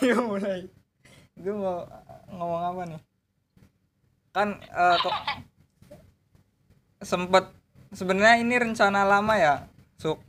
Iya 0.00 0.16
mulai. 0.20 0.60
Gue 1.36 1.54
mau 1.56 1.84
ngomong 2.30 2.62
apa 2.64 2.82
nih? 2.88 3.00
Kan 4.30 4.48
eh, 4.62 4.96
kok 5.00 5.14
sempet 7.00 7.44
sebenarnya 7.90 8.36
ini 8.40 8.54
rencana 8.56 9.02
lama 9.04 9.34
ya, 9.36 9.54
Suk. 9.96 10.20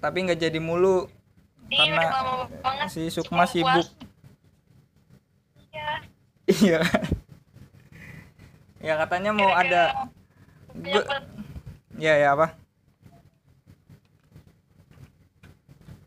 Tapi 0.00 0.16
nggak 0.24 0.40
jadi 0.40 0.60
mulu 0.60 1.08
Iya, 1.70 2.10
karena 2.10 2.86
si 2.90 3.06
Sukma 3.12 3.46
sibuk. 3.46 3.86
Iya. 5.70 5.90
Iya. 6.50 6.80
ya 8.80 8.94
katanya 8.96 9.30
mau 9.30 9.52
ada 9.54 10.08
per- 10.74 11.28
ya 12.00 12.16
ya 12.16 12.34
apa? 12.34 12.56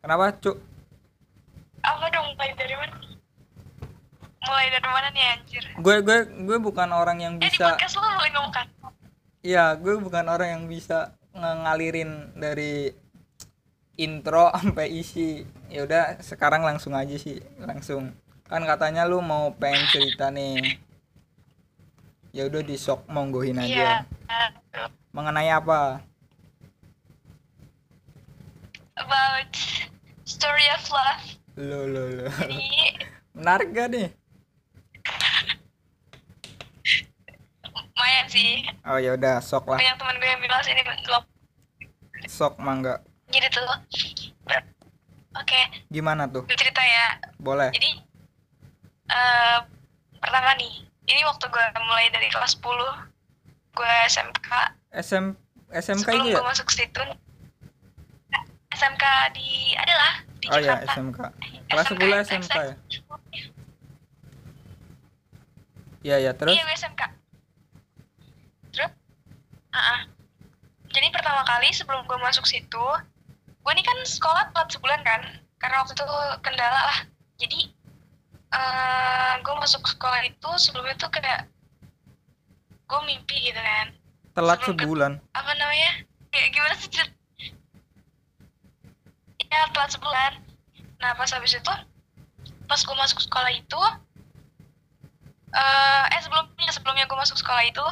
Kenapa, 0.04 0.36
Cuk? 0.36 0.58
Apa 1.84 2.06
dong 2.10 2.28
mulai 2.34 2.52
dari 2.56 2.76
mana? 2.76 2.96
Mulai 4.44 4.68
dari 4.72 4.88
mana 4.88 5.08
nih 5.10 5.26
anjir? 5.36 5.64
Gue 5.78 5.96
gue 6.00 6.18
gue 6.44 6.58
bukan 6.58 6.90
orang 6.90 7.20
yang 7.20 7.34
Eh 7.38 7.48
di 7.48 7.52
bisa 7.52 7.72
podcast 7.72 7.96
lo 7.96 8.08
mulai 8.10 8.32
ngomong 8.32 8.52
kan? 8.52 8.68
Iya, 9.44 9.76
gue 9.76 10.00
bukan 10.00 10.26
orang 10.28 10.50
yang 10.50 10.64
bisa 10.66 11.12
ngalirin 11.34 12.32
dari 12.34 12.96
intro 13.96 14.48
sampai 14.56 14.88
isi. 14.90 15.44
Ya 15.68 15.84
udah, 15.84 16.20
sekarang 16.20 16.64
langsung 16.64 16.96
aja 16.96 17.16
sih, 17.16 17.44
langsung. 17.60 18.16
Kan 18.48 18.64
katanya 18.64 19.04
lu 19.04 19.20
mau 19.20 19.52
pengen 19.52 19.84
cerita 19.90 20.28
nih. 20.30 20.80
Ya 22.32 22.48
udah 22.48 22.62
di 22.62 22.76
sok 22.76 23.06
monggohin 23.08 23.60
Iya. 23.60 24.08
aja. 24.08 24.88
Mengenai 25.12 25.52
apa? 25.52 26.02
About 28.96 29.54
story 30.24 30.66
of 30.72 30.84
love. 30.90 31.26
Lo 31.58 31.86
lo 31.86 32.04
lo. 32.10 32.26
Jadi 32.30 32.70
Menarik 33.34 33.70
gak 33.74 33.90
nih? 33.94 34.08
lumayan 38.04 38.26
sih. 38.28 38.68
Oh 38.84 39.00
ya 39.00 39.16
udah, 39.16 39.40
sok 39.40 39.70
lah. 39.72 39.80
Banyak 39.80 39.96
teman 39.96 40.16
gue 40.20 40.28
yang 40.28 40.42
bilang 40.44 40.62
ini 40.68 40.82
belum. 40.84 41.24
Sok 42.28 42.60
mangga. 42.60 43.00
Jadi 43.32 43.48
tuh. 43.48 43.64
Oke, 45.34 45.62
Gimana 45.90 46.30
tuh? 46.30 46.46
gue 46.46 46.58
cerita 46.58 46.84
ya. 46.84 47.18
Boleh. 47.42 47.72
Jadi 47.74 47.90
eh 49.10 49.58
pertama 50.20 50.54
nih, 50.60 50.84
ini 51.10 51.22
waktu 51.26 51.46
gue 51.48 51.66
mulai 51.86 52.12
dari 52.14 52.30
kelas 52.30 52.60
10 52.60 52.64
gue 53.74 53.94
SMK 54.06 54.50
SM 54.94 55.26
SMK 55.74 56.06
sebelum 56.06 56.22
itu 56.22 56.30
ya? 56.30 56.36
gue 56.38 56.46
masuk 56.46 56.70
situ 56.70 57.04
SMK 58.70 59.04
di 59.34 59.74
adalah 59.74 60.22
Oh 60.46 60.58
ya, 60.58 60.76
Jakarta 60.78 60.92
SMK. 60.92 61.20
Kelas 61.66 61.86
10 61.88 62.26
SMK 62.26 62.56
ya? 62.58 62.76
Iya 66.02 66.16
ya, 66.20 66.32
terus? 66.34 66.52
iya 66.52 66.66
SMK 66.70 67.02
terus 68.70 68.92
ah 69.72 70.04
jadi 70.90 71.08
pertama 71.10 71.42
kali 71.44 71.72
sebelum 71.72 72.04
gue 72.04 72.20
masuk 72.20 72.44
situ 72.44 72.86
gue 73.56 73.72
ini 73.72 73.82
kan 73.82 73.96
sekolah 74.04 74.52
telat 74.52 74.68
sebulan 74.68 75.00
kan 75.02 75.22
karena 75.58 75.80
waktu 75.80 75.94
itu 75.94 76.04
kendala 76.42 76.76
lah 76.84 77.00
jadi 77.38 77.60
eh 78.52 79.34
gue 79.40 79.54
masuk 79.56 79.88
sekolah 79.88 80.22
itu 80.24 80.50
sebelumnya 80.58 80.98
tuh 80.98 81.08
kayak 81.08 81.48
gue 82.84 83.00
mimpi 83.06 83.40
gitu 83.42 83.58
kan 83.58 83.96
Telat 84.34 84.60
sebelum 84.60 84.76
ke- 84.76 84.84
sebulan. 84.84 85.12
apa 85.32 85.52
namanya 85.56 85.92
kayak 86.30 86.50
gimana 86.52 86.74
sih? 86.76 86.90
Ya 89.54 89.64
telat 89.70 89.90
sebulan 89.94 90.32
nah 90.98 91.12
pas 91.14 91.30
habis 91.30 91.54
itu 91.54 91.74
pas 92.66 92.80
gue 92.82 92.96
masuk 92.98 93.20
sekolah 93.22 93.52
itu 93.54 93.82
eh 95.54 96.04
eh 96.10 96.22
sebelumnya 96.26 96.72
sebelumnya 96.74 97.06
gue 97.06 97.18
masuk 97.20 97.38
sekolah 97.38 97.62
itu 97.62 97.86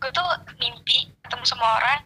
gue 0.00 0.10
tuh 0.12 0.28
mimpi 0.56 1.12
ketemu 1.24 1.44
sama 1.44 1.66
orang 1.80 2.00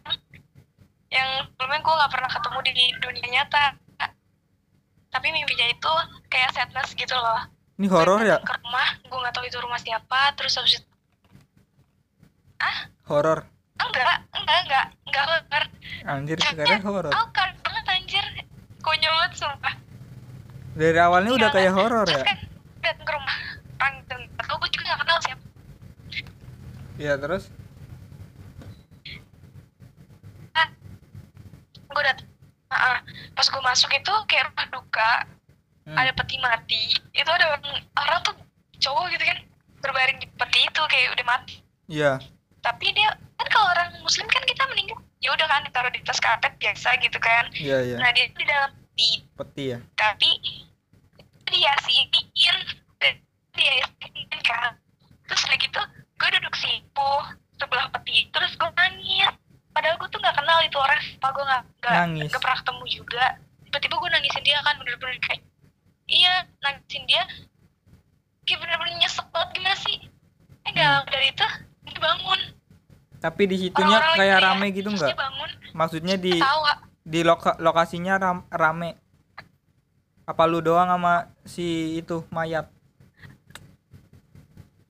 yang 1.11 1.47
sebelumnya 1.55 1.79
gue 1.79 1.93
nggak 1.95 2.11
pernah 2.11 2.29
ketemu 2.31 2.57
di 2.67 2.85
dunia 2.99 3.27
nyata 3.39 3.63
tapi 5.11 5.27
mimpinya 5.31 5.67
itu 5.71 5.93
kayak 6.31 6.51
sadness 6.55 6.95
gitu 6.95 7.15
loh 7.15 7.47
Ini 7.79 7.87
horor 7.91 8.19
ya? 8.23 8.37
ke 8.43 8.53
rumah 8.63 8.89
gue 9.03 9.17
nggak 9.19 9.33
tahu 9.35 9.45
itu 9.47 9.57
rumah 9.59 9.79
siapa 9.79 10.35
terus 10.35 10.55
habis 10.59 10.79
itu 10.79 10.87
Horor. 13.09 13.43
enggak 13.81 14.23
enggak 14.37 14.59
enggak 14.63 14.85
enggak 15.09 15.23
horor 15.27 15.43
Anjir, 16.01 16.37
sekarang 16.41 16.81
horor. 16.81 17.13
Oh, 17.13 17.27
keren 17.29 17.53
banget 17.61 17.85
anjir. 17.93 18.25
Konyol 18.81 19.13
banget 19.13 19.33
sumpah. 19.37 19.73
Dari 20.71 20.99
awalnya 20.99 21.31
udah 21.35 21.49
Iya, 21.49 21.55
kayak 21.55 21.73
horor 21.73 22.05
Terus 22.05 22.17
ya? 22.17 22.25
kan 22.25 22.37
datang 22.81 23.05
ke 23.05 23.11
rumah 23.13 23.37
orang 23.77 23.95
tahu 24.39 24.55
gue 24.57 24.69
juga 24.71 24.83
gak 24.87 24.99
kenal 25.01 25.17
siapa. 25.21 25.43
Iya, 26.97 27.13
terus? 27.17 27.43
Gue 31.87 32.03
datang. 32.03 32.27
Ah, 32.71 32.95
ah. 32.95 32.97
pas 33.35 33.43
gue 33.43 33.61
masuk 33.61 33.91
itu 33.91 34.13
kayak 34.25 34.47
rumah 34.47 34.67
duka, 34.71 35.11
Hmm. 35.81 35.97
ada 35.97 36.11
peti 36.13 36.39
mati. 36.39 36.83
Itu 37.11 37.27
ada 37.27 37.51
orang, 37.51 37.65
orang 37.97 38.19
tuh 38.21 38.35
cowok 38.79 39.11
gitu 39.11 39.23
kan 39.25 39.37
berbaring 39.81 40.17
di 40.17 40.27
peti 40.31 40.61
itu 40.63 40.81
kayak 40.87 41.09
udah 41.11 41.25
mati. 41.27 41.55
Iya. 41.89 42.21
Tapi 42.61 42.85
dia 42.93 43.11
kan 43.41 43.47
kalau 43.49 43.67
orang 43.73 43.89
muslim 44.05 44.29
kan 44.29 44.45
kita 44.45 44.63
meninggal 44.69 45.01
ya 45.17 45.33
udah 45.33 45.47
kan 45.49 45.65
ditaruh 45.65 45.89
di 45.89 46.01
tas 46.05 46.21
karpet 46.21 46.53
biasa 46.61 46.93
gitu 47.01 47.17
kan. 47.17 47.49
Iya, 47.57 47.77
iya. 47.81 47.97
Nah 47.97 48.09
dia 48.13 48.29
di 48.29 48.45
dalam 48.45 48.69
peti. 48.93 49.09
Peti 49.33 49.63
ya? 49.73 49.79
tapi 49.97 50.29
dia 51.49 51.73
siniin 51.81 52.57
dia 53.57 53.73
siniin 53.97 54.39
kan. 54.45 54.77
Terus 55.25 55.41
udah 55.49 55.57
gitu 55.57 55.81
gue 56.21 56.29
duduk 56.37 56.53
situ 56.53 57.11
sebelah 57.57 57.89
peti. 57.89 58.29
Terus 58.29 58.53
gue 58.53 58.69
nangis. 58.77 59.33
Padahal 59.73 59.95
gue 59.97 60.09
tuh 60.13 60.19
nggak 60.21 60.35
kenal 60.37 60.59
itu 60.61 60.77
orang 60.77 60.99
siapa 61.01 61.27
gue 61.33 61.43
nggak 61.49 61.63
nggak 62.29 62.41
pernah 62.41 62.57
ketemu 62.61 62.85
juga. 62.87 63.25
Tiba-tiba 63.65 63.95
gue 63.97 64.09
nangisin 64.13 64.43
dia 64.45 64.57
kan 64.61 64.75
bener-bener 64.77 65.17
kayak 65.25 65.41
iya 66.05 66.45
nangisin 66.61 67.03
dia. 67.09 67.23
Kayak 68.45 68.59
bener-bener 68.67 68.93
nyesek 69.01 69.25
banget 69.33 69.49
gimana 69.57 69.77
sih? 69.81 69.97
Eh 70.61 70.71
Hmm. 70.77 71.01
dari 71.09 71.33
itu 71.33 71.47
dia 71.89 71.97
bangun 71.97 72.39
Tapi 73.21 73.43
di 73.45 73.57
situnya 73.59 73.95
Orang-orang 73.95 74.17
kayak 74.17 74.35
lagi 74.35 74.45
rame 74.49 74.67
gitu 74.73 74.89
nggak? 74.89 75.13
Maksudnya 75.71 76.15
di 76.17 76.33
di 77.01 77.21
loka- 77.21 77.57
lokasinya 77.57 78.17
ram- 78.17 78.47
rame. 78.49 78.97
Apa 80.23 80.43
lu 80.43 80.59
doang 80.59 80.89
sama 80.89 81.13
si 81.43 81.65
itu 81.95 82.25
mayat? 82.29 82.65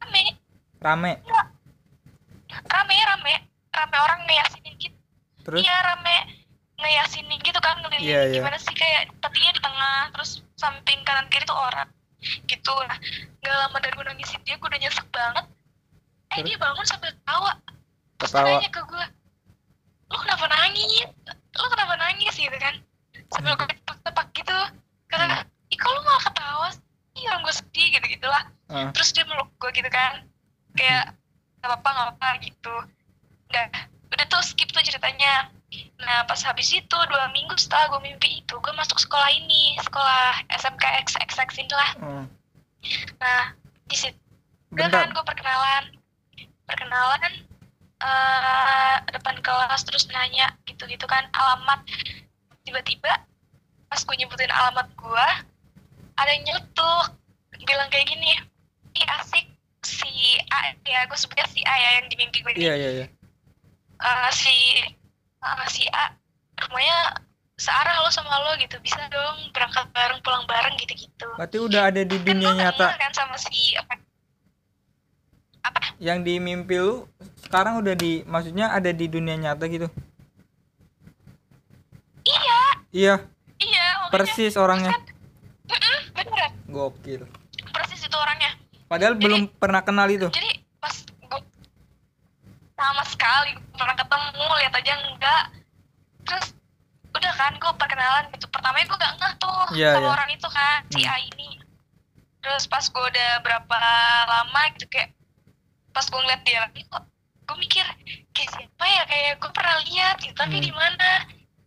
rame 0.02 0.34
Rame. 0.81 1.14
rame 2.68 2.97
rame 3.06 3.34
rame 3.69 3.97
orang 3.97 4.19
ngeyasinin 4.25 4.74
gitu 4.75 4.98
Terus? 5.42 5.62
Iya 5.62 5.78
rame 5.84 6.18
ngeyasinin 6.75 7.38
gitu 7.38 7.59
kan 7.62 7.78
ngeliling 7.80 8.02
Iya, 8.02 8.22
iya. 8.28 8.42
gimana 8.42 8.58
sih 8.58 8.74
kayak 8.74 9.13
petinya 9.22 9.53
di 9.53 9.62
tengah 9.62 10.09
terus 10.09 10.42
samping 10.56 11.06
kanan 11.06 11.30
kiri 11.30 11.46
tuh 11.46 11.53
orang 11.53 11.86
gitu 12.44 12.74
nah 12.81 12.98
nggak 13.40 13.56
lama 13.56 13.78
dari 13.78 13.94
gue 13.94 14.06
nangisin 14.06 14.42
dia 14.42 14.58
gue 14.58 14.68
udah 14.68 14.81
nyesek 14.81 15.06
banget 15.08 15.46
eh 15.46 15.53
Terus? 16.34 16.46
dia 16.50 16.58
bangun 16.58 16.86
sambil 16.86 17.12
ketawa 17.13 17.52
Ketawa. 18.21 18.47
nanya 18.61 18.69
ke 18.69 18.81
gue 18.85 19.05
lo 20.11 20.17
kenapa 20.19 20.45
nangis? 20.51 21.07
Lo 21.55 21.65
kenapa 21.71 21.93
nangis? 21.95 22.35
Gitu 22.35 22.57
kan. 22.59 22.75
Sambil 23.31 23.55
gue 23.55 23.67
tepak 24.03 24.27
gitu. 24.35 24.59
Karena 25.07 25.41
ih 25.71 25.77
kok 25.79 25.89
lo 25.89 25.99
malah 26.03 26.23
ketawa 26.23 26.67
sih? 26.75 27.23
Orang 27.27 27.41
gue 27.47 27.55
sedih 27.55 27.87
gitu 27.97 28.05
gitulah 28.19 28.43
Ah. 28.71 28.87
terus 28.95 29.11
dia 29.11 29.27
meluk 29.27 29.51
gue 29.59 29.71
gitu 29.75 29.89
kan. 29.91 30.23
Kayak 30.75 31.15
nggak 31.59 31.68
apa-apa 31.68 31.89
nggak 31.91 32.09
apa 32.15 32.29
gitu. 32.44 32.75
Udah 33.51 33.65
udah 34.12 34.25
tuh 34.27 34.44
skip 34.44 34.69
tuh 34.71 34.83
ceritanya. 34.83 35.51
Nah 36.00 36.24
pas 36.27 36.39
habis 36.44 36.71
itu 36.71 36.97
dua 37.07 37.27
minggu 37.31 37.56
setelah 37.59 37.91
gue 37.95 38.01
mimpi 38.03 38.44
itu 38.44 38.56
gue 38.59 38.74
masuk 38.75 39.00
sekolah 39.00 39.27
ini 39.31 39.75
sekolah 39.79 40.44
SMK 40.51 40.83
XXX 41.07 41.50
inilah. 41.63 41.91
Hmm. 42.00 42.25
nah 43.21 43.53
di 43.88 43.95
situ 43.95 44.17
kan 44.75 45.12
gue 45.12 45.24
perkenalan. 45.24 45.83
Perkenalan 46.67 47.50
eh 48.01 48.95
depan 49.13 49.38
kelas 49.45 49.86
terus 49.86 50.09
nanya 50.09 50.53
gitu-gitu 50.65 51.06
kan 51.06 51.30
alamat. 51.33 51.86
Tiba-tiba 52.65 53.25
pas 53.92 54.01
gue 54.01 54.15
nyebutin 54.18 54.50
alamat 54.50 54.88
gue 54.95 55.27
ada 56.15 56.30
yang 56.31 56.44
nyeletuk 56.48 57.07
bilang 57.65 57.89
kayak 57.94 58.09
gini 58.09 58.33
ih 58.98 59.07
asik 59.21 59.45
si 59.86 60.38
A 60.50 60.74
ya 60.86 61.06
gue 61.06 61.18
sebutnya 61.18 61.45
si 61.50 61.62
A 61.65 61.74
ya 61.77 61.89
yang 62.01 62.07
di 62.09 62.15
mimpi 62.18 62.42
gue 62.42 62.51
ini. 62.57 62.65
Iya, 62.65 62.74
iya, 62.77 62.89
iya. 63.01 63.06
Eh, 64.01 64.30
si 64.33 64.56
eh, 65.42 65.68
si 65.69 65.86
A 65.94 66.13
rumahnya 66.68 67.21
searah 67.57 68.01
lo 68.01 68.09
sama 68.09 68.33
lo 68.50 68.57
gitu. 68.57 68.77
Bisa 68.81 68.98
dong 69.13 69.53
berangkat 69.53 69.89
bareng 69.94 70.19
pulang 70.25 70.45
bareng 70.50 70.75
gitu-gitu. 70.81 71.27
Berarti 71.38 71.57
udah 71.62 71.81
ada 71.94 72.01
di 72.01 72.18
kan 72.18 72.25
dunia 72.25 72.50
gue 72.50 72.59
nyata. 72.65 72.86
kan 72.98 73.13
sama 73.13 73.36
si 73.38 73.77
apa 73.77 73.94
apa? 75.62 75.81
Yang 76.01 76.19
di 76.25 76.33
mimpi 76.42 76.77
lu 76.81 77.06
sekarang 77.51 77.75
udah 77.77 77.92
di 77.94 78.24
maksudnya 78.24 78.71
ada 78.71 78.88
di 78.89 79.06
dunia 79.06 79.36
nyata 79.36 79.68
gitu. 79.68 79.92
iya. 82.24 82.59
Iya, 82.92 83.15
iya 83.57 83.86
makanya. 84.00 84.12
Persis 84.13 84.56
orangnya. 84.56 84.92
kan 84.92 86.27
gokil. 86.65 87.27
Persis 87.69 88.01
itu 88.01 88.15
orangnya. 88.15 88.56
Padahal 88.86 89.15
Jadi- 89.15 89.24
belum 89.24 89.42
pernah 89.50 89.80
kenal 89.81 90.07
itu. 90.07 90.27
jadi 90.27 90.51
pas 90.77 90.95
gue 90.95 91.39
sama 92.74 93.03
sekali 93.06 93.51
pernah 93.71 93.95
ketemu 93.95 94.27
lihat 94.57 94.74
aja 94.74 94.94
enggak. 94.98 95.44
Terus 96.24 96.45
udah 97.09 97.33
kan 97.33 97.51
gue 97.53 97.71
perkenalan 97.74 98.24
gitu. 98.31 98.48
Pertamanya 98.48 98.86
gue 98.86 98.98
gak 98.98 99.13
ngeh 99.18 99.33
tuh 99.38 99.59
Iya, 99.74 99.89
sama 99.94 100.01
iya. 100.01 100.12
orang 100.13 100.30
itu 100.30 100.48
kan 100.50 100.80
si 100.89 101.01
Hmm. 101.01 101.12
A 101.12 101.18
ini 101.21 101.50
terus 102.42 102.63
pas 102.65 102.81
gue 102.81 103.03
udah 103.06 103.30
berapa 103.39 103.77
lama 104.25 104.62
gitu 104.74 104.89
kayak 104.89 105.13
pas 105.92 106.01
gue 106.01 106.18
ngeliat 106.18 106.42
dia 106.42 106.59
lagi 106.59 106.81
kok 106.83 107.03
gue 107.51 107.57
mikir 107.59 107.83
kayak 108.31 108.50
siapa 108.50 108.86
ya? 108.88 109.03
Kayak 109.03 109.31
gue 109.38 109.51
pernah 109.51 109.75
lihat 109.83 110.15
gitu 110.24 110.31
tapi 110.33 110.56
Hmm. 110.57 110.65
di 110.65 110.71
mana? 110.71 111.09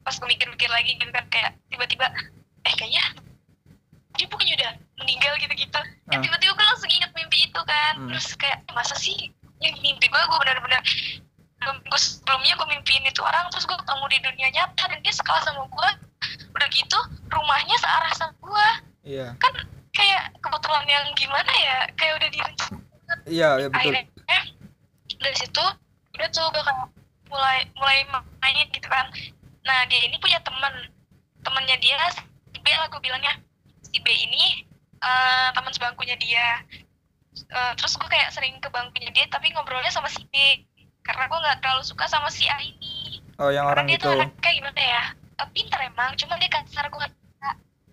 Pas 0.01 0.17
gue 0.17 0.25
mikir-mikir 0.25 0.69
lagi 0.69 0.97
gitu 0.97 1.13
kan 1.13 1.29
kayak 1.29 1.53
tiba-tiba 1.69 2.09
eh 2.65 2.75
kayaknya 2.75 3.05
dia 4.15 4.27
bukannya 4.27 4.55
udah 4.57 4.73
meninggal 4.97 5.33
gitu-gitu. 5.37 5.81
Kan 6.09 6.17
Ah. 6.17 6.23
tiba-tiba 6.23 6.53
gue 6.53 6.67
langsung 6.67 6.89
ingat 6.89 7.11
mimpi 7.13 7.39
itu 7.45 7.61
kan. 7.61 7.93
Hmm. 7.95 8.09
terus 8.11 8.33
kayak 8.35 8.59
masa 8.73 8.97
sih 8.97 9.29
yang 9.61 9.77
mimpi 9.79 10.09
gue 10.09 10.19
gue 10.19 10.39
benar-benar 10.41 10.81
gue 11.65 12.01
sebelumnya 12.01 12.53
gue 12.55 12.69
mimpiin 12.69 13.05
itu 13.07 13.23
orang 13.23 13.47
terus 13.49 13.65
gue 13.65 13.77
ketemu 13.79 14.05
di 14.11 14.19
dunia 14.21 14.49
nyata 14.51 14.85
dan 14.85 14.99
dia 15.01 15.15
sekelas 15.15 15.45
sama 15.47 15.65
gue 15.65 15.91
udah 16.51 16.69
gitu 16.69 16.99
rumahnya 17.31 17.77
searah 17.79 18.13
sama 18.13 18.35
gue 18.37 18.69
iya. 19.15 19.29
Kan 19.39 19.53
kayak 19.95 20.35
kebetulan 20.43 20.85
yang 20.85 21.07
gimana 21.15 21.53
ya? 21.55 21.79
Kayak 21.95 22.13
udah 22.19 22.29
direncanakan. 22.29 23.17
Iya 23.25 23.49
iya 23.57 23.69
betul. 23.71 23.79
Akhirnya 23.81 24.05
eh, 24.27 24.43
dari 25.25 25.37
situ 25.41 25.65
udah 26.15 26.29
tuh 26.31 26.47
gue 26.53 26.63
kayak 26.63 26.89
mulai 27.33 27.59
mulai 27.81 27.99
main 28.13 28.69
gitu 28.69 28.87
kan. 28.87 29.09
Nah 29.65 29.89
dia 29.89 30.05
ini 30.05 30.21
punya 30.21 30.39
teman 30.45 30.93
temannya 31.41 31.77
dia 31.81 31.99
si 32.53 32.59
B 32.61 32.67
lah 32.69 32.87
gue 32.93 33.01
bilangnya. 33.01 33.35
Si 33.89 33.99
B 34.05 34.07
ini 34.13 34.69
eh, 35.01 35.49
teman 35.57 35.73
sebangkunya 35.73 36.15
dia. 36.21 36.61
Eh, 37.35 37.73
terus 37.81 37.97
gue 37.99 38.07
kayak 38.07 38.31
sering 38.31 38.61
ke 38.61 38.69
bangkunya 38.69 39.11
dia 39.11 39.25
tapi 39.33 39.51
ngobrolnya 39.57 39.91
sama 39.91 40.13
si 40.13 40.23
B. 40.29 40.63
Karena 41.05 41.27
gue 41.27 41.39
nggak 41.41 41.59
terlalu 41.65 41.83
suka 41.85 42.05
sama 42.07 42.29
si 42.29 42.45
A 42.47 42.61
ini. 42.61 43.25
Oh 43.41 43.51
yang 43.51 43.67
karena 43.67 43.83
orang 43.83 43.87
dia 43.91 43.99
itu 43.99 44.07
tuh 44.07 44.15
anaknya 44.15 44.53
gimana 44.61 44.83
ya? 44.85 45.05
Eh, 45.41 45.49
pinter 45.51 45.81
emang 45.83 46.15
cuma 46.15 46.39
dia 46.39 46.51
kasar 46.53 46.87
gue 46.87 47.01
nggak 47.01 47.13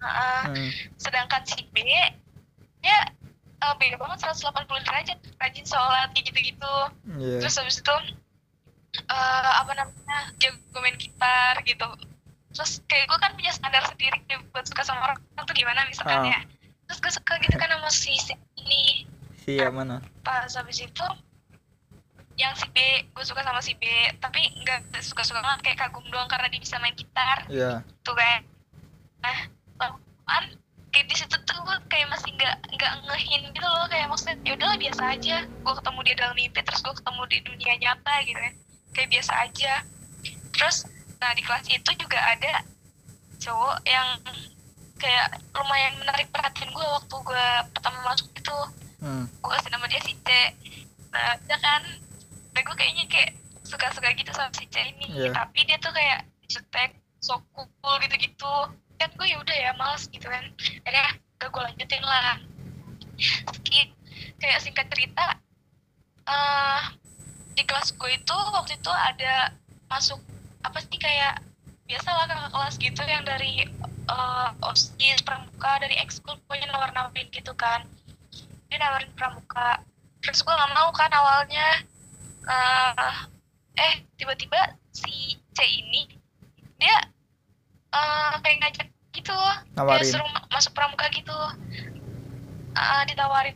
Heeh. 0.02 0.42
Hmm. 0.50 0.70
sedangkan 0.98 1.46
si 1.46 1.62
B 1.70 1.86
dia 2.82 2.98
eh, 3.62 3.74
beda 3.78 3.96
banget 4.02 4.18
180 4.26 4.88
derajat 4.88 5.18
rajin 5.38 5.66
sholat 5.66 6.10
kayak 6.12 6.26
gitu-gitu. 6.34 6.76
Iya. 7.18 7.38
Terus 7.46 7.56
habis 7.62 7.78
itu 7.80 7.96
eh, 9.08 9.52
apa 9.62 9.72
namanya 9.78 10.18
jago 10.42 10.78
main 10.82 10.98
gitar 10.98 11.56
gitu. 11.64 11.88
Terus 12.52 12.84
kayak 12.90 13.08
gue 13.08 13.20
kan 13.22 13.32
punya 13.38 13.52
standar 13.56 13.84
sendiri 13.88 14.18
kayak 14.28 14.44
buat 14.52 14.66
suka 14.68 14.84
sama 14.84 15.08
orang 15.08 15.18
tuh 15.48 15.56
gimana 15.56 15.88
misalkan 15.88 16.28
Ah. 16.28 16.32
ya. 16.36 16.40
Terus 16.90 17.00
gue 17.00 17.12
suka 17.16 17.34
gitu 17.40 17.56
kan 17.56 17.72
sama 17.72 17.88
si 17.88 18.12
ini. 18.60 19.08
Si 19.42 19.56
yang 19.58 19.74
mana? 19.74 20.04
Pas 20.22 20.52
habis 20.54 20.84
itu 20.84 21.06
yang 22.36 22.52
si 22.58 22.66
B 22.74 22.78
gue 23.16 23.24
suka 23.24 23.46
sama 23.46 23.64
si 23.64 23.78
B. 23.80 23.88
Tapi 24.20 24.42
nggak 24.62 25.00
suka-suka 25.00 25.40
banget 25.40 25.72
kayak 25.72 25.78
kagum 25.88 26.04
doang 26.12 26.28
karena 26.28 26.52
dia 26.52 26.60
bisa 26.60 26.76
main 26.84 26.94
gitar. 26.98 27.48
Iya. 27.48 27.86
Tuh 28.04 28.14
kan. 28.18 28.42
Nah 29.22 29.38
kayak 30.92 31.08
di 31.08 31.16
situ 31.16 31.36
tuh 31.48 31.58
gue 31.64 31.78
kayak 31.88 32.08
masih 32.12 32.30
nggak 32.36 32.56
nggak 32.76 32.94
ngehin 33.08 33.42
gitu 33.52 33.68
loh. 33.68 33.88
Kayak 33.88 34.08
maksudnya 34.12 34.36
ya 34.44 34.52
udahlah 34.60 34.78
biasa 34.78 35.04
aja. 35.16 35.38
Gue 35.48 35.74
ketemu 35.80 36.00
dia 36.04 36.16
dalam 36.20 36.36
mimpi 36.36 36.60
terus 36.62 36.82
gue 36.84 36.94
ketemu 36.96 37.22
di 37.32 37.38
dunia 37.48 37.74
nyata 37.80 38.14
gitu 38.28 38.40
kan 38.40 38.54
kayak 38.92 39.10
biasa 39.10 39.34
aja. 39.48 39.74
Terus 40.52 40.78
nah 41.22 41.32
di 41.38 41.42
kelas 41.46 41.66
itu 41.70 41.92
juga 41.96 42.20
ada 42.20 42.54
cowok 43.42 43.78
yang 43.86 44.08
kayak 45.02 45.28
lumayan 45.58 45.94
menarik 45.98 46.30
perhatian 46.30 46.70
gue 46.70 46.86
waktu 46.86 47.16
gue 47.16 47.48
pertama 47.74 48.00
masuk 48.06 48.28
itu. 48.36 48.60
Hmm. 49.02 49.26
gue 49.26 49.50
kasih 49.50 49.72
nama 49.74 49.90
dia 49.90 50.02
si 50.06 50.14
C. 50.14 50.30
Nah 51.10 51.34
dia 51.50 51.58
kan? 51.58 51.82
Nah 52.54 52.62
gue 52.62 52.76
kayaknya 52.78 53.10
kayak 53.10 53.34
suka-suka 53.66 54.14
gitu 54.14 54.30
sama 54.36 54.54
si 54.54 54.68
C 54.70 54.78
ini. 54.84 55.08
Iya. 55.10 55.32
tapi 55.34 55.64
dia 55.66 55.80
tuh 55.82 55.90
kayak 55.96 56.28
cetek 56.52 56.92
so 57.24 57.40
cool 57.56 57.96
gitu-gitu 58.04 58.54
kan 59.02 59.10
gue 59.18 59.28
ya 59.34 59.38
udah 59.42 59.58
ya 59.58 59.72
males 59.82 60.06
gitu 60.14 60.28
kan. 60.30 60.46
Akhirnya 60.86 61.18
gak 61.42 61.50
gue 61.50 61.62
lanjutin 61.66 62.04
lah. 62.06 62.38
Skip. 63.58 63.90
kayak 64.42 64.62
singkat 64.62 64.90
cerita 64.90 65.38
eh 66.26 66.82
di 67.54 67.64
kelas 67.66 67.94
gue 67.94 68.10
itu 68.10 68.38
waktu 68.54 68.78
itu 68.78 68.90
ada 68.90 69.54
masuk 69.90 70.18
apa 70.66 70.82
sih 70.82 70.98
kayak 70.98 71.42
biasa 71.86 72.10
lah 72.10 72.26
kakak 72.26 72.52
kelas 72.54 72.76
gitu 72.82 73.02
yang 73.06 73.24
dari 73.26 73.66
eh, 74.10 74.50
osis 74.66 75.22
pramuka 75.26 75.82
dari 75.82 75.98
ekskul 76.02 76.38
pokoknya 76.46 76.74
nawar-nawarin 76.74 77.28
gitu 77.34 77.54
kan. 77.58 77.86
Dia 78.70 78.78
nawarin 78.82 79.12
pramuka. 79.18 79.82
Terus 80.22 80.42
gue 80.46 80.54
nggak 80.54 80.74
mau 80.78 80.90
kan 80.94 81.12
awalnya 81.14 81.68
eh 82.50 83.18
eh 83.78 83.94
tiba-tiba 84.18 84.78
si 84.94 85.38
C 85.54 85.60
ini 85.62 86.10
dia 86.82 86.98
eh 87.94 88.34
kayak 88.42 88.58
ngajak 88.62 88.88
gitu. 89.12 89.36
Nawarin. 89.76 90.08
suruh 90.08 90.30
ma- 90.32 90.48
masuk 90.50 90.72
pramuka 90.72 91.06
gitu. 91.12 91.36
Ah, 92.72 93.04
ditawarin 93.04 93.56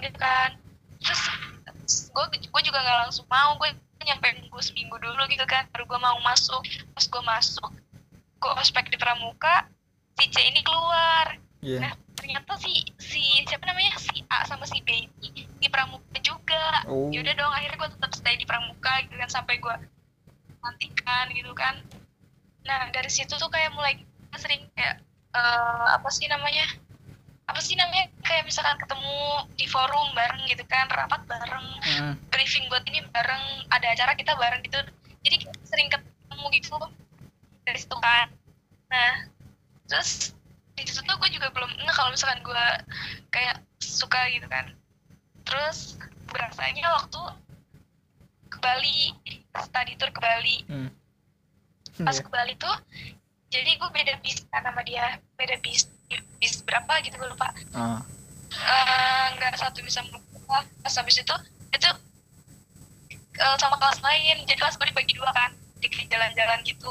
gitu 0.00 0.16
kan. 0.16 0.56
Terus 1.00 2.08
gue 2.10 2.24
gue 2.40 2.62
juga 2.64 2.78
nggak 2.80 2.98
langsung 3.08 3.26
mau. 3.28 3.56
Gue 3.56 3.70
nyampe 4.00 4.32
nunggu 4.32 4.58
seminggu 4.60 4.96
dulu 4.96 5.22
gitu 5.28 5.44
kan. 5.44 5.68
Baru 5.70 5.84
gue 5.84 6.00
mau 6.00 6.16
masuk. 6.24 6.64
Pas 6.92 7.04
gue 7.04 7.22
masuk 7.22 7.70
gue 8.40 8.52
ospek 8.56 8.88
di 8.88 8.96
pramuka 8.96 9.68
si 10.16 10.24
C 10.32 10.40
ini 10.40 10.64
keluar. 10.64 11.36
Iya. 11.60 11.78
Nah, 11.84 11.92
ternyata 12.16 12.56
si 12.56 12.88
si 12.96 13.20
siapa 13.44 13.68
namanya? 13.68 14.00
Si 14.00 14.24
A 14.32 14.48
sama 14.48 14.64
si 14.64 14.80
B 14.80 14.96
ini 15.20 15.44
di 15.44 15.68
pramuka 15.68 16.16
juga. 16.24 16.88
oh. 16.88 17.12
Yaudah 17.12 17.36
dong, 17.36 17.52
akhirnya 17.52 17.76
gue 17.76 17.90
tetap 18.00 18.12
stay 18.16 18.40
di 18.40 18.48
pramuka 18.48 19.04
gitu 19.04 19.16
kan 19.16 19.28
sampai 19.28 19.60
gue 19.60 19.74
nantikan 20.60 21.28
gitu 21.32 21.52
kan. 21.52 21.76
Nah 22.64 22.88
dari 22.92 23.08
situ 23.08 23.36
tuh 23.36 23.48
kayak 23.48 23.72
mulai 23.72 24.00
sering 24.38 24.62
kayak 24.76 25.00
eh, 25.30 25.86
apa 25.90 26.08
sih 26.10 26.26
namanya? 26.26 26.66
Apa 27.46 27.58
sih 27.58 27.74
namanya? 27.74 28.06
Kayak 28.22 28.46
misalkan 28.46 28.78
ketemu 28.78 29.18
di 29.54 29.66
forum 29.66 30.14
bareng 30.14 30.42
gitu 30.46 30.62
kan, 30.66 30.86
rapat 30.86 31.22
bareng, 31.26 31.66
Hmm. 31.80 32.14
briefing 32.30 32.66
buat 32.70 32.82
ini 32.86 33.02
bareng, 33.10 33.42
ada 33.70 33.90
acara 33.90 34.14
kita 34.14 34.34
bareng 34.34 34.62
gitu. 34.62 34.78
Jadi 35.22 35.36
sering 35.66 35.90
ketemu 35.90 36.46
gitu 36.54 36.78
dari 37.62 37.78
situ 37.78 37.96
kan. 37.98 38.30
Nah, 38.90 39.26
terus 39.86 40.34
di 40.74 40.82
situ 40.86 41.02
tuh 41.02 41.14
gue 41.18 41.30
juga 41.30 41.50
belum 41.50 41.70
nggak 41.76 41.94
kalau 41.94 42.10
misalkan 42.10 42.40
gue 42.42 42.64
kayak 43.30 43.58
suka 43.78 44.30
gitu 44.30 44.46
kan. 44.46 44.70
Terus 45.46 45.98
berasanya 46.30 46.86
waktu 46.94 47.20
ke 48.46 48.58
Bali, 48.58 49.14
study 49.58 49.94
tour 49.94 50.10
ke 50.10 50.18
Bali. 50.18 50.56
Hmm. 50.66 50.90
Pas 52.00 52.16
Iya. 52.16 52.24
ke 52.24 52.30
Bali 52.30 52.54
tuh, 52.56 52.76
jadi 53.50 53.70
gue 53.82 53.90
beda 53.90 54.14
bis 54.22 54.46
kan 54.46 54.62
sama 54.62 54.82
dia, 54.86 55.18
beda 55.34 55.58
bis, 55.58 55.90
bis 56.38 56.62
berapa 56.62 57.02
gitu 57.02 57.18
gue 57.18 57.28
lupa. 57.34 57.50
Ah. 57.74 57.98
Eh, 58.50 59.26
nggak 59.38 59.58
satu 59.58 59.82
bisa 59.82 60.02
merubah 60.06 60.62
pas 60.82 60.94
habis 60.94 61.18
itu 61.18 61.34
itu 61.74 61.90
eh, 63.38 63.56
sama 63.58 63.74
kelas 63.78 63.98
lain. 64.06 64.46
Jadi 64.46 64.58
kelas 64.58 64.78
gue 64.78 64.86
dibagi 64.90 65.18
dua 65.18 65.30
kan. 65.34 65.50
Di 65.82 65.90
jalan-jalan 65.90 66.62
gitu. 66.62 66.90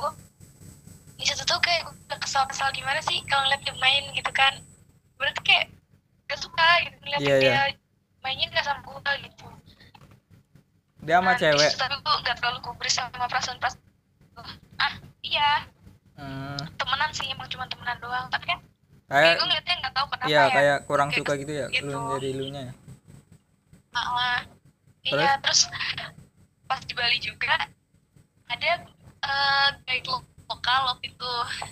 Di 1.15 1.23
situ 1.27 1.43
tuh 1.47 1.59
kayak 1.63 1.87
gue 1.87 2.17
kesal-kesal 2.19 2.71
gimana 2.75 2.99
sih 3.03 3.23
kalau 3.27 3.47
ngeliat 3.47 3.63
dia 3.63 3.75
main? 3.79 4.03
gitu 4.11 4.31
kan. 4.35 4.59
Berarti 5.15 5.39
kayak 5.43 5.65
gak 6.27 6.39
suka 6.43 6.67
gitu 6.83 6.95
ngeliat 7.03 7.21
Iya, 7.23 7.35
dia 7.39 7.51
iya. 7.51 7.63
mainnya 8.19 8.51
gak 8.51 8.67
sama 8.67 8.79
gue 8.83 9.13
gitu. 9.31 9.47
Dia 11.07 11.23
sama 11.23 11.31
Nah, 11.31 11.39
cewek? 11.39 11.71
tapi 11.79 11.95
gue 12.03 12.15
gak 12.27 12.35
terlalu 12.43 12.59
gubris 12.67 12.95
sama 12.99 13.27
perasaan-perasaan 13.27 13.87
ah 14.79 14.93
iya 15.19 15.67
hmm. 16.19 16.59
temenan 16.75 17.09
sih 17.09 17.25
emang 17.27 17.47
cuma 17.47 17.65
temenan 17.65 17.97
doang 17.97 18.27
tapi 18.27 18.45
kan 18.45 18.59
kayak 19.07 19.39
gue 19.39 19.45
ngeliatnya 19.47 19.75
gak 19.81 19.93
tahu 19.95 20.05
kenapa 20.11 20.27
iya 20.27 20.43
ya. 20.43 20.53
kayak 20.53 20.77
kurang 20.85 21.09
Kayak 21.09 21.19
suka 21.19 21.31
gitu 21.37 21.51
ya 21.55 21.65
gitu. 21.71 21.87
lu 21.87 21.99
dari 22.13 22.29
lu 22.31 22.45
nya 22.49 22.63
Ah, 23.89 24.45
iya 25.01 25.35
terus? 25.41 25.65
pas 26.63 26.79
di 26.85 26.93
Bali 26.93 27.17
juga 27.17 27.67
ada 28.47 28.69
eh, 29.19 29.67
guide 29.83 30.07
lo- 30.07 30.23
lokal 30.45 30.93
waktu 30.93 31.09
itu. 31.09 31.31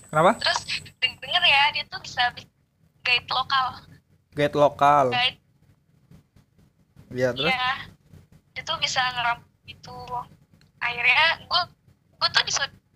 Kenapa? 0.10 0.34
Terus 0.42 0.60
deng- 0.98 1.18
denger 1.18 1.44
ya 1.46 1.62
dia 1.72 1.84
tuh 1.88 2.02
bisa 2.02 2.34
bi- 2.34 2.50
guide 3.02 3.30
lokal. 3.30 3.66
Guide 4.34 4.58
lokal? 4.58 5.06
Guide. 5.14 5.40
Iya 7.14 7.30
terus? 7.32 7.54
Ya 7.54 7.70
dia 8.52 8.64
tuh 8.66 8.78
bisa 8.82 9.00
ngeram 9.14 9.40
itu 9.70 9.96
akhirnya 10.82 11.26
gue 11.46 11.62
gue 12.18 12.28
tuh 12.34 12.44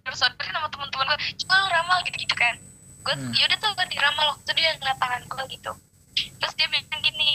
disodor-sodorin 0.01 0.51
sama 0.51 0.67
teman-teman 0.67 1.05
gue 1.08 1.17
coba 1.38 1.53
lu 1.55 1.67
ramal 1.70 1.98
gitu-gitu 2.03 2.34
kan. 2.34 2.55
Gue 3.01 3.13
Hmm. 3.13 3.31
yaudah 3.34 3.58
tuh 3.58 3.70
gue 3.72 3.86
diramal 3.88 4.25
waktu 4.31 4.51
dia 4.53 4.70
ngeliat 4.75 4.98
tangan 4.98 5.22
gue 5.24 5.43
gitu. 5.51 5.72
Terus 6.12 6.53
dia 6.55 6.67
bilang 6.67 7.01
gini 7.01 7.29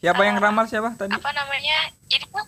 siapa 0.00 0.22
yang 0.22 0.36
Ah, 0.36 0.42
ramal 0.42 0.64
siapa 0.64 0.88
tadi? 0.94 1.12
apa 1.12 1.30
namanya 1.30 1.76
jadi 2.06 2.24
tuh 2.26 2.46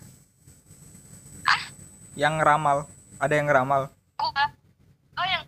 yang 2.13 2.37
ramal 2.39 2.85
ada 3.17 3.33
yang 3.33 3.45
ramal. 3.47 3.89
Gua 4.15 4.45
oh 5.13 5.25
yang 5.25 5.43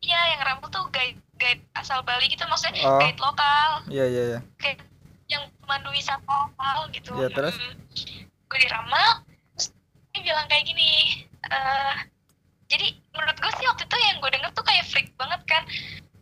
iya 0.00 0.20
yang 0.32 0.42
rambut 0.44 0.66
tuh 0.68 0.86
guide 0.88 1.18
guide 1.36 1.62
asal 1.74 2.02
Bali 2.02 2.26
gitu 2.26 2.42
maksudnya 2.44 2.82
Oh. 2.84 2.98
guide 2.98 3.18
lokal. 3.18 3.82
Iya 3.88 4.04
iya 4.06 4.22
iya. 4.28 4.40
Kayak 4.56 4.82
yang 5.26 5.42
pemandu 5.58 5.90
wisata 5.90 6.22
lokal 6.22 6.86
gitu. 6.90 7.10
Iya, 7.14 7.28
terus? 7.28 7.54
gue 8.48 8.58
diramal 8.58 9.20
terus 9.52 9.68
dia 10.08 10.20
bilang 10.24 10.46
kayak 10.48 10.64
gini 10.64 10.90
eh 11.44 11.94
jadi 12.68 12.86
menurut 13.16 13.36
gue 13.40 13.52
sih 13.56 13.64
waktu 13.64 13.82
itu 13.88 13.96
yang 13.96 14.16
gue 14.20 14.30
denger 14.30 14.50
tuh 14.52 14.64
kayak 14.64 14.84
freak 14.84 15.08
banget 15.16 15.40
kan. 15.48 15.64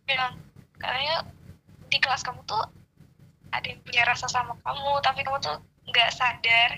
Bilang 0.07 0.38
katanya 0.79 1.26
di 1.91 1.99
kelas 1.99 2.23
kamu 2.23 2.41
tuh 2.47 2.62
ada 3.50 3.67
yang 3.67 3.83
punya 3.83 4.03
rasa 4.07 4.31
sama 4.31 4.55
kamu 4.62 4.93
tapi 5.03 5.26
kamu 5.26 5.38
tuh 5.43 5.59
nggak 5.91 6.11
sadar 6.15 6.71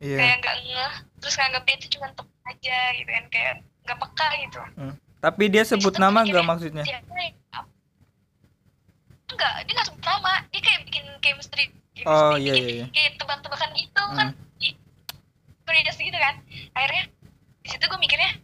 iya. 0.00 0.16
kayak 0.16 0.36
nggak 0.40 0.56
ngeh. 0.64 0.94
Terus 1.20 1.34
nganggap 1.36 1.62
dia 1.68 1.76
tuh 1.76 1.90
cuma 1.92 2.06
temen 2.16 2.40
aja 2.48 2.78
gitu 2.96 3.10
kan 3.12 3.24
kayak 3.28 3.54
nggak 3.84 3.98
peka 4.00 4.28
gitu. 4.40 4.60
Tapi 5.22 5.44
dia 5.52 5.62
sebut 5.68 5.92
Di 5.92 6.00
situ 6.00 6.04
nama 6.08 6.20
nggak 6.24 6.44
maksudnya? 6.48 6.84
yang 6.88 7.04
enggak 9.32 9.52
dia 9.68 9.72
nggak 9.76 9.88
sebut 9.92 10.04
nama. 10.08 10.32
Dia 10.48 10.60
kayak 10.64 10.80
bikin 10.88 11.04
chemistry, 11.20 11.64
chemistry 11.92 12.08
oh 12.08 12.36
iya 12.40 12.56
bikin 12.56 12.64
iya 12.64 12.74
iya 12.80 12.86
kayak 12.96 13.12
tebak-tebakan 13.20 13.70
gitu 13.76 14.02
kan. 14.16 14.28
Hmm. 14.32 14.74
Curious 15.68 15.98
gitu 16.00 16.16
kan. 16.16 16.34
Akhirnya 16.72 17.04
di 17.60 17.68
situ 17.68 17.84
gue 17.84 18.00
mikirnya 18.00 18.40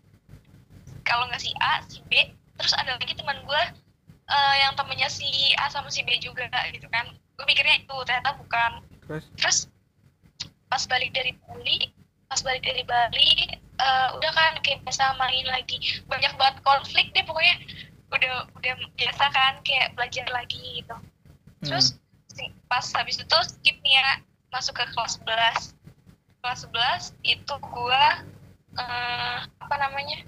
kalau 1.09 1.25
nggak 1.27 1.41
si 1.41 1.51
A 1.59 1.81
si 1.89 2.05
B 2.07 2.21
terus 2.61 2.77
ada 2.77 2.95
lagi 2.95 3.17
teman 3.17 3.41
gue 3.43 3.63
eh, 4.29 4.55
yang 4.61 4.77
temennya 4.77 5.09
si 5.09 5.27
A 5.57 5.73
sama 5.73 5.89
si 5.89 6.05
B 6.05 6.13
juga 6.21 6.45
gitu 6.69 6.85
kan. 6.93 7.09
Gue 7.35 7.45
mikirnya 7.49 7.81
itu 7.81 7.97
ternyata 8.05 8.37
bukan. 8.37 8.85
Terus? 9.09 9.25
Terus 9.41 9.59
pas 10.69 10.85
balik 10.85 11.17
dari 11.17 11.33
Bali 11.41 11.89
pas 12.29 12.45
balik 12.45 12.61
dari 12.61 12.85
Bali 12.85 13.31
eh, 13.57 14.09
udah 14.13 14.31
kan 14.37 14.53
kayak 14.61 14.85
biasa 14.85 15.17
main 15.17 15.49
lagi. 15.49 15.81
Banyak 16.05 16.37
banget 16.37 16.57
konflik 16.61 17.09
deh 17.17 17.25
pokoknya. 17.25 17.57
Udah 18.13 18.49
udah 18.53 18.75
biasa 18.97 19.25
kan 19.33 19.65
kayak 19.65 19.97
belajar 19.97 20.29
lagi 20.29 20.85
gitu. 20.85 20.97
Terus 21.65 21.97
si- 22.29 22.53
pas 22.69 22.85
habis 22.95 23.17
itu 23.17 23.39
skip 23.49 23.77
nih 23.81 23.97
ya 23.97 24.21
masuk 24.53 24.77
ke 24.77 24.85
kelas 24.93 25.17
11 25.25 25.73
kelas 26.41 26.61
11 26.69 27.17
itu 27.25 27.55
gua 27.65 28.23
eh, 28.77 29.39
apa 29.45 29.75
namanya 29.81 30.21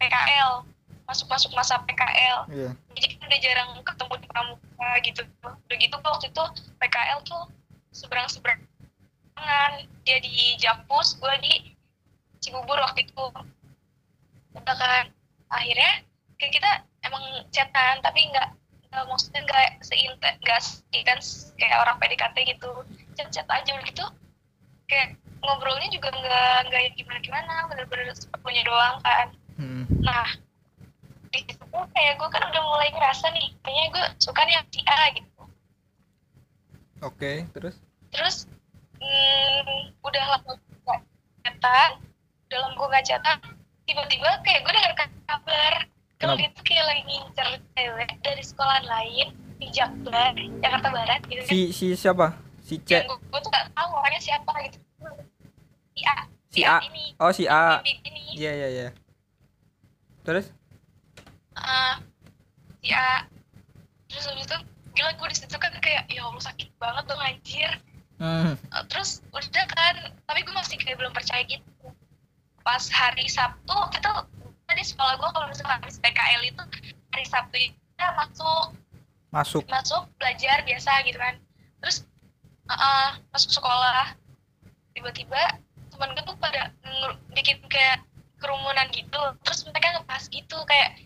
PKL 0.00 0.64
masuk 1.10 1.26
masuk 1.26 1.50
masa 1.58 1.82
PKL 1.84 2.46
iya. 2.54 2.70
Jadi 2.94 3.06
kan 3.18 3.26
udah 3.26 3.40
jarang 3.42 3.70
ketemu 3.82 4.14
di 4.22 4.26
pramuka 4.30 4.90
gitu. 5.02 5.22
Udah 5.42 5.76
gitu 5.76 5.96
waktu 5.98 6.26
itu 6.30 6.42
PKL 6.78 7.18
tuh 7.26 7.42
seberang 7.90 8.30
seberangan 8.30 9.72
dia 10.06 10.18
di 10.22 10.54
Jakpus 10.62 11.18
gua 11.18 11.34
di 11.42 11.74
Cibubur 12.38 12.78
waktu 12.78 13.04
itu. 13.04 13.24
Udah 14.54 14.76
kan. 14.78 15.10
Akhirnya 15.50 16.06
kayak 16.38 16.52
kita 16.54 16.70
emang 17.02 17.24
chatan 17.50 17.98
tapi 18.06 18.30
nggak 18.30 18.48
maksudnya 19.10 19.42
nggak 19.42 19.82
seintens 19.82 20.38
nggak 20.46 20.60
seintens 20.62 21.26
kayak 21.58 21.82
orang 21.82 21.98
PDKT 21.98 22.54
gitu. 22.54 22.70
Chat 23.18 23.28
chat 23.34 23.46
aja 23.50 23.74
udah 23.74 23.86
gitu. 23.90 24.06
Kayak 24.86 25.18
ngobrolnya 25.42 25.90
juga 25.90 26.14
nggak 26.14 26.70
nggak 26.70 26.80
yang 26.86 26.94
gimana 26.94 27.18
gimana 27.18 27.54
bener-bener 27.66 28.14
sepunya 28.14 28.62
doang 28.62 29.02
kan 29.02 29.34
Hmm. 29.60 29.84
Nah, 30.00 30.24
di 31.28 31.44
situ 31.44 31.68
kayak 31.68 32.16
gue 32.16 32.28
kan 32.32 32.42
udah 32.48 32.62
mulai 32.64 32.88
ngerasa 32.96 33.28
nih, 33.36 33.52
kayaknya 33.60 33.86
gue 33.92 34.04
suka 34.16 34.40
nih 34.48 34.56
yang 34.56 34.66
si 34.72 34.80
A 34.88 35.00
gitu. 35.12 35.28
oke 37.04 37.32
terus? 37.52 37.76
Terus, 38.08 38.36
hmm, 38.96 39.92
udah 40.00 40.24
lama 40.32 40.56
gue 40.56 40.80
gak 40.88 41.00
chatan, 41.44 41.90
udah 42.48 42.58
lama 42.64 42.72
gue 42.72 42.88
gak 42.88 43.04
chatan, 43.04 43.36
tiba-tiba 43.84 44.28
kayak 44.48 44.64
gue 44.64 44.72
denger 44.72 44.94
kabar, 45.28 45.74
kalau 46.16 46.34
dia 46.40 46.48
tuh 46.56 46.64
kayak 46.64 46.84
lagi 46.88 47.02
ngincer 47.04 47.48
cewek 47.76 48.10
dari 48.24 48.42
sekolah 48.44 48.80
lain 48.88 49.28
di 49.60 49.68
Jakbar, 49.76 50.32
Jakarta 50.64 50.88
Barat 50.88 51.20
gitu 51.28 51.44
kan. 51.44 51.52
si 51.52 51.58
si 51.76 51.86
siapa? 52.00 52.32
Si 52.64 52.80
C 52.80 52.96
Yang 52.96 53.12
gue, 53.12 53.18
gue 53.28 53.40
tuh 53.44 53.50
gak 53.52 53.68
tahu 53.76 53.90
orangnya 53.92 54.20
siapa 54.24 54.52
gitu. 54.64 54.78
Si 55.92 56.00
A, 56.08 56.16
si 56.48 56.60
A. 56.64 56.76
Ini, 56.80 57.04
oh 57.20 57.28
si 57.28 57.44
A. 57.44 57.84
Si 57.84 57.92
iya 58.40 58.56
iya 58.56 58.68
iya 58.72 58.88
terus? 60.24 60.52
Ah, 61.56 62.00
si 62.80 62.92
A 62.92 63.26
terus 64.10 64.26
habis 64.26 64.46
itu 64.50 64.58
gila 64.96 65.10
gue 65.14 65.28
di 65.30 65.36
situ 65.38 65.56
kan 65.56 65.70
kayak 65.78 66.10
ya 66.10 66.26
Allah 66.26 66.42
sakit 66.42 66.68
banget 66.82 67.04
dong 67.06 67.22
anjir. 67.22 67.72
Hmm. 68.20 68.52
Eh, 68.58 68.84
terus 68.90 69.24
udah 69.32 69.64
kan 69.70 69.94
tapi 70.26 70.40
gue 70.44 70.54
masih 70.54 70.76
kayak 70.76 70.98
belum 70.98 71.14
percaya 71.14 71.40
gitu. 71.46 71.88
Pas 72.60 72.84
hari 72.92 73.24
Sabtu 73.30 73.76
itu 73.96 74.12
tadi 74.68 74.82
sekolah 74.84 75.14
gue 75.16 75.30
kalau 75.32 75.46
misalnya 75.48 75.78
habis 75.80 75.96
PKL 76.02 76.42
itu 76.44 76.62
hari 77.14 77.24
Sabtu 77.24 77.56
kita 77.56 78.06
masuk. 78.18 78.66
Masuk. 79.30 79.62
Masuk 79.70 80.02
belajar 80.18 80.66
biasa 80.66 80.90
gitu 81.06 81.18
kan. 81.18 81.38
Terus 81.80 82.04
uh, 82.68 82.74
uh, 82.74 83.08
masuk 83.32 83.50
sekolah. 83.54 84.12
Tiba-tiba 84.92 85.56
teman 85.94 86.12
gue 86.18 86.24
tuh 86.26 86.36
pada 86.36 86.74
bikin 87.32 87.62
kayak 87.70 88.02
kerumunan 88.40 88.88
gitu 88.90 89.20
terus 89.44 89.62
mereka 89.68 90.00
ngebahas 90.00 90.24
gitu 90.32 90.56
kayak 90.64 90.96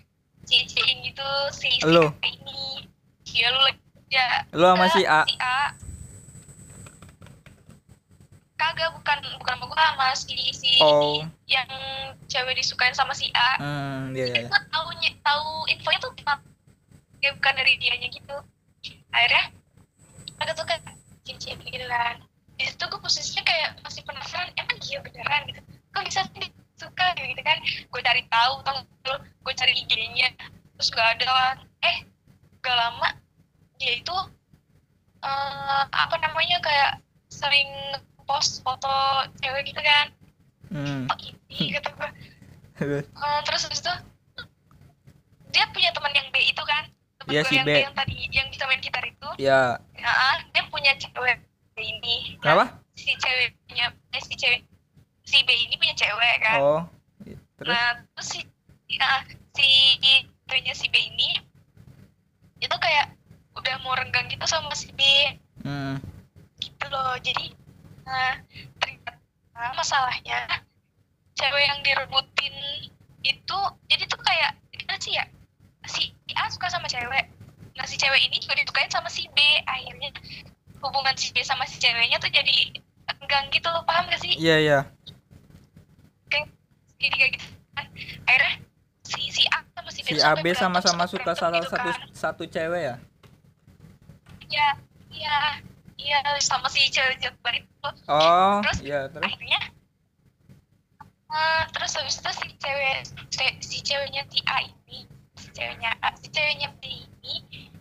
ciin 0.47 0.99
gitu 1.03 1.27
si 1.51 1.83
si? 1.83 2.05
A 2.23 2.27
ini. 2.31 2.87
Ya 3.35 3.51
lu 3.51 3.61
lagi 3.67 3.81
ya 4.13 4.27
lu 4.55 4.65
sama 4.65 4.87
si 4.95 5.03
A? 5.03 5.21
si 5.27 5.35
A. 5.43 5.61
Kagak 8.55 8.95
bukan 8.95 9.19
bukan 9.43 9.55
sama 9.59 9.65
gue 9.67 9.77
sama 9.83 10.07
si 10.15 10.37
si 10.55 10.73
Oh. 10.79 11.03
ini 11.03 11.27
yang 11.51 11.69
cewek 12.31 12.55
disukain 12.55 12.95
sama 12.95 13.13
si 13.13 13.29
A. 13.35 13.59
Hmm 13.59 14.15
iya 14.15 14.31
iya 14.31 14.37
iya. 14.47 14.49
gue 14.49 14.61
tahu 14.71 14.89
tahu 15.25 15.49
infonya 15.73 15.99
tuh 15.99 16.13
cuma 16.23 16.35
kayak 17.19 17.35
bukan 17.43 17.55
dari 17.59 17.73
dianya 17.83 18.09
gitu. 18.13 18.37
Akhirnya 19.11 19.45
ada 20.39 20.53
tuh 20.55 20.67
kayak 20.69 20.87
cincin 21.27 21.59
gitu 21.59 21.87
kan. 21.91 22.23
Di 22.55 22.71
situ 22.71 22.85
gue 22.87 23.01
posisinya 23.03 23.43
kayak 23.43 23.69
masih 23.83 24.07
penasaran 24.07 24.55
emang 24.55 24.79
iya 24.79 24.99
beneran? 25.03 25.43
Gitu. 25.51 25.61
Kok 25.91 26.03
bisa 26.07 26.23
sih? 26.31 26.39
dia 26.39 26.64
suka 26.75 27.07
gitu, 27.19 27.43
kan. 27.43 27.59
Gue 27.91 28.01
cari 28.03 28.23
tahu 28.29 28.55
lu 29.07 29.15
gue 29.21 29.55
cari 29.55 29.73
IG-nya. 29.85 30.35
Terus 30.79 30.89
gak 30.91 31.19
ada 31.19 31.27
kan. 31.27 31.57
Eh 31.85 31.97
gak 32.65 32.77
lama 32.77 33.09
dia 33.79 34.01
itu 34.01 34.17
eh 35.25 35.83
apa 35.89 36.17
namanya 36.21 36.61
kayak 36.61 37.01
sering 37.29 37.69
post 38.25 38.65
foto 38.65 38.91
cewek 39.41 39.69
gitu 39.69 39.81
kan. 39.81 40.07
Hmm. 40.73 41.05
Oh 41.09 41.17
ini 41.21 41.77
kata 41.77 41.89
gue 41.93 42.11
terus 42.75 43.07
Eh, 43.07 43.41
terus 43.47 43.63
habis 43.69 43.81
itu 43.81 43.95
dia 45.55 45.65
punya 45.71 45.95
teman 45.95 46.11
yang 46.13 46.29
B 46.35 46.37
itu 46.43 46.63
kan. 46.67 46.91
Teman 47.23 47.31
Iya, 47.31 47.41
gue 47.47 47.51
si 47.51 47.55
yang 47.61 47.67
B. 47.67 47.71
yang 47.87 47.95
tadi 47.95 48.15
yang 48.35 48.47
bisa 48.51 48.65
main 48.67 48.83
gitar 48.83 49.05
itu. 49.07 49.29
Ya 49.39 49.79
ya, 49.95 50.13
dia 50.51 50.63
punya 50.69 50.93
cewek 50.99 51.39
B 51.75 51.77
ini. 51.79 52.37
Kenapa? 52.43 52.83
Si 52.99 53.15
ceweknya 53.21 53.95
eh, 53.95 54.23
si 54.25 54.35
cewek 54.35 54.67
si 55.25 55.41
B 55.45 55.51
ini 55.53 55.75
punya 55.81 55.95
cewek 55.97 56.37
kan? 56.45 56.61
Oh 56.61 56.83
terus? 57.59 57.73
Nah 57.73 57.89
terus 58.15 58.29
si 58.29 58.41
nah, 59.01 59.25
si 59.57 59.67
ceweknya 60.47 60.75
si 60.77 60.87
B 60.93 60.97
ini 61.01 61.41
itu 62.61 62.77
kayak 62.81 63.13
udah 63.57 63.75
mau 63.83 63.97
renggang 63.97 64.29
gitu 64.29 64.45
sama 64.45 64.73
si 64.77 64.93
B. 64.93 65.01
Hmm. 65.65 65.97
Gitu 66.61 66.85
loh 66.93 67.17
jadi 67.25 67.51
nah 68.05 68.37
ternyata 68.85 69.17
masalahnya 69.73 70.45
cewek 71.33 71.65
yang 71.65 71.81
direbutin 71.81 72.55
itu 73.25 73.59
jadi 73.89 74.05
tuh 74.05 74.21
kayak 74.21 74.53
gimana 74.77 75.01
sih 75.01 75.17
ya 75.17 75.25
si 75.89 76.13
A 76.37 76.53
suka 76.53 76.69
sama 76.69 76.85
cewek 76.85 77.33
nah 77.75 77.89
si 77.89 77.97
cewek 77.97 78.29
ini 78.29 78.37
juga 78.45 78.61
disukain 78.61 78.93
sama 78.93 79.09
si 79.09 79.25
B 79.33 79.41
akhirnya 79.65 80.13
hubungan 80.85 81.17
si 81.17 81.33
B 81.33 81.41
sama 81.41 81.65
si 81.65 81.81
ceweknya 81.81 82.21
tuh 82.21 82.29
jadi 82.29 82.77
enggang 83.25 83.49
gitu 83.49 83.69
loh 83.73 83.83
paham 83.89 84.05
gak 84.13 84.21
sih? 84.21 84.37
Iya 84.37 84.57
iya. 84.61 84.79
kayak 84.85 85.04
jadi 85.04 85.04
kayak 87.09 87.31
gitu 87.37 87.47
kan 87.73 87.87
akhirnya 88.25 88.55
si 89.05 89.21
si 89.29 89.43
A 89.49 89.59
sama 89.71 89.91
si 89.91 90.01
B 90.01 90.07
si 90.07 90.13
tuh 90.15 90.21
A 90.21 90.33
sampai 90.33 90.41
B 90.41 90.47
berantem, 90.47 90.61
sama-sama 90.63 91.05
suka 91.05 91.33
salah 91.35 91.61
gitu 91.61 91.73
satu 91.73 91.91
kan. 91.91 91.99
satu 92.13 92.43
cewek 92.47 92.83
ya 92.83 92.97
iya 94.49 94.69
iya 95.11 95.37
iya 95.97 96.19
sama 96.41 96.69
si 96.69 96.89
cewek 96.89 97.17
jakbar 97.19 97.55
itu 97.55 97.89
oh 98.09 98.61
Terus? 98.65 98.79
iya 98.81 99.01
terus 99.09 99.25
akhirnya 99.25 99.61
eh, 101.31 101.63
terus 101.73 101.93
habis 101.95 102.17
itu 102.17 102.31
si 102.33 102.49
cewek 102.57 102.97
ce- 103.29 103.59
si 103.61 103.79
ceweknya 103.83 104.23
si 104.29 104.39
A 104.47 104.59
ini 104.63 104.99
si 105.35 105.47
ceweknya 105.51 105.91
A 106.01 106.09
si 106.15 106.27
ceweknya 106.31 106.69
B 106.79 106.83
ini 107.25 107.35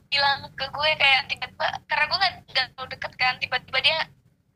bilang 0.09 0.45
ke 0.53 0.65
gue 0.67 0.89
kayak 0.95 1.25
tiba-tiba 1.25 1.67
karena 1.87 2.05
gue 2.05 2.17
nggak 2.17 2.33
nggak 2.53 2.87
deket 2.93 3.13
kan 3.17 3.33
tiba-tiba 3.41 3.79
dia 3.81 3.97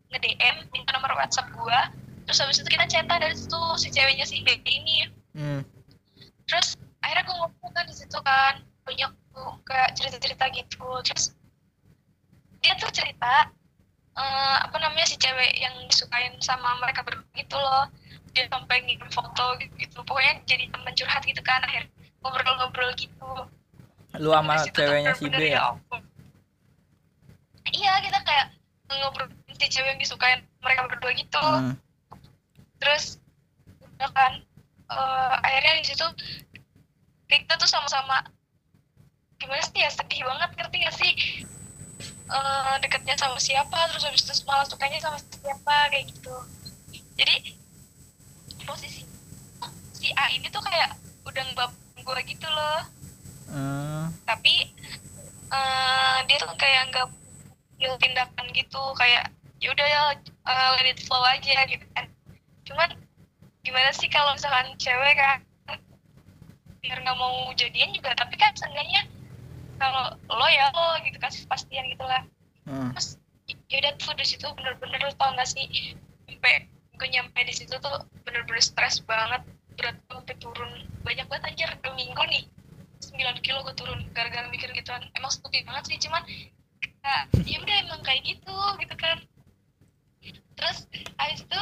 nge 0.08 0.20
DM 0.22 0.56
minta 0.72 0.92
nomor 0.94 1.18
WhatsApp 1.18 1.50
gue 1.50 1.80
terus 2.28 2.44
habis 2.44 2.60
itu 2.60 2.68
kita 2.68 2.86
chatan 2.92 3.24
dari 3.24 3.34
situ 3.34 3.62
si 3.80 3.88
ceweknya 3.90 4.28
si 4.28 4.44
B 4.44 4.60
ini 4.68 5.08
hmm. 5.34 5.62
Terus 6.48 6.80
akhirnya 7.04 7.24
gue 7.28 7.36
ngobrol 7.36 7.72
kan 7.76 7.86
di 7.86 7.96
situ 7.96 8.18
kan 8.24 8.64
banyak 8.88 9.12
tuh 9.36 9.52
kayak 9.68 9.90
cerita-cerita 10.00 10.46
gitu. 10.56 10.88
Terus 11.04 11.36
dia 12.64 12.74
tuh 12.80 12.90
cerita 12.90 13.52
eh, 14.16 14.58
apa 14.64 14.78
namanya 14.80 15.06
si 15.06 15.20
cewek 15.20 15.60
yang 15.60 15.76
disukain 15.92 16.34
sama 16.40 16.80
mereka 16.80 17.04
berdua 17.04 17.28
gitu 17.36 17.60
loh. 17.60 17.92
Dia 18.32 18.48
sampai 18.48 18.86
ngirim 18.88 19.12
foto 19.12 19.60
gitu, 19.60 19.74
gitu 19.76 20.00
pokoknya 20.08 20.40
jadi 20.48 20.72
teman 20.72 20.94
curhat 20.96 21.24
gitu 21.28 21.42
kan 21.44 21.60
akhirnya 21.68 21.92
ngobrol-ngobrol 22.24 22.92
gitu. 22.96 23.32
Lu 24.18 24.32
sama 24.32 24.56
ceweknya 24.72 25.14
si 25.20 25.28
B 25.28 25.52
ya 25.52 25.76
ampun. 25.76 26.02
iya 27.76 28.00
kita 28.00 28.24
kayak 28.24 28.56
ngobrol 28.88 29.28
si 29.60 29.68
cewek 29.68 29.92
yang 29.92 30.00
disukain 30.00 30.40
mereka 30.64 30.88
berdua 30.88 31.12
gitu. 31.12 31.44
Hmm. 31.44 31.76
Terus 32.78 33.18
udah 33.82 34.10
kan 34.14 34.34
eh, 34.92 35.34
akhirnya 35.44 35.74
di 35.82 35.86
situ 35.86 36.06
kita 37.28 37.54
tuh 37.60 37.68
sama-sama 37.68 38.24
gimana 39.38 39.62
sih 39.62 39.84
ya 39.84 39.90
sedih 39.92 40.26
banget 40.26 40.50
ngerti 40.58 40.78
gak 40.82 40.96
sih? 40.98 41.14
Eh, 42.28 42.76
deketnya 42.84 43.16
sama 43.16 43.40
siapa 43.40 43.78
terus 43.94 44.04
habis 44.04 44.24
itu 44.26 44.34
malah 44.44 44.68
sukanya 44.68 45.00
sama 45.00 45.18
siapa 45.20 45.76
kayak 45.94 46.12
gitu. 46.12 46.36
Jadi 47.18 47.56
posisi 48.68 49.08
si 49.96 50.12
A 50.14 50.30
ini 50.36 50.52
tuh 50.52 50.60
kayak 50.62 50.94
udah 51.24 51.44
ngebab 51.48 51.72
gue 52.04 52.22
gitu 52.28 52.48
loh. 52.48 52.82
Hmm. 53.48 54.12
tapi 54.28 54.76
eh, 55.56 56.18
dia 56.28 56.36
tuh 56.36 56.52
kayak 56.60 56.92
nggak 56.92 57.08
tindakan 58.04 58.46
gitu 58.52 58.82
kayak 59.00 59.32
ya 59.64 59.72
udah 59.72 59.88
ya 59.88 60.02
eh, 60.20 60.70
let 60.76 60.88
it 60.92 61.00
flow 61.08 61.24
aja 61.24 61.64
gitu 61.72 61.86
kan 61.96 62.06
cuman 62.68 62.90
gimana 63.64 63.90
sih 63.96 64.12
kalau 64.12 64.36
misalkan 64.36 64.76
cewek 64.80 65.16
kan 65.16 65.40
biar 66.84 67.04
nggak 67.04 67.18
mau 67.20 67.52
jadian 67.56 67.92
juga 67.92 68.16
tapi 68.16 68.40
kan 68.40 68.52
seenggaknya 68.56 69.08
kalau 69.76 70.16
lo 70.32 70.48
ya 70.48 70.72
lo 70.72 71.00
gitu 71.04 71.18
kasih 71.20 71.44
kepastian 71.46 71.86
gitu 71.92 72.06
lah. 72.08 72.24
Hmm. 72.68 72.92
terus 72.92 73.20
yaudah 73.72 73.96
tuh 73.96 74.12
di 74.16 74.26
situ 74.28 74.48
bener-bener 74.56 75.00
lo 75.00 75.12
tau 75.16 75.32
gak 75.36 75.48
sih 75.48 75.96
sampai 76.28 76.68
gue 76.98 77.08
nyampe 77.08 77.40
di 77.48 77.54
situ 77.56 77.76
tuh 77.80 78.04
bener-bener 78.28 78.60
stres 78.60 79.00
banget 79.06 79.44
berat 79.78 79.96
gue 80.10 80.16
sampai 80.18 80.36
turun. 80.42 80.72
Banyak 81.06 81.30
banget 81.30 81.44
anjir 81.54 81.70
dua 81.80 81.94
minggu 81.96 82.24
nih 82.28 82.44
9 82.98 83.46
kilo 83.46 83.62
gue 83.62 83.76
turun 83.78 84.00
gara-gara 84.12 84.50
mikir 84.50 84.74
gituan 84.74 85.06
emang 85.14 85.30
stupid 85.30 85.64
banget 85.70 85.86
sih 85.86 85.98
cuman 86.10 86.26
ya, 86.82 87.16
ya 87.46 87.58
udah 87.62 87.76
emang 87.86 88.02
kayak 88.02 88.26
gitu 88.26 88.58
gitu 88.82 88.96
kan. 88.98 89.18
Terus 90.58 90.78
abis 91.22 91.46
itu 91.46 91.62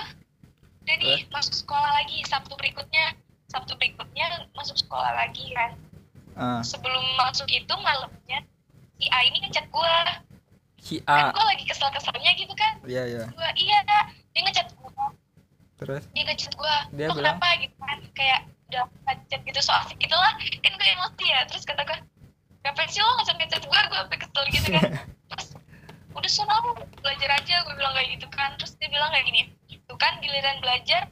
udah 0.86 0.96
nih 1.02 1.26
masuk 1.34 1.54
sekolah 1.58 1.92
lagi. 1.98 2.22
Sabtu 2.30 2.54
berikutnya 2.54 3.18
sabtu 3.50 3.74
berikutnya 3.82 4.46
masuk 4.54 4.78
sekolah 4.78 5.18
lagi 5.18 5.50
kan? 5.58 5.74
Ah, 6.38 6.62
sebelum 6.62 7.02
masuk 7.18 7.50
itu 7.50 7.74
malamnya 7.82 8.46
si 9.02 9.06
A 9.10 9.26
ini 9.26 9.42
ngechat 9.42 9.66
gue 9.66 9.96
si 10.78 11.02
A. 11.10 11.32
Kan 11.32 11.34
gue 11.34 11.46
lagi 11.50 11.64
kesel-keselnya 11.66 12.32
gitu 12.38 12.54
kan? 12.54 12.74
Iya 12.86 13.04
iya. 13.10 13.24
Gue 13.34 13.50
iya 13.58 13.78
dia 14.36 14.42
ngechat 14.46 14.70
gue 14.78 15.06
terus? 15.76 16.04
Dia 16.14 16.24
ngechat 16.30 16.54
gue 16.54 16.76
Dia 16.96 17.10
lo 17.10 17.18
bilang? 17.18 17.42
kenapa? 17.42 17.48
gitu 17.66 17.76
kan. 17.82 18.00
Kayak 18.14 18.40
udah 18.70 18.84
ngechat 19.10 19.42
gitu. 19.42 19.60
So 19.66 19.74
asik 19.74 19.98
gitu 19.98 20.14
lah. 20.14 20.38
Kan 20.38 20.72
gue 20.78 20.88
emosi 20.94 21.26
ya. 21.26 21.40
Terus 21.50 21.66
kata 21.66 21.82
gue 21.82 21.98
ngapain 22.62 22.90
sih 22.94 23.02
lo 23.02 23.10
ngechat 23.18 23.36
ngechat 23.42 23.64
gue 23.66 23.80
gue 23.90 23.98
sampai 24.06 24.20
kesel 24.22 24.44
gitu 24.54 24.70
kan. 24.70 24.84
Terus 25.34 25.48
udah 26.16 26.32
sana 26.32 26.56
belajar 26.96 27.30
aja 27.34 27.56
gue 27.62 27.76
bilang 27.76 27.94
kayak 27.94 28.10
gitu 28.16 28.28
kan 28.30 28.56
terus 28.56 28.74
dia 28.76 28.88
bilang 28.88 29.12
kayak 29.12 29.26
gini 29.26 29.42
tuh 29.84 29.96
kan 29.96 30.16
giliran 30.18 30.58
belajar 30.58 31.12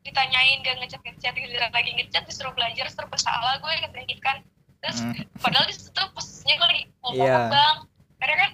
ditanyain 0.00 0.62
gak 0.62 0.78
ngechat 0.78 1.00
ngechat 1.00 1.34
giliran 1.34 1.68
lagi 1.68 1.90
ngechat 1.92 2.22
disuruh 2.24 2.50
belajar 2.50 2.86
serba 2.88 3.16
salah 3.16 3.58
gue 3.58 3.72
katanya 3.76 4.06
gitu 4.06 4.22
kan 4.22 4.38
terus 4.80 4.98
Hmm. 4.98 5.12
padahal 5.36 5.66
di 5.66 5.74
situ 5.74 5.92
posisinya 6.10 6.54
gue 6.56 6.66
lagi 6.66 6.82
Iya. 7.10 7.20
banget 7.20 7.44
bang 7.50 7.76
karena 8.16 8.34
kan 8.38 8.50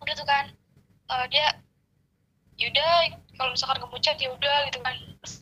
udah 0.00 0.14
tuh 0.14 0.26
kan 0.26 0.44
eh, 1.08 1.24
dia 1.28 1.46
yaudah 2.56 2.90
kalau 3.34 3.50
misalkan 3.52 3.78
kamu 3.78 3.96
chat 4.00 4.16
ya 4.16 4.28
udah 4.28 4.56
gitu 4.66 4.78
kan 4.80 4.94
terus 5.20 5.34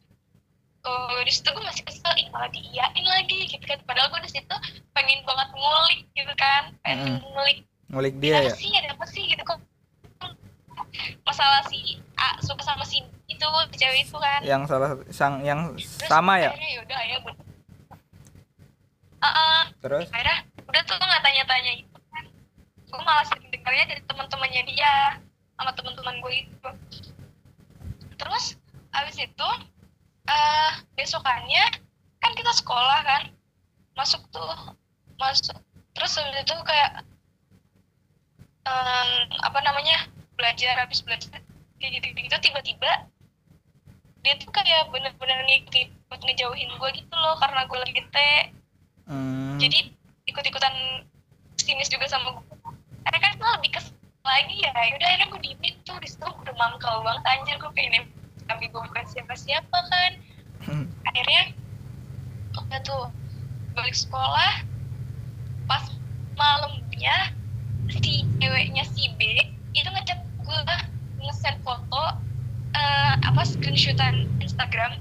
eh, 0.83 1.21
di 1.25 1.33
situ 1.33 1.49
gue 1.49 1.62
masih 1.62 1.85
kesel 1.85 2.12
ih 2.16 2.29
malah 2.29 2.51
diiyain 2.51 3.05
lagi 3.07 3.40
gitu 3.48 3.64
kan 3.64 3.79
padahal 3.83 4.11
gue 4.11 4.20
di 4.22 4.31
situ 4.31 4.57
pengen 4.92 5.24
banget 5.24 5.48
ngulik 5.53 6.01
gitu 6.12 6.35
kan 6.35 6.74
pengen 6.83 7.16
Mm. 7.16 7.24
ngulik 7.24 7.59
ngulik 7.88 8.16
dia 8.20 8.40
ada 8.40 8.53
ya? 8.53 8.55
sih? 8.57 8.70
Ada 8.72 8.88
apa 8.94 9.05
sih? 9.09 9.24
Gitu 9.29 9.42
kok 9.44 9.59
masalah 11.24 11.62
si 11.68 12.01
A 12.18 12.37
suka 12.42 12.62
sama 12.64 12.85
si 12.85 13.01
itu 13.29 13.46
si 13.72 13.77
cewek 13.77 14.05
itu 14.05 14.16
kan. 14.18 14.40
Yang 14.44 14.62
salah 14.68 14.90
sang 15.12 15.40
yang 15.44 15.72
Terus 15.77 16.09
sama 16.09 16.40
ya? 16.40 16.53
yaudah 16.53 17.01
ya 17.05 17.16
bener 17.22 17.46
uh 19.18 19.62
terus? 19.83 20.07
Akhirnya 20.14 20.38
udah 20.68 20.83
tuh 20.87 20.94
nggak 20.98 21.22
tanya-tanya 21.22 21.72
itu 21.83 21.98
kan. 22.11 22.24
Gue 22.88 23.01
malah 23.03 23.24
sering 23.27 23.48
dengarnya 23.51 23.85
dari 23.94 24.03
teman-temannya 24.07 24.62
dia 24.70 24.94
sama 25.59 25.70
teman-teman 25.74 26.14
gue 26.22 26.33
itu. 26.46 26.70
Terus 28.18 28.44
abis 28.94 29.16
itu 29.18 29.48
eh 30.29 30.72
besokannya 30.94 31.64
kan 32.22 32.33
kita 32.35 32.53
sekolah 32.59 33.01
kan. 33.03 33.22
Masuk 33.98 34.22
tuh 34.31 34.77
masuk. 35.18 35.59
Terus 35.98 36.12
habis 36.14 36.46
itu 36.46 36.55
kayak 36.62 37.03
em, 38.68 39.11
apa 39.42 39.59
namanya 39.64 40.07
belajar 40.37 40.76
habis 40.78 41.00
belajar 41.02 41.40
kayak 41.81 41.90
gitu 41.98 42.07
gitu. 42.14 42.37
Tiba-tiba 42.38 43.09
dia 44.22 44.35
tuh 44.37 44.50
kayak 44.50 44.90
bener-bener 44.92 45.38
ngikutin 45.46 45.88
buat 46.11 46.20
ngejauhin 46.20 46.70
gue 46.74 46.90
gitu 47.00 47.14
loh 47.16 47.38
karena 47.40 47.64
gue 47.64 47.78
lagi 47.78 47.94
gete. 47.96 48.33
Hmm. 49.09 49.57
jadi 49.57 49.88
ikut-ikutan 50.28 51.00
sinis 51.57 51.88
juga 51.88 52.04
sama 52.12 52.37
gue 52.37 52.44
karena 53.09 53.18
kan 53.24 53.33
gue 53.40 53.50
lebih 53.57 53.70
kesel 53.72 53.96
lagi 54.20 54.61
ya. 54.61 54.68
Yaudah 54.76 55.09
akhirnya 55.09 55.26
gue 55.33 55.40
diemin 55.40 55.74
tuh 55.88 55.96
di 55.96 56.09
situ 56.12 56.28
udah 56.28 56.54
mangkal 56.61 57.00
banget 57.00 57.24
anjir 57.24 57.57
gue 57.57 57.72
pengen 57.72 58.04
tapi 58.44 58.68
gue 58.68 58.81
bukan 58.81 59.04
siapa-siapa 59.09 59.78
kan. 59.88 60.12
Hmm. 60.68 60.85
akhirnya 61.09 61.57
udah 62.52 62.81
tuh 62.85 63.09
balik 63.72 63.96
sekolah 63.96 64.66
pas 65.64 65.85
malamnya 66.37 67.33
si 67.90 68.24
ceweknya 68.38 68.85
si 68.87 69.09
B 69.16 69.20
itu 69.72 69.88
ngechat 69.88 70.20
gue 70.38 70.59
nge-send 71.20 71.59
foto 71.62 72.05
eh, 72.72 73.14
apa 73.20 73.42
screenshotan 73.42 74.29
Instagram. 74.38 75.01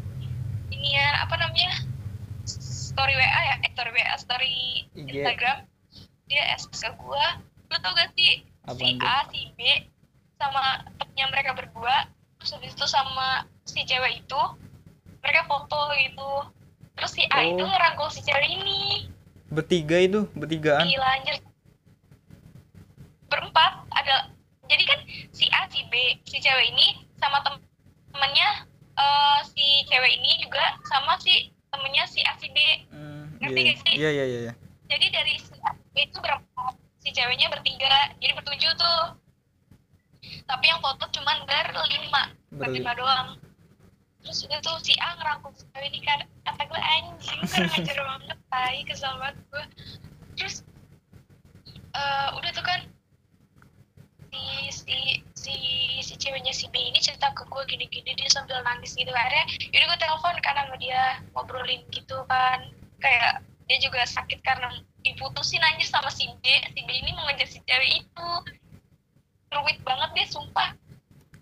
Ini 0.71 0.87
ya 0.93 1.07
apa 1.23 1.35
namanya 1.35 1.83
story 2.47 3.13
WA 3.13 3.23
ya 3.43 3.55
eh, 3.61 3.71
story 3.71 3.91
WA 3.91 4.15
story 4.17 4.55
IG. 4.95 5.09
Instagram. 5.13 5.57
Dia 6.27 6.43
SS 6.55 6.83
ke 6.83 6.91
gue 6.93 7.25
lu 7.67 7.75
tau 7.79 7.91
gak 7.91 8.11
sih 8.15 8.43
Apaan 8.63 8.95
si? 8.95 8.99
A 8.99 9.15
si 9.27 9.41
B 9.55 9.59
sama 10.35 10.83
temennya 10.95 11.25
mereka 11.31 11.51
berdua 11.51 12.07
terus 12.39 12.51
habis 12.53 12.71
itu 12.71 12.85
sama 12.85 13.43
si 13.63 13.83
cewek 13.83 14.23
itu 14.23 14.41
mereka 15.19 15.43
foto 15.47 15.91
gitu. 15.95 16.31
Terus 16.95 17.11
si 17.11 17.23
A 17.29 17.43
itu 17.43 17.59
Oh. 17.59 17.67
ngerangkul 17.67 18.07
si 18.09 18.23
cewek 18.23 18.47
ini. 18.47 19.07
Bertiga 19.47 19.97
itu 19.99 20.27
bertigaan? 20.33 20.83
Gila 20.83 21.07
anjir 21.15 21.35
berempat 23.27 23.71
ada 23.91 24.31
jadi 24.65 24.83
kan 24.83 24.99
si 25.29 25.47
A 25.49 25.67
si 25.67 25.83
B 25.87 25.93
si 26.23 26.37
cewek 26.37 26.67
ini 26.69 26.87
sama 27.15 27.39
tem 27.41 27.55
temennya 28.09 28.49
eh, 28.93 29.39
si 29.45 29.65
cewek 29.85 30.11
ini 30.13 30.41
juga 30.41 30.63
sama 30.85 31.15
si 31.17 31.49
temennya 31.67 32.03
si 32.05 32.19
A 32.21 32.33
si 32.35 32.47
B 32.47 32.57
Hmm, 32.87 33.37
Ngerti 33.37 33.59
iya 33.59 33.65
gak 33.65 33.77
sih? 33.79 33.93
iya 33.95 34.09
iya 34.11 34.25
iya 34.25 34.39
iya. 34.41 34.53
jadi 34.87 35.05
dari 35.11 35.33
si 35.37 35.53
A 35.61 35.71
si 35.71 35.85
B 35.89 35.97
itu 36.03 36.17
berempat 36.17 36.73
si 36.97 37.09
ceweknya 37.11 37.47
bertiga 37.47 37.91
jadi 38.17 38.33
bertujuh 38.33 38.71
tuh 38.73 39.01
tapi 40.43 40.65
yang 40.65 40.79
foto 40.79 41.05
cuma 41.09 41.31
berlima 41.43 42.31
Berli- 42.49 42.79
berlima 42.81 42.91
doang 42.93 43.27
terus 44.19 44.43
udah 44.43 44.59
tuh 44.59 44.75
si 44.81 44.91
A 44.97 45.15
ngerangkul 45.15 45.51
si 45.53 45.63
cewek 45.69 45.87
ini 45.87 45.99
kan 46.01 46.19
kata 46.43 46.61
gue 46.65 46.81
anjing 46.81 47.39
kurang 47.45 47.71
ajar 47.73 47.97
banget 47.97 48.37
tai 48.49 48.77
kesel 48.83 49.13
banget 49.15 49.35
gue 49.45 49.63
terus 50.35 50.55
si 56.57 56.65
B 56.73 56.81
ini 56.81 56.97
cerita 56.97 57.29
ke 57.37 57.45
gue 57.45 57.63
gini-gini 57.69 58.17
dia 58.17 58.29
sambil 58.33 58.57
nangis 58.65 58.97
gitu. 58.97 59.13
Akhirnya 59.13 59.45
yaudah 59.69 59.85
gue 59.93 59.99
telepon 60.01 60.35
kan 60.41 60.55
sama 60.57 60.75
dia 60.81 61.21
ngobrolin 61.37 61.81
gitu 61.93 62.17
kan. 62.25 62.73
Kayak 62.97 63.45
dia 63.69 63.77
juga 63.77 64.01
sakit 64.09 64.41
karena 64.41 64.73
diputusin 65.05 65.61
anjir 65.61 65.85
sama 65.85 66.09
si 66.09 66.25
B. 66.41 66.45
Si 66.73 66.81
B 66.81 66.89
ini 66.89 67.13
mau 67.13 67.29
ngejar 67.29 67.45
si 67.45 67.61
cewek 67.61 68.01
itu. 68.01 68.29
Rumit 69.53 69.77
banget 69.85 70.09
deh 70.17 70.27
sumpah. 70.33 70.73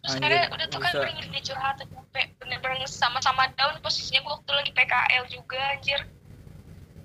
Terus 0.03 0.19
akhirnya 0.19 0.51
udah 0.51 0.67
tuh 0.67 0.79
kan 0.83 0.93
dia 1.31 1.41
curhat 1.41 1.79
sampai 1.79 2.23
bener-bener 2.37 2.83
sama-sama 2.91 3.47
down 3.55 3.79
posisinya. 3.79 4.19
Gue 4.27 4.33
waktu 4.35 4.51
lagi 4.51 4.71
PKL 4.75 5.23
juga 5.31 5.61
anjir. 5.79 6.01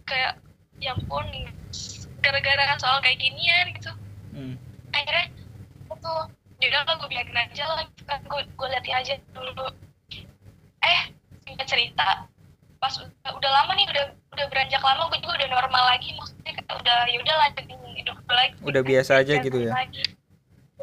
Kayak 0.02 0.42
ya 0.82 0.98
ampun 0.98 1.28
gara-gara 2.20 2.74
soal 2.82 2.98
kayak 2.98 3.22
ginian 3.22 3.70
gitu. 3.76 3.92
Hmm. 4.30 4.54
akhirnya 4.94 5.26
tuh 6.00 6.22
yaudah 6.60 6.80
lah 6.84 6.94
gue 7.00 7.08
biarin 7.08 7.36
aja 7.36 7.64
lah 7.64 7.84
gitu 7.88 8.02
kan. 8.04 8.20
Gue 8.28 8.40
gue 8.44 8.66
liatin 8.68 8.94
aja 8.94 9.12
dulu. 9.32 9.66
Eh 10.84 11.00
singkat 11.48 11.66
cerita 11.66 12.28
pas 12.80 12.94
udah, 12.96 13.32
udah 13.36 13.50
lama 13.50 13.72
nih 13.76 13.86
udah 13.92 14.04
udah 14.36 14.46
beranjak 14.48 14.80
lama 14.80 15.08
gue 15.08 15.18
juga 15.24 15.34
udah 15.40 15.48
normal 15.48 15.82
lagi. 15.96 16.12
Maksudnya 16.16 16.52
kayak 16.52 16.76
udah 16.76 16.98
yaudah 17.08 17.34
lanjutin 17.48 17.80
hidup 17.96 18.16
gue 18.20 18.36
lagi. 18.36 18.54
Udah 18.60 18.82
biasa 18.84 19.12
aja 19.24 19.34
gitu 19.40 19.58
ya? 19.60 19.72
lagi. 19.72 20.04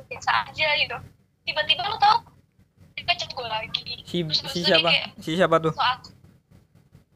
biasa 0.07 0.31
aja 0.49 0.67
gitu. 0.81 0.97
Tiba-tiba 1.45 1.83
lu 1.89 1.97
tau 1.99 2.23
dia 2.95 3.03
ngechat 3.05 3.29
gue 3.33 3.47
lagi. 3.47 3.81
Si 4.07 4.17
Terus 4.23 4.51
si 4.53 4.59
dia 4.65 4.77
siapa? 4.77 4.89
kayak, 4.89 5.07
si 5.21 5.29
siapa 5.37 5.55
tuh? 5.61 5.73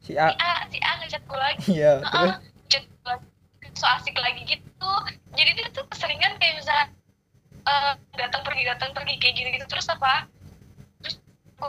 si 0.02 0.12
A. 0.18 0.30
Si 0.30 0.38
A 0.38 0.52
si 0.70 0.78
A 0.78 0.90
ngechat 1.02 1.22
gue 1.26 1.38
lagi. 1.38 1.58
Iya 1.72 1.92
terus 2.04 2.34
chat 2.70 2.84
gue 2.86 3.06
lagi. 3.10 3.26
so 3.74 3.86
asik 3.86 4.14
lagi 4.18 4.42
gitu. 4.46 4.92
Jadi 5.32 5.50
dia 5.56 5.66
tuh 5.72 5.84
keseringan 5.88 6.36
kayak 6.36 6.60
misalnya 6.60 6.86
eh, 7.62 7.92
datang 8.18 8.42
pergi 8.42 8.62
datang 8.66 8.90
pergi 8.94 9.14
kayak 9.18 9.34
gitu 9.38 9.48
gitu. 9.54 9.66
Terus 9.70 9.86
apa? 9.90 10.26
Terus 11.02 11.16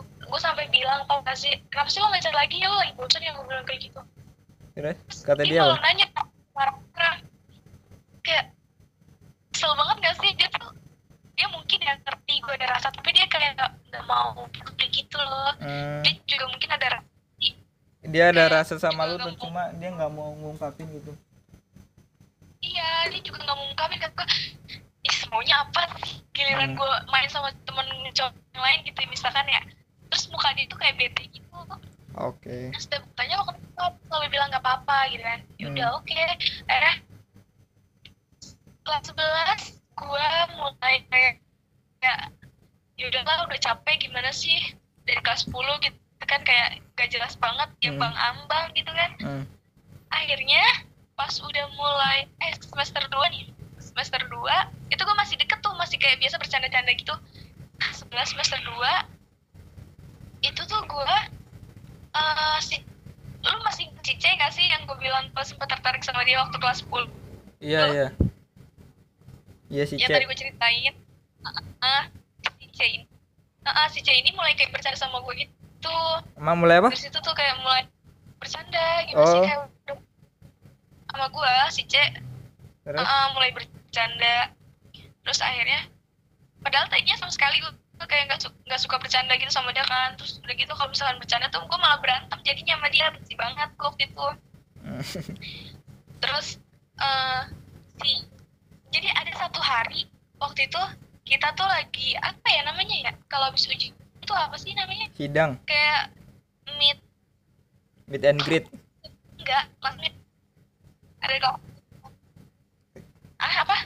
gue 0.01 0.39
sampai 0.41 0.65
bilang 0.73 1.05
tau 1.05 1.21
gak 1.21 1.37
sih 1.37 1.53
kenapa 1.69 1.89
sih 1.89 1.99
lo 2.01 2.09
ngajar 2.09 2.33
lagi? 2.33 2.57
Ya 2.61 2.67
lo 2.69 2.77
lagi 2.81 2.93
bosan 2.97 3.21
ya 3.21 3.31
gue 3.35 3.45
bilang 3.45 3.65
kayak 3.65 3.81
gitu. 3.89 4.01
Terus 4.73 5.21
kata 5.21 5.41
dia 5.45 5.61
kalau 5.61 5.77
apa? 5.77 5.85
nanya 5.85 6.07
marah-marah 6.53 7.15
kayak 8.25 8.45
kesel 9.53 9.73
banget 9.77 9.97
gak 10.01 10.15
sih? 10.21 10.31
Dia 10.33 10.49
tuh 10.49 10.71
dia 11.33 11.47
mungkin 11.49 11.79
yang 11.81 11.97
ngerti 12.01 12.33
gue 12.41 12.53
ada 12.57 12.67
rasa 12.77 12.87
tapi 12.93 13.09
dia 13.13 13.25
kayak 13.25 13.57
gak, 13.57 13.71
nggak 13.89 14.05
mau 14.05 14.45
kayak 14.77 14.91
gitu 14.93 15.17
loh. 15.17 15.53
Hmm, 15.61 16.01
dia 16.05 16.13
juga 16.25 16.45
mungkin 16.49 16.69
ada 16.73 16.87
rasa 16.97 17.13
dia 18.03 18.35
ada 18.35 18.51
kayak 18.51 18.55
rasa 18.59 18.73
sama 18.83 19.07
lu 19.07 19.15
juga 19.15 19.25
tuh 19.31 19.47
cuma 19.47 19.71
dia 19.79 19.89
nggak 19.95 20.11
mau 20.11 20.35
ngungkapin 20.35 20.87
gitu. 20.91 21.15
Iya 22.59 22.89
dia 23.15 23.21
juga 23.23 23.47
nggak 23.47 23.55
mau 23.55 23.65
ngungkapin 23.71 23.99
kan 24.03 24.11
ih 25.03 25.17
maunya 25.29 25.55
apa 25.59 25.81
sih? 26.01 26.23
Giliran 26.33 26.73
Hmm. 26.73 26.79
gue 26.79 26.91
main 27.11 27.27
sama 27.27 27.51
temen 27.63 27.85
cowok 28.11 28.33
yang 28.53 28.63
lain 28.63 28.79
gitu 28.83 28.99
misalkan 29.07 29.45
ya. 29.47 29.61
Terus 30.09 30.29
muka 30.29 30.49
dia 30.53 30.65
tuh 30.65 30.77
kayak 30.77 30.95
bete 30.97 31.23
gitu. 31.29 31.49
Oke. 32.13 32.69
Terus 32.71 32.85
dia 32.87 32.99
tanya 33.17 33.41
lo 33.41 33.49
kenapa 33.49 33.97
selalu 34.05 34.27
bilang 34.29 34.47
nggak 34.49 34.63
apa-apa? 34.63 34.97
Gitu 35.09 35.23
kan. 35.23 35.39
Ya 35.57 35.65
udah 35.69 35.87
Hmm. 35.89 35.97
oke. 35.99 36.21
Akhirnya 36.69 36.93
kelas 38.83 39.03
11 39.09 39.61
gue 39.93 40.27
mulai 40.57 40.95
kayak 41.07 41.33
ya 42.03 42.13
ya 42.93 43.05
udahlah 43.09 43.47
udah 43.47 43.59
capek 43.59 43.95
gimana 44.01 44.29
sih? 44.29 44.59
Dari 45.03 45.19
kelas 45.19 45.47
10 45.47 45.79
gitu 45.81 45.97
kan 46.23 46.39
kayak 46.41 46.79
gak 46.95 47.11
jelas 47.11 47.35
banget 47.35 47.67
ya 47.83 47.91
Hmm. 47.91 47.99
bang 47.99 48.15
ambang 48.15 48.65
gitu 48.73 48.91
kan. 48.91 49.11
Hmm, 49.19 49.43
akhirnya 50.07 50.63
pas 51.13 51.35
udah 51.35 51.65
mulai 51.75 52.25
eh 52.39 52.53
semester 52.63 53.03
2 53.11 53.27
nih 53.29 53.43
semester 53.93 54.25
2 54.25 54.89
itu 54.89 55.01
gue 55.01 55.17
masih 55.17 55.35
deket 55.37 55.61
tuh 55.61 55.73
masih 55.77 56.01
kayak 56.01 56.17
biasa 56.17 56.41
bercanda-canda 56.41 56.91
gitu. 56.97 57.13
Nah 57.77 57.91
sebelah 57.93 58.25
semester 58.25 58.57
2 58.57 58.73
itu 60.43 60.61
tuh 60.65 60.81
gue 60.83 61.15
eh 62.13 62.57
si 62.59 62.81
lu 63.43 63.57
masih 63.61 63.85
cice 64.01 64.29
gak 64.33 64.51
sih 64.51 64.65
yang 64.65 64.83
gue 64.85 64.97
bilang 64.97 65.29
gue 65.29 65.43
sempat 65.45 65.69
tertarik 65.69 66.01
sama 66.01 66.25
dia 66.25 66.39
waktu 66.41 66.57
kelas 66.57 66.81
10 66.87 67.05
iya 67.61 67.81
iya. 67.91 68.07
Iya 69.69 69.83
si 69.85 69.93
yang 69.97 70.09
C 70.09 70.13
tadi 70.13 70.25
gue 70.25 70.37
ceritain. 70.37 70.93
Ah 71.81 72.05
si 72.59 72.65
C 72.69 72.79
ini. 72.85 73.05
Ah, 73.63 73.87
si 73.87 73.99
C 74.01 74.09
ini 74.11 74.29
mulai 74.33 74.53
kayak 74.53 74.69
bercanda 74.69 74.97
sama 74.97 75.21
gue 75.23 75.33
gitu. 75.37 75.97
Emang 76.37 76.59
mulai 76.59 76.77
apa? 76.83 76.89
Dari 76.91 77.01
situ 77.09 77.17
tuh 77.19 77.33
kayak 77.33 77.57
mulai 77.63 77.85
bercanda 78.37 78.85
sih 79.07 79.15
Oh. 79.15 79.43
kayak 79.43 79.59
udah 79.87 79.97
sama 81.09 81.25
gue 81.31 81.53
si 81.71 81.83
C 81.87 81.95
terus? 82.83 82.99
Uh, 82.99 83.27
mulai 83.33 83.49
bercanda 83.55 83.82
terus 85.23 85.39
akhirnya 85.39 85.87
padahal 86.65 86.89
tadinya 86.89 87.15
sama 87.15 87.31
sekali 87.31 87.61
gue 87.61 87.71
kayak 88.09 88.25
nggak 88.27 88.41
su- 88.41 88.61
nggak 88.67 88.81
suka 88.81 88.97
bercanda 88.99 89.37
gitu 89.37 89.51
sama 89.53 89.71
dia 89.71 89.85
kan. 89.85 90.17
Terus 90.19 90.41
udah 90.43 90.55
gitu 90.57 90.73
kalau 90.73 90.89
misalkan 90.91 91.17
bercanda 91.21 91.47
tuh 91.53 91.63
gue 91.63 91.79
malah 91.79 91.99
berantem 92.01 92.39
jadinya 92.43 92.75
sama 92.81 92.87
dia 92.89 93.05
benci 93.13 93.33
banget 93.37 93.69
gue 93.77 93.85
waktu 93.87 94.03
itu. 94.09 94.25
Terus 96.23 96.47
eh 96.99 97.41
si 98.01 98.11
jadi 98.93 99.09
ada 99.13 99.31
satu 99.37 99.59
hari 99.61 100.09
waktu 100.41 100.67
itu 100.67 100.81
kita 101.23 101.55
tuh 101.55 101.65
lagi 101.65 102.13
apa 102.19 102.47
ya 102.51 102.61
namanya 102.67 102.95
ya 103.09 103.11
kalau 103.31 103.47
habis 103.49 103.65
uji 103.69 103.93
itu 103.95 104.33
apa 104.33 104.55
sih 104.59 104.75
namanya? 104.75 105.07
Sidang. 105.15 105.61
Kayak 105.63 106.11
meet 106.79 106.99
meet 108.09 108.23
and 108.27 108.41
greet. 108.43 108.65
Enggak 109.39 109.69
kelas 109.79 109.95
meet 110.01 110.15
ada 111.23 111.33
kok 111.39 111.57
ah 113.43 113.55
apa? 113.61 113.77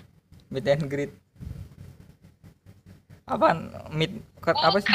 Meet 0.48 0.67
and 0.70 0.86
greet. 0.86 1.12
Apaan? 3.26 3.74
Meet 3.91 4.13
ke- 4.39 4.56
apa 4.56 4.78
sih. 4.78 4.93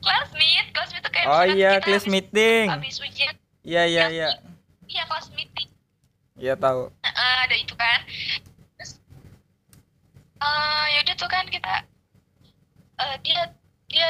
Kelas 0.00 0.30
meet, 0.32 0.66
kelas 0.72 0.90
meet 0.94 1.02
tuh 1.04 1.12
kayak 1.12 1.26
oh 1.28 1.44
iya 1.44 1.70
kita 1.76 1.84
class 1.84 2.04
habis- 2.06 2.08
meeting. 2.08 2.66
Habis 2.72 2.96
ujian, 2.98 3.34
iya 3.60 3.82
iya 3.84 4.04
kelas 4.06 4.14
iya. 4.14 4.28
Iya, 4.88 5.02
kelas 5.04 5.26
meeting. 5.36 5.68
iya 6.34 6.54
tahu. 6.56 6.88
Nah, 6.88 7.12
ada 7.44 7.54
itu 7.54 7.74
kan. 7.76 8.00
Terus 8.74 8.96
eh 10.40 10.84
yaudah 10.96 11.14
tuh 11.14 11.28
kan 11.28 11.44
kita 11.46 11.74
eh 12.96 13.16
dia 13.20 13.40
dia 13.86 14.08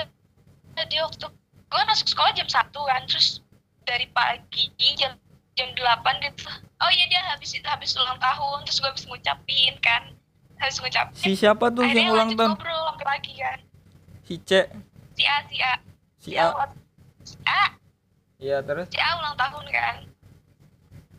dia 0.86 1.00
waktu 1.02 1.26
gue 1.66 1.82
masuk 1.84 2.06
sekolah 2.06 2.30
jam 2.32 2.46
satu 2.46 2.86
kan. 2.86 3.02
Terus 3.10 3.42
dari 3.82 4.06
pagi 4.14 4.70
jam 4.94 5.18
jam 5.60 5.68
delapan 5.76 6.16
gitu 6.24 6.48
oh 6.80 6.90
iya 6.90 7.04
dia 7.12 7.20
habis 7.28 7.52
habis 7.60 7.92
ulang 7.92 8.16
tahun 8.16 8.64
terus 8.64 8.80
gue 8.80 8.88
habis 8.88 9.04
ngucapin 9.04 9.76
kan. 9.84 10.02
Habis 10.60 10.80
ngucapin 10.80 11.16
si 11.16 11.36
siapa 11.36 11.68
tuh 11.72 11.84
akhirnya 11.84 12.08
yang 12.08 12.16
ulang 12.16 12.30
tahun? 12.36 12.50
ngobrol 12.56 12.80
sampai 12.92 13.06
pagi 13.06 13.32
kan. 13.36 13.58
Si 14.24 14.34
C. 14.44 14.50
Si 15.16 15.22
A 15.28 15.36
si 15.48 15.56
A. 15.60 15.72
Si 16.20 16.28
Ya, 16.36 16.52
A. 16.52 16.68
Si 17.24 17.36
A. 17.44 17.64
Iya 18.40 18.64
terus? 18.64 18.88
Si 18.88 18.98
A 19.00 19.08
ulang 19.20 19.36
tahun 19.36 19.64
kan. 19.68 19.96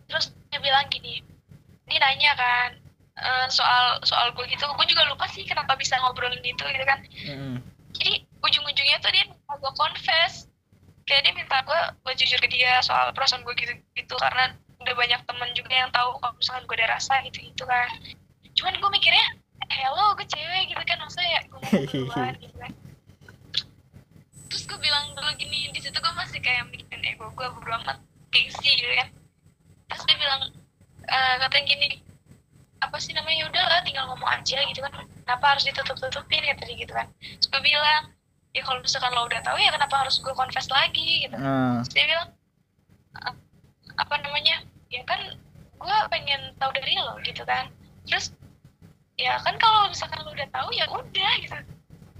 Terus 0.09 0.25
dia 0.49 0.59
bilang 0.61 0.85
gini 0.89 1.21
dia 1.85 1.99
nanya 2.01 2.31
kan 2.37 2.69
eh, 3.21 3.45
soal 3.49 4.01
soal 4.05 4.33
gue 4.33 4.45
gitu. 4.49 4.65
Gue 4.65 4.87
juga 4.89 5.05
lupa 5.09 5.29
sih 5.29 5.45
kenapa 5.45 5.77
bisa 5.77 5.97
ngobrolin 6.01 6.41
itu 6.41 6.61
gitu 6.65 6.85
kan. 6.85 6.99
Mm-mm. 7.29 7.57
jadi 7.91 8.23
ujung-ujungnya 8.41 8.97
tuh 9.03 9.11
dia 9.13 9.27
gue 9.29 9.71
confess 9.77 10.47
kayak 11.11 11.27
dia 11.27 11.33
minta 11.35 11.59
gue 11.67 11.81
gue 12.07 12.13
jujur 12.23 12.39
ke 12.39 12.47
dia 12.47 12.79
soal 12.79 13.11
perasaan 13.11 13.43
gue 13.43 13.51
gitu 13.59 13.75
gitu. 13.99 14.15
Karena 14.15 14.55
udah 14.79 14.95
banyak 14.95 15.19
temen 15.27 15.49
juga 15.51 15.75
yang 15.75 15.91
tahu 15.91 16.15
kalau 16.23 16.33
misalkan 16.39 16.63
gue 16.63 16.75
ada 16.79 16.95
rasa 16.95 17.19
gitu 17.27 17.43
gitu 17.43 17.67
kan. 17.67 17.91
Cuman 18.55 18.79
gue 18.79 18.89
mikirnya 18.95 19.25
hello 19.67 20.15
gue 20.15 20.23
cewek 20.23 20.71
gitu 20.71 20.79
kan. 20.87 20.97
Maksudnya 21.03 21.29
ya 21.35 21.41
gue 21.51 21.59
mau 21.59 21.83
duluan 21.91 22.33
gitu 22.39 22.55
kan. 22.55 22.71
Terus 24.47 24.63
gue 24.63 24.79
bilang 24.79 25.11
dulu 25.11 25.31
gini 25.35 25.67
di 25.75 25.79
situ 25.83 25.99
gue 25.99 26.13
masih 26.15 26.39
kayak 26.39 26.71
mikirin 26.71 27.03
ego 27.03 27.27
gue 27.35 27.47
berdua 27.59 27.83
amat 27.83 27.99
gengsi 28.31 28.71
gitu 28.79 28.95
kan. 28.95 29.11
Terus 29.91 30.03
dia 30.07 30.15
bilang 30.15 30.41
eh 31.11 31.35
katanya 31.43 31.65
gini 31.67 31.87
apa 32.79 32.95
sih 33.03 33.11
namanya? 33.11 33.51
Udah 33.51 33.63
lah 33.67 33.79
tinggal 33.83 34.07
ngomong 34.15 34.31
aja 34.31 34.63
gitu 34.63 34.79
kan. 34.79 35.03
Kenapa 35.27 35.45
harus 35.55 35.67
ditutup 35.67 35.99
tutupin 35.99 36.39
kata 36.47 36.63
dia 36.63 36.75
gitu 36.79 36.93
kan. 36.95 37.11
Terus 37.19 37.47
gue 37.51 37.61
bilang 37.63 38.15
ya 38.51 38.61
kalau 38.67 38.79
misalkan 38.83 39.11
lo 39.15 39.23
udah 39.27 39.41
tahu 39.43 39.57
ya 39.57 39.71
kenapa 39.71 39.95
harus 40.03 40.19
gue 40.19 40.33
confess 40.35 40.67
lagi 40.67 41.27
gitu. 41.27 41.35
Nah, 41.39 41.79
terus 41.83 41.91
dia 41.95 42.05
bilang 42.07 42.29
"A- 43.23 43.39
apa 43.95 44.15
namanya 44.19 44.63
ya 44.91 45.01
kan 45.07 45.19
gue 45.81 45.97
pengen 46.11 46.51
tahu 46.59 46.71
dari 46.75 46.95
lo 46.99 47.15
gitu 47.23 47.43
kan. 47.47 47.71
Terus 48.07 48.35
ya 49.15 49.39
kan 49.39 49.55
kalau 49.55 49.87
misalkan 49.87 50.19
lo 50.23 50.31
udah 50.35 50.47
tahu 50.51 50.69
ya 50.75 50.85
udah 50.91 51.31
gitu. 51.39 51.55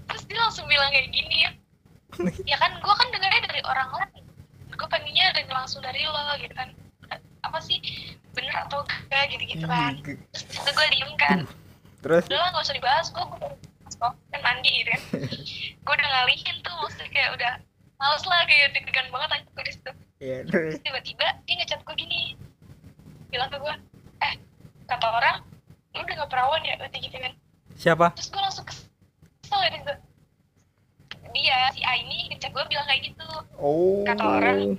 Terus 0.08 0.22
dia 0.28 0.38
langsung 0.40 0.64
bilang 0.68 0.88
kayak 0.92 1.08
gini 1.12 1.36
ya. 1.48 1.50
Ya 2.50 2.56
kan 2.60 2.76
gue 2.76 2.94
kan 2.96 3.08
dengarnya 3.12 3.48
dari 3.48 3.62
orang 3.64 3.88
lain. 3.92 4.24
Gue 4.72 4.88
pengennya 4.88 5.32
denger 5.36 5.52
langsung 5.52 5.80
dari 5.84 6.04
lo 6.04 6.20
gitu 6.40 6.52
kan. 6.56 6.72
Apa 7.44 7.58
sih 7.60 7.80
bener 8.32 8.52
atau 8.64 8.80
enggak 8.84 9.28
gitu 9.36 9.44
gitu 9.44 9.66
kan. 9.68 9.92
terus 10.00 10.44
itu 10.48 10.70
gue 10.72 10.86
diem 10.96 11.12
kan. 11.20 11.38
Terus? 12.00 12.24
Udah 12.28 12.38
lah 12.40 12.48
nggak 12.56 12.64
usah 12.64 12.76
dibahas 12.76 13.06
gue 13.12 13.24
kok 14.02 14.14
kan 14.34 14.40
mandi 14.42 14.70
gitu 14.82 14.90
kan 14.90 15.02
gue 15.78 15.94
udah 15.94 16.08
ngalihin 16.10 16.56
tuh 16.66 16.74
maksudnya 16.82 17.10
kayak 17.14 17.30
udah 17.38 17.52
males 18.02 18.24
lah 18.26 18.42
kayak 18.50 18.74
deg-degan 18.74 19.06
banget 19.14 19.30
aja 19.30 19.46
gue 19.46 19.62
di 19.62 19.72
situ. 19.78 19.90
Ya 20.18 20.38
terus 20.42 20.74
tiba-tiba 20.82 21.26
dia 21.46 21.54
ngechat 21.54 21.80
gue 21.86 21.94
gini 21.94 22.34
bilang 23.30 23.46
ke 23.46 23.62
gue 23.62 23.74
eh 24.26 24.34
kata 24.90 25.06
orang 25.06 25.36
lu 25.94 26.02
udah 26.02 26.14
gak 26.26 26.30
perawan 26.34 26.62
ya? 26.66 26.74
Berarti 26.82 26.98
gitu 26.98 27.14
kan 27.14 27.32
siapa? 27.78 28.10
Terus 28.18 28.28
gue 28.34 28.42
langsung 28.42 28.66
kesel 28.66 29.60
ya 29.62 29.70
gitu. 29.70 29.92
Dia 31.32 31.58
si 31.70 31.80
A 31.86 31.94
ini 31.94 32.26
ngechat 32.34 32.50
gue 32.50 32.64
bilang 32.66 32.86
kayak 32.90 33.02
gitu. 33.06 33.26
Oh. 33.62 34.02
Kata 34.02 34.24
orang. 34.42 34.74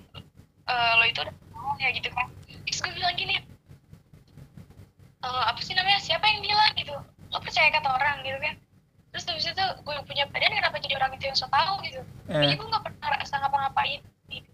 eh 0.64 0.92
lo 1.00 1.04
itu 1.08 1.20
udah 1.24 1.32
perawan 1.32 1.78
ya? 1.80 1.90
Gitu 1.96 2.10
kan. 2.12 2.28
Terus 2.68 2.80
gue 2.84 2.92
bilang 2.92 3.16
gini 3.16 3.40
"Eh, 5.24 5.44
apa 5.48 5.60
sih 5.64 5.72
namanya? 5.72 6.04
Siapa 6.04 6.28
yang 6.28 6.44
bilang? 6.44 6.72
Gitu. 6.76 6.92
Lo 7.32 7.38
percaya 7.40 7.72
kata 7.72 7.88
orang? 7.88 8.20
Gitu 8.28 8.36
kan 8.44 8.56
terus 9.14 9.30
habis 9.30 9.46
itu 9.46 9.66
gue 9.86 9.96
punya 10.10 10.26
badan 10.34 10.58
kenapa 10.58 10.82
jadi 10.82 10.98
orang 10.98 11.14
itu 11.14 11.30
yang 11.30 11.38
so 11.38 11.46
tau 11.54 11.78
gitu? 11.86 12.02
Eh, 12.34 12.34
tapi 12.34 12.58
gue 12.58 12.66
gak 12.66 12.82
pernah 12.82 13.10
rasa 13.14 13.38
ngapa-ngapain. 13.46 14.02
Gitu. 14.26 14.50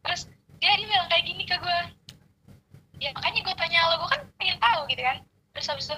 terus 0.00 0.24
dia 0.64 0.72
dia 0.80 0.88
bilang 0.88 1.08
kayak 1.12 1.24
gini 1.28 1.44
ke 1.44 1.56
gue. 1.60 1.80
Ya 3.04 3.12
makanya 3.12 3.40
gue 3.44 3.54
tanya 3.60 3.78
lo 3.92 3.94
gue 4.00 4.08
kan 4.08 4.20
pengen 4.40 4.56
tahu 4.56 4.80
gitu 4.88 5.02
kan. 5.04 5.20
Terus 5.52 5.66
habis 5.68 5.86
itu 5.92 5.96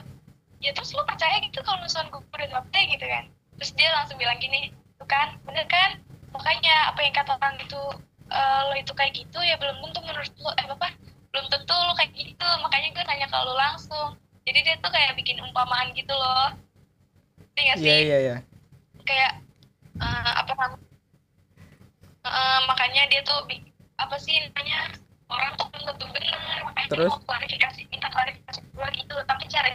ya 0.58 0.70
terus 0.74 0.90
lo 0.90 1.06
percaya 1.06 1.38
gitu 1.38 1.62
kalau 1.62 1.78
misalnya 1.78 2.10
gue 2.10 2.20
udah 2.26 2.48
gapte 2.50 2.80
gitu 2.90 3.06
kan. 3.06 3.24
Terus 3.62 3.70
dia 3.78 3.88
langsung 3.94 4.18
bilang 4.18 4.42
gini 4.42 4.74
tuh 4.98 5.06
kan 5.06 5.38
bener 5.46 5.70
kan? 5.70 6.02
Makanya 6.34 6.90
apa 6.90 7.00
yang 7.06 7.14
kata 7.14 7.38
orang 7.38 7.62
itu 7.62 7.80
eh, 8.26 8.60
lo 8.66 8.74
itu 8.74 8.92
kayak 8.98 9.14
gitu 9.14 9.38
ya 9.38 9.54
belum 9.54 9.78
tentu 9.86 10.02
menurut 10.02 10.34
lo 10.42 10.50
eh 10.58 10.66
apa 10.66 10.90
belum 11.30 11.46
tentu 11.46 11.78
lo 11.78 11.94
kayak 11.94 12.10
gitu. 12.18 12.48
Makanya 12.58 12.90
gue 12.90 13.04
nanya 13.06 13.26
ke 13.30 13.38
lo 13.38 13.54
langsung. 13.54 14.18
Jadi 14.42 14.66
dia 14.66 14.74
tuh 14.82 14.90
kayak 14.90 15.14
bikin 15.14 15.38
umpamaan 15.46 15.94
gitu 15.94 16.10
loh 16.10 16.58
Nggak 17.58 17.76
sih? 17.76 17.86
iya 17.86 18.00
iya. 18.02 18.16
Iya 18.20 18.36
kayak 19.10 19.32
eh, 19.98 20.32
apa 20.38 20.52
namanya? 20.54 20.86
Eh, 22.20 22.60
makanya 22.70 23.02
dia 23.10 23.20
tuh 23.26 23.38
apa 23.98 24.16
sih 24.22 24.38
namanya? 24.38 24.94
Orang 25.30 25.54
tuh 25.54 25.66
belum 25.70 25.84
tentu 25.94 26.06
benar 26.10 26.58
makanya 26.66 26.88
Terus? 26.90 27.10
mau 27.10 27.22
klarifikasi 27.26 27.80
minta 27.90 28.08
klarifikasi 28.10 28.60
gue 28.62 28.88
gitu. 28.98 29.14
Tapi 29.26 29.44
cara 29.50 29.68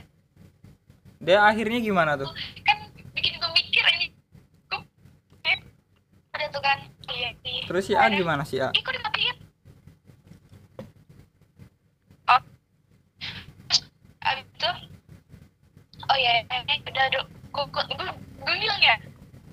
dia 1.26 1.38
akhirnya 1.42 1.80
gimana 1.82 2.12
tuh? 2.20 2.30
Kan 2.64 2.78
bikin 3.18 3.40
gue 3.40 3.52
mikir 3.56 3.84
ini 3.98 4.08
gue 4.72 4.80
ada 6.36 6.46
tuh 6.52 6.62
kan 6.64 6.80
iya 7.12 7.32
sih. 7.44 7.64
Terus 7.68 7.84
si 7.88 7.94
A 7.96 8.06
gimana 8.12 8.44
si 8.44 8.60
A? 8.60 8.72
Kok 8.72 8.92
dimatiin? 8.92 9.36
Oh. 12.28 12.42
Abis 14.26 14.46
itu, 14.50 14.72
oh 16.10 16.18
ya, 16.18 16.42
eh, 16.50 16.82
udah, 16.82 17.06
udah, 17.14 17.24
gue, 17.56 17.66
gue, 17.72 17.84
gue, 18.44 18.56
bilang 18.60 18.82
ya, 18.84 18.96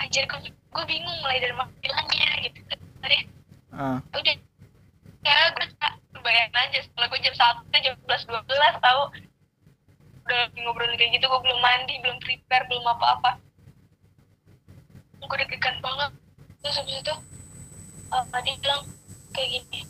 anjir, 0.03 0.27
gue, 0.27 0.51
gue 0.51 0.85
bingung 0.91 1.17
mulai 1.23 1.39
dari 1.39 1.55
mana 1.55 1.71
bilangnya, 1.79 2.29
gitu. 2.43 2.59
Tadi, 2.99 3.19
ah. 3.79 3.99
Udah, 4.11 4.37
ya, 5.23 5.35
gue 5.55 6.23
bayangin 6.23 6.59
aja, 6.59 6.79
setelah 6.83 7.07
gue 7.07 7.21
jam 7.23 7.35
satu, 7.39 7.61
jam 7.79 7.95
sebelas, 8.03 8.23
dua 8.27 8.41
belas, 8.47 8.75
tau, 8.83 9.03
udah 10.27 10.39
lagi 10.47 10.59
ngobrolin 10.63 10.99
kayak 10.99 11.15
gitu, 11.15 11.31
gue 11.31 11.41
belum 11.47 11.61
mandi, 11.63 11.95
belum 12.03 12.19
prepare, 12.19 12.67
belum 12.67 12.85
apa-apa. 12.91 13.39
Gue 15.23 15.37
deg-degan 15.39 15.79
banget. 15.79 16.11
Terus 16.63 16.79
habis 16.83 16.99
itu, 16.99 17.15
uh, 18.11 18.41
dia 18.43 18.55
bilang 18.61 18.83
kayak 19.33 19.49
gini 19.49 19.81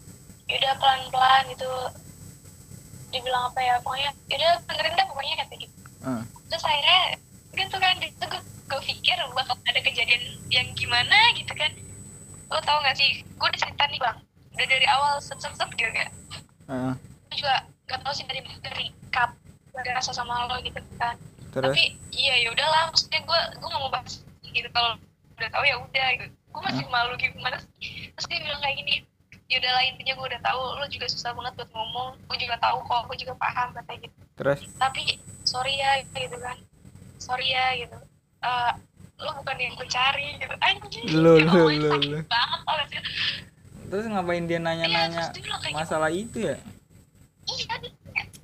yaudah 0.46 0.74
pelan-pelan 0.78 1.42
gitu. 1.50 1.70
Dibilang 3.12 3.52
apa 3.52 3.60
ya 3.60 3.74
pokoknya 3.84 4.10
yaudah 4.28 4.52
dengerin 4.68 4.96
deh 4.96 5.06
pokoknya 5.08 5.34
kata 5.44 5.54
gitu 5.60 5.76
ah. 6.04 6.22
Terus 6.48 6.64
akhirnya 6.64 7.00
gitu 7.52 7.76
kan 7.76 7.94
itu 8.00 8.24
gue, 8.24 8.42
gue 8.42 8.80
pikir 8.88 9.16
bakal 9.36 9.56
ada 9.68 9.80
kejadian 9.84 10.22
yang 10.48 10.68
gimana 10.72 11.16
gitu 11.36 11.52
kan. 11.52 11.72
Lo 12.48 12.60
tau 12.64 12.80
gak 12.84 12.96
sih? 12.96 13.24
Gue 13.36 13.48
udah 13.48 13.60
cerita 13.60 13.84
nih 13.88 14.00
bang. 14.00 14.18
Udah 14.52 14.66
dari 14.68 14.86
awal 14.88 15.20
set 15.20 15.40
set 15.40 15.56
set 15.56 15.70
gitu 15.76 15.92
kan 15.92 16.08
ah 16.70 16.94
gue 17.32 17.36
juga 17.36 17.64
gak 17.88 18.00
tau 18.04 18.12
sih 18.14 18.24
dari 18.28 18.40
dari 18.60 18.92
kap 19.12 19.32
ada 19.72 19.90
rasa 19.96 20.12
sama 20.12 20.48
lo 20.48 20.60
gitu 20.60 20.78
kan. 21.00 21.16
Terus? 21.52 21.72
Tapi 21.72 21.96
iya 22.12 22.44
ya 22.44 22.48
udahlah. 22.52 22.92
Maksudnya 22.92 23.20
gue 23.24 23.40
gue 23.56 23.68
gak 23.68 23.80
mau 23.80 23.92
bahas 23.92 24.20
gitu. 24.44 24.68
Kalau 24.68 25.00
udah 25.40 25.48
tahu 25.48 25.64
ya 25.64 25.76
udah 25.80 26.08
gitu. 26.20 26.32
Gue 26.52 26.62
masih 26.68 26.84
malu 26.92 27.16
gimana 27.16 27.56
sih? 27.80 28.12
Terus 28.12 28.26
dia 28.28 28.38
bilang 28.44 28.60
kayak 28.60 28.76
gini 28.84 28.94
ya 29.52 29.60
udahlah 29.60 29.84
intinya 29.84 30.16
gue 30.16 30.26
udah 30.32 30.40
tahu 30.40 30.62
lo 30.80 30.86
juga 30.88 31.06
susah 31.08 31.32
banget 31.32 31.52
buat 31.56 31.70
ngomong. 31.72 32.10
Gue 32.28 32.36
juga 32.40 32.56
tahu 32.60 32.78
kok 32.84 33.00
gue 33.08 33.16
juga 33.24 33.34
paham 33.40 33.68
katanya 33.76 34.00
gitu. 34.08 34.20
Terus? 34.36 34.60
Tapi 34.76 35.02
sorry 35.48 35.74
ya 35.80 36.04
gitu 36.04 36.36
kan 36.40 36.56
sorry 37.22 37.48
ya 37.48 37.66
gitu. 37.78 37.98
Eh, 38.40 38.72
lo 39.16 39.30
bukan 39.36 39.56
yang 39.56 39.72
gue 39.72 39.86
cari 39.86 40.26
gitu. 40.36 40.54
Anjing 40.58 41.04
Lo, 41.14 41.38
ya 41.38 41.46
lo, 41.46 41.62
lo, 41.70 41.90
sakit 41.92 42.10
lo. 42.10 42.18
terus 43.86 44.06
ngapain 44.08 44.44
dia 44.44 44.56
Iya, 44.56 44.64
nanya-nanya 44.64 45.22
bilang 45.32 45.60
kayak 45.60 45.68
gitu. 45.68 45.76
masalah 45.76 46.10
itu 46.10 46.38
ya? 46.42 46.56
Iya 47.44 47.74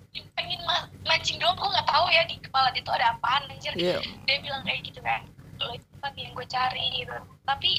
dia 0.09 0.23
pengen 0.35 0.61
ma- 0.63 0.87
mancing 1.03 1.39
doang 1.39 1.55
gue 1.55 1.67
nggak 1.67 1.89
tahu 1.89 2.07
ya 2.09 2.23
di 2.25 2.37
kepala 2.39 2.69
dia 2.71 2.83
tuh 2.83 2.93
ada 2.93 3.07
apaan 3.13 3.43
anjir. 3.49 3.73
Iya. 3.75 3.99
Dia 4.25 4.37
bilang 4.39 4.63
kayak 4.63 4.81
gitu 4.85 5.01
kan 5.01 5.25
lo 5.59 5.73
itu 5.73 5.87
kan 5.99 6.13
yang 6.15 6.31
gue 6.31 6.47
cari 6.47 6.85
gitu. 6.95 7.17
Tapi 7.43 7.71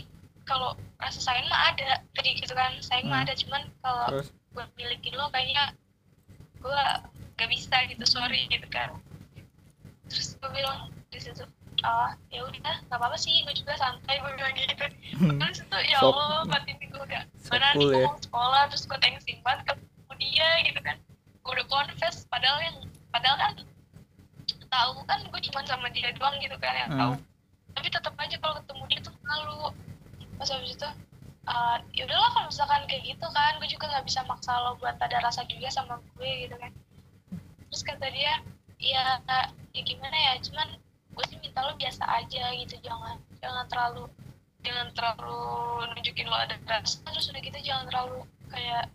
kalau 0.44 0.74
rasa 0.98 1.20
sayang 1.22 1.46
mah 1.46 1.72
ada 1.72 2.02
tadi 2.12 2.36
gitu 2.36 2.52
kan. 2.52 2.74
Sayang 2.82 3.08
mah 3.08 3.22
Hmm. 3.22 3.26
ada 3.26 3.34
cuman 3.38 3.62
kalau 3.80 4.06
gue 4.26 4.66
milikin 4.76 5.14
lo 5.14 5.30
kayaknya 5.30 5.72
gue 6.58 6.82
gak 7.38 7.48
bisa 7.48 7.72
gitu 7.86 8.04
sorry 8.04 8.44
gitu 8.48 8.68
kan 8.68 8.92
terus 10.10 10.36
gue 10.36 10.50
bilang 10.52 10.90
di 11.14 11.20
situ 11.22 11.46
oh 11.86 12.10
ya 12.28 12.44
udah 12.44 12.60
nggak 12.60 12.98
apa 13.00 13.06
apa 13.08 13.18
sih 13.18 13.40
gue 13.46 13.54
juga 13.56 13.78
santai 13.80 14.20
gue 14.20 14.32
bilang 14.36 14.54
gitu. 14.58 14.74
Terus 15.16 15.58
itu 15.64 15.78
ya 15.88 15.98
allah 16.04 16.44
batin 16.44 16.76
gue 16.76 16.90
udah 17.00 17.24
mana 17.50 17.70
nih 17.80 17.88
ya. 17.94 18.08
sekolah 18.20 18.62
terus 18.68 18.84
gue 18.84 19.00
thanksin 19.00 19.38
banget 19.46 19.64
ketemu 19.64 20.14
dia 20.20 20.50
gitu 20.68 20.80
kan. 20.84 20.98
Gue 21.46 21.52
udah 21.56 21.68
confess 21.72 22.28
padahal 22.28 22.60
yang 22.60 22.78
padahal 23.16 23.38
kan 23.40 23.54
tahu 24.70 24.94
kan 25.10 25.20
gue 25.26 25.42
cuma 25.50 25.60
sama 25.66 25.88
dia 25.90 26.12
doang 26.14 26.36
gitu 26.44 26.58
kan 26.60 26.74
yang 26.76 26.92
Hmm. 26.94 27.00
tahu 27.00 27.14
tapi 27.80 27.88
tetap 27.88 28.14
aja 28.20 28.36
kalau 28.44 28.54
ketemu 28.60 28.84
dia 28.92 29.00
tuh 29.06 29.16
malu. 29.24 29.62
Pas 30.36 30.50
habis 30.52 30.72
itu 30.76 30.90
uh, 31.48 31.78
ya 31.96 32.04
udahlah 32.06 32.30
kalau 32.36 32.48
misalkan 32.52 32.82
kayak 32.92 33.04
gitu 33.08 33.28
kan 33.32 33.56
gue 33.56 33.68
juga 33.72 33.86
nggak 33.88 34.06
bisa 34.06 34.20
maksa 34.28 34.52
lo 34.60 34.76
buat 34.84 35.00
ada 35.00 35.18
rasa 35.24 35.48
juga 35.48 35.72
sama 35.72 35.96
gue 36.20 36.32
gitu 36.44 36.56
kan. 36.60 36.72
Terus 37.72 37.82
kata 37.88 38.08
dia 38.12 38.44
ya 38.80 39.20
ya 39.76 39.82
gimana 39.84 40.16
ya 40.16 40.34
cuman 40.40 40.68
gue 41.14 41.26
sih 41.28 41.38
minta 41.44 41.60
lo 41.68 41.76
biasa 41.76 42.04
aja 42.08 42.44
gitu 42.56 42.76
jangan 42.80 43.20
jangan 43.44 43.68
terlalu 43.68 44.08
jangan 44.64 44.88
terlalu 44.96 45.40
nunjukin 45.96 46.28
lo 46.32 46.36
ada 46.40 46.56
rasa 46.64 47.04
terus 47.04 47.28
udah 47.32 47.42
gitu 47.44 47.60
jangan 47.60 47.86
terlalu 47.92 48.24
kayak 48.48 48.88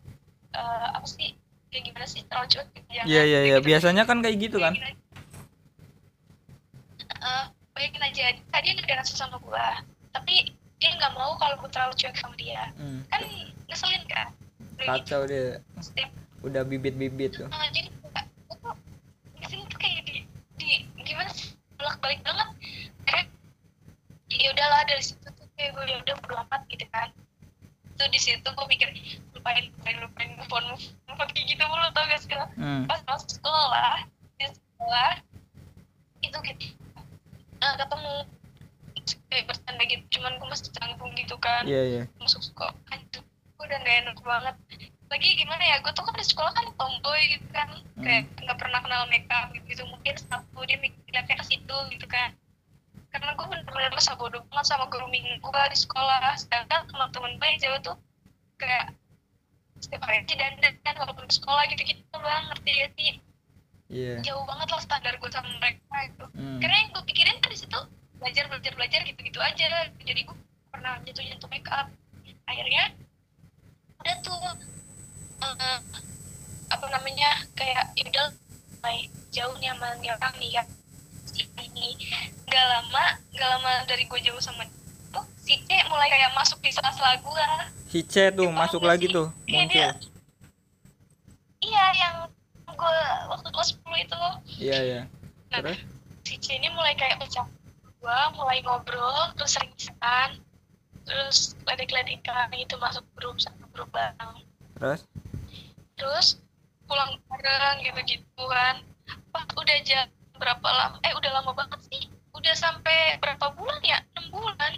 eh, 0.56 0.86
apa 0.96 1.06
sih 1.06 1.36
kayak 1.68 1.84
gimana 1.92 2.06
sih 2.08 2.24
terlalu 2.28 2.48
cuek 2.48 2.68
gitu 2.72 2.88
jangan 2.96 3.06
iya 3.12 3.22
iya 3.28 3.40
iya 3.44 3.58
gitu. 3.60 3.68
biasanya 3.68 4.02
kan 4.08 4.18
kayak 4.24 4.36
gitu 4.40 4.56
kan. 4.56 4.72
Eh, 7.24 7.44
bayangin 7.76 8.02
aja 8.04 8.24
tadi 8.52 8.66
ada 8.72 8.94
rasa 9.00 9.14
sama 9.16 9.36
gue 9.40 9.66
tapi 10.16 10.54
dia 10.80 10.90
nggak 10.96 11.12
mau 11.16 11.36
kalau 11.36 11.56
gue 11.60 11.70
terlalu 11.72 11.94
cuek 11.96 12.16
sama 12.16 12.34
dia 12.40 12.72
hmm. 12.76 13.00
kan 13.12 13.20
ngeselin 13.68 14.04
kan 14.08 14.28
Udah 14.74 14.84
gitu. 14.84 14.92
kacau 15.00 15.20
dia 15.28 15.44
Setiap 15.80 16.10
udah 16.44 16.62
bibit-bibit 16.68 17.40
tuh 17.40 17.48
jadi 17.72 17.88
sini 19.48 19.62
tuh 19.68 19.78
kayak 19.80 20.00
di, 20.06 20.24
di 20.58 20.68
gimana 21.04 21.30
sih? 21.32 21.54
Bolak 21.76 21.98
balik 22.00 22.20
banget. 22.22 22.48
Kayak 23.08 23.26
ya 24.30 24.48
udahlah 24.50 24.82
dari 24.88 25.02
situ 25.04 25.24
tuh 25.24 25.46
kayak 25.54 25.76
gue 25.76 25.84
ya 25.88 25.96
udah 26.00 26.14
bodo 26.22 26.34
amat 26.46 26.62
gitu 26.70 26.86
kan. 26.90 27.08
Tuh 27.94 28.08
di 28.10 28.20
situ 28.20 28.44
gue 28.44 28.66
mikir 28.66 28.88
lupain 29.36 29.68
lupain 29.70 29.96
lupain 30.00 30.30
move 30.40 30.52
on 30.56 30.64
move 30.74 31.20
on, 31.20 31.28
kayak 31.30 31.46
gitu 31.46 31.62
mulu 31.68 31.86
tau 31.92 32.04
gak 32.08 32.20
sih 32.24 32.32
hmm. 32.32 32.88
pas 32.88 33.00
masuk 33.04 33.28
sekolah 33.36 34.08
di 34.40 34.46
sekolah 34.48 35.12
itu 36.24 36.38
gitu 36.48 36.64
nah, 37.60 37.76
ketemu 37.76 38.12
kayak 39.28 39.44
bercanda 39.50 39.82
gitu. 39.84 40.04
Cuman 40.18 40.32
gue 40.40 40.48
masih 40.48 40.70
canggung 40.72 41.12
gitu 41.18 41.36
kan. 41.42 41.62
Iya 41.68 41.82
iya. 41.84 42.02
Masuk 42.22 42.40
sekolah 42.40 42.72
anjir 42.94 43.20
gue 43.20 43.64
udah 43.64 43.78
gak 43.84 43.96
enak 44.04 44.16
banget 44.24 44.56
lagi 45.10 45.28
gimana 45.38 45.62
ya 45.62 45.76
gue 45.84 45.92
tuh 45.94 46.04
kan 46.04 46.14
di 46.16 46.26
sekolah 46.26 46.52
kan 46.52 46.66
tomboy 46.74 47.20
gitu 47.30 47.46
kan. 47.52 47.68
Kayak 48.00 48.22
nggak 48.40 48.58
pernah 48.58 48.80
kenal 48.82 49.02
makeup 49.08 49.48
gitu, 49.54 49.64
gitu 49.70 49.82
mungkin 49.88 50.14
satu 50.18 50.60
dia 50.66 50.78
mikirnya 50.80 51.22
ke 51.24 51.44
situ 51.46 51.76
gitu 51.92 52.06
kan. 52.08 52.34
Karena 53.14 53.30
gue 53.38 53.46
bener-bener 53.46 53.94
masa 53.94 54.18
bodoh 54.18 54.42
banget 54.50 54.66
sama 54.74 54.90
grooming 54.90 55.38
gue 55.38 55.62
di 55.70 55.78
sekolah. 55.78 56.34
Sedangkan 56.34 56.88
teman-teman 56.90 57.38
gue 57.38 57.46
yang 57.46 57.60
cewek 57.62 57.80
tuh 57.86 57.96
kayak 58.58 58.94
setiap 59.84 60.02
hari 60.08 60.24
dandan 60.24 60.74
kan 60.80 60.94
walaupun 60.96 61.28
di 61.28 61.34
sekolah 61.36 61.62
gitu-gitu 61.68 62.16
bang 62.16 62.44
ngerti 62.50 62.72
ya 62.72 62.88
sih? 62.96 63.12
Iya. 63.92 64.12
Jauh 64.24 64.44
banget 64.48 64.68
lah 64.72 64.80
standar 64.80 65.14
gue 65.20 65.30
sama 65.30 65.50
mereka 65.60 65.96
itu. 66.08 66.24
Hmm. 66.34 66.58
karena 66.58 66.76
yang 66.82 66.90
gue 66.90 67.04
pikirin 67.06 67.38
kan 67.38 67.50
di 67.52 67.58
situ 67.60 67.80
belajar 68.18 68.44
belajar 68.48 68.72
belajar 68.74 69.00
gitu 69.04 69.20
gitu 69.20 69.38
aja. 69.38 69.92
Jadi 70.02 70.20
gue 70.24 70.36
pernah 70.72 70.98
jatuh 71.04 71.22
jatuh 71.22 71.48
make 71.52 71.68
up 71.70 71.86
akhirnya 72.44 72.92
udah 74.00 74.16
tuh 74.20 74.36
eh, 75.44 75.78
apa 76.72 76.84
namanya 77.04 77.36
kayak 77.52 77.92
ya 78.00 78.08
udah 78.08 78.26
mulai 78.80 78.98
jauh 79.28 79.52
nih 79.60 79.68
sama 79.68 79.92
nih 80.00 80.08
orang 80.08 80.34
nih 80.40 80.50
kan 80.56 80.66
si 81.28 81.44
ini. 81.60 82.00
Nggak 82.48 82.64
lama 82.64 83.04
nggak 83.28 83.48
lama 83.52 83.70
dari 83.84 84.08
gue 84.08 84.20
jauh 84.24 84.40
sama 84.40 84.64
tuh 85.12 85.20
si 85.36 85.60
C 85.60 85.84
mulai 85.92 86.08
kayak 86.08 86.32
masuk 86.32 86.64
di 86.64 86.72
sela-sela 86.72 87.20
gue 87.20 87.44
si 87.92 88.00
C 88.00 88.32
tuh 88.32 88.48
Ya, 88.48 88.56
masuk 88.56 88.80
lagi 88.80 89.04
gak 89.04 89.12
sih? 89.12 89.16
tuh 89.20 89.28
Iya, 89.44 89.52
muncul. 89.60 89.76
dia- 89.76 89.96
iya 91.60 91.84
yang 91.92 92.16
gue 92.66 92.96
waktu 93.28 93.48
kelas 93.52 93.68
10 93.76 94.00
itu. 94.00 94.20
Iya 94.58 94.78
iya. 94.80 95.02
Nah, 95.52 95.60
terus? 95.60 95.76
si 96.24 96.34
C 96.40 96.56
ini 96.56 96.72
mulai 96.72 96.96
kayak 96.96 97.20
pecah 97.20 97.44
gua 98.00 98.32
mulai 98.32 98.64
ngobrol 98.64 99.12
terus 99.36 99.52
sering 99.52 99.68
kan 100.00 100.40
terus 101.04 101.52
ledek-ledekan 101.68 102.48
gitu 102.50 102.80
masuk 102.80 103.04
grup 103.12 103.36
sama 103.36 103.68
grup 103.76 103.92
bareng. 103.92 104.40
Terus? 104.80 105.00
Terus 105.94 106.26
pulang 106.84 107.16
bareng 107.30 107.76
gitu-gitu 107.84 108.42
kan 108.48 108.82
pas 109.34 109.44
udah 109.56 109.78
jam 109.82 110.06
berapa 110.38 110.66
lama? 110.66 110.96
Eh 111.02 111.12
udah 111.14 111.30
lama 111.40 111.52
banget 111.54 111.80
sih. 111.90 112.10
Udah 112.34 112.54
sampai 112.54 113.18
berapa 113.22 113.54
bulan 113.54 113.78
ya? 113.82 113.98
Enam 114.14 114.26
bulan. 114.34 114.72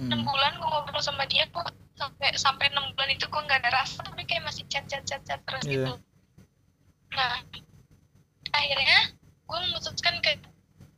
Enam 0.00 0.20
hmm. 0.24 0.28
bulan 0.28 0.52
gua 0.58 0.68
ngobrol 0.80 1.02
sama 1.04 1.28
dia 1.28 1.44
kok 1.48 1.68
sampai 1.96 2.34
sampai 2.34 2.66
enam 2.72 2.90
bulan 2.96 3.10
itu 3.12 3.28
gua 3.28 3.44
nggak 3.44 3.60
ada 3.62 3.70
rasa 3.84 4.00
tapi 4.02 4.24
kayak 4.24 4.48
masih 4.48 4.64
chat 4.66 4.84
chat 4.88 5.04
chat 5.04 5.20
chat 5.22 5.38
terus 5.44 5.62
Iya. 5.68 5.72
gitu 5.76 5.92
nah 7.12 7.44
akhirnya 8.56 8.98
gue 9.44 9.58
memutuskan 9.68 10.16
kayak 10.24 10.40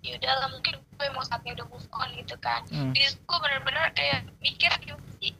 yaudah 0.04 0.34
lah 0.38 0.48
mungkin 0.52 0.78
gue 0.78 1.04
emang 1.08 1.26
saatnya 1.26 1.58
udah 1.58 1.66
move 1.66 1.88
on 1.96 2.08
gitu 2.14 2.36
kan. 2.38 2.62
Hmm. 2.70 2.92
di 2.94 3.02
situ 3.02 3.18
gue 3.24 3.38
bener-bener 3.40 3.90
kayak 3.98 4.30
mikir 4.38 4.70
gitu 4.84 4.94
sih 5.18 5.32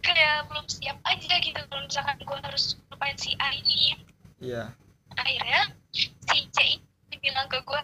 kayak 0.00 0.48
belum 0.48 0.64
siap 0.70 0.96
aja 1.04 1.34
gitu 1.42 1.60
kalau 1.68 1.82
misalkan 1.84 2.16
gue 2.16 2.38
harus 2.40 2.80
lupain 2.88 3.16
si 3.20 3.36
A 3.36 3.52
ini 3.52 3.98
iya. 4.40 4.72
Akhirnya 5.14 5.60
si 5.92 6.48
C 6.50 6.56
ini 6.80 7.16
bilang 7.20 7.46
ke 7.46 7.60
gue 7.60 7.80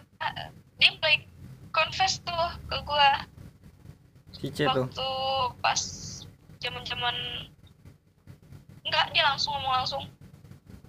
dia 0.77 0.89
mulai 0.97 1.23
confess 1.71 2.19
tuh 2.21 2.45
ke 2.65 2.77
gue 2.81 3.09
si 4.37 4.47
C 4.49 4.65
tuh? 4.65 4.85
Waktu 4.89 5.09
pas 5.61 5.81
zaman 6.57 6.81
zaman 6.85 7.15
enggak 8.85 9.05
dia 9.13 9.23
langsung 9.27 9.53
ngomong 9.57 9.73
langsung. 9.83 10.03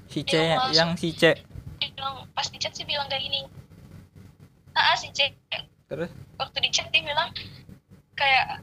Si 0.08 0.24
C 0.24 0.32
langsung- 0.56 0.74
yang 0.76 0.90
si 0.96 1.12
C? 1.12 1.36
Dia 1.78 1.88
bilang 1.94 2.24
pas 2.32 2.48
di 2.48 2.58
chat 2.58 2.72
sih 2.72 2.86
bilang 2.88 3.06
kayak 3.12 3.22
gini. 3.28 3.44
Ah 4.72 4.94
si 4.96 5.10
C. 5.12 5.34
Terus? 5.90 6.08
Waktu 6.38 6.56
di 6.64 6.70
chat 6.72 6.88
dia 6.94 7.02
bilang 7.04 7.28
kayak 8.14 8.62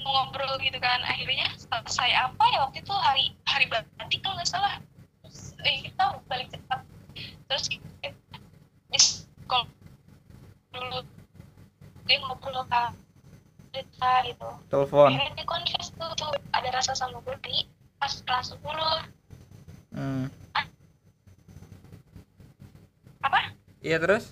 ngobrol 0.00 0.54
gitu 0.62 0.78
kan. 0.78 1.02
Akhirnya 1.02 1.50
selesai 1.58 2.10
apa 2.14 2.44
ya? 2.54 2.58
Waktu 2.68 2.80
itu 2.80 2.94
hari 2.94 3.24
hari 3.44 3.66
batik 3.68 4.22
kalau 4.22 4.38
nggak 4.38 4.48
salah 4.48 4.78
eh, 5.66 5.76
kita 5.90 6.04
balik 6.30 6.48
cepat. 6.54 6.80
Terus 7.50 7.64
kita 7.66 7.86
call 9.46 9.66
dulu 10.70 10.98
dia 12.06 12.16
ngobrol 12.22 12.62
kan 12.70 12.94
cerita 13.74 14.12
gitu. 14.26 14.48
Telepon. 14.70 15.10
Akhirnya 15.10 15.32
dia 15.34 15.46
confess 15.46 15.90
tuh, 15.94 16.10
tuh 16.16 16.30
ada 16.54 16.68
rasa 16.70 16.92
sama 16.94 17.18
gue 17.22 17.36
di 17.44 17.66
pas 17.98 18.12
kelas 18.22 18.54
10 18.54 18.62
hmm. 19.96 20.24
apa? 23.24 23.40
Iya 23.82 23.96
terus? 23.98 24.30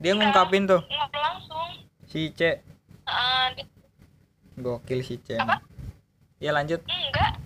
Dia 0.00 0.14
ngungkapin 0.14 0.64
tuh? 0.64 0.80
ngobrol 0.80 1.22
langsung. 1.22 1.70
Si 2.08 2.32
C. 2.32 2.40
Eh, 3.08 3.46
dia, 3.56 3.64
gokil 4.58 5.00
si 5.04 5.20
C. 5.20 5.36
Apa? 5.36 5.60
ya 6.38 6.54
lanjut. 6.54 6.80
Enggak. 6.86 7.36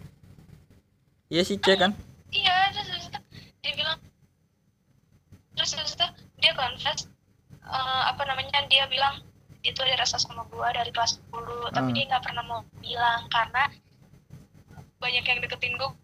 Iya 1.32 1.42
si 1.48 1.56
C 1.56 1.76
kan 1.80 1.96
iya 2.32 2.72
terus 2.72 2.88
habis 2.88 3.06
itu 3.08 3.20
dia 3.62 3.72
bilang 3.76 3.98
terus 5.54 5.72
habis 5.76 5.94
itu 5.94 6.06
dia 6.40 6.52
confess 6.56 7.06
eh, 7.62 8.02
apa 8.08 8.22
namanya 8.24 8.64
dia 8.66 8.88
bilang 8.88 9.22
dia 9.62 9.70
tuh 9.70 9.86
ada 9.86 10.02
rasa 10.02 10.18
sama 10.18 10.42
gua 10.50 10.74
dari 10.74 10.90
kelas 10.90 11.22
10 11.30 11.70
tapi 11.70 11.88
Hmm. 11.92 11.94
dia 11.94 12.04
nggak 12.10 12.24
pernah 12.26 12.42
mau 12.42 12.60
bilang 12.82 13.30
karena 13.30 13.70
banyak 14.98 15.22
yang 15.22 15.38
deketin 15.38 15.78
gua. 15.78 15.94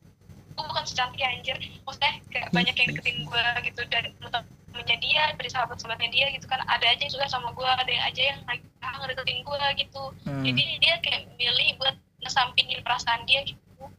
Gua 0.55 0.65
bukan 0.71 0.85
secantik 0.87 1.23
anjir. 1.23 1.59
Maksudnya 1.83 2.23
kayak 2.31 2.49
banyak 2.55 2.75
yang 2.79 2.89
deketin 2.95 3.19
gua 3.27 3.59
gitu 3.67 3.83
dan 3.91 4.15
temennya 4.15 4.97
dia 5.03 5.23
dari 5.35 5.51
sahabat-sahabatnya 5.51 6.11
dia 6.11 6.27
gitu 6.35 6.47
kan. 6.47 6.63
Ada 6.71 6.87
aja 6.95 7.03
yang 7.03 7.13
suka 7.15 7.27
sama 7.27 7.51
gua 7.51 7.75
ada 7.79 7.91
yang 7.91 8.05
aja 8.07 8.23
yang 8.31 8.39
ngedeketin 9.03 9.43
gua 9.43 9.75
gitu. 9.75 10.03
Hmm. 10.23 10.43
jadi 10.47 10.63
dia 10.79 10.95
kayak 11.03 11.27
milih 11.35 11.69
buat 11.83 11.99
ngesampingin 12.23 12.79
perasaan 12.87 13.27
dia 13.27 13.43
gitu. 13.43 13.91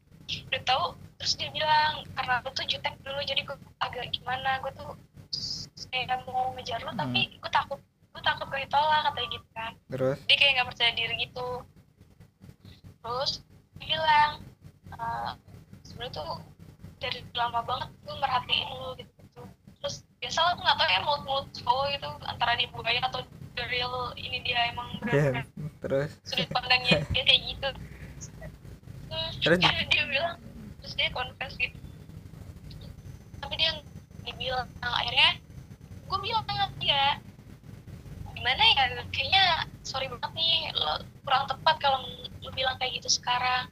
Udah 0.47 0.61
tahu 0.63 0.85
terus 1.19 1.36
dia 1.36 1.51
bilang 1.51 2.08
karena 2.15 2.39
aku 2.39 2.49
tuh 2.55 2.63
jutek 2.63 2.95
dulu 3.03 3.19
jadi 3.27 3.43
gue 3.43 3.58
agak 3.84 4.08
gimana 4.15 4.63
gue 4.63 4.71
tuh 4.71 4.95
kayak 5.91 6.23
mau 6.23 6.55
ngejar 6.55 6.79
lu 6.82 6.95
Hmm. 6.95 7.01
tapi 7.03 7.21
gue 7.36 7.51
takut 7.51 7.79
gue 8.15 8.21
takut 8.23 8.47
gue 8.47 8.60
ditolak 8.63 9.01
katanya 9.12 9.29
gitu 9.36 9.47
kan. 9.53 9.71
Terus? 9.91 10.17
Dia 10.25 10.36
kayak 10.39 10.51
nggak 10.60 10.67
percaya 10.73 10.91
diri 10.95 11.15
gitu. 11.23 11.47
Terus 12.99 13.32
dia 13.79 13.86
bilang 13.95 14.32
"Eh, 14.91 15.29
sebenarnya 15.84 16.13
tuh 16.15 16.32
dari 16.99 17.19
lama 17.32 17.60
banget 17.63 17.89
gue 18.03 18.15
merhatiin 18.19 18.67
lu 18.75 18.91
gitu, 18.99 19.12
gitu. 19.23 19.41
terus 19.79 19.95
biasa 20.19 20.39
lah 20.43 20.51
gue 20.55 20.63
nggak 20.67 20.77
tahu 20.79 20.89
ya 20.91 20.99
mulut 21.03 21.21
mulut 21.23 21.47
cowok 21.55 21.86
gitu 21.95 22.10
antara 22.27 22.51
dia 22.60 22.67
buaya 22.75 22.99
atau 23.08 23.19
the 23.55 23.63
real 23.71 23.93
ini 24.19 24.43
dia 24.43 24.71
emang 24.71 24.88
benar-benar 24.99 25.45
terus? 25.79 26.12
sudut 26.27 26.47
pandangnya 26.51 26.99
dia 27.12 27.23
kayak 27.23 27.41
gitu. 27.55 27.69
Terus 29.39 29.58
terus? 29.58 29.60
dia, 29.95 30.03
bilang 30.05 30.36
dia 30.99 31.09
confess 31.09 31.55
gitu. 31.55 31.77
Tapi 33.39 33.53
dia 33.55 33.71
dibilang 34.21 34.67
akhirnya 34.83 35.39
gue 36.05 36.19
bilang 36.19 36.43
sama 36.43 36.67
dia 36.77 37.17
gimana 38.35 38.62
ya? 38.75 38.83
Kayaknya 39.09 39.43
sorry 39.81 40.07
banget 40.07 40.31
nih 40.35 40.69
lo 40.75 40.99
kurang 41.23 41.47
tepat 41.47 41.75
kalau 41.79 41.99
lo 42.43 42.49
bilang 42.51 42.75
kayak 42.77 42.99
gitu 42.99 43.09
sekarang. 43.09 43.71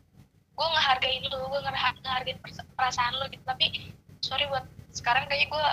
Gue 0.56 0.66
ngehargain 0.66 1.22
lo 1.28 1.38
gue 1.46 1.60
ngeha- 1.62 2.00
ngehargain 2.00 2.38
perasaan 2.74 3.14
lo 3.20 3.28
gitu. 3.28 3.44
Tapi 3.44 3.92
sorry 4.24 4.48
buat 4.48 4.64
sekarang 4.96 5.28
kayaknya 5.28 5.52
gue 5.52 5.66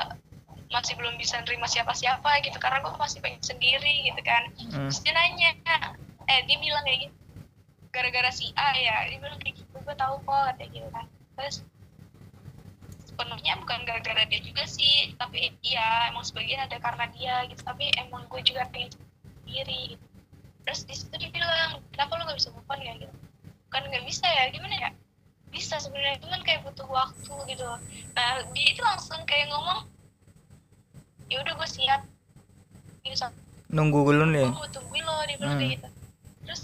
masih 0.68 0.98
belum 0.98 1.14
bisa 1.14 1.38
nerima 1.46 1.70
siapa-siapa 1.70 2.42
gitu 2.42 2.58
karena 2.58 2.82
gue 2.82 2.90
masih 2.98 3.22
pengen 3.22 3.38
sendiri 3.40 4.10
gitu 4.10 4.20
kan. 4.20 4.42
Hmm. 4.58 4.90
terus 4.90 5.00
dia 5.00 5.14
nanya 5.14 5.54
eh 6.24 6.40
dia 6.44 6.56
bilang 6.58 6.82
kayak 6.82 7.06
gitu 7.06 7.14
gara-gara 7.94 8.30
si 8.34 8.50
A 8.58 8.74
ya? 8.74 9.06
Dia 9.06 9.22
bilang 9.22 9.38
kayak 9.38 9.54
gitu 9.54 9.76
gue 9.76 9.94
tahu 9.94 10.18
kok 10.20 10.40
katanya 10.50 10.70
gitu 10.72 10.88
kan 10.90 11.06
terus 11.34 11.66
sepenuhnya 13.04 13.54
bukan 13.62 13.86
gara-gara 13.86 14.26
dia 14.26 14.40
juga 14.42 14.66
sih 14.66 15.14
tapi 15.14 15.54
ya 15.62 16.10
emang 16.10 16.26
sebagian 16.26 16.66
ada 16.66 16.78
karena 16.82 17.06
dia 17.14 17.46
gitu 17.46 17.62
tapi 17.62 17.86
emang 17.94 18.26
gue 18.26 18.42
juga 18.42 18.66
pengen 18.74 18.90
sendiri. 18.90 19.94
Gitu. 19.94 20.04
terus 20.64 20.80
di 20.88 20.94
situ 20.96 21.14
dia 21.20 21.28
bilang 21.28 21.78
kenapa 21.92 22.16
lo 22.16 22.24
gak 22.24 22.40
bisa 22.40 22.48
move 22.50 22.64
on 22.66 22.80
ya? 22.80 22.96
Gitu. 22.96 23.12
Kan 23.68 23.84
nggak 23.84 24.04
bisa 24.08 24.24
ya 24.24 24.48
gimana 24.48 24.74
ya? 24.80 24.90
Bisa 25.52 25.76
sebenarnya 25.76 26.18
cuman 26.24 26.40
kayak 26.42 26.64
butuh 26.66 26.88
waktu 26.88 27.34
gitu 27.52 27.66
nah 28.16 28.42
dia 28.50 28.66
itu 28.72 28.80
langsung 28.82 29.20
kayak 29.28 29.46
ngomong 29.52 29.86
ya 31.28 31.38
udah 31.44 31.54
gue 31.54 31.68
siap. 31.68 32.00
Gitu. 33.04 33.14
Sama 33.14 33.36
nunggu 33.70 34.06
dulu 34.06 34.24
nih 34.30 34.46
gue 34.46 34.54
mau 34.54 34.70
tungguin 34.70 35.02
lo 35.04 35.14
dia 35.26 35.36
bilang 35.38 35.54
Hmm. 35.54 35.62
kayak 35.62 35.72
gitu. 35.78 35.88
Terus 36.46 36.60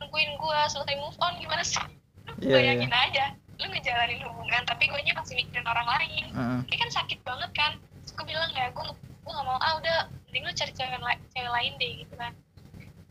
nungguin 0.00 0.30
gue 0.38 0.58
selesai 0.70 0.96
move 0.96 1.18
on 1.20 1.32
gimana 1.36 1.64
sih? 1.66 1.82
Lu 2.28 2.32
Iya, 2.40 2.54
bayangin 2.56 2.92
aja 2.94 3.24
lu 3.60 3.66
ngejalanin 3.68 4.20
hubungan 4.24 4.62
tapi 4.64 4.88
gue 4.88 5.00
nya 5.04 5.12
masih 5.12 5.36
mikirin 5.36 5.66
orang 5.66 5.86
lain. 5.86 6.24
Heeh. 6.32 6.58
ini 6.66 6.76
kan 6.76 6.90
sakit 6.90 7.20
banget 7.20 7.50
kan. 7.52 7.72
Terus 8.02 8.12
gue 8.16 8.26
bilang 8.26 8.50
ya 8.52 8.72
gue 8.72 8.84
gue 8.96 9.32
gak 9.32 9.46
mau 9.46 9.60
ah 9.60 9.76
udah 9.78 9.96
mending 10.26 10.44
lu 10.48 10.52
cari 10.52 10.72
cewek, 10.72 10.98
la- 10.98 11.22
cewek 11.30 11.52
lain 11.52 11.72
deh 11.76 11.92
gitu 12.00 12.14
kan. 12.16 12.32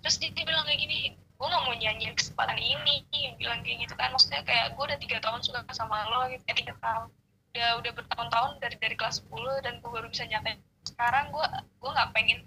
Terus 0.02 0.16
dia, 0.18 0.30
dia 0.34 0.46
bilang 0.46 0.66
kayak 0.66 0.80
gini 0.80 0.98
gue 1.14 1.48
gak 1.48 1.64
mau 1.64 1.72
nyanyiin 1.72 2.14
kesempatan 2.14 2.58
ini 2.58 3.06
dia 3.14 3.32
bilang 3.38 3.62
kayak 3.62 3.86
gitu 3.86 3.94
kan. 3.94 4.10
Maksudnya 4.10 4.42
kayak 4.44 4.74
gue 4.74 4.84
udah 4.84 5.00
tiga 5.00 5.18
tahun 5.22 5.40
suka 5.46 5.62
sama 5.72 6.04
lo 6.10 6.26
gitu. 6.28 6.44
Eh 6.50 6.56
tiga 6.58 6.74
tahun. 6.82 7.08
Udah 7.50 7.70
udah 7.82 7.92
bertahun-tahun 7.94 8.52
dari 8.62 8.76
dari 8.78 8.96
kelas 8.98 9.26
10 9.26 9.66
dan 9.66 9.74
gue 9.82 9.90
baru 9.90 10.06
bisa 10.06 10.26
nyatain 10.26 10.58
sekarang 10.86 11.30
gue 11.30 11.46
gue 11.82 11.90
nggak 11.92 12.10
pengen 12.14 12.40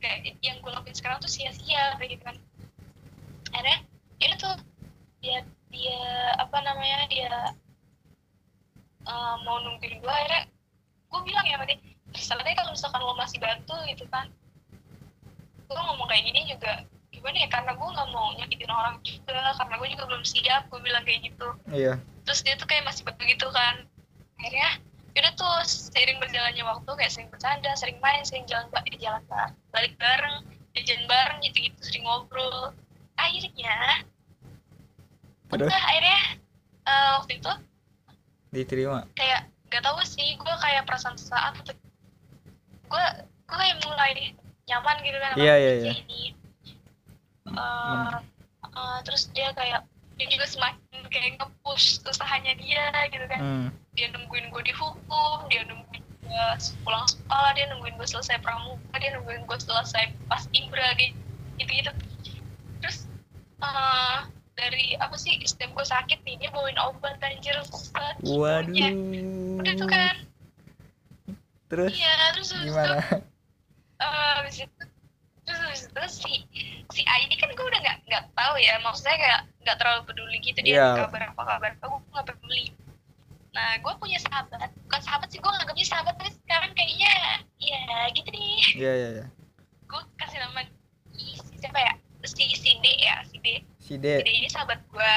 kayak 0.00 0.32
yang 0.40 0.56
gue 0.60 0.72
lakuin 0.72 0.96
sekarang 0.96 1.20
tuh 1.20 1.28
sia-sia 1.28 1.96
kayak 1.96 2.16
gitu 2.16 2.24
kan. 2.24 2.36
Akhirnya 3.52 3.78
ini 4.20 4.34
tuh 4.36 4.54
dia 5.20 5.44
dia 5.70 6.02
apa 6.38 6.58
namanya 6.62 7.06
dia 7.06 7.54
eh, 9.06 9.34
mau 9.46 9.58
nungguin 9.62 10.02
gue 10.02 10.12
akhirnya 10.12 10.42
gue 11.10 11.20
bilang 11.26 11.46
ya 11.46 11.58
terserah 12.10 12.42
deh 12.42 12.54
kalau 12.58 12.70
misalkan 12.74 13.00
lo 13.02 13.14
masih 13.14 13.38
bantu 13.38 13.74
gitu 13.86 14.04
kan. 14.10 14.26
Gue 15.70 15.78
ngomong 15.78 16.06
kayak 16.10 16.26
gini 16.26 16.50
juga 16.50 16.82
gimana 17.10 17.36
ya 17.42 17.48
karena 17.50 17.72
gue 17.74 17.88
nggak 17.90 18.08
mau 18.14 18.30
nyakitin 18.38 18.70
orang 18.70 18.98
juga 19.02 19.54
karena 19.58 19.74
gue 19.78 19.88
juga 19.94 20.04
belum 20.10 20.24
siap 20.26 20.62
gue 20.70 20.80
bilang 20.82 21.02
kayak 21.06 21.30
gitu. 21.30 21.48
Iya. 21.70 21.94
Terus 22.26 22.40
dia 22.42 22.54
tuh 22.58 22.66
kayak 22.66 22.86
masih 22.86 23.06
begitu 23.06 23.46
kan. 23.54 23.86
Akhirnya 24.38 24.70
yaudah 25.14 25.32
tuh 25.34 25.54
seiring 25.66 26.22
berjalannya 26.22 26.62
waktu 26.62 26.90
kayak 26.94 27.10
sering 27.10 27.28
bercanda 27.34 27.70
sering 27.74 27.98
main 27.98 28.22
sering 28.22 28.46
jalan 28.46 28.66
ba- 28.70 28.86
eh, 28.86 28.98
jalan 28.98 29.22
ba- 29.26 29.54
balik 29.74 29.98
bareng 29.98 30.46
jajan 30.74 31.02
bareng 31.10 31.38
gitu 31.42 31.66
gitu 31.66 31.78
sering 31.82 32.06
ngobrol. 32.06 32.74
Akhirnya 33.18 34.06
Terus? 35.50 35.70
udah 35.70 35.82
akhirnya 35.90 36.20
eh, 36.86 37.10
waktu 37.18 37.32
itu 37.42 37.52
diterima 38.50 39.06
kayak 39.14 39.46
gak 39.70 39.82
tahu 39.86 39.98
sih 40.02 40.34
gue 40.34 40.54
kayak 40.58 40.82
perasaan 40.86 41.14
sesaat 41.14 41.54
atau 41.62 41.74
gue 42.90 43.04
gue 43.46 43.56
kayak 43.58 43.78
mulai 43.86 44.34
nyaman 44.70 44.96
gitu 45.02 45.18
kan 45.18 45.32
Iya, 45.34 45.54
iya, 45.58 45.72
si 45.74 45.82
iya. 45.82 45.92
ini 46.06 46.22
Eh, 47.50 48.16
eh, 48.62 48.98
terus 49.02 49.26
dia 49.34 49.50
kayak 49.58 49.82
dia 50.14 50.26
juga 50.28 50.46
semakin 50.46 51.00
kayak 51.08 51.40
nge-push 51.40 52.04
usahanya 52.06 52.52
dia 52.60 52.92
gitu 53.08 53.24
kan 53.26 53.40
hmm. 53.40 53.68
dia 53.96 54.06
nungguin 54.12 54.52
gue 54.52 54.62
dihukum 54.68 55.48
dia 55.48 55.64
nungguin 55.66 56.04
gue 56.20 56.46
pulang 56.84 57.08
sekolah 57.08 57.50
dia 57.56 57.66
nungguin 57.72 57.96
gue 57.96 58.06
selesai 58.06 58.38
pramuka 58.44 58.94
dia 59.00 59.16
nungguin 59.16 59.48
gue 59.48 59.58
selesai 59.58 60.12
pas 60.28 60.44
ibra 60.52 60.92
gitu 61.00 61.72
gitu 61.72 61.90
terus 62.84 63.08
eh, 63.64 64.18
dari 64.54 64.92
apa 64.96 65.16
sih 65.16 65.34
setiap 65.42 65.72
gue 65.72 65.86
sakit 65.86 66.20
nih 66.22 66.36
dia 66.36 66.50
bawain 66.52 66.76
obat 66.76 67.16
anjir 67.22 67.56
set. 67.70 68.16
waduh. 68.22 68.72
Ya, 68.72 68.90
udah 69.56 69.74
tuh 69.76 69.88
kan 69.88 70.14
terus? 71.70 71.90
Iya 71.94 72.12
terus 72.34 72.50
gimana? 72.52 72.96
eh, 74.00 74.30
habis 74.36 74.56
itu 74.60 74.82
terus 75.46 75.60
habis 75.62 75.82
itu 75.86 76.02
si 76.10 76.32
si 76.90 77.00
A 77.06 77.14
ini 77.22 77.38
kan 77.38 77.48
gue 77.50 77.62
udah 77.62 77.80
nggak 77.80 77.98
nggak 78.04 78.24
tahu 78.34 78.54
ya 78.58 78.74
maksudnya 78.82 79.16
kayak 79.16 79.40
nggak 79.62 79.76
terlalu 79.78 80.00
peduli 80.04 80.36
gitu 80.42 80.58
dia 80.60 80.74
Iya. 80.76 80.88
kabar 81.06 81.22
apa 81.30 81.42
kabar 81.46 81.70
apa 81.78 81.84
gue 81.86 82.00
nggak 82.10 82.26
peduli. 82.34 82.64
Nah 83.50 83.68
gue 83.78 83.92
punya 83.98 84.18
sahabat 84.18 84.70
bukan 84.86 85.00
sahabat 85.02 85.28
sih 85.30 85.38
gue 85.38 85.50
nganggapnya 85.50 85.86
sahabat 85.86 86.14
tapi 86.18 86.30
sekarang 86.36 86.70
kayaknya 86.74 87.12
ya 87.62 87.82
gitu 88.12 88.28
nih. 88.30 88.56
Iya 88.76 88.92
iya 88.92 89.08
iya. 89.14 89.26
Gue 89.86 90.02
kasih 90.18 90.38
nama 90.38 90.66
si 91.14 91.38
siapa 91.58 91.78
ya? 91.78 91.92
Si 92.26 92.44
si 92.52 92.70
D 92.78 92.86
ya 93.00 93.22
si 93.24 93.38
D 93.40 93.62
si 93.90 93.98
D 93.98 94.06
D 94.22 94.30
ini 94.30 94.46
sahabat 94.46 94.78
gue 94.86 95.14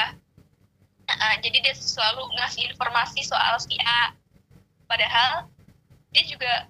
Nah, 1.04 1.36
jadi 1.40 1.56
dia 1.60 1.74
selalu 1.76 2.26
ngasih 2.36 2.68
informasi 2.74 3.24
soal 3.24 3.56
si 3.60 3.76
A. 3.80 4.12
Padahal 4.88 5.48
dia 6.12 6.24
juga 6.28 6.68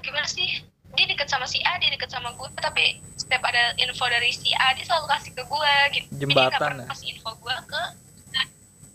gimana 0.00 0.28
sih? 0.28 0.60
Dia 0.94 1.04
deket 1.08 1.26
sama 1.32 1.48
si 1.48 1.60
A 1.64 1.80
dia 1.80 1.88
deket 1.88 2.12
sama 2.12 2.30
gue 2.36 2.48
tapi 2.60 3.00
setiap 3.16 3.42
ada 3.48 3.74
info 3.80 4.04
dari 4.06 4.30
si 4.30 4.52
A 4.56 4.76
dia 4.76 4.84
selalu 4.84 5.06
kasih 5.08 5.32
ke 5.36 5.42
gue 5.44 5.74
gitu. 5.96 6.06
Jadi 6.16 6.20
dia 6.20 6.20
Jembatan 6.20 6.60
pernah 6.60 6.84
ya? 6.84 6.88
kasih 6.92 7.06
info 7.16 7.30
gue 7.38 7.56
ke 7.64 7.82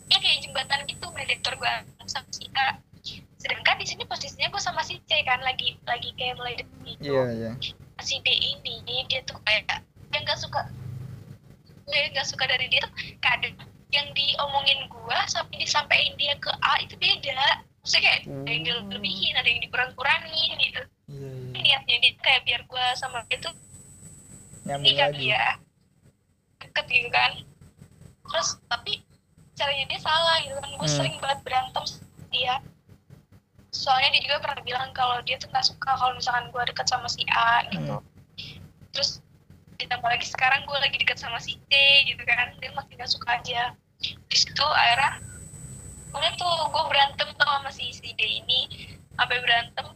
ya 0.09 0.17
kayak 0.17 0.37
jembatan 0.41 0.79
gitu 0.89 1.05
mediator 1.13 1.53
gue 1.57 1.73
sama 2.09 2.29
si 2.33 2.45
A. 2.53 2.67
Sedangkan 3.39 3.75
di 3.81 3.85
sini 3.85 4.03
posisinya 4.09 4.47
gue 4.49 4.61
sama 4.61 4.81
si 4.85 4.97
C 5.05 5.21
kan 5.25 5.41
lagi 5.41 5.77
lagi 5.85 6.09
kayak 6.17 6.37
mulai 6.37 6.53
gitu. 6.57 7.01
Iya 7.01 7.23
iya. 7.33 7.51
Si 8.01 8.15
D 8.21 8.27
ini 8.29 9.05
dia 9.09 9.21
tuh 9.25 9.37
kayak 9.43 9.85
yang 10.13 10.23
gak 10.25 10.39
suka 10.39 10.65
gue 11.89 12.13
gak 12.13 12.27
suka 12.27 12.45
dari 12.45 12.69
dia 12.69 12.85
tuh 12.85 12.93
kadang 13.17 13.57
yang 13.89 14.05
diomongin 14.13 14.85
gue 14.85 15.17
sampai 15.25 15.57
disampaikan 15.57 16.13
dia 16.15 16.37
ke 16.37 16.53
A 16.61 16.77
itu 16.79 16.93
beda. 16.95 17.65
Maksudnya 17.81 18.01
kayak 18.05 18.19
ada 18.21 18.51
yang 18.53 18.61
Oh. 18.69 18.85
dilebihin 18.85 19.33
ada 19.33 19.49
yang 19.49 19.61
dikurang-kurangin 19.65 20.51
gitu. 20.61 20.81
Iya 21.09 21.29
iya. 21.49 21.57
Niatnya 21.81 21.95
dia 21.97 22.13
kayak 22.21 22.41
biar 22.45 22.61
gue 22.63 22.85
sama 22.93 23.25
dia 23.25 23.39
tuh 23.41 23.53
nyambung 24.63 24.93
lagi. 24.93 25.17
dia 25.17 25.43
deket 26.59 26.85
gitu 26.85 27.09
kan. 27.09 27.31
Terus 28.29 28.49
tapi 28.69 29.01
caranya 29.57 29.85
dia 29.89 29.99
salah 29.99 30.37
gitu 30.39 30.53
kan. 30.53 30.69
Gue 30.69 30.85
Hmm. 30.85 30.97
sering 31.01 31.15
banget 31.17 31.39
berantem 31.41 31.83
sama 31.83 32.25
dia. 32.29 32.55
Soalnya 33.69 34.09
dia 34.13 34.21
juga 34.23 34.37
pernah 34.39 34.61
bilang 34.61 34.89
kalau 34.93 35.17
dia 35.21 35.37
tuh 35.37 35.49
nggak 35.49 35.65
suka 35.65 35.89
kalau 35.91 36.13
misalkan 36.13 36.45
gue 36.49 36.63
deket 36.69 36.85
sama 36.85 37.09
si 37.09 37.25
A 37.27 37.65
gitu. 37.67 37.97
Hmm. 37.97 38.07
terus 38.89 39.21
ditambah 39.79 40.09
lagi. 40.11 40.27
Sekarang 40.27 40.67
gue 40.67 40.77
lagi 40.77 40.99
deket 40.99 41.17
sama 41.17 41.39
si 41.39 41.55
C 41.71 41.73
gitu 42.05 42.21
kan. 42.27 42.51
Dia 42.59 42.75
makin 42.75 42.99
gak 42.99 43.09
suka 43.09 43.39
aja. 43.39 43.73
Di 44.03 44.37
situ 44.37 44.63
akhirnya 44.63 45.23
udah 46.09 46.31
tuh 46.35 46.55
gue 46.73 46.83
berantem 46.89 47.27
tuh 47.33 47.47
sama 47.47 47.71
si 47.71 47.95
si 47.95 48.11
D 48.13 48.21
ini. 48.21 48.91
Sampai 49.15 49.39
berantem 49.39 49.87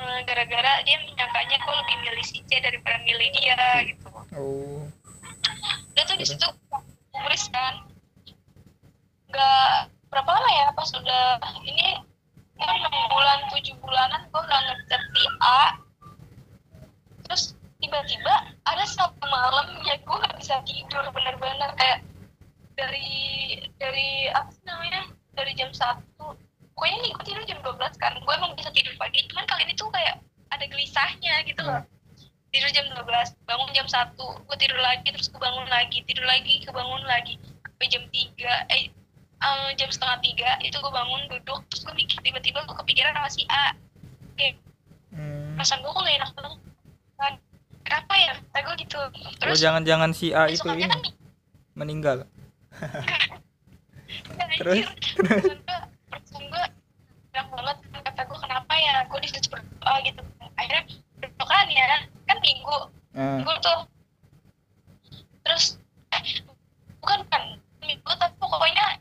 eh, 0.00 0.18
gara-gara 0.24 0.72
dia 0.88 0.96
menyangkanya 1.04 1.56
gue 1.60 1.74
lebih 1.84 1.96
milih 2.08 2.24
si 2.24 2.40
C 2.48 2.58
daripada 2.58 2.96
milih 3.04 3.28
dia 3.36 3.84
gitu. 3.84 4.08
Oh. 4.32 4.88
Udah 5.92 6.04
tuh 6.08 6.16
di 6.16 6.24
situ 6.24 6.46
humoris 7.12 7.46
kan. 7.52 7.84
Nggak 9.28 9.92
berapa 10.08 10.28
lama 10.28 10.50
ya 10.52 10.66
pas 10.76 10.88
udah 10.92 11.40
ini 11.64 12.00
kan 12.60 12.68
enam 12.78 12.94
bulan 13.08 13.38
tujuh 13.48 13.74
bulanan 13.80 14.28
gue 14.28 14.40
nggak 14.40 14.60
ngechat 14.60 15.02
si 15.12 15.24
A. 15.40 15.62
Terus 17.28 17.42
tiba-tiba 17.82 18.34
ada 18.62 18.84
satu 18.86 19.26
malam 19.26 19.74
ya 19.82 19.98
gue 19.98 20.16
nggak 20.16 20.38
bisa 20.38 20.62
tidur 20.62 21.02
bener-bener. 21.10 21.70
Kayak 21.74 22.06
dari 22.78 23.10
dari 23.76 24.30
apa 24.30 24.48
sih 24.54 24.64
namanya? 24.64 25.02
Dari 25.34 25.52
jam 25.58 25.74
satu. 25.74 26.38
Pokoknya 26.72 26.96
nih 27.02 27.10
gue 27.12 27.24
tidur 27.26 27.44
jam 27.44 27.58
12 27.60 27.98
kan. 27.98 28.14
Gue 28.22 28.32
emang 28.38 28.54
bisa 28.54 28.70
tidur 28.70 28.94
pagi. 28.96 29.26
Cuman 29.26 29.44
kali 29.50 29.66
ini 29.66 29.74
tuh 29.74 29.90
kayak 29.90 30.22
ada 30.54 30.64
gelisahnya 30.70 31.42
gitu 31.44 31.60
loh. 31.66 31.82
Tidur 32.54 32.70
jam 32.70 32.86
12 32.86 33.02
bangun 33.48 33.70
jam 33.74 33.86
1 33.90 34.14
gue 34.18 34.56
tidur 34.60 34.78
lagi 34.78 35.08
terus 35.10 35.28
kebangun 35.32 35.66
lagi 35.66 36.06
tidur 36.06 36.24
lagi 36.24 36.62
kebangun 36.62 37.02
lagi. 37.02 37.34
Sampai 37.66 37.86
jam 37.90 38.06
3 38.06 38.70
eh 38.70 38.82
eh, 39.42 39.68
jam 39.74 39.90
setengah 39.90 40.22
tiga 40.22 40.54
itu 40.62 40.78
gue 40.78 40.92
bangun 40.94 41.26
duduk 41.26 41.66
terus 41.66 41.82
gue 41.82 41.94
mikir 41.98 42.22
tiba-tiba 42.22 42.62
gue 42.62 42.76
kepikiran 42.78 43.18
sama 43.18 43.30
si 43.32 43.42
A. 43.50 43.74
Kayak 44.38 44.62
hmm. 45.10 45.58
perasaan 45.58 45.82
gue 45.82 45.90
kok 45.90 46.02
gak 46.06 46.16
enak 46.22 46.30
banget. 46.38 46.60
Kan 47.18 47.34
kenapa 47.92 48.14
ya? 48.16 48.32
Kata 48.40 48.58
gue 48.64 48.74
gitu. 48.80 48.96
Oh 48.96 49.32
terus 49.36 49.60
jangan-jangan 49.60 50.10
si 50.16 50.32
A 50.32 50.48
itu 50.48 50.64
ini 50.72 50.88
kan 50.88 51.00
meninggal. 51.76 52.24
Anjir, 54.40 54.60
Terus? 54.60 54.84
perasaan 56.08 56.44
gue 56.48 56.64
enak 57.32 57.46
banget 57.52 57.76
kata 58.00 58.20
gue 58.24 58.38
kenapa 58.40 58.72
ya? 58.80 58.94
Gue 59.12 59.20
disuruh 59.20 59.60
berdoa 59.60 59.94
gitu. 60.08 60.22
Akhirnya 60.56 60.82
besokan 61.20 61.66
ya 61.68 61.84
kan 62.28 62.38
minggu. 62.40 62.78
Ah. 63.12 63.36
Minggu 63.40 63.54
tuh. 63.60 63.80
Terus 65.44 65.64
eh, 66.16 66.22
bukan 67.04 67.20
kan 67.28 67.42
minggu 67.84 68.12
tapi 68.16 68.34
pokoknya 68.40 69.00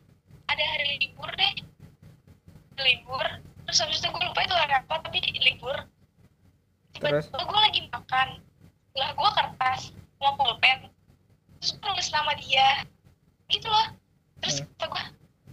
ada 0.51 0.63
hari 0.67 0.99
libur 0.99 1.31
deh. 1.31 1.53
Libur. 2.75 3.23
Terus 3.67 3.77
habis 3.87 4.03
itu 4.03 4.07
gue 4.11 4.23
lupa 4.27 4.41
itu 4.43 4.55
hari 4.55 4.73
apa 4.75 4.99
tapi 4.99 5.23
libur. 5.39 5.75
Terus? 6.99 7.31
tiba-tiba 7.31 7.43
gue 7.47 7.59
lagi 7.59 7.81
makan 7.87 8.27
lah 8.97 9.09
gue 9.15 9.29
kertas 9.35 9.81
mau 10.19 10.35
pulpen. 10.35 10.91
Terus 11.61 11.71
gue 11.77 11.87
nulis 11.87 12.09
nama 12.11 12.31
dia. 12.35 12.69
Gitu 13.47 13.67
loh. 13.67 13.87
Terus 14.41 14.61
Hmm. 14.61 14.67
kata 14.77 14.85
gue 14.89 15.03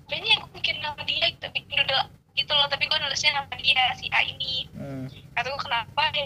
kayaknya 0.09 0.34
gue 0.41 0.51
bikin 0.57 0.76
nama 0.80 1.01
dia 1.05 1.24
gitu 1.28 1.47
bikin 1.53 1.84
doodle 1.84 2.09
gitu 2.32 2.53
loh 2.55 2.66
tapi 2.70 2.89
gue 2.89 2.99
nulisnya 3.03 3.36
nama 3.36 3.55
dia 3.61 3.82
si 3.99 4.07
A 4.14 4.20
ini. 4.24 4.66
Hmm. 4.72 5.07
kata 5.36 5.47
gue 5.53 5.62
kenapa? 5.62 6.03
Ya 6.16 6.24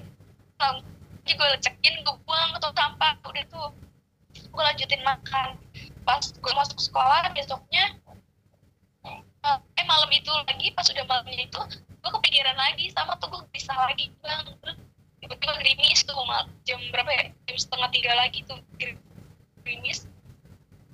jadi 1.23 1.33
gue 1.39 1.49
cekin 1.63 1.95
gue 2.03 2.17
buang 2.27 2.51
ke 2.55 2.59
tong 2.63 2.75
sampah. 2.75 3.13
Udah 3.27 3.45
tuh 3.51 3.69
gue 4.35 4.63
lanjutin 4.63 5.03
makan. 5.03 5.59
Pas 6.03 6.23
gue 6.23 6.53
masuk 6.55 6.79
sekolah 6.83 7.31
besoknya 7.35 7.95
eh, 9.43 9.59
eh 9.59 9.85
malam 9.87 10.11
itu 10.15 10.31
lagi 10.47 10.71
pas 10.75 10.87
udah 10.87 11.05
malamnya 11.07 11.43
itu 11.47 11.61
gue 12.03 12.11
kepikiran 12.11 12.55
lagi 12.55 12.87
sama 12.95 13.19
tuh 13.19 13.29
gue 13.31 13.43
bisa 13.51 13.75
lagi 13.75 14.11
bang 14.23 14.47
terus 14.63 14.79
tiba-tiba 15.23 15.55
gerimis 15.63 16.03
tuh 16.03 16.19
mal 16.27 16.51
jam 16.67 16.83
berapa 16.91 17.11
ya? 17.15 17.23
Jam 17.47 17.57
setengah 17.57 17.89
tiga 17.95 18.13
lagi 18.19 18.43
tuh 18.45 18.59
gerimis 19.63 20.11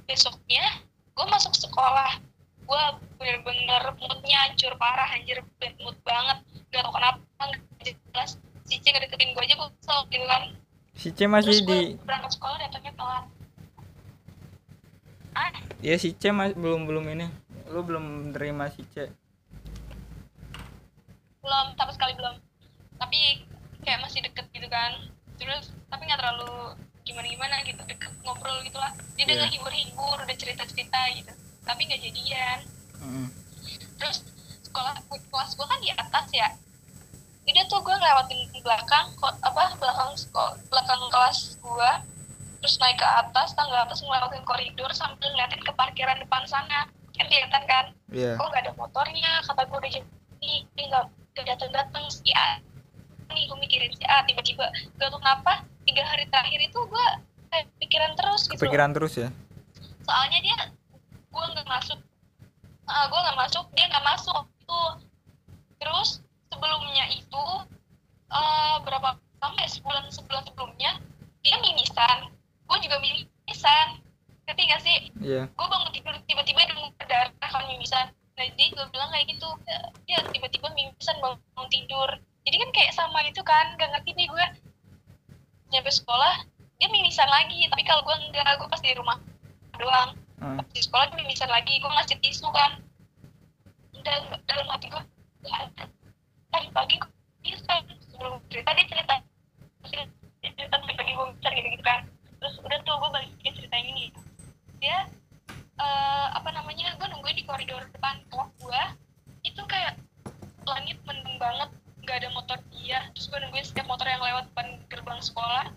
besoknya 0.05 0.85
gue 1.17 1.27
masuk 1.27 1.57
sekolah. 1.57 2.21
Gue 2.69 2.85
bener-bener 3.17 3.97
moodnya 3.97 4.39
hancur 4.45 4.77
parah 4.77 5.09
anjir. 5.17 5.41
Bad 5.57 5.75
mood 5.81 5.97
banget. 6.05 6.45
Gak 6.69 6.85
tau 6.85 6.93
kenapa 6.93 7.19
gak 7.81 7.97
jelas. 8.13 8.37
Si 8.69 8.77
C 8.77 8.93
ngedeketin 8.93 9.33
gue 9.33 9.43
aja 9.43 9.57
gue 9.57 9.69
kesel 9.81 9.99
gitu 10.13 10.29
kan 10.29 10.53
si 10.99 11.15
C 11.15 11.31
masih 11.31 11.63
terus 11.63 11.63
di 11.63 11.81
berangkat 12.03 12.31
sekolah 12.35 12.57
datangnya 12.59 12.93
telat. 12.99 13.25
Ah. 15.39 15.55
Ya 15.79 15.95
si 15.95 16.11
C 16.11 16.35
masih 16.35 16.59
belum 16.59 16.91
belum 16.91 17.07
ini. 17.15 17.31
Lu 17.71 17.87
belum 17.87 18.35
terima 18.35 18.67
si 18.75 18.83
C? 18.91 19.07
Belum 21.39 21.67
sama 21.79 21.95
sekali 21.95 22.19
belum. 22.19 22.35
Tapi 22.99 23.47
kayak 23.85 24.01
masih 24.03 24.21
deket 24.25 24.47
gitu 24.51 24.69
kan. 24.69 24.93
Terus 25.39 25.71
tapi 25.89 26.03
nggak 26.07 26.19
terlalu 26.21 26.75
gimana 27.07 27.27
gimana 27.27 27.57
gitu 27.65 27.81
deket 27.89 28.13
ngobrol 28.23 28.59
gitu 28.67 28.77
lah. 28.77 28.93
Dia 29.17 29.25
udah 29.25 29.37
Iya. 29.37 29.45
ngehibur-hibur 29.49 30.17
udah 30.25 30.37
cerita-cerita 30.37 31.01
gitu. 31.17 31.33
Tapi 31.65 31.81
nggak 31.87 32.03
jadian. 32.03 32.59
Hmm. 32.99 33.29
terus 33.99 34.23
sekolah 34.63 34.95
kelas 35.11 35.55
gue 35.55 35.67
kan 35.67 35.79
di 35.79 35.91
atas 35.91 36.27
ya. 36.35 36.49
Jadi 37.47 37.59
tuh 37.67 37.79
gue 37.83 37.95
ngelewatin 37.95 38.41
belakang 38.63 39.07
kok 39.19 39.35
apa 39.43 39.75
belakang 39.79 40.13
sekolah 40.15 40.55
belakang 40.71 41.03
kelas 41.11 41.39
gue 41.59 41.91
terus 42.59 42.75
naik 42.83 42.99
ke 42.99 43.07
atas 43.07 43.55
tangga 43.55 43.87
atas 43.87 44.03
ngelewatin 44.03 44.43
koridor 44.43 44.91
sambil 44.95 45.31
ngeliatin 45.31 45.63
ke 45.63 45.73
parkiran 45.75 46.19
depan 46.19 46.43
sana. 46.47 46.87
Kan 47.15 47.27
kelihatan 47.27 47.63
kan? 47.67 47.85
Iya. 48.11 48.35
Kok 48.39 48.47
nggak 48.51 48.63
ada 48.67 48.73
motornya? 48.79 49.31
Kata 49.47 49.63
gue 49.67 49.79
udah 49.79 49.93
jadi 49.95 50.53
nggak 50.75 51.05
nggak 51.35 51.47
datang 51.55 51.71
datang 51.71 52.05
si 52.11 52.31
A 52.35 52.59
nih 53.33 53.45
gue 53.49 53.59
mikirin 53.61 53.93
si 53.95 54.05
A 54.09 54.25
tiba-tiba 54.25 54.69
gak 54.99 55.09
tau 55.13 55.19
kenapa 55.21 55.53
tiga 55.85 56.03
hari 56.05 56.25
terakhir 56.29 56.61
itu 56.61 56.79
gue 56.79 57.07
kayak 57.49 57.67
pikiran 57.81 58.13
terus 58.17 58.45
gitu. 58.49 58.61
Kepikiran 58.61 58.91
terus 58.93 59.15
ya? 59.17 59.29
Soalnya 60.05 60.39
dia 60.45 60.59
gue 61.29 61.45
nggak 61.55 61.69
masuk 61.69 61.99
ah 62.89 63.05
gue 63.09 63.21
nggak 63.21 63.39
masuk 63.39 63.65
dia 63.77 63.87
nggak 63.93 64.05
masuk 64.05 64.45
tuh 64.65 64.91
terus 65.77 66.25
sebelumnya 66.49 67.05
itu 67.13 67.45
eh 68.29 68.77
berapa 68.85 69.17
lama 69.17 69.59
ya 69.61 69.71
sebulan 69.71 70.09
sebulan 70.13 70.43
sebelumnya 70.49 71.01
dia 71.45 71.57
mimisan. 71.63 72.29
Gue 72.69 72.79
juga 72.85 73.01
mimisan. 73.01 74.03
Ngerti 74.49 74.63
gak 74.65 74.81
sih? 74.81 74.99
Iya. 75.21 75.45
Gue 75.53 75.67
bangun 75.69 75.93
tidur 75.93 76.17
tiba-tiba 76.25 76.65
dengar 76.69 76.93
darah 77.05 77.51
kan 77.53 77.65
mimisan. 77.69 78.09
Nah 78.37 78.45
jadi 78.57 78.73
gue 78.73 78.85
bilang 78.93 79.09
kayak 79.13 79.29
gitu 79.33 79.49
ya 80.09 80.25
tiba-tiba 80.29 80.69
mimisan 80.73 81.17
bangun 81.21 81.69
tidur 81.69 82.09
jadi 82.49 82.65
kan 82.65 82.71
kayak 82.73 82.93
sama 82.97 83.21
gitu 83.29 83.45
kan 83.45 83.77
gak 83.77 83.93
ngerti 83.93 84.17
nih 84.17 84.25
gue. 84.25 84.47
Nyampe 85.69 85.93
sekolah 85.93 86.49
dia 86.81 86.89
mimisan 86.89 87.29
lagi. 87.29 87.69
Tapi 87.69 87.85
kalau 87.85 88.01
gue 88.09 88.17
enggak 88.25 88.57
gue 88.57 88.65
pas 88.73 88.81
di 88.81 88.97
rumah 88.97 89.21
doang. 89.77 90.17
Pas 90.41 90.65
di 90.73 90.81
sekolah 90.81 91.13
dia 91.13 91.21
mimisan 91.21 91.53
lagi 91.53 91.77
gue 91.77 91.91
ngasih 91.93 92.17
tisu 92.25 92.49
kan. 92.49 92.81
Dan 94.01 94.33
dalam 94.49 94.65
hati 94.73 94.89
gue 94.89 95.03
"Ya, 95.45 95.69
tadi 96.49 96.73
pagi 96.73 96.97
gue 96.97 97.11
mimisan 97.45 97.85
sebelum 98.17 98.41
cerita 98.49 98.73
dia 98.73 98.87
cerita. 98.89 99.15
Dia 100.41 100.51
cerita 100.57 100.75
tadi 100.81 100.95
pagi 100.97 101.13
gue 101.13 101.27
mimisan 101.29 101.53
gitu, 101.53 101.69
gitu 101.69 101.85
kan. 101.85 102.01
Terus 102.41 102.55
udah 102.65 102.79
tuh 102.81 102.97
gue 102.97 103.11
balikin 103.13 103.53
cerita 103.61 103.77
ini. 103.77 104.09
Dia 104.81 105.05
eh, 105.85 106.27
apa 106.33 106.49
namanya 106.49 106.97
gue 106.97 107.07
nungguin 107.13 107.37
di 107.37 107.45
koridor 107.45 107.85
depan 107.93 108.25
kelas 108.33 108.49
gue. 108.57 108.83
Itu 109.45 109.61
kayak 109.69 110.01
langit 110.65 110.97
mendung 111.05 111.37
banget 111.37 111.69
nggak 112.09 112.25
ada 112.25 112.33
motor. 112.33 112.57
Dia 112.73 113.05
terus 113.13 113.29
gue 113.29 113.37
nungguin 113.37 113.69
setiap 113.69 113.85
motor 113.85 114.09
yang 114.09 114.25
lewat 114.25 114.49
depan 114.49 114.81
gerbang 114.89 115.21
sekolah 115.21 115.69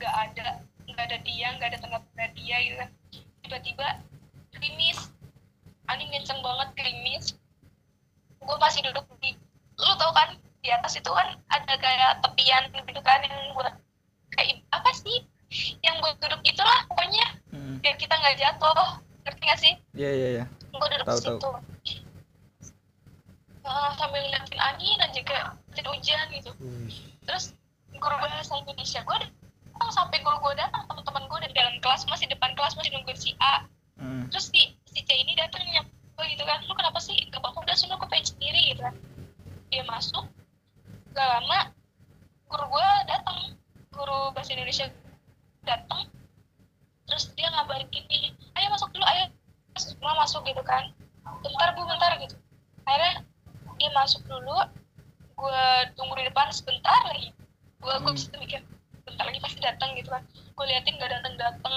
nggak 0.00 0.14
ada 0.16 0.64
nggak 0.88 1.04
ada 1.12 1.18
dia 1.20 1.46
nggak 1.60 1.68
ada 1.76 1.78
tengah-tengah 1.84 2.28
dia 2.32 2.56
gitu 2.64 2.76
kan. 2.80 2.90
Tiba-tiba 3.44 3.86
gerimis 4.56 5.12
angin 5.92 6.08
kenceng 6.08 6.40
banget 6.40 6.68
gerimis 6.72 7.36
gue 8.40 8.56
masih 8.56 8.80
duduk 8.88 9.04
di 9.20 9.36
lu 9.76 9.92
tau 10.00 10.08
kan 10.16 10.32
di 10.64 10.72
atas 10.72 10.96
itu 10.96 11.10
kan 11.12 11.36
ada 11.52 11.74
kayak 11.76 12.24
tepian 12.24 12.64
gitu 12.72 13.02
kan 13.04 13.20
yang 13.20 13.52
buat 13.52 13.76
kayak 14.32 14.64
apa 14.72 14.90
sih? 14.96 15.20
Yang 15.84 15.96
buat 16.00 16.16
duduk 16.16 16.40
itulah 16.48 16.80
pokoknya. 16.88 17.28
Hmm. 17.52 17.76
biar 17.84 17.96
kita 18.00 18.16
nggak 18.16 18.40
jatuh. 18.40 19.04
Ngerti 19.28 19.42
nggak 19.44 19.60
sih? 19.60 19.74
Iya 19.92 20.10
iya 20.16 20.28
iya. 20.32 20.44
Gue 20.72 20.88
duduk 20.96 21.04
Tahu, 21.04 21.20
di 21.20 21.24
situ 21.28 21.50
Ah, 23.68 23.92
sambil 24.00 24.24
ngeliatin 24.24 24.56
angin 24.56 24.96
aja 25.04 25.20
kayak 25.20 25.44
ngeliatin 25.68 25.86
hujan 25.92 26.26
gitu. 26.32 26.50
Terus 27.28 27.52
guru 28.00 28.16
bahasa 28.16 28.56
Indonesia 28.56 29.04
gue 29.04 29.18
datang 29.20 29.90
sampai 29.92 30.24
guru 30.24 30.40
gue 30.40 30.54
datang 30.56 30.88
teman-teman 30.88 31.28
gue 31.28 31.38
di 31.44 31.52
dalam 31.52 31.76
kelas 31.84 32.08
masih 32.08 32.26
depan 32.32 32.56
kelas 32.56 32.72
masih 32.80 32.96
nungguin 32.96 33.18
si 33.18 33.36
A. 33.44 33.68
Hmm. 33.98 34.30
terus 34.30 34.54
si 34.54 34.78
si 34.86 35.02
C 35.02 35.10
ini 35.10 35.34
datang 35.34 35.58
nyapa 35.66 35.90
gue 35.90 36.26
gitu 36.30 36.44
kan 36.46 36.62
lu 36.64 36.72
kenapa 36.72 36.96
sih? 37.02 37.18
Gak 37.28 37.42
apa-apa 37.42 37.66
udah 37.66 37.76
suruh 37.76 37.98
gue 38.00 38.08
pengen 38.08 38.26
sendiri 38.30 38.60
gitu 38.72 38.80
kan. 38.80 38.94
Dia 39.68 39.84
masuk 39.84 40.24
gak 41.12 41.28
lama 41.28 41.74
guru 42.48 42.64
gue 42.72 42.88
datang 43.04 43.38
guru 43.92 44.32
bahasa 44.32 44.56
Indonesia 44.56 44.86
datang. 45.68 46.08
Terus 47.04 47.36
dia 47.36 47.52
ngabarin 47.52 47.90
gini 47.92 48.32
ayo 48.56 48.66
masuk 48.72 48.88
dulu 48.96 49.04
ayo 49.12 49.28
semua 49.76 50.16
masuk 50.16 50.40
gitu 50.48 50.62
kan. 50.64 50.88
Bentar 51.44 51.76
bu 51.76 51.84
bentar 51.84 52.16
gitu. 52.22 52.38
Akhirnya 52.88 53.26
dia 53.78 53.90
masuk 53.94 54.22
dulu 54.26 54.58
gue 55.38 55.64
tunggu 55.94 56.14
di 56.18 56.26
depan 56.26 56.50
sebentar 56.50 56.98
lagi. 57.06 57.30
Gue 57.78 57.94
gue 58.02 58.10
Hmm. 58.10 58.18
bisa 58.18 58.34
mikir 58.36 58.60
bentar 59.06 59.24
lagi 59.24 59.38
pasti 59.38 59.60
datang 59.62 59.94
gitu 59.94 60.10
kan. 60.10 60.22
Gue 60.58 60.64
liatin 60.66 60.98
gak 60.98 61.10
datang 61.14 61.34
datang. 61.38 61.74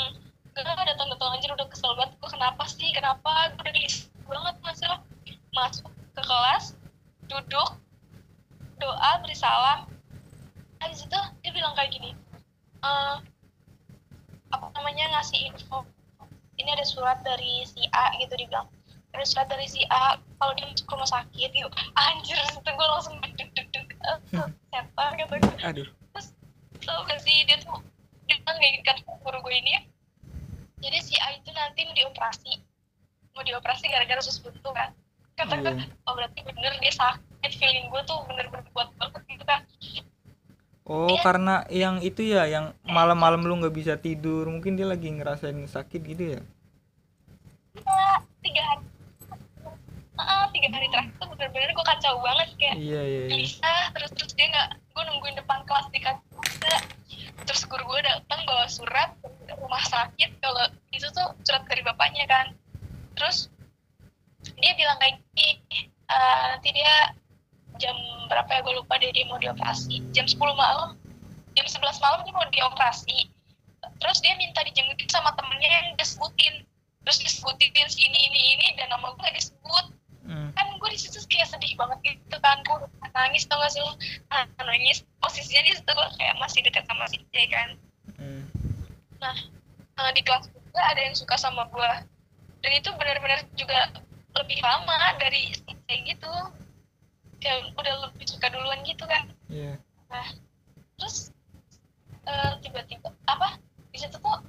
Gak 0.57 0.65
datang 0.65 1.07
datang 1.13 1.29
anjir 1.37 1.53
udah 1.53 1.69
kesel 1.69 1.93
banget. 1.93 2.17
Gue 2.17 2.29
kenapa 2.33 2.63
sih? 2.65 2.89
Kenapa? 2.89 3.53
Gue 3.53 3.61
udah 3.61 3.73
gelis 3.73 4.09
banget 4.25 4.55
masuk 4.65 4.99
masuk 5.51 5.87
ke 6.17 6.21
kelas 6.23 6.73
duduk 7.29 7.69
doa 8.81 9.11
beri 9.21 9.37
salam. 9.37 9.85
Habis 10.81 11.05
itu 11.05 11.19
dia 11.45 11.51
bilang 11.53 11.77
kayak 11.77 11.93
gini 11.93 12.17
eh 12.81 13.15
apa 14.51 14.65
namanya 14.73 15.05
ngasih 15.19 15.53
info. 15.53 15.85
Ini 16.57 16.69
ada 16.73 16.85
surat 16.85 17.21
dari 17.21 17.61
si 17.69 17.85
A 17.93 18.17
gitu 18.17 18.33
dibilang 18.35 18.65
ada 19.11 19.25
surat 19.25 19.47
dari 19.47 19.67
si 19.67 19.83
A 19.87 20.15
kalau 20.37 20.53
dia 20.55 20.65
masuk 20.65 20.87
rumah 20.87 21.05
sakit 21.05 21.51
yuk. 21.53 21.71
Anjir 21.93 22.37
itu 22.39 22.59
gue 22.63 22.87
langsung 22.87 23.15
deg 23.19 23.33
deg 23.35 23.49
deg 23.51 23.67
deg 23.69 23.87
Eh, 24.01 24.17
setan 24.71 25.09
gitu. 25.13 25.33
Aduh. 25.61 25.87
Tau 26.81 26.99
gak 27.05 27.19
sih 27.21 27.45
dia 27.45 27.59
tuh 27.59 27.77
dia 28.25 28.39
bilang 28.39 28.57
kayak 28.57 28.71
gitu 28.79 28.83
kan 28.87 28.97
guru 29.21 29.37
gue 29.39 29.53
ini 29.53 29.71
ya. 29.75 29.81
Jadi 30.81 30.97
si 30.99 31.13
A 31.19 31.35
itu 31.35 31.51
nanti 31.51 31.85
mau 31.85 31.93
dioperasi. 31.93 32.51
Mau 33.31 33.43
dioperasi 33.43 33.85
gara-gara 33.87 34.19
sus 34.19 34.41
buntu 34.41 34.71
kan. 34.73 34.89
Kata 35.31 35.57
gue 35.57 35.73
Iya. 35.73 35.85
oh 36.05 36.13
berarti 36.13 36.39
bener 36.41 36.73
dia 36.77 36.93
sakit 36.93 37.51
feeling 37.55 37.89
gue 37.89 38.01
tuh 38.03 38.17
bener-bener 38.25 38.61
kuat 38.73 38.93
banget 38.95 39.21
gitu 39.25 39.41
kan 39.41 39.65
oh 40.85 41.09
Iya. 41.09 41.21
karena 41.23 41.55
yang 41.71 41.97
itu 41.97 42.21
ya 42.21 42.45
yang 42.45 42.77
malam-malam 42.85 43.41
lu 43.41 43.57
nggak 43.57 43.73
bisa 43.73 43.93
tidur 43.97 44.45
mungkin 44.45 44.77
dia 44.77 44.85
lagi 44.85 45.09
ngerasain 45.09 45.57
sakit 45.65 46.01
gitu 46.03 46.23
ya 46.37 46.41
Iya, 47.73 48.13
tiga 48.43 48.61
hari 48.69 48.83
Ah, 50.27 50.45
tiga 50.53 50.67
hari 50.73 50.87
terakhir 50.91 51.13
tuh 51.17 51.27
bener-bener 51.33 51.69
gue 51.73 51.85
kacau 51.85 52.13
banget 52.21 52.47
kayak 52.59 52.75
iya 52.77 53.01
iya 53.01 53.21
iya. 53.25 53.29
gelisah 53.33 53.83
terus 53.95 54.11
terus 54.13 54.31
dia 54.37 54.47
nggak 54.51 54.67
gue 54.77 55.03
nungguin 55.09 55.35
depan 55.39 55.59
kelas 55.65 55.87
di 55.89 55.99
kaca 56.03 56.77
terus 57.47 57.61
guru 57.65 57.83
gue 57.89 58.01
datang 58.05 58.41
bawa 58.45 58.65
surat 58.69 59.09
rumah 59.57 59.81
sakit 59.87 60.41
kalau 60.43 60.65
itu 60.91 61.07
tuh 61.15 61.31
surat 61.47 61.63
dari 61.69 61.81
bapaknya 61.85 62.25
kan. 62.27 62.51
Terus 63.15 63.47
dia 64.57 64.73
bilang 64.75 64.97
kayak 64.99 65.21
gini 65.31 65.87
"Eh, 66.11 66.43
nanti 66.51 66.69
dia 66.75 67.15
jam 67.79 67.95
berapa 68.27 68.49
ya 68.51 68.59
gue 68.61 68.73
lupa 68.75 68.99
deh 68.99 69.11
dia 69.15 69.25
mau 69.31 69.39
dioperasi. 69.39 70.03
Jam 70.11 70.27
10 70.27 70.37
malam 70.53 70.97
jam 71.55 71.65
11 71.67 72.03
malam 72.03 72.19
dia 72.27 72.33
mau 72.35 72.47
dioperasi. 72.51 73.31
Terus 74.01 74.17
dia 74.19 74.33
minta 74.37 74.59
dijengukin 74.65 75.09
sama 75.09 75.31
temennya 75.37 75.69
yang 75.69 75.87
dia 75.95 76.07
sebutin. 76.07 76.67
Terus 77.01 77.17
disebutin 77.23 77.87
si 77.89 78.05
ini 78.05 78.19
ini 78.29 78.41
ini 78.57 78.67
dan 78.77 78.93
nama 78.93 79.09
gue 79.15 79.23
gak 79.23 79.35
disebut 79.39 79.85
Hmm. 80.31 80.47
kan 80.55 80.63
gue 80.79 80.89
di 80.95 80.95
situ 80.95 81.19
kayak 81.27 81.51
sedih 81.51 81.75
banget 81.75 81.99
gitu 82.15 82.39
kan 82.39 82.63
gue 82.63 82.87
nangis 83.11 83.43
tau 83.51 83.59
gak 83.59 83.67
sih 83.75 83.83
lo 83.83 83.91
nangis 84.63 85.03
posisinya 85.19 85.67
di 85.67 85.75
situ 85.75 85.91
gue 85.91 86.07
kayak 86.15 86.39
masih 86.39 86.63
dekat 86.63 86.87
sama 86.87 87.03
si 87.11 87.19
C 87.19 87.51
kan. 87.51 87.75
Hmm. 88.15 88.47
nah 89.19 89.35
eh, 89.99 90.11
di 90.15 90.23
kelas 90.23 90.47
gue 90.47 90.83
ada 90.87 91.03
yang 91.03 91.11
suka 91.19 91.35
sama 91.35 91.67
gue 91.67 91.91
dan 92.63 92.71
itu 92.71 92.89
benar-benar 92.95 93.43
juga 93.59 93.91
lebih 94.39 94.63
lama 94.63 95.19
dari 95.19 95.51
si 95.51 95.67
C 95.67 95.87
gitu. 96.07 96.31
Kayak 97.43 97.75
udah 97.75 97.95
lebih 98.07 98.23
suka 98.23 98.47
duluan 98.55 98.79
gitu 98.87 99.03
kan. 99.03 99.27
Iya. 99.51 99.75
Nah 100.07 100.27
terus 100.95 101.35
eh, 102.23 102.51
tiba-tiba 102.63 103.11
apa? 103.27 103.59
Di 103.91 103.99
situ 103.99 104.15
tuh 104.15 104.39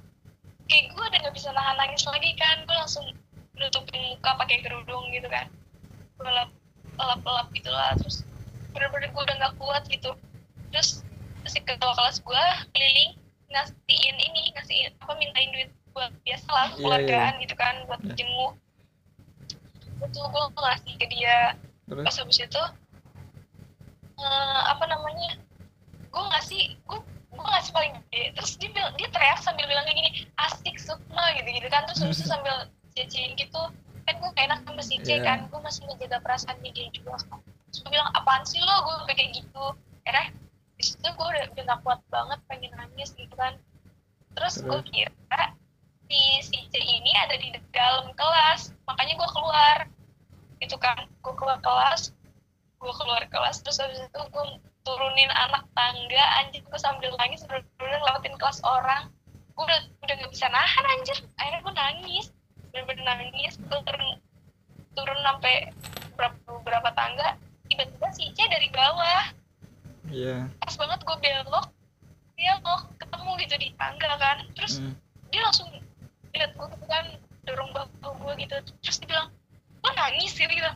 kayak 0.71 0.95
gue 0.95 1.03
udah 1.11 1.19
gak 1.27 1.35
bisa 1.35 1.51
nahan 1.51 1.75
nangis 1.75 2.07
lagi 2.07 2.31
kan. 2.39 2.63
Gue 2.63 2.77
langsung 2.79 3.03
nutupin 3.59 4.15
muka 4.15 4.31
pakai 4.39 4.63
kerudung 4.63 5.11
gitu 5.11 5.27
kan 5.27 5.51
gue 6.13 6.29
lap 6.29 6.49
lap 6.95 7.21
lap 7.25 7.47
gitu 7.51 7.69
lah 7.69 7.97
terus 7.97 8.21
bener-bener 8.73 9.09
gue 9.09 9.21
udah 9.21 9.35
gak 9.37 9.53
kuat 9.57 9.83
gitu. 9.87 10.11
Terus 10.73 11.05
si 11.45 11.59
ketua 11.61 11.93
kelas 11.93 12.21
gue 12.21 12.43
keliling 12.71 13.11
ngasihin 13.51 14.17
ini 14.17 14.49
ngasihin 14.57 14.89
apa 14.97 15.13
mintain 15.17 15.49
duit 15.53 15.69
buat 15.93 16.09
biasa 16.25 16.47
lah 16.49 16.67
Iya, 16.73 16.77
keluargaan 16.81 17.33
gitu 17.45 17.53
kan 17.53 17.75
buat 17.85 18.01
Iya. 18.01 18.13
jenguk 18.17 18.53
itu 20.03 20.19
gue 20.19 20.43
ngasih 20.57 20.93
ke 20.97 21.05
dia. 21.07 21.53
Terus? 21.85 22.05
Pas 22.05 22.15
habis 22.17 22.39
itu 22.41 22.63
eh, 24.19 24.61
apa 24.73 24.83
namanya 24.89 25.37
gue 26.09 26.23
ngasih 26.33 26.61
gue 26.81 26.99
gue 27.33 27.45
ngasih 27.45 27.71
paling 27.73 27.93
gede. 27.97 28.21
Terus 28.37 28.51
dia 28.57 28.69
dia 28.97 29.07
teriak 29.09 29.39
sambil 29.41 29.65
bilang 29.65 29.85
kayak 29.85 29.97
gini 30.01 30.11
asik 30.41 30.75
sukma 30.77 31.33
gitu 31.37 31.49
gitu 31.49 31.67
kan. 31.69 31.85
Terus 31.85 31.99
habis 32.01 32.17
itu 32.21 32.29
sambil 32.33 32.55
cecein 32.93 33.33
gitu 33.37 33.61
kan 34.03 34.13
gue 34.19 34.29
gak 34.35 34.45
enak 34.51 34.59
sama 34.67 34.81
si 34.83 34.95
C 34.99 35.07
Iya. 35.15 35.23
kan 35.23 35.37
gue 35.47 35.59
masih 35.63 35.81
menjaga 35.87 36.17
perasaan 36.19 36.57
dia 36.63 36.87
juga. 36.91 37.15
Terus 37.71 37.79
gue 37.83 37.91
bilang 37.91 38.11
apaan 38.13 38.43
sih 38.43 38.59
lo 38.59 38.75
gue 38.83 38.95
kayak 39.15 39.31
gitu. 39.39 39.65
Akhirnya 40.03 40.25
di 40.75 40.83
situ 40.83 41.07
gue 41.07 41.27
udah 41.27 41.43
udah 41.55 41.63
gak 41.63 41.79
kuat 41.87 41.99
banget 42.11 42.39
pengen 42.51 42.71
nangis 42.75 43.15
gitu 43.15 43.33
kan. 43.39 43.55
Terus 44.35 44.59
gue 44.59 44.79
kira 44.91 45.43
si 46.11 46.21
si 46.43 46.57
C 46.69 46.73
ini 46.77 47.11
ada 47.15 47.35
di 47.39 47.49
dalam 47.71 48.11
kelas 48.13 48.75
makanya 48.85 49.13
gue 49.15 49.29
keluar. 49.31 49.77
Gitu 50.59 50.75
kan 50.79 51.07
gue 51.07 51.33
keluar 51.39 51.59
kelas 51.63 52.11
gue 52.83 52.93
keluar 52.99 53.23
kelas 53.31 53.63
terus 53.63 53.79
habis 53.79 53.95
itu 53.95 54.19
gue 54.27 54.45
turunin 54.83 55.31
anak 55.31 55.63
tangga 55.71 56.23
anjir 56.43 56.59
gue 56.59 56.75
sambil 56.75 57.15
nangis 57.15 57.39
bener-bener 57.47 57.99
lewatin 58.03 58.35
kelas 58.35 58.59
orang. 58.67 59.07
Gue 59.55 59.63
udah 59.63 59.79
udah 60.03 60.15
gak 60.19 60.31
bisa 60.35 60.51
nahan 60.51 60.85
anjir. 60.91 61.17
Akhirnya 61.39 61.59
gue 61.63 61.73
nangis 61.79 62.25
bener-bener 62.73 63.05
nangis 63.05 63.53
turun 63.69 64.17
turun 64.97 65.19
sampai 65.21 65.69
berapa 66.17 66.33
beberapa 66.57 66.89
tangga 66.97 67.37
tiba-tiba 67.69 68.09
si 68.09 68.33
C 68.33 68.49
dari 68.49 68.65
bawah. 68.73 69.29
Iya. 70.09 70.49
Pas 70.57 70.73
banget 70.73 71.05
gue 71.05 71.17
belok 71.21 71.69
dia 72.33 72.57
mau 72.65 72.81
ketemu 72.97 73.31
gitu 73.45 73.55
di 73.61 73.69
tangga 73.77 74.17
kan. 74.17 74.41
Terus 74.57 74.81
Hmm. 74.81 74.97
dia 75.29 75.45
langsung 75.45 75.69
lihat 76.33 76.57
gue 76.57 76.65
gitu 76.65 76.85
kan 76.89 77.05
dorong 77.45 77.69
bahu 77.77 78.13
gue 78.25 78.33
gitu. 78.41 78.57
Terus 78.81 78.97
dia 79.05 79.07
bilang 79.13 79.27
lo 79.85 79.89
nangis? 79.93 80.33
Gitu 80.33 80.49
gitu 80.49 80.71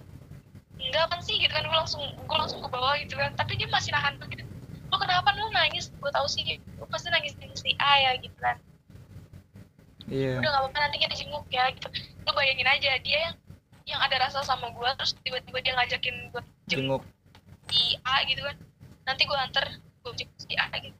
enggak 0.77 1.05
kan 1.09 1.19
sih? 1.25 1.41
Gitu 1.41 1.49
kan 1.49 1.65
gue 1.65 1.77
langsung 1.81 2.05
gue 2.05 2.37
langsung 2.37 2.61
ke 2.61 2.69
bawah 2.69 2.93
gitu 3.01 3.17
kan. 3.17 3.33
Tapi 3.33 3.57
dia 3.57 3.65
masih 3.73 3.89
nahan 3.89 4.21
gitu. 4.29 4.45
Lo 4.93 5.01
kenapa? 5.01 5.33
Lo 5.33 5.49
nangis? 5.49 5.89
Gue 5.97 6.13
tahu 6.13 6.29
sih 6.29 6.61
lo 6.77 6.85
pasti 6.85 7.09
nangis 7.09 7.33
di 7.41 7.49
si 7.57 7.73
A 7.81 8.05
ya 8.05 8.11
gitu 8.21 8.37
kan 8.37 8.61
iya. 10.07 10.39
Udah 10.39 10.49
gak 10.49 10.61
apa-apa 10.63 10.77
nanti 10.87 10.97
kita 11.03 11.15
jenguk 11.15 11.45
ya 11.51 11.69
gitu. 11.71 11.87
Lo 12.23 12.31
bayangin 12.35 12.67
aja 12.67 12.91
dia 12.99 13.19
yang 13.29 13.35
yang 13.87 13.99
ada 14.03 14.19
rasa 14.19 14.43
sama 14.43 14.67
gue 14.71 14.89
terus 14.99 15.15
tiba-tiba 15.23 15.63
dia 15.63 15.73
ngajakin 15.79 16.15
gue 16.35 16.41
jenguk 16.67 17.01
jenguk. 17.01 17.03
si 17.71 17.95
A 18.03 18.23
gitu 18.27 18.43
kan. 18.43 18.55
Nanti 19.07 19.21
gue 19.23 19.37
anter 19.39 19.65
gue 19.79 20.11
jemput 20.15 20.39
si 20.43 20.53
A 20.59 20.67
gitu. 20.79 20.97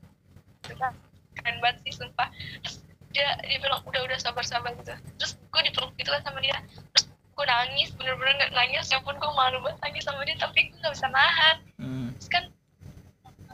Kan. 0.76 0.93
keren 1.36 1.58
banget 1.64 1.84
sih 1.88 1.93
sumpah. 1.99 2.32
Terus 2.64 2.76
dia 3.12 3.28
dia 3.43 3.58
bilang 3.60 3.84
udah 3.84 4.01
udah 4.08 4.18
sabar 4.20 4.43
sabar 4.43 4.72
gitu. 4.80 4.95
Terus 5.20 5.32
gue 5.36 5.62
dipeluk 5.68 5.91
gitu 5.99 6.10
kan 6.12 6.24
sama 6.24 6.39
dia. 6.39 6.58
Terus 6.95 7.05
gue 7.12 7.45
nangis 7.45 7.89
bener-bener 7.93 8.34
nggak 8.39 8.51
nangis 8.55 8.89
ya 8.89 8.99
pun 9.03 9.16
gue 9.20 9.32
malu 9.36 9.62
banget 9.62 9.80
nangis 9.84 10.03
sama 10.08 10.24
dia 10.24 10.36
tapi 10.39 10.72
gue 10.72 10.80
nggak 10.80 10.95
bisa 10.95 11.08
nahan. 11.12 11.58
Hmm. 11.78 12.10
terus 12.18 12.30
kan 12.34 12.43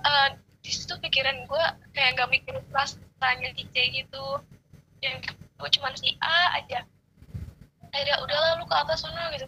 eh, 0.03 0.29
di 0.63 0.71
situ 0.71 0.95
pikiran 0.95 1.43
gue 1.43 1.65
kayak 1.91 2.15
gak 2.15 2.31
mikir 2.31 2.55
perasaannya 2.71 3.49
si 3.59 3.63
C 3.75 3.75
gitu. 3.91 4.39
Yang 5.03 5.35
gue 5.63 5.69
cuma 5.79 5.95
si 5.95 6.19
A 6.19 6.59
aja. 6.59 6.83
Akhirnya 7.95 8.19
udahlah 8.19 8.59
lu 8.59 8.67
ke 8.67 8.75
atas 8.75 9.07
sana 9.07 9.31
gitu. 9.31 9.47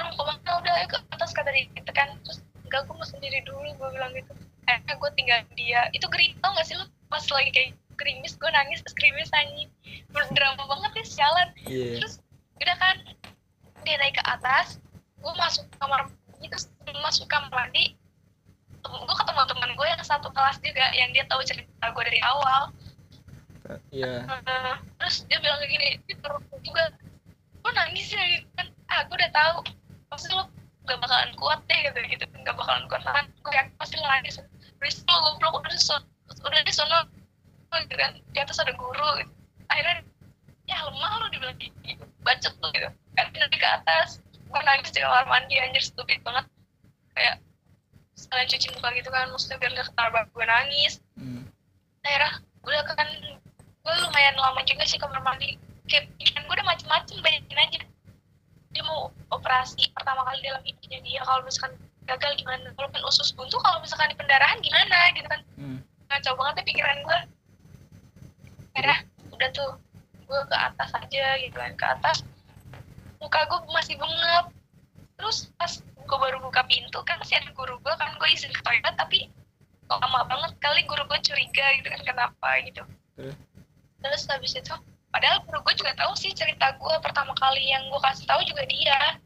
Lu 0.00 0.08
mau 0.08 0.16
ke 0.16 0.22
mana? 0.24 0.50
Udah 0.64 0.72
ayo 0.80 0.88
ke 0.88 0.98
atas 1.12 1.36
kata 1.36 1.52
dia 1.52 1.68
gitu 1.68 1.92
kan. 1.92 2.16
Terus 2.24 2.40
enggak 2.64 2.88
gue 2.88 2.96
mau 2.96 3.04
sendiri 3.04 3.44
dulu 3.44 3.68
gue 3.68 3.88
bilang 3.92 4.16
gitu. 4.16 4.32
Akhirnya 4.64 4.94
gue 4.96 5.10
tinggal 5.20 5.40
dia. 5.52 5.80
Itu 5.92 6.08
gering 6.08 6.32
tau 6.40 6.56
gak 6.56 6.64
sih 6.64 6.80
lu? 6.80 6.88
Pas 7.12 7.20
lagi 7.28 7.52
kayak 7.52 7.76
gerimis 8.00 8.40
gue 8.40 8.48
nangis 8.48 8.80
terus 8.80 8.96
gerimis 8.96 9.28
anjing 9.36 9.68
drama 10.32 10.64
banget 10.64 10.90
ya 10.96 11.04
sialan. 11.04 11.48
Iya. 11.68 12.00
Terus 12.00 12.24
udah 12.56 12.76
kan 12.80 12.96
dia 13.84 13.96
naik 14.00 14.16
ke 14.16 14.24
atas 14.24 14.80
gue 15.20 15.34
masuk 15.36 15.64
kamar 15.76 16.08
mandi 16.08 16.46
terus 16.48 16.68
masuk 17.04 17.28
kamar 17.28 17.52
mandi 17.52 17.96
gue 18.80 19.16
ketemu 19.16 19.42
teman 19.44 19.70
gue 19.76 19.86
yang 19.86 20.00
satu 20.04 20.32
kelas 20.32 20.56
juga 20.64 20.88
yang 20.96 21.12
dia 21.12 21.24
tahu 21.28 21.44
cerita 21.44 21.92
gue 21.92 22.04
dari 22.04 22.20
awal 22.24 22.72
iya. 23.92 24.26
Eh, 24.26 24.76
terus 24.98 25.16
dia 25.28 25.38
bilang 25.38 25.58
kayak 25.62 25.70
gini 25.70 25.88
dia 26.08 26.16
terus 26.18 26.42
juga. 26.64 26.84
Lo 27.60 27.68
nangis 27.76 28.08
ya 28.10 28.22
gitu 28.38 28.48
kan. 28.56 28.66
Ah 28.88 29.00
gue 29.06 29.16
udah 29.16 29.32
tahu. 29.32 29.56
Pasti 30.10 30.28
lo 30.32 30.48
gak 30.88 30.98
bakalan 30.98 31.32
kuat 31.36 31.60
deh 31.68 31.78
gitu 31.86 31.98
gitu. 32.08 32.24
Gak 32.42 32.56
bakalan 32.56 32.84
kuat. 32.90 33.02
Nahan 33.04 33.26
gue 33.30 33.52
yakin 33.52 33.72
pasti 33.76 33.94
nangis. 34.00 34.36
Rizky 34.80 35.10
lo 35.12 35.18
goblok 35.36 35.60
udah 35.60 35.76
so, 35.76 35.96
udah 36.42 36.60
di 36.64 36.72
sono 36.72 37.06
gitu 37.86 37.94
kan. 37.94 38.12
Di 38.32 38.38
atas 38.40 38.58
ada 38.58 38.72
guru 38.74 39.08
gitu. 39.22 39.32
akhirnya 39.70 40.02
ya 40.66 40.82
lemah 40.82 41.12
lo 41.22 41.26
dibilang 41.30 41.58
gitu 41.60 42.02
bacot 42.26 42.54
lo 42.58 42.68
gitu. 42.74 42.88
Kan 43.14 43.26
nanti 43.30 43.56
ke 43.60 43.68
atas. 43.68 44.24
Gue 44.50 44.60
nangis 44.66 44.90
di 44.90 44.98
kamar 45.04 45.28
mandi 45.28 45.60
anjir 45.62 45.84
stupid 45.84 46.24
banget. 46.26 46.48
Kayak 47.14 47.36
sekalian 48.18 48.48
cuci 48.50 48.66
muka 48.74 48.88
gitu 48.98 49.10
kan. 49.12 49.30
Maksudnya 49.30 49.56
biar 49.62 49.72
gak 49.78 49.88
ketawa 49.94 50.20
gue 50.26 50.44
nangis. 50.48 50.94
Hmm. 51.14 51.44
daerah 52.00 52.32
udah 52.64 52.80
kan 52.96 53.08
gue 53.90 54.06
lumayan 54.06 54.38
lama 54.38 54.62
juga 54.62 54.86
sih 54.86 55.02
kamar 55.02 55.18
mandi. 55.26 55.58
Kayak 55.90 56.06
pikiran 56.14 56.46
gue 56.46 56.54
udah 56.54 56.68
macem-macem 56.70 57.16
banyakin 57.18 57.58
aja. 57.58 57.80
Dia 58.70 58.82
mau 58.86 59.10
operasi 59.34 59.90
pertama 59.90 60.22
kali 60.30 60.38
dalam 60.46 60.62
hidupnya 60.62 61.02
dia. 61.02 61.20
Kalau 61.26 61.42
misalkan 61.42 61.74
gagal 62.06 62.38
gimana? 62.38 62.70
Walaupun 62.78 63.02
usus 63.10 63.34
buntu 63.34 63.58
kalau 63.58 63.82
misalkan 63.82 64.14
di 64.14 64.16
pendarahan 64.16 64.62
gimana? 64.62 65.10
Gitu 65.10 65.26
kan. 65.26 65.42
Hmm. 65.58 65.78
ngacau 66.10 66.34
banget 66.34 66.54
deh 66.58 66.66
pikiran 66.74 66.98
gue 67.02 67.18
daerah 68.78 68.98
udah 69.34 69.50
tuh. 69.50 69.72
Gue 70.30 70.40
ke 70.46 70.54
atas 70.54 70.90
aja 70.94 71.26
gitu 71.42 71.56
kan. 71.58 71.74
Ke 71.74 71.86
atas. 71.98 72.22
Muka 73.18 73.42
gue 73.50 73.58
masih 73.74 73.98
bengep 73.98 74.54
terus 75.18 75.52
pas 75.60 75.68
gue 75.84 76.16
baru 76.16 76.40
buka 76.40 76.64
pintu 76.64 76.96
kan 77.04 77.20
masih 77.20 77.36
ada 77.36 77.52
guru 77.52 77.76
gue 77.84 77.92
kan 78.00 78.08
gue 78.16 78.28
izin 78.32 78.48
ke 78.56 78.64
toilet 78.64 78.96
tapi 78.96 79.28
kok 79.84 80.00
lama 80.00 80.24
banget 80.24 80.56
kali 80.56 80.80
guru 80.88 81.04
gue 81.04 81.20
curiga 81.20 81.66
gitu 81.76 81.92
kan 81.92 82.00
kenapa 82.08 82.48
gitu? 82.64 82.82
Terus 84.00 84.24
habis 84.28 84.56
itu 84.56 84.74
padahal 85.10 85.44
guru 85.44 85.60
gue 85.66 85.74
juga 85.76 85.92
tahu 85.96 86.12
sih 86.16 86.32
cerita 86.32 86.72
gue 86.78 86.94
pertama 87.04 87.34
kali 87.36 87.68
yang 87.68 87.84
gue 87.88 88.00
kasih 88.00 88.26
tahu 88.26 88.40
juga 88.46 88.64
dia. 88.66 89.20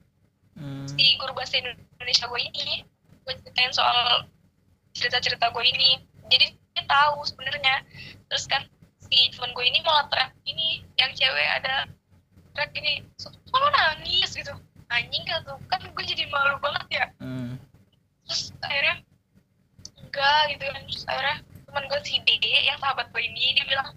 Hmm. 0.55 0.87
si 0.87 1.19
guru 1.19 1.35
bahasa 1.35 1.59
Indonesia 1.59 2.31
gue 2.31 2.41
ini 2.47 2.87
gue 3.27 3.35
ceritain 3.43 3.75
soal 3.75 4.31
cerita-cerita 4.95 5.51
gue 5.51 5.65
ini. 5.67 5.99
Jadi 6.31 6.47
dia 6.55 6.85
tahu 6.87 7.27
sebenarnya. 7.27 7.83
Terus 8.31 8.45
kan 8.47 8.63
si 9.03 9.29
teman 9.35 9.51
gue 9.53 9.65
ini 9.67 9.83
malah 9.83 10.07
teriak 10.09 10.33
ini 10.47 10.87
yang 10.97 11.11
cewek 11.13 11.49
ada 11.61 11.91
teriak 12.55 12.73
ini 12.79 13.03
kok 13.19 13.59
lo 13.59 13.69
nangis? 13.75 14.31
Gitu. 14.31 14.55
Anjing 14.93 15.25
kan 15.27 15.43
tuh 15.43 15.59
kan 15.67 15.83
gue 15.83 16.05
jadi 16.07 16.25
malu 16.31 16.57
banget 16.63 17.03
ya. 17.03 17.07
Hmm. 17.19 17.59
terus 18.25 18.57
akhirnya 18.63 18.97
enggak 20.01 20.41
gitu 20.55 20.65
kan. 20.71 20.83
Terus 20.87 21.05
akhirnya 21.11 21.37
teman 21.67 21.85
gue 21.91 22.01
si 22.07 22.15
D 22.23 22.31
yang 22.47 22.79
sahabat 22.79 23.11
gue 23.11 23.23
ini 23.27 23.59
dia 23.59 23.67
bilang 23.67 23.91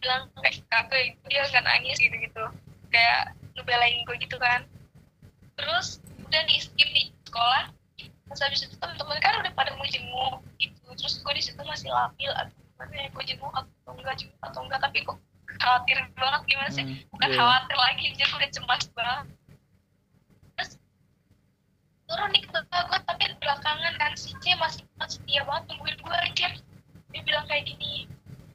bilang 0.00 0.28
kayak 0.40 0.62
kagak 0.68 1.16
dia 1.26 1.42
nggak 1.48 1.64
nangis 1.64 1.96
gitu 1.98 2.16
gitu 2.18 2.44
kayak 2.92 3.34
ngebelain 3.56 4.04
gue 4.06 4.16
gitu 4.20 4.36
kan. 4.38 4.64
Terus 5.56 6.00
udah 6.20 6.42
di 6.46 6.56
skip 6.60 6.88
di 6.92 7.12
sekolah. 7.28 7.72
Terus 8.26 8.40
habis 8.42 8.60
itu 8.66 8.74
temen-temen 8.76 9.18
kan 9.22 9.40
udah 9.40 9.52
pada 9.54 9.72
mau 9.78 9.86
jenguk 9.88 10.42
gitu. 10.60 10.86
Terus 10.96 11.14
gue 11.22 11.32
di 11.36 11.42
situ 11.42 11.60
masih 11.64 11.88
labil 11.90 12.30
atau 12.34 12.52
gimana 12.52 12.94
ya 13.00 13.08
gue 13.08 13.24
jenguk 13.24 13.52
atau 13.54 13.92
enggak 13.96 14.14
jenguk 14.20 14.40
atau 14.44 14.60
enggak? 14.64 14.80
Tapi 14.84 14.98
kok 15.06 15.18
khawatir 15.56 15.96
banget 16.12 16.42
gimana 16.44 16.70
sih? 16.70 16.84
Hmm. 16.84 16.96
bukan 17.08 17.28
Iya. 17.32 17.38
khawatir 17.40 17.76
lagi 17.76 18.04
jadi 18.12 18.32
udah 18.36 18.50
cemas 18.52 18.84
banget. 18.92 19.26
Terus 20.56 20.70
turun 22.06 22.28
nih 22.30 22.42
ke 22.44 22.60
gue 22.60 22.98
tapi 23.08 23.24
belakangan 23.40 23.94
kan 23.98 24.12
si 24.14 24.30
C 24.42 24.54
masih 24.60 24.84
masih 25.00 25.18
setia 25.18 25.42
banget 25.48 25.62
nungguin 25.72 25.96
gue 25.96 26.16
aja 26.16 26.46
dia 27.10 27.20
bilang 27.24 27.46
kayak 27.48 27.64
gini 27.66 28.04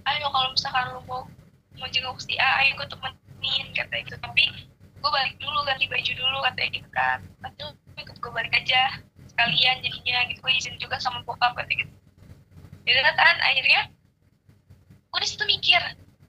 ayo 0.06 0.26
kalau 0.34 0.50
misalkan 0.54 0.86
lu 0.94 1.02
mau 1.06 1.22
mau 1.78 1.88
jenguk 1.90 2.18
si 2.22 2.38
A 2.42 2.66
ayo 2.66 2.78
gue 2.78 2.88
temenin 2.90 3.66
kata 3.74 3.96
itu 4.02 4.16
tapi 4.18 4.46
gue 5.02 5.10
balik 5.10 5.36
dulu 5.42 5.66
ganti 5.66 5.90
baju 5.90 6.12
dulu 6.14 6.38
katanya 6.46 6.70
gitu 6.78 6.90
kan. 6.94 7.20
Lu 7.58 7.68
ikut 7.98 8.18
gue 8.22 8.32
balik 8.32 8.54
aja 8.54 9.02
sekalian 9.34 9.82
jadinya 9.82 10.18
gitu. 10.30 10.40
Gue 10.46 10.54
izin 10.58 10.76
juga 10.78 11.02
sama 11.02 11.26
bokap 11.26 11.58
katanya 11.58 11.86
gitu. 11.86 11.94
Jadi 12.86 13.00
kan 13.02 13.38
akhirnya 13.42 13.82
gue 15.12 15.20
di 15.22 15.28
situ 15.28 15.44
mikir 15.50 15.82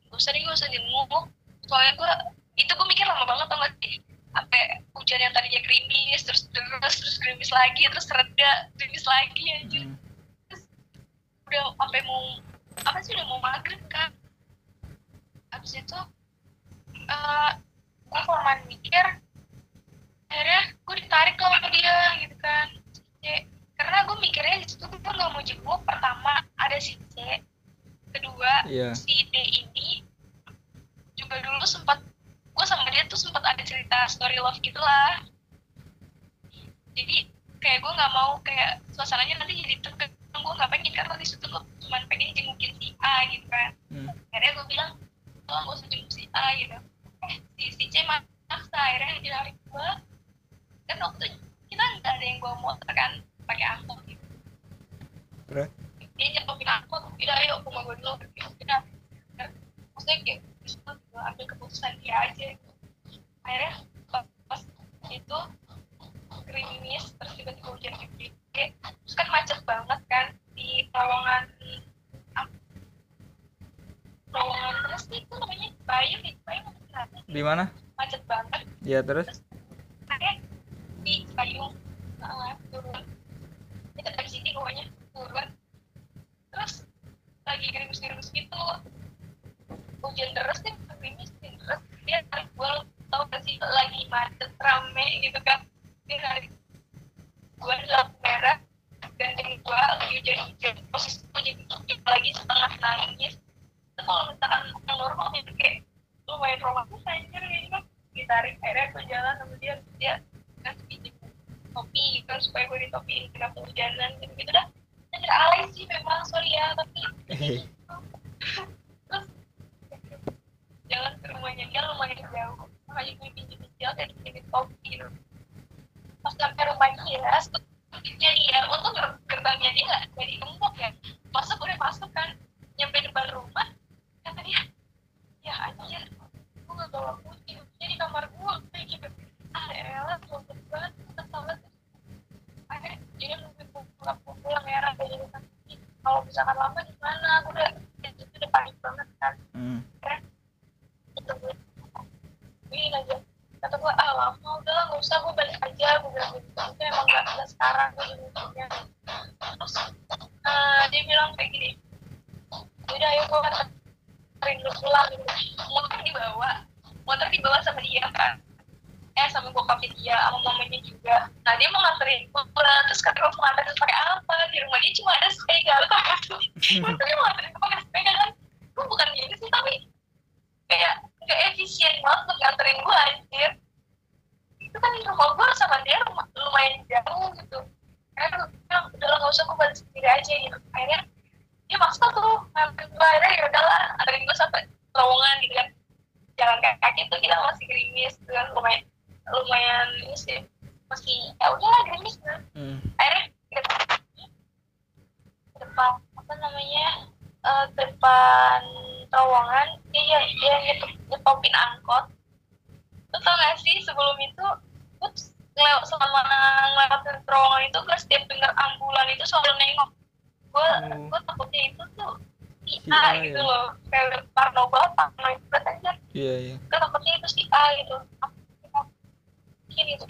gak 0.09 0.17
usah 0.17 0.33
deh 0.33 0.41
gak 0.41 0.57
usah 0.57 0.69
jenguk. 0.73 1.25
Soalnya 1.69 1.93
gue 1.97 2.13
itu 2.61 2.73
gue 2.73 2.87
mikir 2.89 3.05
lama 3.05 3.25
banget 3.29 3.47
tau 3.53 3.61
gak 3.61 3.73
sih? 3.85 4.01
Sampai 4.33 4.61
hujan 4.97 5.21
yang 5.21 5.33
tadinya 5.37 5.61
gerimis 5.61 6.25
terus 6.25 6.49
terus 6.49 6.95
terus 6.97 7.17
gerimis 7.21 7.53
lagi 7.53 7.85
terus 7.93 8.09
reda 8.09 8.53
gerimis 8.81 9.05
lagi 9.05 9.45
anjir. 9.61 9.85
Hmm. 9.85 10.01
udah 11.53 11.77
sampai 11.77 12.01
mau 12.09 12.41
apa 12.81 12.99
sih 13.05 13.13
udah 13.13 13.27
mau 13.29 13.41
maghrib 13.45 13.81
kan 13.93 14.09
abis 15.53 15.77
itu 15.77 15.99
eh 17.09 17.51
gue 18.09 18.21
kelamaan 18.29 18.61
mikir 18.69 19.05
akhirnya 20.33 20.63
gue 20.81 20.97
ditarik 20.97 21.37
lah 21.37 21.51
sama 21.61 21.69
dia 21.73 21.97
gitu 22.25 22.37
kan. 22.41 22.67
C 23.21 23.45
karena 23.77 23.99
gue 24.09 24.17
mikirnya 24.21 24.57
di 24.65 24.67
situ 24.69 24.85
gue 24.89 25.13
nggak 25.13 25.33
mau 25.33 25.43
jenguk. 25.45 25.81
Pertama 25.85 26.41
ada 26.57 26.77
si 26.81 26.97
C. 27.13 27.41
Kedua 28.13 28.65
Iya. 28.69 28.93
si 28.97 29.29
D 29.29 29.35
ini 29.37 30.05
juga 31.17 31.41
dulu 31.41 31.65
sempat 31.65 32.01
gue 32.53 32.67
sama 32.69 32.89
dia 32.93 33.09
tuh 33.09 33.17
sempat 33.17 33.41
ada 33.45 33.61
cerita 33.65 34.05
story 34.09 34.37
love 34.37 34.61
gitulah 34.61 35.25
jadi 36.93 37.25
kayak 37.57 37.81
gue 37.81 37.93
nggak 37.93 38.13
mau 38.13 38.37
kayak 38.45 38.85
suasananya 38.93 39.41
nanti 39.41 39.57
jadi 39.65 39.81
tegang 39.81 40.13
gue 40.13 40.53
nggak 40.61 40.71
pengen 40.71 40.93
karena 40.93 41.15
di 41.17 41.25
situ 41.25 41.42
estamos 45.53 45.82
banget 79.07 79.42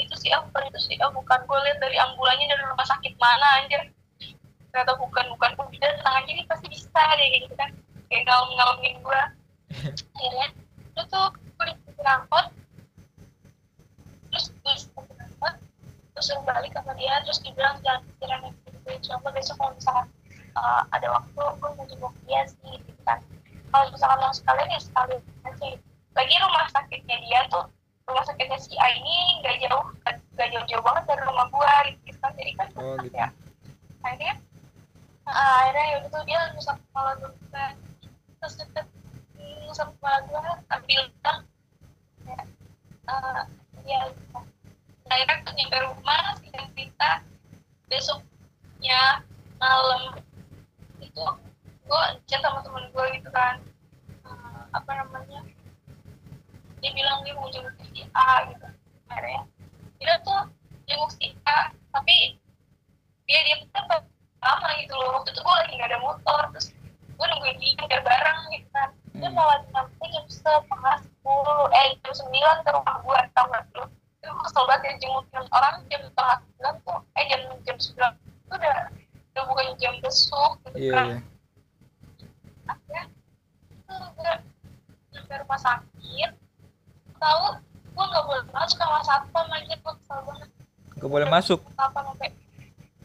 itu 0.03 0.14
si 0.18 0.28
A 0.34 0.42
bukan 0.42 0.62
itu 0.68 0.80
si 0.82 0.94
A 0.98 1.07
bukan 1.11 1.38
gue 1.46 1.59
lihat 1.68 1.78
dari 1.78 1.96
ambulannya 1.98 2.46
dari 2.50 2.62
rumah 2.66 2.86
sakit 2.86 3.14
mana 3.16 3.62
anjir. 3.62 3.82
Ternyata 4.72 4.92
bukan 4.98 5.24
bukan 5.36 5.50
bilang 5.70 5.94
tenang 6.00 6.16
aja 6.22 6.30
nih 6.32 6.46
pasti 6.48 6.66
bisa 6.66 7.03
deh 7.18 7.26
kayak 7.30 7.42
gitu 7.46 7.55
kan. 7.55 7.70
Kayak 8.11 8.22
ngalem 8.28 8.50
ngalemin 8.57 8.96
gue 9.00 9.22
akhirnya 9.72 10.48
itu 10.92 11.03
tuh 11.09 11.26
gue 11.32 11.64
di 11.72 12.03
angkot 12.05 12.46
terus 14.28 14.46
gue 14.53 14.72
di 14.76 15.14
angkot 15.16 15.55
terus 16.12 16.24
suruh 16.28 16.44
balik 16.44 16.72
sama 16.76 16.92
dia 17.00 17.16
terus 17.24 17.40
dibilang 17.40 17.80
jangan 17.80 18.05
pikiran 18.05 18.40
yang 18.44 18.55
gitu 18.68 19.12
coba 19.12 19.28
besok 19.32 19.57
kalau 19.57 19.72
misalkan 19.72 20.07
uh, 20.57 20.82
ada 20.92 21.09
waktu 21.09 21.40
gue 21.40 21.70
mau 21.72 21.84
jenguk 21.88 22.14
dia 22.28 22.42
sih 22.48 22.76
gitu 22.76 23.03
kan. 23.09 23.18
Kalau 23.72 23.88
misalkan 23.88 24.18
mau 24.20 24.34
sekalian 24.34 24.68
ya 24.68 24.80
sekalian 24.80 25.20
aja. 25.48 25.68
Lagi 26.12 26.34
rumah 26.44 26.66
sakitnya 26.68 27.16
dia 27.24 27.40
tuh 27.48 27.64
rumah 28.09 28.24
sakitnya 28.26 28.59
si 28.59 28.74
A 28.76 28.86
ini 28.92 29.40
nggak 29.40 29.57
jauh 29.62 29.86
nggak 30.34 30.48
jauh-jauh 30.53 30.82
banget 30.82 31.05
dari 31.07 31.22
rumah 31.24 31.46
gua 31.48 31.74
gitu 31.88 32.18
kan 32.18 32.32
jadi 32.34 32.53
kan 32.59 32.68
Oh, 32.76 32.96
gitu. 33.00 33.14
ya 33.14 33.28
akhirnya 34.03 34.34
uh, 35.24 35.55
akhirnya 35.62 35.84
ya 35.86 35.96
tuh 36.09 36.22
dia 36.26 36.40
ngusap 36.53 36.76
kepala 36.78 37.11
gua 37.20 37.30
kan 37.55 37.74
terus 38.42 38.55
deket 38.59 38.86
ngusap 39.66 39.88
kepala 39.96 40.18
gua 40.26 40.42
ambil 40.70 41.00
bilang 41.14 41.40
ya 42.26 42.40
uh, 43.07 43.42
ya 43.86 44.00
gitu. 44.11 44.38
Nah, 45.07 45.12
akhirnya 45.12 45.44
tuh 45.44 45.55
nyampe 45.55 45.76
rumah 45.84 46.22
singkat 46.40 46.66
cerita 46.74 47.11
besoknya 47.86 49.20
malam 49.61 50.16
itu 50.98 51.24
gue 51.82 52.03
chat 52.24 52.40
sama 52.40 52.64
temen 52.64 52.88
gue 52.90 53.07
gitu 53.20 53.30
kan 53.30 53.61
Eh, 54.22 54.61
apa 54.72 54.90
namanya 54.96 55.42
dia 56.83 56.91
bilang 56.93 57.22
dia 57.22 57.33
mau 57.39 57.47
jenguk 57.49 57.72
si 57.95 58.03
A 58.12 58.51
gitu 58.51 58.66
akhirnya 59.07 59.43
dia 60.03 60.14
tuh 60.26 60.41
jenguk 60.85 61.11
si 61.14 61.30
A 61.47 61.70
tapi 61.95 62.37
dia 63.24 63.41
dia 63.47 63.57
tuh 63.70 64.03
lama 64.43 64.68
gitu 64.83 64.93
loh. 64.99 65.22
Waktu 65.22 65.30
itu 65.30 65.41
gue 65.41 65.55
lagi 65.55 65.72
gak 65.78 65.91
ada 65.95 66.01
motor 66.03 66.41
terus 66.51 66.74
gue 67.07 67.26
nungguin 67.30 67.57
dia 67.62 67.87
biar 67.87 68.03
bareng 68.03 68.41
gitu 68.51 68.68
kan. 68.74 68.91
Dia 69.14 69.30
Hmm. 69.30 69.39
malah 69.39 69.62
nyampe 69.70 70.05
jam 70.11 70.26
setengah 70.26 70.97
sepuluh 70.99 71.70
eh 71.70 71.95
jam 72.03 72.11
sembilan 72.12 72.57
ke 72.66 72.70
rumah 72.74 72.97
gue 72.99 73.18
tau 73.39 73.47
gak 73.55 73.62
lu? 73.78 73.85
Itu 74.18 74.35
kesel 74.43 74.64
banget 74.66 74.83
ya 74.83 74.93
jengukin 75.07 75.45
orang 75.55 75.74
jam 75.87 76.01
setengah 76.03 76.37
sembilan 76.43 76.74
tuh 76.83 76.99
eh 77.14 77.24
jam 77.30 77.41
jam 77.62 77.76
sembilan. 77.78 78.12
Itu 78.18 78.53
udah 78.59 78.76
udah 79.33 79.43
bukan 79.47 79.66
jam 79.78 79.95
besuk 80.03 80.53
gitu 80.66 80.76
iya 80.83 80.93
kan. 80.93 81.07
iya. 81.07 81.18
Akhirnya 82.66 83.03
itu 83.70 83.95
gue 84.18 84.33
sampai 85.14 85.37
rumah 85.47 85.61
sakit 85.62 86.30
tahu 87.23 87.45
gue 87.93 88.05
nggak 88.11 88.25
boleh 88.27 88.43
masuk 88.51 88.77
sama 88.83 88.99
satpam 89.07 89.47
aja 89.55 89.75
gue 89.79 89.93
kesel 90.03 90.18
banget. 90.27 90.49
Gak 90.99 91.11
boleh 91.11 91.29
masuk? 91.31 91.61
Apa 91.79 91.99
sampai 92.03 92.29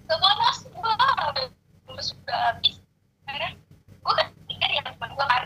nggak 0.07 0.17
boleh 0.17 0.37
masuk 0.41 0.69
gue 0.73 0.91
udah 0.97 1.11
udah 1.93 2.05
sudah 2.05 2.39
habis. 2.49 2.75
Akhirnya 3.29 3.51
gue 3.85 4.13
kan 4.17 4.27
tinggal 4.49 4.69
di 4.73 4.77
teman 4.81 5.09
gue 5.13 5.25
kan. 5.29 5.43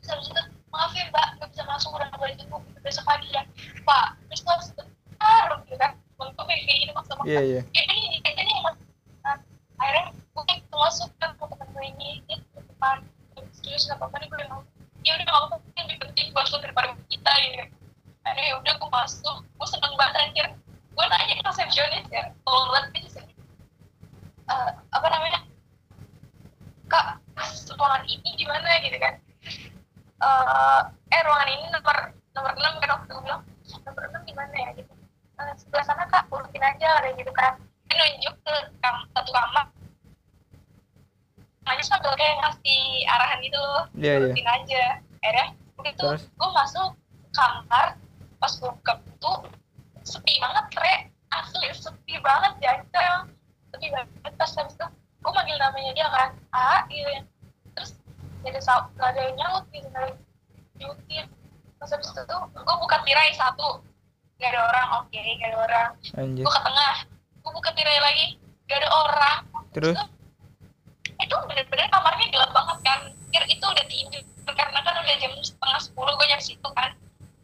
Terus 0.00 0.08
habis 0.08 0.28
itu 0.32 0.42
maaf 0.72 0.92
ya 0.96 1.04
mbak 1.12 1.26
nggak 1.36 1.48
bisa 1.52 1.62
masuk 1.68 1.90
udah 1.92 2.06
nggak 2.08 2.20
boleh 2.20 2.34
jenguk 2.40 2.62
besok 2.80 3.04
pagi 3.04 3.28
ya. 3.36 3.42
Pak 3.84 4.06
terus 4.32 4.40
harus 4.48 4.66
sebentar 4.72 5.44
gitu 5.68 5.76
kan. 5.76 5.92
Gue 6.16 6.44
kayak 6.48 6.62
gini 6.64 6.92
maksa 6.96 7.12
maksa 7.20 7.28
iya 7.28 7.40
iya. 7.44 7.60
Ya 7.76 7.82
ini 7.84 7.94
ini 8.16 8.18
akhirnya 9.78 10.04
gue 10.32 10.78
masuk 10.78 11.10
ke 11.20 11.26
temen 11.36 11.68
gue 11.74 11.84
ini 11.84 12.08
ke 12.24 12.60
depan. 12.64 12.96
Serius 13.60 13.84
nggak 13.90 13.98
apa-apa 14.00 14.16
nih 14.24 14.28
gue 14.32 14.44
mau 14.48 14.62
ya 15.06 15.12
udah 15.14 15.26
apa-apa 15.26 15.56
yang 15.78 15.86
lebih 15.90 16.00
penting 16.10 16.26
masuk 16.34 16.58
daripada 16.62 16.94
kita 17.06 17.32
ini 17.46 17.68
akhirnya 18.28 18.44
ya 18.52 18.54
udah 18.60 18.74
gue 18.76 18.90
masuk. 18.92 19.36
Gue 19.56 19.68
seneng 19.68 19.94
banget 19.96 20.14
anjir. 20.20 20.46
Gue 20.94 21.04
nanya 21.08 21.34
ke 21.38 21.44
resepsionis 21.46 22.06
ya. 22.12 22.24
Kalau 22.44 22.60
ngeliat 22.68 22.86
dia 22.92 23.08
sih 23.08 23.24
Eh, 24.48 24.70
apa 24.96 25.06
namanya? 25.12 25.40
Kak 26.88 27.20
ruangan 27.76 28.02
ini 28.08 28.30
di 28.32 28.44
mana 28.48 28.80
gitu 28.80 28.96
kan? 28.96 29.14
Eh, 30.18 30.80
eh 31.12 31.20
ruangan 31.24 31.48
ini 31.52 31.64
nomor 31.68 31.96
nomor 32.32 32.52
enam 32.56 32.74
kan 32.80 32.90
waktu 32.96 33.12
gue 33.12 33.24
bilang 33.28 33.42
nomor 33.84 34.02
enam 34.08 34.22
di 34.24 34.34
mana 34.36 34.54
ya? 34.56 34.70
Gitu. 34.72 34.92
Eh, 35.38 35.52
sebelah 35.60 35.84
sana 35.84 36.08
kak 36.08 36.32
urutin 36.32 36.64
aja 36.64 36.88
ada 37.00 37.12
gitu 37.12 37.32
kan. 37.36 37.60
Dia 37.88 37.96
nunjuk 37.96 38.34
ke 38.40 38.54
kam 38.80 38.96
satu 39.12 39.30
kamar 39.32 39.68
aja 41.68 41.84
sambil 41.84 42.12
kayak 42.14 42.36
ngasih 42.38 42.82
arahan 43.06 43.38
gitu 43.40 43.58
loh 43.58 43.82
Iya, 43.92 44.12
iya. 44.12 44.18
urutin 44.24 44.48
aja. 44.48 44.82
Akhirnya 45.18 45.46
begitu 45.74 46.02
Terus? 46.02 46.22
gue 46.26 46.50
masuk 46.50 46.88
kamar 47.30 47.86
pas 48.36 48.52
gue 48.54 48.70
buka 48.72 48.94
pintu 48.98 49.32
sepi 50.02 50.34
banget 50.38 50.64
re. 50.74 50.94
Asli 51.28 51.68
sepi 51.70 52.14
banget 52.18 52.52
jajal. 52.58 53.28
Sepi 53.68 53.86
banget 53.88 54.08
pas 54.34 54.50
habis 54.50 54.72
itu 54.72 54.86
gue 55.18 55.32
manggil 55.32 55.56
namanya 55.56 55.90
dia 55.92 56.08
kan 56.08 56.30
A 56.50 56.86
gitu 56.86 57.04
ya 57.04 57.20
terus 57.74 57.90
gak 58.40 58.50
ada 58.50 58.60
sa- 58.60 58.88
gak 58.94 59.12
ada 59.12 59.20
yang 59.20 59.36
nyaut 59.36 59.64
gitu 59.68 59.86
gak 59.88 60.02
ada 60.02 60.14
yang 60.78 61.28
pas 61.76 61.90
habis 61.90 62.08
itu 62.08 62.22
gue 62.48 62.76
buka 62.76 62.96
tirai 63.02 63.30
satu. 63.32 63.82
Gak 64.36 64.48
ada 64.48 64.60
orang 64.64 64.88
oke 64.96 65.18
gak 65.18 65.48
ada 65.48 65.58
orang. 65.58 65.88
Gue 66.32 66.46
ke 66.48 66.62
tengah 66.64 66.94
gue 67.38 67.52
buka 67.52 67.70
tirai 67.72 67.98
lagi 67.98 68.26
gak 68.64 68.78
ada 68.78 68.88
orang. 68.90 69.38
Terus 69.70 69.96
itu 71.16 71.34
bener-bener 71.48 71.86
kamarnya 71.88 72.26
gelap 72.28 72.50
banget 72.52 72.78
kan. 72.84 73.00
Pikir 73.28 73.42
itu 73.48 73.64
udah 73.64 73.86
tidur. 73.88 74.22
Karena 74.48 74.78
kan 74.80 74.94
udah 74.96 75.16
jam 75.20 75.32
setengah 75.40 75.80
sepuluh 75.80 76.12
gue 76.16 76.26
nyampe 76.28 76.44
situ 76.44 76.68
kan. 76.76 76.90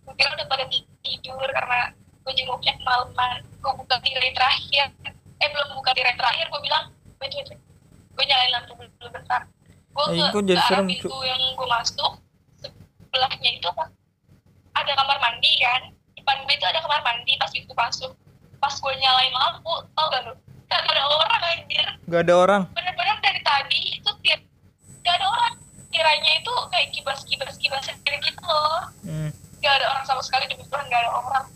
Mungkin 0.05 0.27
udah 0.37 0.47
pada 0.49 0.65
tidur 1.05 1.49
karena 1.49 1.81
gue 1.97 2.33
jenguknya 2.37 2.73
kemalaman. 2.81 3.45
Gue 3.61 3.73
buka 3.77 3.97
tirai 4.01 4.33
terakhir. 4.33 4.87
Eh 5.41 5.49
belum 5.53 5.77
buka 5.77 5.91
tirai 5.93 6.15
terakhir 6.17 6.47
gue 6.49 6.61
bilang 6.65 6.85
wait 7.21 7.33
gue 8.15 8.25
nyalain 8.31 8.51
lampu 8.55 8.73
dulu 8.79 9.09
bentar. 9.11 9.43
Gue 9.95 10.05
Eh, 10.15 10.31
ke, 10.31 10.39
ke 10.39 10.55
arah 10.55 10.67
serem, 10.71 10.87
pintu 10.91 11.19
yang 11.27 11.43
gue 11.55 11.69
masuk. 11.69 12.13
Sebelahnya 12.63 13.51
itu 13.59 13.67
apa 13.71 13.91
ada 14.75 14.93
kamar 14.95 15.19
mandi 15.19 15.53
kan. 15.63 15.83
Depan 16.15 16.37
gue 16.47 16.55
itu 16.55 16.67
ada 16.67 16.79
kamar 16.83 17.01
mandi 17.03 17.33
pas 17.39 17.51
pintu 17.51 17.75
masuk. 17.75 18.13
Pas 18.63 18.75
gue 18.75 18.93
nyalain 18.97 19.35
lampu 19.35 19.75
tau 19.93 20.07
gak 20.11 20.23
lu? 20.25 20.35
Gak 20.71 20.81
ada 20.91 21.03
orang 21.07 21.43
anjir. 21.45 21.87
Gak 22.09 22.21
ada 22.27 22.35
orang? 22.35 22.63
Bener-bener 22.75 23.17
dari 23.23 23.41
tadi 23.45 23.81
itu 24.01 24.11
tiap 24.25 24.41
ada 25.19 25.27
orang 25.31 25.55
kiranya 25.95 26.33
itu 26.43 26.53
kayak 26.75 26.89
kibas 26.91 27.21
kibas 27.23 27.55
kibas 27.63 27.87
sendiri 27.87 28.19
gitu 28.19 28.43
loh. 28.43 28.91
Hmm. 29.07 29.31
gak 29.65 29.81
ada 29.81 29.87
orang 29.97 30.05
sama 30.05 30.21
sekali 30.21 30.45
demi 30.51 30.67
Tuhan 30.69 30.85
gak 30.91 31.01
ada 31.07 31.11
orang. 31.15 31.47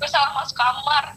Gue 0.00 0.08
salah 0.10 0.32
masuk 0.34 0.56
kamar. 0.58 1.14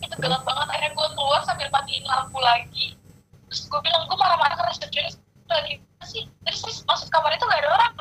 Itu 0.00 0.14
gelap 0.18 0.42
banget 0.42 0.66
akhirnya 0.72 0.90
gue 0.96 1.08
keluar 1.14 1.40
sambil 1.46 1.68
matiin 1.70 2.02
lampu 2.08 2.40
lagi. 2.42 2.98
Terus 3.46 3.60
gue 3.70 3.80
bilang 3.84 4.08
gue 4.10 4.18
marah-marah 4.18 4.56
ke 4.58 4.64
resepsionis 4.74 5.14
lagi 5.46 5.78
sih? 6.08 6.26
Terus 6.42 6.82
masuk 6.88 7.06
kamar 7.12 7.36
itu 7.36 7.44
gak 7.46 7.60
ada 7.62 7.70
orang 7.76 7.92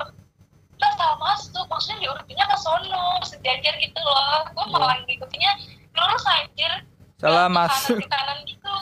Lah 0.80 0.92
salah 0.96 1.18
masuk. 1.20 1.66
Maksudnya 1.68 1.98
diurutinnya 2.02 2.46
ke 2.48 2.58
sono 2.58 3.20
sejajar 3.28 3.76
gitu 3.78 4.00
loh. 4.00 4.42
Gue 4.56 4.66
Iya. 4.66 4.74
malah 4.74 4.98
ngikutinnya 5.06 5.52
lurus 5.94 6.26
anjir. 6.26 6.72
Salah 7.20 7.52
masuk 7.52 8.00
kanan, 8.00 8.10
kanan 8.10 8.38
gitu. 8.48 8.78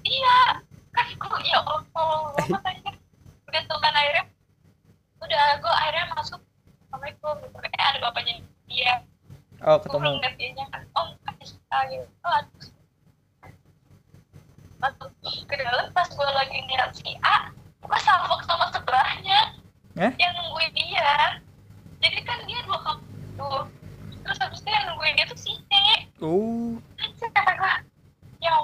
Iya 0.00 0.64
kan 0.90 1.06
gue 1.10 1.38
ya 1.46 1.58
allah 1.62 2.60
aja 2.66 2.90
udah 3.50 3.60
tuh 3.66 3.78
kan 3.78 3.92
akhirnya 3.94 4.24
udah 5.20 5.42
gue 5.60 5.74
akhirnya 5.74 6.04
masuk. 6.16 6.40
Assalamualaikum. 6.90 7.34
Gitu 7.46 7.58
eh 7.70 7.84
ada 7.86 7.98
bapaknya. 8.02 8.34
Dia 8.66 8.92
ketemu. 9.60 10.08
ngeliat 10.16 10.34
dianya 10.40 10.64
kan 10.72 10.82
oh 10.96 11.12
ah, 11.70 11.84
gitu 11.84 12.08
oh, 12.24 12.32
aduh. 12.32 12.68
masuk 14.80 15.10
ke 15.20 15.54
dalam 15.60 15.86
pas 15.92 16.08
gue 16.08 16.28
lagi 16.32 16.56
ngeliat 16.64 16.90
si 16.96 17.12
A 17.20 17.52
gue 17.84 17.98
salvok 18.00 18.40
sama 18.48 18.72
sebelahnya 18.72 19.60
Eh? 20.00 20.12
yang 20.16 20.32
nungguin 20.32 20.72
dia. 20.72 21.42
Jadi 22.00 22.24
kan 22.24 22.38
dia 22.48 22.62
dua 22.64 22.78
kamu 22.78 23.04
tuh 23.36 23.68
terus 24.24 24.38
habis 24.40 24.62
itu 24.62 24.70
yang 24.72 24.84
nungguin 24.88 25.12
dia 25.18 25.26
tuh 25.28 25.36
si 25.36 25.52
C. 25.68 25.72
Oh. 26.24 26.78
Anjir 27.02 27.28
kata 27.34 27.52
gue 27.58 27.74
ya 28.40 28.54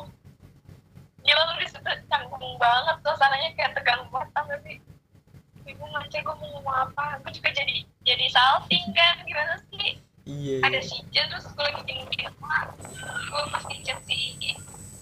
gila 1.27 1.43
lu 1.51 1.55
di 1.59 1.66
situ 1.66 1.91
canggung 2.07 2.55
banget. 2.57 2.97
Suasananya 3.03 3.51
kayak 3.59 3.74
tegang 3.74 4.07
banget 4.09 4.31
gak 4.47 4.61
sih 4.62 4.77
ibu 5.66 5.83
ngajar 5.83 6.22
gue 6.22 6.35
mau 6.39 6.49
ngomong 6.55 6.77
apa. 6.89 7.18
Gue 7.27 7.35
juga 7.35 7.51
jadi 7.51 7.83
jadi 8.07 8.27
salting 8.31 8.87
kan? 8.95 9.16
Gimana 9.27 9.55
sih? 9.68 9.99
Iya 10.27 10.59
ada 10.66 10.79
iya. 10.79 10.87
si 10.87 10.97
Jen 11.14 11.31
terus 11.31 11.47
gue 11.55 11.62
lagi 11.62 11.83
jenguk 11.87 12.11
emak 12.18 12.66
gue 13.07 13.43
pasti 13.55 13.74
chat 13.87 13.99
si 14.11 14.35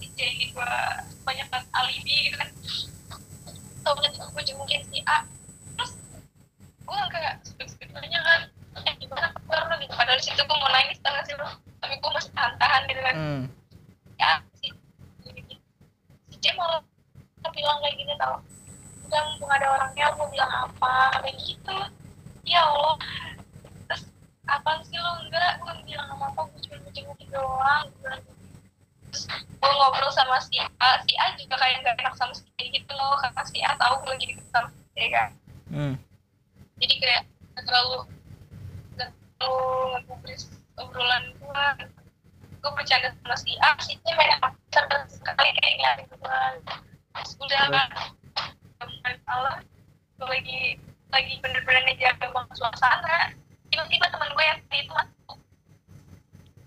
si 0.00 0.06
Jen 0.16 0.28
ini 0.36 0.52
gue 0.52 0.72
banyak 1.24 1.46
banget 1.52 1.68
alibi 1.76 2.14
gitu 2.28 2.36
kan. 2.40 2.50
Tau 3.84 3.92
gak 4.00 4.12
gue 4.16 4.42
jengukin 4.44 4.82
si 4.88 5.00
A. 5.04 5.24
Terus 5.76 5.92
gue 6.84 7.66
speak 7.68 7.90
nanya 7.92 8.20
kan. 8.24 8.40
Eh 8.84 8.94
gimana 9.00 9.32
kabar 9.32 9.68
lo 9.68 9.74
gitu 9.80 9.94
padahal 9.96 10.20
situ 10.20 10.40
gue 10.40 10.56
mau 10.60 10.70
nangis 10.72 10.98
tau 11.00 11.16
sih 11.24 11.36
lo 11.36 11.48
tapi 11.80 12.00
gue 12.00 12.10
masih 12.16 12.32
tahan-tahan 12.32 12.80
gitu 12.88 13.00
kan. 13.04 13.16
Hmm. 13.16 13.42
ya 14.14 14.40
Jen 16.44 16.60
malah 16.60 16.84
bilang 17.56 17.80
kayak 17.80 17.96
gini 17.96 18.12
tau 18.20 18.36
udah 19.08 19.20
mumpung 19.32 19.52
ada 19.52 19.66
orangnya 19.72 20.12
mau 20.16 20.28
bilang 20.28 20.52
apa? 20.52 21.24
Kayak 21.24 21.36
gitu. 21.40 21.76
Ya 22.44 22.60
Allah. 22.60 23.00
Terus 23.88 24.02
apaan 24.44 24.84
sih 24.84 25.00
lo 25.00 25.24
enggak 25.24 25.56
gue 25.64 25.72
bilang 25.88 26.04
sama 26.12 26.28
apa 26.28 26.40
gue 26.52 26.60
cuma 26.68 26.76
jengukin 26.92 27.28
doang. 27.32 27.88
Gue 27.88 28.00
bilang 28.04 28.20
terus 29.08 29.24
gue 29.30 29.70
ngobrol 29.72 30.12
sama 30.12 30.36
si 30.44 30.60
A 30.60 30.88
si 31.06 31.16
A 31.16 31.32
juga 31.40 31.56
kayak 31.56 31.80
gak 31.80 31.96
enak 32.02 32.14
sama 32.20 32.34
si 32.36 32.44
A 32.60 32.62
gitu 32.68 32.92
loh 32.92 33.16
karena 33.24 33.42
si 33.48 33.58
A 33.64 33.72
tahu 33.80 33.94
gue 34.04 34.10
lagi 34.12 34.26
deket 34.34 34.46
sama 34.52 34.68
si 34.68 34.98
A 35.00 35.06
kan. 35.08 35.30
Hmm. 35.70 35.94
jadi 36.76 36.94
kayak 37.00 37.22
gak 37.56 37.64
terlalu 37.66 38.04
gak 39.00 39.10
terlalu 39.10 39.62
ngegubris 39.96 40.42
obrolan 40.76 41.24
gue 41.38 41.64
gue 42.64 42.72
bercanda 42.72 43.12
sama 43.12 43.36
si 43.36 43.52
A 43.60 43.76
si 43.76 43.92
C 44.00 44.04
banyak 44.16 44.40
cerdas 44.72 45.20
sekali 45.20 45.52
kayak 45.52 45.72
ngeliatin 45.76 46.04
gue 46.08 46.16
terus? 46.16 47.28
udah 47.36 47.60
kan 47.68 47.88
malam 49.28 49.60
gue 50.16 50.26
lagi 50.32 50.60
lagi 51.12 51.34
bener-bener 51.44 51.84
ngejaga 51.84 52.26
banget 52.32 52.56
suasana. 52.56 53.36
Tiba-tiba 53.68 54.06
teman 54.08 54.32
gue 54.32 54.44
yang 54.48 54.58
tadi 54.64 54.78
itu 54.80 54.92
masuk. 54.96 55.38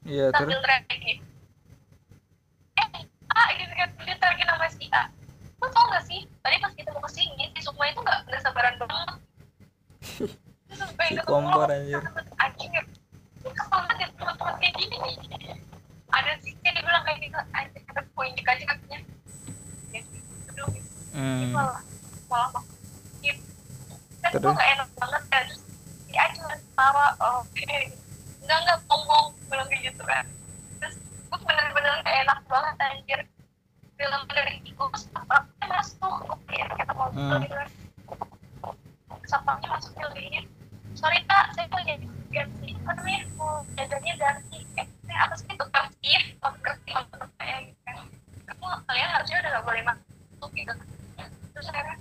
Iya 0.05 0.25
terus? 0.37 0.53
sambil 0.53 0.61
gitu 1.01 1.23
eh 2.77 2.89
A 3.33 3.41
gitu 3.57 3.73
kan. 3.73 3.89
Dia 4.05 4.15
teriakin 4.21 4.47
nama 4.53 4.69
si 4.69 4.85
A. 4.93 5.09
Lo 5.57 5.65
tau 5.73 5.85
gak 5.89 6.05
sih? 6.05 6.29
Tadi 6.45 6.55
pas 6.61 6.73
kita 6.77 6.93
mau 6.93 7.01
ke 7.01 7.09
sini 7.09 7.49
si 7.57 7.59
Sukma 7.65 7.89
itu 7.89 8.05
gak, 8.05 8.21
gak 8.29 8.41
sabaran 8.45 8.77
banget. 8.77 9.17
Si 11.09 11.15
kompor, 11.25 11.73
anjir. 11.73 12.05
anjing. 12.37 12.69
Ya 12.69 12.83
Gue 13.41 13.49
kesel 13.49 13.73
banget 13.73 13.97
ya 13.97 14.07
teman-teman 14.13 14.53
kayak 14.61 14.73
gini 14.77 14.95
nih 15.01 15.15
ada 16.13 16.31
sih 16.43 16.53
dia 16.63 16.71
bilang 16.79 17.03
kayak 17.03 17.19
gitu 17.19 17.37
kita 17.73 18.01
gue 18.03 18.23
injek 18.31 18.47
aja 18.47 18.63
kakinya 18.69 18.99
ya 19.91 19.99
dia 20.01 20.01
gitu 20.01 20.63
Dia 20.67 21.17
hmm. 21.17 21.51
malah 21.51 21.81
malah 22.31 22.49
makin 22.53 23.35
kan 24.21 24.31
gue 24.35 24.53
gak 24.53 24.69
enak 24.75 24.89
banget 24.99 25.23
kan 25.31 25.43
terus 25.47 25.61
si 26.07 26.13
A 26.15 26.25
cuma 26.35 26.47
ketawa 26.55 27.05
oh, 27.19 27.43
oke 27.43 27.65
enggak 28.43 28.57
enggak 28.63 28.79
ngomong 28.87 29.25
bilang 29.49 29.67
kayak 29.71 29.83
gitu 29.91 30.03
kan 30.03 30.25
terus 30.79 30.95
gue 31.01 31.39
bener-bener 31.43 31.93
gak 32.03 32.15
enak 32.23 32.39
banget 32.47 32.75
anjir. 32.83 33.21
Film 33.97 34.21
dari 34.29 34.61
tikus 34.61 35.09
apa 35.17 35.49
masuk. 35.65 36.29
Oke 36.29 36.53
kita 36.53 36.93
mau 36.93 37.09
Hmm. 37.09 37.41
gitu 37.41 37.55
kan. 37.57 37.69
Satpamnya 39.25 39.67
masuk 39.73 39.91
filmnya 39.97 40.45
sorry 40.97 41.21
pak 41.29 41.53
saya 41.53 41.69
mau 41.69 41.81
jadi 41.85 42.05
ganti 42.33 42.69
apa 42.73 42.91
namanya? 42.97 43.21
Mau 43.37 43.61
jadanya 43.77 44.13
ganti. 44.17 44.59
Eh 44.77 44.87
apa 45.17 45.33
sih 45.39 45.47
saya 47.37 47.57
gitu 47.63 47.79
kan. 47.85 47.97
Kamu 48.47 48.65
kalian 48.85 49.09
harusnya 49.13 49.37
udah 49.41 49.51
gak 49.57 49.65
boleh 49.65 49.83
masuk 49.87 50.51
gitu 50.53 50.73
terus 51.53 51.67
akhirnya 51.73 51.97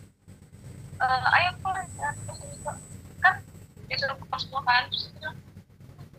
eh 0.96 1.34
ayo 1.36 1.50
pulang 1.64 1.88
ya 1.96 2.08
terus 2.12 2.40
kan 3.24 3.34
disuruh 3.88 4.16
keluar 4.20 4.40
semua 4.40 4.62
kan 4.64 4.82
terus 4.92 5.08
dia 5.08 5.12
bilang 5.16 5.36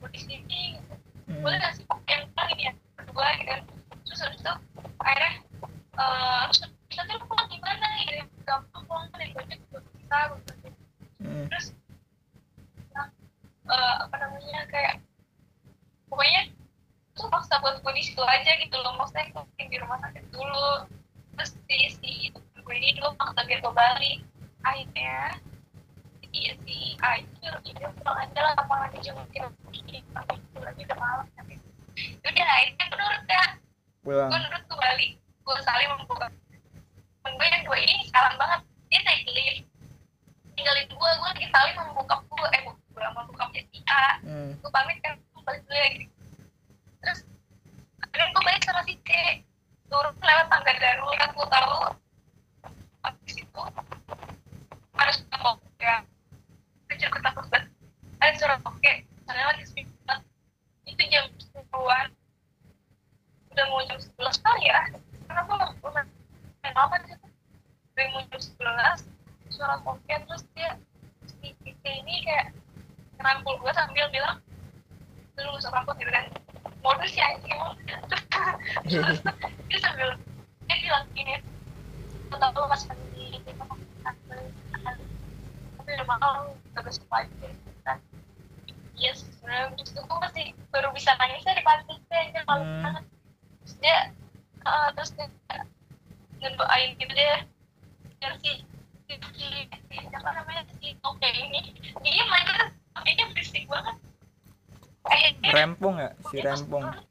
"Mau 0.02 0.10
di 0.10 0.20
sini 0.22 0.62
gitu. 0.78 0.93
Hmm. 1.28 1.41
boleh 1.43 1.58
gak 1.62 1.74
sih 1.78 1.84
yang 2.08 2.24
paling 2.34 2.60
ya 2.62 2.72
berdua 2.98 3.28
gitu 3.38 3.45
kan. 3.52 3.62
Terus 4.06 4.20
habis 4.26 4.39
itu 4.41 4.54
akhirnya 5.02 5.32
eh 5.98 6.41
terus 6.50 6.60
nanti 6.98 7.12
lu 7.14 7.26
pulang 7.30 7.48
gimana 7.50 7.88
gitu 8.02 8.14
ya. 8.22 8.26
Gampang 8.48 8.84
pulang 8.88 9.06
kan 9.12 9.18
dari 9.22 9.32
gojek 9.36 9.60
juga 9.70 9.80
bisa 9.86 10.18
gue 10.32 10.38
bilang 10.41 10.60
gitu. 10.66 10.80
Hmm. 11.18 11.45
terus 11.50 11.66
nah, 12.93 13.08
eh, 13.70 13.95
apa 14.06 14.16
namanya 14.22 14.60
kayak 14.70 14.95
pokoknya 16.10 16.41
tuh 17.18 17.28
maksa 17.34 17.47
buat 17.62 17.76
gue 17.82 17.93
di 17.95 18.03
situ 18.03 18.22
aja 18.24 18.51
gitu 18.60 18.76
loh. 18.82 18.93
Maksudnya 18.97 19.30
gue 19.34 19.66
di 19.68 19.78
rumah 19.82 19.97
sakit 20.01 20.24
dulu. 20.34 20.88
Terus 21.38 21.51
si 21.70 21.78
si 22.01 22.12
gue 22.34 22.76
ini 22.76 22.99
dulu 22.99 23.16
maksa 23.16 23.47
biar 23.47 23.60
gue 23.64 23.74
balik 23.74 24.20
akhirnya 24.66 25.39
si 26.20 26.51
si 26.68 26.78
A 26.99 27.24
itu 27.24 27.47
pulang 28.03 28.18
aja 28.20 28.39
lah 28.43 28.53
jengukin 28.99 29.47
lagi 29.47 30.03
tapi 30.12 30.36
itu 30.36 30.60
lagi 30.60 30.82
udah 30.84 30.97
malam 30.99 31.26
tapi 31.39 31.55
udah 32.28 32.47
akhirnya 32.51 32.86
gue 32.91 32.97
nurut 32.99 33.24
pulang. 34.03 34.30
Gue 34.30 34.39
nurut 34.43 34.64
gue 34.68 34.78
balik 34.82 35.12
gue 35.18 35.55
saling 35.64 35.89
membuka 35.95 36.28
gue 37.28 37.47
yang 37.47 37.64
dua 37.64 37.78
ini 37.80 37.95
salah 38.12 38.34
banget. 38.36 38.62
Dia 38.91 38.99
naik 39.08 39.24
lift. 39.32 39.64
Tinggalin 40.60 40.86
gue 40.91 40.97
gue 40.97 41.28
lagi 41.32 41.47
saling 41.53 41.76
membuka 41.80 42.16
gue 42.20 42.47
eh 42.51 42.62
gue 42.68 43.08
membuka 43.16 43.43
si 43.55 43.80
A. 43.88 44.20
Hmm. 44.28 44.51
gue 44.60 44.72
pamit 44.74 44.97
kan. 44.99 45.16
Gue 45.32 45.41
balik 45.47 45.64
dulu 45.64 45.78
ya 45.80 45.88
gitu 45.95 46.18
terus 47.08 47.24
akhirnya 48.03 48.28
gue 48.36 48.43
balik 48.43 48.62
sama 48.68 48.82
si 48.84 48.99
C 49.08 49.10
turun 49.88 50.14
lewat 50.28 50.46
tangga 50.52 50.74
darurat 50.76 51.30
gue 51.32 51.48
tahu. 51.48 51.78
Habis 53.02 53.36
itu 53.40 53.62
harus 54.98 55.18
ngomong 55.32 55.58
ya. 55.80 55.96
Kecil 56.92 57.08
gue 57.08 57.22
takut 57.24 57.46
banget 57.48 57.72
ada 58.18 58.34
suara 58.36 58.56
oke 58.66 58.94
karena 59.24 59.42
lagi 59.54 59.64
banget 60.04 60.22
itu 60.86 61.02
jam 61.08 61.24
sepuluhan. 61.40 62.08
Udah 63.56 63.66
mau 63.72 63.82
jam 63.88 63.98
sebelas 63.98 64.36
kali 64.44 64.68
ya. 64.68 64.82
Karena 65.28 65.42
gue 65.48 65.56
udah 65.56 66.04
di 66.04 67.08
situ 67.08 67.28
udah 67.96 68.06
mau 68.12 68.22
jam 68.28 68.42
sebelas 68.42 69.00
suara 69.48 69.76
oke 69.82 70.14
terus 70.28 70.44
dia 70.54 70.76
si 71.40 71.56
ini 71.88 72.16
kayak 72.28 72.52
ngerangkul 73.18 73.56
gue 73.64 73.72
sambil 73.72 74.06
bilang 74.12 74.38
lu 75.38 75.54
masuk 75.56 75.72
rambut 75.72 75.96
gitu 76.02 76.12
kan. 76.12 76.26
Modus 76.84 77.14
ya 77.16 77.26
anjing 77.36 77.58
terus 78.88 79.20
dia 79.68 79.80
sambil 79.82 80.14
dia 80.70 80.78
bilang 80.80 81.06
gini 81.12 81.36
lu 82.30 82.36
tau 82.38 82.54
lu 82.54 82.68
masih 82.70 82.94
di 83.12 83.42
di 83.42 83.52
rumah 83.58 83.76
sakit, 84.06 84.46
tapi 85.78 85.90
udah 85.98 86.08
malam 86.08 86.54
terus 86.78 87.02
lagi 87.10 87.34
kan 87.82 87.98
iya 88.96 89.12
sih, 89.18 89.26
sebenarnya 89.36 89.74
terus 89.74 89.90
itu 89.92 90.02
gue 90.06 90.18
masih 90.22 90.46
baru 90.70 90.90
bisa 90.94 91.12
nangisnya 91.18 91.58
di 91.58 91.64
panti 91.66 91.94
sih 91.98 92.18
aja 92.18 92.40
malu 92.46 92.64
Hmm. 92.64 92.84
banget 92.86 93.04
terus 93.60 93.74
dia 93.82 93.98
eh, 94.64 94.90
terus 94.96 95.12
dia 95.18 95.28
ngedoain 96.40 96.90
gitu 96.96 97.12
deh 97.12 97.40
biar 98.18 98.34
si 98.42 98.52
si 99.08 99.14
si 99.34 99.46
si 99.90 99.96
apa 100.14 100.30
namanya 100.34 100.62
si 100.78 100.94
oke 101.02 101.28
ini 101.28 101.74
dia 102.06 102.24
main 102.30 102.48
kayaknya 103.02 103.26
berisik 103.34 103.66
banget 103.66 103.96
akhirnya 105.08 105.50
rempong 105.56 105.96
ya 106.66 107.03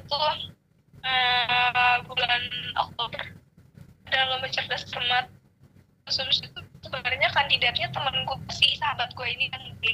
itu 0.00 0.16
itu 0.16 0.16
eh, 1.04 1.96
bulan 2.08 2.42
Oktober. 2.76 3.22
Ada 4.10 4.26
lomba 4.32 4.48
cerdas 4.50 4.84
cermat 4.90 5.30
terus 6.10 6.42
itu 6.42 6.60
sebenarnya 6.82 7.30
kandidatnya 7.30 7.86
temen 7.94 8.26
gue 8.26 8.38
si 8.50 8.74
sahabat 8.74 9.14
gue 9.14 9.28
ini 9.30 9.46
kan 9.54 9.62
G 9.78 9.86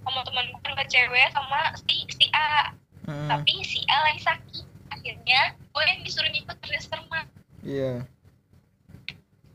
sama 0.00 0.24
temen 0.24 0.48
gue 0.48 0.60
kan 0.64 0.88
cewek 0.88 1.28
sama 1.36 1.76
si 1.84 2.08
si 2.08 2.26
A. 2.32 2.72
Hmm, 3.04 3.28
tapi 3.28 3.60
si 3.66 3.84
A 3.92 3.96
lagi 4.08 4.22
sakit. 4.24 4.66
Akhirnya 4.88 5.52
gue 5.56 5.84
yang 5.84 6.00
disuruh 6.00 6.32
ikut 6.32 6.56
cerdas 6.64 6.88
cermat 6.88 7.26
iya. 7.64 8.04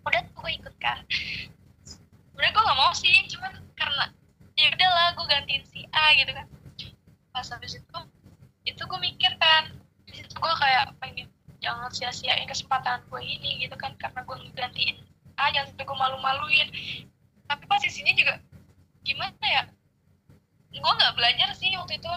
udah 0.05 0.21
tuh 0.21 0.33
gue 0.37 0.51
ikut 0.61 0.75
kan 0.77 1.01
sebenarnya 1.81 2.53
gue 2.53 2.63
gak 2.69 2.77
mau 2.77 2.93
sih 2.93 3.13
cuman 3.33 3.53
karena 3.73 4.05
ya 4.53 4.69
udahlah 4.69 5.07
gue 5.17 5.25
gantiin 5.25 5.63
si 5.65 5.81
A 5.89 6.13
gitu 6.13 6.31
kan. 6.31 6.47
Pas 7.33 7.47
habis 7.49 7.81
itu 7.81 7.99
itu 8.65 8.81
gue 8.81 8.99
mikir 9.01 9.33
kan 9.41 9.84
situ 10.15 10.33
gue 10.35 10.53
kayak 10.59 10.95
pengen 11.03 11.27
jangan 11.59 11.89
sia-siain 11.91 12.47
kesempatan 12.47 13.01
gue 13.09 13.21
ini 13.21 13.65
gitu 13.65 13.75
kan 13.75 13.93
karena 13.97 14.21
gue 14.23 14.37
gantiin 14.53 14.95
A 15.35 15.51
jangan 15.51 15.67
sampai 15.75 15.83
gue 15.83 15.97
malu-maluin. 15.99 16.67
Tapi 17.45 17.63
posisinya 17.67 18.13
juga 18.15 18.39
gimana 19.03 19.43
ya? 19.43 19.63
Gue 20.71 20.91
nggak 20.95 21.15
belajar 21.19 21.51
sih 21.59 21.75
waktu 21.75 21.99
itu. 21.99 22.11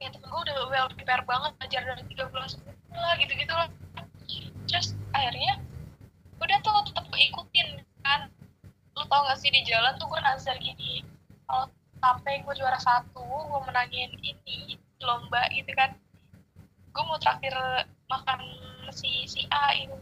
Ya 0.00 0.12
temen 0.12 0.28
gue 0.28 0.40
udah 0.44 0.56
well 0.68 0.88
prepare 0.92 1.24
banget 1.24 1.56
belajar 1.56 1.82
dari 1.88 2.04
tiga 2.12 2.28
bulan 2.28 2.48
sebelumnya 2.52 3.00
lah 3.00 3.14
gitu 3.16 3.32
gitu 3.32 3.52
lah. 3.52 3.68
Terus 4.68 4.92
akhirnya 5.16 5.56
udah 6.36 6.58
tuh 6.60 6.84
tetap 6.92 7.04
ikutin 7.08 7.68
kan. 8.04 8.28
Lu 8.92 9.04
tau 9.08 9.24
gak 9.24 9.40
sih 9.40 9.48
di 9.48 9.64
jalan 9.64 9.96
tuh 9.96 10.08
gue 10.12 10.20
nazar 10.20 10.60
gini 10.60 11.00
kalau 11.50 11.66
sampai 12.00 12.40
gue 12.46 12.54
juara 12.54 12.78
satu 12.78 13.24
gue 13.24 13.60
menangin 13.66 14.12
ini 14.22 14.78
lomba 15.02 15.50
gitu 15.50 15.72
kan 15.74 15.96
gue 16.90 17.04
mau 17.06 17.18
traktir 17.22 17.54
makan 18.10 18.40
si 18.90 19.24
si 19.30 19.46
A 19.50 19.74
ini 19.78 19.98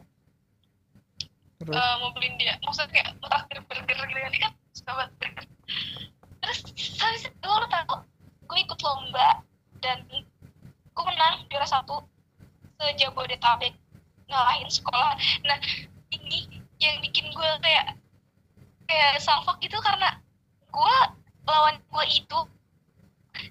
Terus? 1.58 1.74
Eh, 1.74 1.94
mau 1.98 2.14
beliin 2.14 2.38
dia 2.38 2.54
maksudnya 2.62 2.90
kayak 2.94 3.08
mau 3.18 3.26
traktir 3.26 3.58
burger 3.66 3.98
gitu 4.06 4.18
kan 4.22 4.30
dia 4.30 4.42
kan 4.46 4.52
suka 4.70 4.92
banget 4.94 5.12
burger. 5.18 5.46
Terus 6.38 6.58
habis 7.02 7.22
itu 7.26 7.48
lu 7.50 7.66
tau 7.66 7.94
gue 8.48 8.58
ikut 8.62 8.78
lomba 8.86 9.42
dan 9.82 10.06
gue 10.94 11.04
menang 11.04 11.42
juara 11.50 11.66
satu 11.66 12.06
sejabodetabek 12.78 13.74
ngalahin 14.30 14.70
sekolah. 14.70 15.18
Nah 15.42 15.58
ini 16.14 16.62
yang 16.78 17.02
bikin 17.02 17.26
gue 17.34 17.50
kayak 17.58 17.98
kayak 18.86 19.18
salfok 19.18 19.58
itu 19.58 19.74
karena 19.82 20.14
gue 20.70 20.96
lawan 21.42 21.74
gue 21.90 22.04
itu 22.06 22.38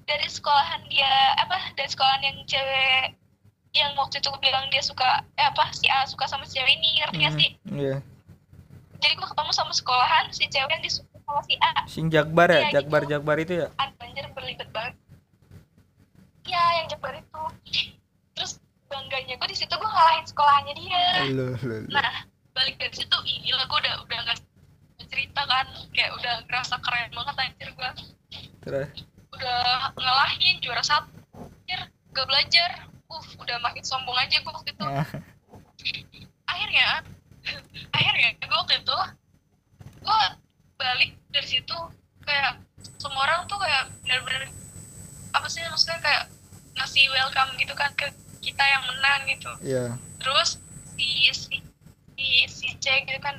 dari 0.08 0.28
sekolahan 0.32 0.80
dia 0.88 1.36
apa 1.44 1.76
dari 1.76 1.92
sekolahan 1.92 2.24
yang 2.24 2.40
cewek 2.48 3.20
yang 3.72 3.92
waktu 3.94 4.18
itu 4.18 4.28
gue 4.28 4.42
bilang 4.42 4.66
dia 4.68 4.80
suka 4.80 5.06
eh 5.34 5.46
apa 5.46 5.70
si 5.72 5.86
A 5.86 6.04
suka 6.04 6.26
sama 6.26 6.44
si 6.44 6.56
cewek 6.56 6.72
ini 6.72 6.90
ngerti 6.98 7.18
gak 7.18 7.30
Hmm, 7.30 7.38
sih 7.38 7.50
Iya. 7.70 7.96
jadi 8.98 9.14
gue 9.14 9.28
ketemu 9.28 9.52
sama 9.52 9.72
sekolahan 9.72 10.26
si 10.30 10.44
cewek 10.46 10.70
yang 10.70 10.82
disuka 10.82 11.16
sama 11.20 11.42
si 11.42 11.54
A 11.58 11.72
Sing 11.86 12.08
Jakbar 12.08 12.48
ya? 12.48 12.62
Iya, 12.64 12.70
Jakbar 12.76 13.02
gitu. 13.02 13.12
Jakbar 13.14 13.38
itu 13.38 13.54
ya? 13.56 13.68
anjir 13.78 14.26
berlibat 14.32 14.70
banget 14.72 14.96
ya 16.44 16.64
yang 16.76 16.88
Jabar 16.88 17.14
itu 17.14 17.44
terus 18.34 18.52
bangganya 18.88 19.36
gue 19.36 19.48
di 19.48 19.58
situ 19.58 19.70
gue 19.70 19.84
ngalahin 19.86 20.24
sekolahannya 20.24 20.74
dia 20.76 21.04
Loh, 21.30 21.54
loh, 21.54 21.78
loh. 21.78 21.92
nah 21.92 22.24
balik 22.54 22.78
dari 22.78 22.96
situ 22.96 23.18
ih 23.26 23.38
gila 23.44 23.64
gue 23.64 23.80
udah 23.80 23.96
udah 24.02 24.18
nggak 24.24 24.38
cerita 25.06 25.42
kan 25.44 25.66
kayak 25.92 26.12
udah 26.14 26.34
ngerasa 26.46 26.76
keren 26.80 27.12
banget 27.12 27.36
anjir 27.38 27.70
gue 27.70 27.90
Terus? 28.60 28.90
udah 29.30 29.60
ngalahin 29.94 30.56
juara 30.60 30.82
satu 30.82 31.12
anjir 31.38 31.80
gak 32.10 32.26
belajar 32.26 32.70
uh 33.08 33.26
udah 33.40 33.58
makin 33.64 33.84
sombong 33.84 34.18
aja 34.20 34.44
gue 34.44 34.52
waktu 34.52 34.72
itu. 34.76 34.84
Nah, 34.84 35.08
akhirnya 36.48 36.88
akhirnya 37.98 38.30
gue 38.36 38.58
waktu 38.58 38.76
itu 38.84 38.98
gue 40.04 40.22
balik 40.78 41.12
dari 41.32 41.48
situ 41.48 41.78
kayak 42.24 42.60
semua 43.00 43.24
orang 43.28 43.48
tuh 43.48 43.58
kayak 43.60 43.88
bener-bener 44.04 44.52
apa 45.32 45.48
sih 45.48 45.64
maksudnya 45.68 46.00
kayak 46.04 46.24
ngasih 46.78 47.10
welcome 47.10 47.52
gitu 47.58 47.74
kan 47.74 47.90
ke 47.98 48.12
kita 48.44 48.64
yang 48.64 48.84
menang 48.86 49.22
gitu. 49.28 49.52
Iya. 49.64 49.86
terus 50.18 50.60
si 50.98 51.30
si 51.34 51.58
si, 52.18 52.28
si 52.50 52.68
C 52.78 52.86
gitu 53.06 53.20
kan 53.22 53.38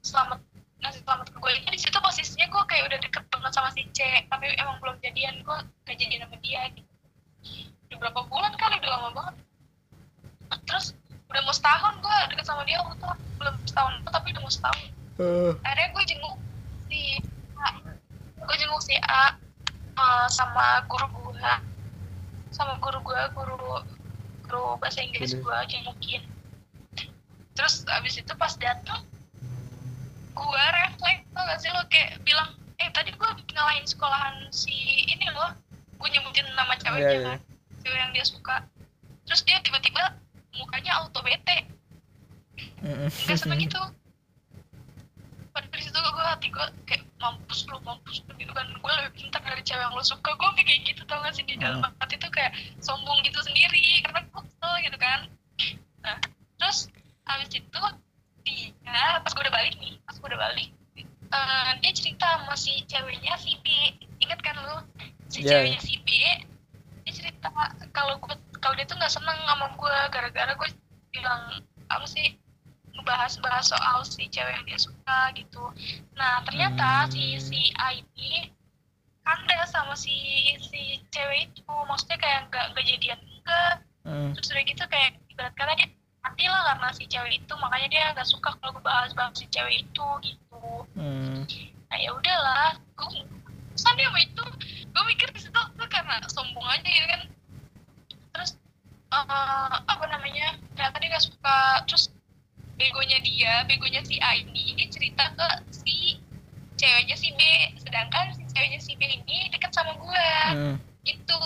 selamat 0.00 0.40
ngasih 0.84 1.00
selamat 1.04 1.26
ke 1.32 1.36
gue 1.40 1.50
itu 1.56 1.68
di 1.72 1.80
situ 1.80 1.96
posisinya 2.00 2.46
gue 2.48 2.62
kayak 2.68 2.84
udah 2.92 2.98
deket 3.00 3.24
banget 3.32 3.52
sama 3.56 3.68
si 3.72 3.82
C 3.96 4.00
tapi 4.28 4.52
emang 4.56 4.76
belum 4.80 4.96
jadian 5.00 5.40
gue 5.40 5.58
gak 5.88 5.96
jadian 5.96 6.28
sama 6.28 6.36
dia 6.44 6.62
gitu 6.76 6.93
udah 7.94 8.10
berapa 8.10 8.20
bulan 8.26 8.50
kali 8.58 8.74
udah 8.82 8.90
lama 8.90 9.08
banget. 9.14 9.34
Terus 10.66 10.86
udah 11.30 11.40
mau 11.46 11.54
setahun 11.54 11.94
gue 12.02 12.16
deket 12.34 12.46
sama 12.46 12.66
dia 12.66 12.82
waktu 12.82 13.06
belum 13.38 13.54
setahun 13.70 13.94
tapi 14.10 14.34
udah 14.34 14.42
mau 14.42 14.50
setahun. 14.50 14.82
Eh, 15.22 15.52
akhirnya 15.62 15.88
gue 15.94 16.04
jenguk 16.10 16.36
si 16.90 17.22
A. 17.54 17.70
Gue 18.42 18.56
jenguk 18.58 18.82
si 18.82 18.98
A 18.98 19.38
eh, 19.94 20.26
sama 20.26 20.82
guru 20.90 21.06
gue 21.06 21.54
sama 22.50 22.74
guru 22.82 22.98
gue 23.06 23.20
guru 23.38 23.54
guru 24.42 24.64
bahasa 24.82 24.98
Inggris 24.98 25.38
gue 25.38 25.56
jengukin. 25.70 26.26
Terus 27.54 27.86
abis 27.86 28.18
itu 28.18 28.34
pas 28.34 28.58
datang 28.58 29.06
gue 30.34 30.64
refleks 30.82 31.30
tau 31.30 31.46
gak 31.46 31.58
sih 31.62 31.70
lo? 31.70 31.86
Kayak 31.86 32.18
bilang 32.26 32.58
eh 32.82 32.90
tadi 32.90 33.14
gue 33.14 33.30
ngalahin 33.54 33.86
sekolahan 33.86 34.50
si 34.50 34.74
ini 35.06 35.30
loh. 35.30 35.54
Gue 35.94 36.10
nyebutin 36.10 36.42
nama 36.58 36.74
ceweknya 36.74 37.06
Iya, 37.06 37.14
iya. 37.22 37.26
kan 37.38 37.53
cewek 37.84 38.00
yang 38.00 38.12
dia 38.16 38.24
suka. 38.24 38.56
Terus 39.28 39.40
dia 39.44 39.60
tiba-tiba 39.60 40.16
mukanya 40.56 41.04
auto 41.04 41.20
bete. 41.20 41.68
Nggak 42.80 43.38
seneng 43.38 43.60
gitu. 43.60 43.80
Pada 45.54 45.66
dari 45.70 45.82
situ 45.86 45.94
gue 45.94 46.24
hati 46.24 46.48
gue 46.50 46.66
kayak 46.88 47.04
mampus 47.22 47.68
lu 47.70 47.78
mampus 47.86 48.24
lu 48.26 48.32
gitu 48.40 48.50
kan. 48.50 48.66
Gue 48.74 48.92
lebih 48.98 49.12
pintar 49.22 49.40
dari 49.44 49.62
cewek 49.62 49.84
yang 49.84 49.94
lo 49.94 50.02
suka. 50.02 50.34
Gue 50.34 50.48
kayak 50.58 50.82
gitu 50.82 51.02
tau 51.06 51.22
gak 51.22 51.36
sih? 51.36 51.44
Di 51.46 51.54
dalam 51.60 51.84
hati 51.84 52.16
tuh 52.18 52.32
kayak 52.32 52.56
sombong 52.82 53.22
gitu 53.22 53.38
sendiri 53.44 54.02
karena 54.02 54.24
gue 54.26 54.40
kesel 54.42 54.72
gitu 54.82 54.98
kan. 54.98 55.20
Nah 56.02 56.16
terus 56.58 56.88
habis 57.28 57.50
itu 57.52 57.82
dia 58.44 59.20
pas 59.24 59.32
gue 59.32 59.42
udah 59.44 59.54
balik 59.54 59.74
nih 59.80 59.96
pas 60.04 60.16
gue 60.20 60.28
udah 60.28 60.40
balik 60.40 60.68
eh, 61.32 61.70
dia 61.80 61.92
cerita 61.96 62.26
sama 62.36 62.54
si 62.54 62.84
ceweknya 62.84 63.32
si 63.40 63.56
B 63.64 63.66
inget 64.20 64.40
kan 64.44 64.54
lu? 64.60 64.76
Si 65.32 65.40
Iya. 65.40 65.64
ceweknya 65.64 65.80
si 65.80 65.94
B 66.04 66.08
cerita 67.44 67.88
kalau 67.92 68.16
gue 68.20 68.34
kalau 68.60 68.74
dia 68.76 68.86
tuh 68.88 68.96
nggak 68.96 69.12
seneng 69.12 69.36
sama 69.44 69.66
gue 69.76 69.96
gara-gara 70.08 70.52
gue 70.56 70.68
bilang 71.12 71.42
apa 71.92 72.06
sih 72.08 72.40
ngebahas-bahas 72.96 73.68
soal 73.68 74.00
si 74.06 74.30
cewek 74.32 74.54
yang 74.54 74.64
dia 74.64 74.78
suka 74.80 75.18
gitu. 75.36 75.62
Nah 76.16 76.40
ternyata 76.48 77.04
Hmm. 77.04 77.10
si 77.12 77.36
si 77.42 77.60
A 77.76 77.92
ini 77.92 78.48
kanda 79.24 79.66
sama 79.68 79.92
si 79.98 80.14
si 80.62 81.02
cewek 81.12 81.52
itu, 81.52 81.74
maksudnya 81.90 82.16
kayak 82.16 82.48
nggak 82.48 82.64
nggak 82.72 82.84
jadian 82.86 83.20
enggak. 83.20 83.74
Hmm, 84.04 84.30
Terus 84.36 84.48
udah 84.52 84.64
gitu 84.68 84.84
kayak 84.88 85.16
ibarat 85.32 85.52
kata 85.56 85.72
dia 85.80 85.88
mati 86.24 86.44
lah 86.48 86.62
karena 86.72 86.88
si 86.96 87.04
cewek 87.08 87.32
itu, 87.44 87.52
makanya 87.60 87.88
dia 87.92 88.04
nggak 88.16 88.28
suka 88.28 88.56
kalau 88.60 88.72
gue 88.78 88.84
bahas-bahas 88.84 89.36
si 89.36 89.44
cewek 89.52 89.84
itu 89.84 90.06
gitu. 90.24 90.64
hmm. 90.96 91.44
Nah 91.92 91.98
ya 92.00 92.10
udahlah, 92.16 92.72
gue 92.96 93.08
dia 93.74 94.06
sama 94.06 94.20
itu, 94.22 94.44
gue 94.86 95.02
mikir 95.10 95.28
di 95.34 95.40
situ 95.42 95.54
tuh 95.54 95.88
karena 95.90 96.22
sombong 96.30 96.66
aja 96.66 96.86
gitu 96.86 97.06
kan. 97.10 97.22
Terus 98.34 98.50
eh, 99.10 99.74
apa 99.82 100.04
namanya? 100.10 100.54
Ternyata 100.74 100.96
dia 101.02 101.08
nggak 101.10 101.24
suka 101.26 101.58
terus 101.86 102.10
begonya 102.74 103.18
dia 103.22 103.62
begonya 103.70 104.02
si 104.02 104.18
A 104.18 104.34
ini 104.34 104.74
dia 104.74 104.86
cerita 104.90 105.30
ke 105.34 105.48
si 105.70 106.18
ceweknya 106.78 107.16
si 107.18 107.30
B. 107.34 107.40
Sedangkan 107.82 108.34
si 108.34 108.42
ceweknya 108.50 108.80
si 108.82 108.92
B 108.98 109.02
ini 109.06 109.50
deket 109.50 109.70
sama 109.74 109.94
gue 109.98 110.28
Hmm. 110.44 110.76
itu 111.08 111.40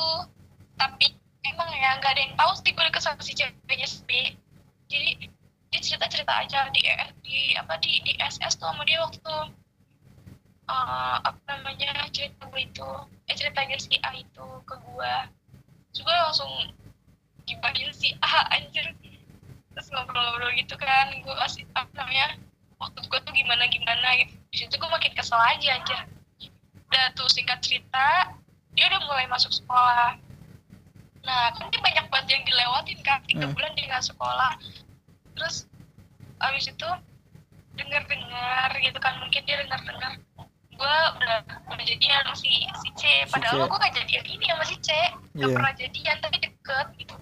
tapi 0.75 1.15
emang 1.47 1.71
ya 1.71 1.97
nggak 2.03 2.13
ada 2.13 2.21
yang 2.21 2.35
tahu 2.35 2.53
sih 2.61 2.73
gue 2.75 2.85
deket 2.85 3.03
sama 3.05 3.21
si 3.25 3.33
ceweknya 3.37 3.89
si 3.89 4.01
B. 4.05 4.11
Jadi 4.89 5.11
dia 5.69 5.81
cerita 5.85 6.09
cerita 6.09 6.33
aja 6.33 6.69
di 6.73 6.81
di 7.25 7.53
apa 7.57 7.77
di 7.81 8.01
di 8.05 8.17
SS 8.17 8.57
tuh 8.57 8.73
sama 8.73 8.89
dia 8.89 9.05
waktu 9.05 9.53
eh, 10.69 11.17
apa 11.25 11.41
namanya 11.49 12.05
cerita 12.13 12.45
gue 12.49 12.61
itu 12.63 12.89
eh 13.29 13.35
ceritanya 13.37 13.77
si 13.81 13.97
A 14.05 14.13
itu 14.17 14.47
ke 14.69 14.75
gue 14.77 15.15
gue 15.99 16.15
langsung 16.15 16.53
gibahin 17.49 17.91
si 17.97 18.15
A 18.23 18.47
anjir. 18.55 18.93
Terus 19.75 19.89
ngobrol-ngobrol 19.95 20.53
gitu 20.59 20.75
kan 20.77 21.11
gue 21.11 21.35
kasih 21.43 21.65
apa 21.75 21.91
namanya 21.97 22.37
waktu 22.79 22.99
gue 23.03 23.21
tuh 23.25 23.33
gimana 23.35 23.65
gimana 23.67 24.09
gitu. 24.21 24.35
Di 24.53 24.57
situ 24.65 24.75
gue 24.79 24.91
makin 24.91 25.13
kesel 25.17 25.41
aja 25.41 25.69
anjir. 25.81 26.01
Udah 26.89 27.05
tuh 27.17 27.29
singkat 27.33 27.59
cerita 27.65 28.33
dia 28.77 28.85
udah 28.93 29.01
mulai 29.11 29.27
masuk 29.27 29.51
sekolah. 29.51 30.15
Nah 31.27 31.51
kan 31.57 31.67
dia 31.73 31.81
banyak 31.83 32.07
banget 32.13 32.29
yang 32.39 32.45
dilewatin 32.47 32.99
kan 33.03 33.19
tiga 33.27 33.47
Hmm. 33.49 33.55
bulan 33.57 33.73
dia 33.75 33.87
nggak 33.91 34.07
sekolah. 34.07 34.53
Terus 35.35 35.67
abis 36.39 36.71
itu 36.71 36.89
dengar 37.75 38.03
dengar 38.07 38.71
gitu 38.79 38.99
kan 38.99 39.19
mungkin 39.23 39.43
dia 39.47 39.59
dengar 39.63 39.79
dengar 39.83 40.13
gue 40.79 40.97
udah 41.19 41.39
udah 41.69 41.85
jadian 41.85 42.23
sama 42.23 42.35
si 42.35 42.51
si 42.79 42.89
C 42.95 43.03
padahal 43.27 43.59
C. 43.61 43.69
gue 43.69 43.79
gak 43.81 43.95
jadian 43.99 44.25
ini 44.25 44.45
sama 44.47 44.65
si 44.65 44.77
C 44.79 44.89
gak 45.35 45.43
Iya. 45.43 45.47
pernah 45.51 45.73
jadian 45.75 46.17
tapi 46.19 46.37
deket 46.39 46.87
gitu 46.97 47.17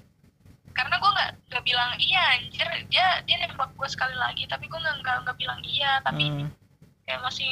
karena 0.71 0.95
gue 0.95 1.11
nggak 1.11 1.31
nggak 1.49 1.65
bilang 1.65 1.91
iya 1.97 2.23
anjir 2.37 2.69
dia 2.87 3.07
dia 3.25 3.37
nembak 3.41 3.73
gue 3.73 3.89
sekali 3.89 4.13
lagi 4.13 4.45
tapi 4.45 4.69
gue 4.69 4.77
nggak 4.77 4.97
nggak 5.01 5.17
nggak 5.25 5.37
bilang 5.37 5.61
iya 5.63 6.01
tapi 6.01 6.25
Hmm. 6.27 6.49
kayak 7.03 7.21
masih 7.23 7.49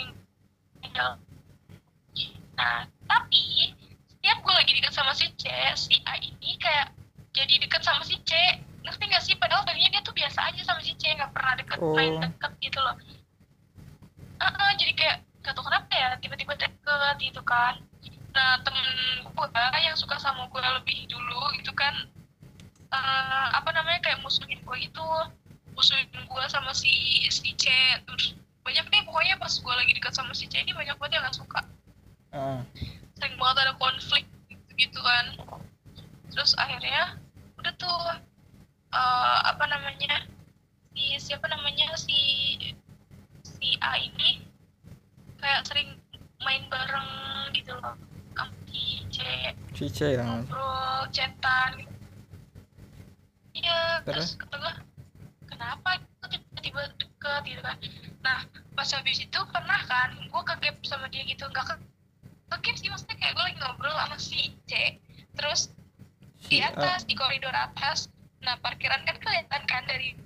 nah 2.55 2.87
tapi 3.05 3.75
setiap 4.07 4.39
gue 4.41 4.55
lagi 4.55 4.73
deket 4.73 4.93
sama 4.93 5.11
si 5.11 5.27
C 5.35 5.49
si 5.75 5.97
A 6.05 6.15
ini 6.17 6.55
kayak 6.57 6.93
jadi 7.33 7.55
deket 7.59 7.83
sama 7.83 8.05
si 8.05 8.15
C 8.23 8.31
ngerti 8.81 9.05
gak 9.09 9.25
sih 9.25 9.35
padahal 9.35 9.65
tadinya 9.65 9.91
dia 9.91 10.03
tuh 10.05 10.13
biasa 10.13 10.45
aja 10.45 10.61
sama 10.63 10.79
si 10.79 10.93
C 10.95 11.09
nggak 11.11 11.33
pernah 11.33 11.55
deket 11.57 11.79
Oh. 11.81 11.97
main 11.97 12.21
deket 12.21 12.53
gitu 12.61 12.79
loh 12.79 12.95
Ah, 14.37 14.51
ah, 14.51 14.71
jadi 14.77 14.93
kayak 14.93 15.19
gak 15.45 15.53
tau 15.53 15.65
kenapa 15.69 15.93
ya 15.93 16.17
tiba-tiba 16.25 16.57
deket 16.57 17.17
gitu 17.21 17.45
kan. 17.45 17.77
Nah 18.33 18.59
temen 18.65 18.87
gue 19.29 19.47
yang 19.85 19.95
suka 19.95 20.17
sama 20.17 20.49
gue 20.49 20.63
lebih 20.81 21.05
dulu 21.13 21.53
gitu 21.61 21.71
kan 21.77 21.93
eh, 22.89 23.47
apa 23.53 23.69
namanya 23.77 24.01
kayak 24.01 24.25
musuhin 24.25 24.57
gue 24.65 24.77
gitu. 24.81 25.05
Musuhin 25.77 26.09
gue 26.09 26.45
sama 26.49 26.73
si 26.73 27.21
si 27.29 27.53
C 27.61 27.69
terus 28.09 28.33
banyak 28.65 28.89
deh 28.89 29.03
pokoknya 29.05 29.37
pas 29.37 29.53
gue 29.53 29.75
lagi 29.77 29.93
dekat 29.93 30.17
sama 30.17 30.33
si 30.33 30.49
C 30.49 30.65
ini 30.65 30.73
banyak 30.73 30.97
banget 30.97 31.21
yang 31.21 31.29
gak 31.29 31.37
suka. 31.37 31.61
Ah. 32.35 32.59
sering 33.15 33.39
banget 33.39 33.63
ada 33.63 33.79
konflik 33.79 34.27
gitu, 34.51 34.71
gitu 34.75 34.99
kan. 35.05 35.39
Terus 36.35 36.51
akhirnya 36.59 37.15
udah 37.61 37.73
tuh 37.77 38.01
eh, 38.97 39.39
apa 39.45 39.65
namanya 39.69 40.25
si 40.97 41.21
siapa 41.21 41.47
namanya 41.53 41.93
si 42.01 42.19
si 43.45 43.69
A 43.85 44.01
ini 44.01 44.54
kayak 45.45 45.61
sering 45.69 45.89
main 46.41 46.65
bareng 46.73 47.09
gitu 47.53 47.77
loh. 47.77 47.93
Sama 48.33 48.57
si 49.77 49.87
C 49.93 50.17
kan 50.17 50.25
ngobrol 50.25 51.05
gitu. 51.13 51.93
iya 53.55 54.01
Terus? 54.09 54.41
gue 54.41 54.73
kenapa 55.45 56.01
tiba-tiba 56.33 56.83
deket? 56.97 57.43
Gitu 57.45 57.61
kan. 57.61 57.77
Nah 58.25 58.41
pas 58.73 58.89
habis 58.89 59.21
itu 59.21 59.41
pernah 59.53 59.81
kan 59.85 60.17
gue 60.17 60.43
ke 60.49 60.55
gap 60.65 60.77
sama 60.89 61.07
dia 61.13 61.29
gitu. 61.29 61.45
Nggak 61.53 61.65
ke 61.69 61.75
ke 62.49 62.57
gap 62.65 62.77
sih 62.81 62.89
maksudnya 62.89 63.17
kayak 63.21 63.33
gue 63.37 63.45
lagi 63.45 63.59
ngobrol 63.61 63.95
sama 63.95 64.17
si 64.17 64.57
C. 64.65 64.97
Terus 65.37 65.69
si 66.41 66.57
di 66.57 66.65
A. 66.65 66.73
atas 66.73 67.05
di 67.05 67.13
koridor 67.13 67.53
atas. 67.53 68.09
Nah 68.41 68.57
parkiran 68.65 69.05
kan 69.05 69.21
kelihatan 69.21 69.63
kan 69.69 69.83
dari 69.85 70.17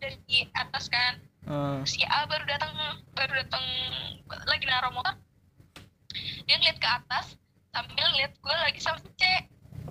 dari 0.00 0.48
atas 0.56 0.88
kan 0.88 1.20
Ah. 1.44 1.82
si 1.82 1.98
A 2.04 2.22
baru 2.24 2.44
datang 2.44 2.70
baru 3.12 3.32
datang 3.36 3.64
lagi 4.46 4.62
naruh 4.62 4.90
motor 4.90 5.14
dia 6.42 6.56
ngeliat 6.56 6.78
ke 6.78 6.88
atas 6.88 7.34
sambil 7.70 8.06
ngeliat 8.06 8.32
gue 8.32 8.54
lagi 8.54 8.78
sama 8.78 8.98
si 8.98 9.10
C 9.16 9.22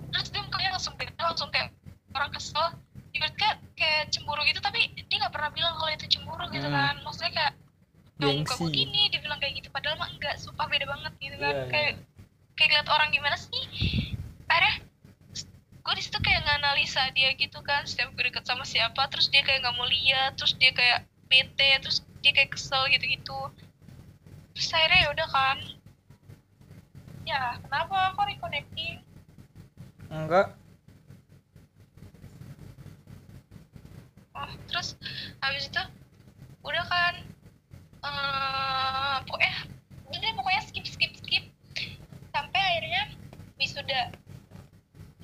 terus 0.08 0.28
dia 0.28 0.40
mukanya 0.40 0.70
langsung 0.72 0.94
beda 0.94 1.12
langsung 1.18 1.50
kayak 1.50 1.72
orang 2.12 2.30
kesel 2.30 2.66
ibarat 3.12 3.34
kayak 3.36 3.56
kayak 3.74 4.02
cemburu 4.08 4.40
gitu 4.44 4.58
tapi 4.58 4.80
dia 4.96 5.16
nggak 5.18 5.30
pernah 5.30 5.50
bilang 5.50 5.74
kalau 5.76 5.90
itu 5.90 6.06
cemburu 6.08 6.44
gitu 6.48 6.64
Hmm. 6.64 6.76
kan 6.78 6.94
maksudnya 7.02 7.32
kayak 7.32 7.52
"Yang 8.16 8.32
muka 8.38 8.54
gue 8.54 8.60
Gengsi. 8.62 8.78
gini 8.78 9.02
dia 9.10 9.20
bilang 9.20 9.38
kayak 9.38 9.54
gitu 9.58 9.68
padahal 9.68 9.96
mah 9.98 10.08
enggak 10.08 10.34
sumpah 10.38 10.66
beda 10.66 10.86
banget 10.86 11.12
gitu 11.18 11.36
kan 11.36 11.52
Iya, 11.52 11.58
iya. 11.58 11.68
kayak 11.68 11.92
kayak 12.54 12.68
ngeliat 12.70 12.88
orang 12.88 13.08
gimana 13.10 13.36
sih 13.36 13.62
akhirnya 14.46 14.74
gue 15.82 15.94
di 15.94 16.02
situ 16.02 16.18
kayak 16.18 16.40
nganalisa 16.42 17.02
dia 17.12 17.34
gitu 17.34 17.58
kan 17.60 17.84
setiap 17.84 18.08
gue 18.14 18.24
deket 18.24 18.44
sama 18.46 18.62
siapa 18.62 19.02
terus 19.08 19.28
dia 19.28 19.42
kayak 19.42 19.60
nggak 19.60 19.74
mau 19.74 19.84
lihat 19.84 20.32
terus 20.34 20.54
dia 20.56 20.70
kayak 20.70 21.04
bete 21.32 21.80
terus 21.80 22.04
dia 22.20 22.36
kayak 22.36 22.52
kesel 22.52 22.84
gitu 22.92 23.08
gitu 23.08 23.40
terus 24.52 24.68
akhirnya 24.76 25.00
ya 25.00 25.08
udah 25.16 25.28
kan. 25.32 25.58
Ya 27.24 27.42
kenapa 27.64 28.12
kok 28.12 28.28
reconnecting? 28.28 29.00
Enggak. 30.12 30.52
Oh 34.36 34.52
terus 34.68 34.98
habis 35.40 35.72
itu 35.72 35.82
udah 36.62 36.84
kan 36.84 37.14
eh 38.02 39.16
pokoknya 39.24 39.56
udah 40.12 40.30
pokoknya 40.36 40.62
skip 40.68 40.84
skip 40.84 41.12
skip. 41.16 41.44
Sampai 42.36 42.60
akhirnya 42.60 43.08
wisuda. 43.56 44.12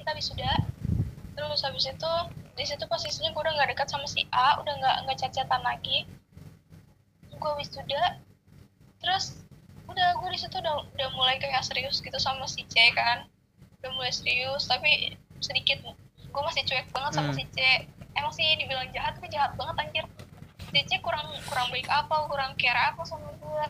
Kita 0.00 0.10
wisuda. 0.16 0.52
Terus 1.36 1.60
habis 1.62 1.84
itu 1.84 2.12
di 2.58 2.66
situ 2.66 2.84
posisinya 2.90 3.30
gue 3.30 3.38
udah 3.38 3.54
nggak 3.54 3.70
dekat 3.70 3.86
sama 3.86 4.02
si 4.10 4.26
A 4.34 4.58
udah 4.58 4.74
nggak 4.82 4.96
nggak 5.06 5.18
chat-chatan 5.22 5.62
lagi. 5.62 6.10
Gue 7.38 7.52
wisuda. 7.54 8.18
Terus 8.98 9.46
udah 9.86 10.18
gue 10.18 10.28
di 10.34 10.38
situ 10.42 10.58
udah 10.58 10.82
udah 10.90 11.08
mulai 11.14 11.38
kayak 11.38 11.62
serius 11.62 12.02
gitu 12.02 12.18
sama 12.18 12.50
si 12.50 12.66
C 12.66 12.90
kan. 12.98 13.30
Udah 13.78 13.90
mulai 13.94 14.10
serius 14.10 14.66
tapi 14.66 15.14
sedikit. 15.38 15.86
Gue 16.34 16.42
masih 16.42 16.66
cuek 16.66 16.90
banget 16.90 17.12
sama 17.14 17.30
Hmm. 17.30 17.38
si 17.38 17.46
C. 17.54 17.86
Emang 18.18 18.34
sih 18.34 18.46
dibilang 18.58 18.90
jahat 18.90 19.14
tapi 19.14 19.30
jahat 19.30 19.54
banget 19.54 19.78
anjir. 19.78 20.04
Si 20.74 20.82
C 20.82 20.98
kurang 20.98 21.30
kurang 21.46 21.70
baik 21.70 21.86
apa 21.86 22.26
kurang 22.26 22.58
care 22.58 22.90
apa 22.90 23.06
sama 23.06 23.30
gue 23.38 23.64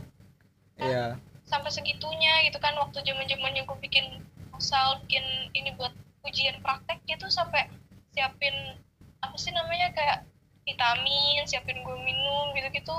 iya. 0.82 1.14
sampai 1.46 1.70
segitunya 1.70 2.42
gitu 2.46 2.58
kan 2.58 2.74
waktu 2.78 3.02
zaman 3.06 3.26
zamannya 3.26 3.62
gue 3.62 3.78
bikin 3.82 4.22
asal 4.54 4.98
bikin 5.06 5.22
ini 5.54 5.70
buat 5.78 5.94
ujian 6.26 6.58
praktek 6.58 6.98
dia 7.06 7.14
tuh 7.18 7.30
sampai 7.30 7.70
siapin 8.18 8.74
apa 9.22 9.36
sih 9.38 9.54
namanya 9.54 9.94
kayak 9.94 10.26
vitamin 10.66 11.46
siapin 11.46 11.86
gue 11.86 11.96
minum 12.02 12.50
gitu 12.58 12.66
gitu 12.74 12.98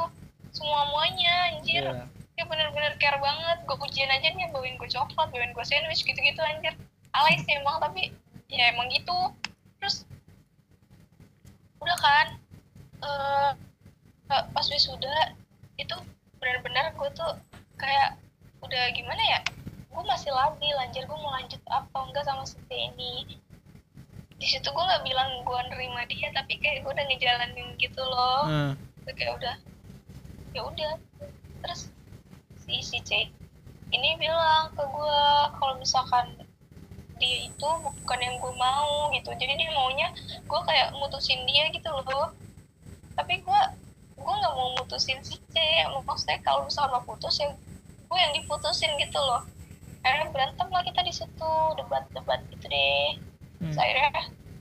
semua 0.56 0.88
muanya 0.90 1.54
anjir. 1.54 1.84
Iya. 1.84 2.08
Dia 2.40 2.46
bener-bener 2.48 2.96
care 2.98 3.20
banget. 3.20 3.68
Gue 3.68 3.78
ujian 3.84 4.08
aja 4.08 4.32
dia 4.32 4.48
bawain 4.50 4.80
gue 4.80 4.90
coklat 4.90 5.28
bawain 5.28 5.52
gue 5.52 5.66
sandwich 5.68 6.08
gitu-gitu 6.08 6.40
anjir. 6.40 6.74
Alay 7.12 7.36
sih 7.44 7.60
emang 7.60 7.84
tapi 7.84 8.16
ya 8.48 8.72
emang 8.72 8.88
gitu. 8.90 9.36
Terus 9.84 10.08
udah 11.84 11.98
kan 12.00 12.28
eh, 13.04 13.52
pas 14.56 14.66
wisuda 14.72 15.36
itu 15.76 15.96
benar-benar 16.40 16.96
gue 16.96 17.10
tuh 17.12 17.36
kayak 17.76 18.16
udah 18.64 18.84
gimana 18.96 19.20
ya 19.20 19.40
gue 19.92 20.04
masih 20.08 20.32
labil 20.32 20.76
anjir. 20.80 21.04
Gue 21.06 21.20
mau 21.20 21.36
lanjut 21.36 21.62
apa 21.70 21.98
enggak 22.08 22.26
sama 22.26 22.48
si 22.48 22.58
C 22.66 22.70
ini 22.72 23.38
di 24.40 24.48
situ 24.48 24.72
gue 24.72 24.84
nggak 24.88 25.04
bilang 25.04 25.44
gue 25.44 25.60
nerima 25.68 26.08
dia 26.08 26.32
tapi 26.32 26.56
kayak 26.64 26.88
gue 26.88 26.92
udah 26.96 27.06
ngejalanin 27.12 27.76
gitu 27.76 28.00
loh. 28.00 28.48
Hmm. 28.48 28.72
Terus 29.04 29.16
kayak 29.20 29.34
udah 29.36 29.56
ya 30.56 30.62
udah. 30.64 30.92
Terus 31.60 31.92
si 32.64 32.80
si 32.80 33.04
C 33.04 33.28
ini 33.92 34.10
bilang 34.16 34.72
ke 34.72 34.80
gue 34.80 35.22
kalau 35.60 35.76
misalkan 35.76 36.40
dia 37.20 37.52
itu 37.52 37.68
bukan 37.84 38.20
yang 38.24 38.40
gue 38.40 38.54
mau 38.56 39.12
gitu. 39.12 39.28
Jadi 39.36 39.60
dia 39.60 39.76
maunya 39.76 40.08
gue 40.48 40.62
kayak 40.64 40.96
mutusin 40.96 41.44
dia 41.44 41.68
gitu 41.76 41.92
loh. 41.92 42.32
Tapi 43.20 43.44
gue 43.44 43.62
gue 44.16 44.34
nggak 44.40 44.56
mau 44.56 44.72
mutusin 44.80 45.20
si 45.20 45.36
C. 45.52 45.56
Maksudnya 46.08 46.40
kalau 46.48 46.64
misalkan 46.64 46.96
mau 46.96 47.04
putus 47.04 47.44
ya 47.44 47.52
gue 48.08 48.18
yang 48.18 48.32
diputusin 48.32 48.96
gitu 49.04 49.20
loh. 49.20 49.44
Akhirnya 50.00 50.32
berantem 50.32 50.68
lah 50.72 50.80
kita 50.88 51.04
di 51.04 51.12
situ. 51.12 51.54
Debat-debat 51.76 52.40
gitu 52.56 52.72
deh 52.72 53.29
Hmm. 53.60 53.76
Akhirnya 53.76 54.10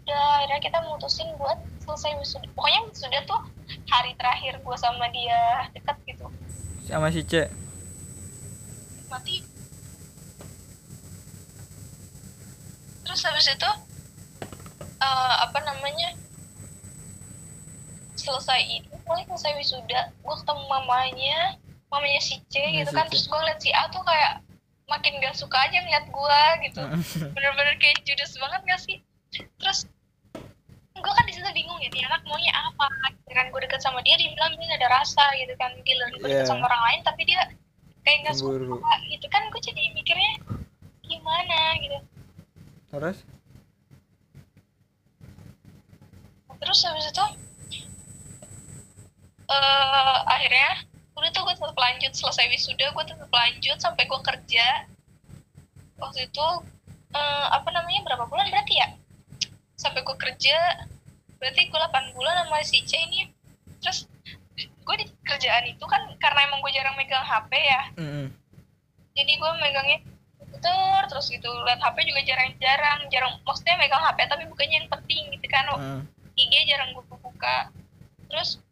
udah 0.08 0.22
akhirnya 0.42 0.60
kita 0.62 0.78
mutusin 0.88 1.28
buat 1.38 1.58
selesai 1.84 2.18
wisuda. 2.18 2.48
Pokoknya 2.52 2.80
wisuda 2.90 3.18
tuh 3.28 3.40
hari 3.88 4.12
terakhir 4.18 4.58
gue 4.58 4.76
sama 4.76 5.06
dia 5.14 5.70
deket 5.72 5.96
gitu. 6.08 6.26
Sama 6.86 7.12
si 7.12 7.22
C? 7.22 7.46
Mati. 9.08 9.44
Terus 13.04 13.20
habis 13.24 13.46
itu 13.48 13.70
eh, 14.98 15.34
apa 15.44 15.58
namanya 15.64 16.16
selesai 18.18 18.60
itu 18.68 18.92
mulai 19.08 19.24
selesai 19.24 19.52
wisuda 19.56 20.00
gue 20.12 20.34
ketemu 20.44 20.64
mamanya 20.68 21.56
mamanya 21.88 22.20
si 22.20 22.36
C 22.52 22.60
gitu 22.76 22.92
si 22.92 22.96
kan 22.96 23.08
C. 23.08 23.16
terus 23.16 23.24
gue 23.24 23.38
ngeliat 23.40 23.60
si 23.62 23.70
A 23.72 23.88
tuh 23.88 24.04
kayak 24.04 24.44
makin 24.88 25.20
gak 25.20 25.36
suka 25.36 25.56
aja 25.60 25.78
ngeliat 25.78 26.06
gue 26.08 26.40
gitu. 26.64 26.82
Bener-bener 27.36 27.76
kayak 27.76 28.00
judes 28.02 28.32
banget 28.36 28.60
gak 28.64 28.80
sih? 28.80 28.96
Terus 29.60 29.84
gue 30.98 31.12
kan 31.14 31.24
di 31.24 31.32
situ 31.32 31.46
bingung 31.54 31.78
ya 31.78 31.88
dia 31.88 32.08
anak 32.08 32.24
maunya 32.24 32.50
apa? 32.50 32.88
Kan 33.28 33.52
gue 33.52 33.60
deket 33.62 33.78
sama 33.78 34.00
dia 34.00 34.16
dia 34.16 34.32
bilang 34.32 34.50
ini 34.52 34.64
gak 34.66 34.80
ada 34.80 34.90
rasa 34.98 35.24
gitu 35.36 35.52
kan. 35.54 35.70
Gila 35.78 36.04
gue 36.10 36.20
deket 36.24 36.42
Iya. 36.42 36.48
sama 36.48 36.64
orang 36.64 36.82
lain 36.88 37.00
tapi 37.04 37.22
dia 37.22 37.40
kayak 38.02 38.32
Cemburu. 38.32 38.80
suka 38.80 38.92
gitu 39.06 39.26
kan. 39.28 39.42
Gue 39.52 39.60
jadi 39.60 39.82
mikirnya 39.92 40.32
gimana? 41.04 41.58
gitu. 41.78 41.98
Terus? 42.88 43.18
Terus 46.58 46.78
habis 46.82 47.06
itu 47.06 47.24
eh 49.48 50.16
akhirnya 50.26 50.70
udah 51.18 51.30
tuh 51.34 51.42
gue 51.42 51.54
tetap 51.58 51.74
lanjut 51.74 52.12
selesai 52.14 52.46
wisuda 52.46 52.86
gue 52.94 53.04
tetap 53.10 53.30
lanjut 53.30 53.78
sampai 53.82 54.06
gue 54.06 54.20
kerja. 54.22 54.66
Waktu 55.98 56.30
itu 56.30 56.46
eh, 57.10 57.46
apa 57.50 57.68
namanya 57.74 58.00
berapa 58.06 58.24
bulan 58.30 58.46
berarti 58.54 58.74
ya? 58.78 58.88
Sampai 59.74 60.06
gue 60.06 60.16
kerja 60.16 60.56
berarti 61.38 61.70
gue 61.70 61.78
8 61.78 62.14
bulan 62.14 62.46
sama 62.46 62.62
si 62.62 62.78
C 62.86 62.94
ini. 63.02 63.26
Terus 63.82 64.06
gue 64.58 64.94
di 64.98 65.06
kerjaan 65.26 65.66
itu 65.66 65.84
kan 65.84 66.06
karena 66.22 66.40
emang 66.46 66.62
gue 66.62 66.72
jarang 66.72 66.94
megang 66.94 67.26
HP 67.26 67.52
ya. 67.54 67.82
Mm-mm. 67.98 68.26
jadi 69.18 69.34
gue 69.34 69.50
megangnya 69.58 69.98
komputer 70.38 71.02
terus 71.10 71.26
gitu. 71.34 71.50
Liat 71.66 71.82
HP 71.82 72.06
juga 72.06 72.22
jarang-jarang 72.22 73.10
jarang 73.10 73.34
maksudnya 73.42 73.74
megang 73.74 73.98
HP 74.06 74.30
tapi 74.30 74.46
bukannya 74.46 74.86
yang 74.86 74.90
penting 74.90 75.34
gitu 75.34 75.46
kan. 75.50 75.66
Mm. 75.74 76.00
IG 76.38 76.54
jarang 76.70 76.94
gue 76.94 77.02
buka. 77.10 77.74
Terus 78.30 78.62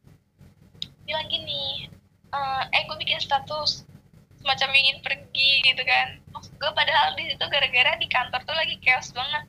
bilang 1.07 1.27
gini 1.31 1.91
eh 2.37 2.63
eh 2.77 2.83
gue 2.85 2.97
bikin 3.01 3.21
status 3.21 3.89
semacam 4.41 4.71
ingin 4.77 4.97
pergi 5.01 5.51
gitu 5.65 5.83
kan. 5.83 6.21
Maksud 6.37 6.53
gue 6.61 6.71
padahal 6.77 7.17
di 7.17 7.33
situ 7.33 7.45
gara-gara 7.49 7.93
di 7.97 8.07
kantor 8.07 8.41
tuh 8.45 8.57
lagi 8.57 8.77
chaos 8.85 9.11
banget. 9.17 9.49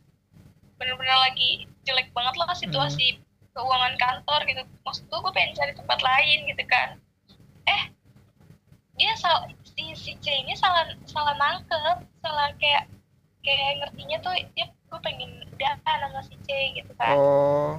Bener-bener 0.79 1.17
lagi 1.19 1.67
jelek 1.83 2.09
banget 2.15 2.35
lah 2.39 2.55
situasi 2.55 3.19
keuangan 3.51 3.95
kantor 3.99 4.39
gitu. 4.47 4.61
Maksud 4.87 5.03
gue 5.05 5.19
gue 5.19 5.33
pengen 5.35 5.53
cari 5.57 5.73
tempat 5.75 5.99
lain 5.99 6.39
gitu 6.47 6.63
kan. 6.65 6.89
Eh 7.67 7.83
dia 8.97 9.13
salah 9.19 9.45
si 9.61 9.93
si 9.93 10.17
C 10.17 10.25
ini 10.41 10.57
salah 10.57 10.89
salah 11.05 11.37
nangkep 11.37 11.97
salah 12.25 12.49
kayak 12.57 12.89
kayak 13.45 13.85
ngertinya 13.85 14.17
tuh 14.25 14.33
dia 14.57 14.65
gue 14.67 14.99
pengen 15.03 15.45
udahan 15.53 15.77
sama 16.01 16.21
si 16.25 16.35
C 16.47 16.49
gitu 16.79 16.91
kan. 16.97 17.13
Oh. 17.13 17.77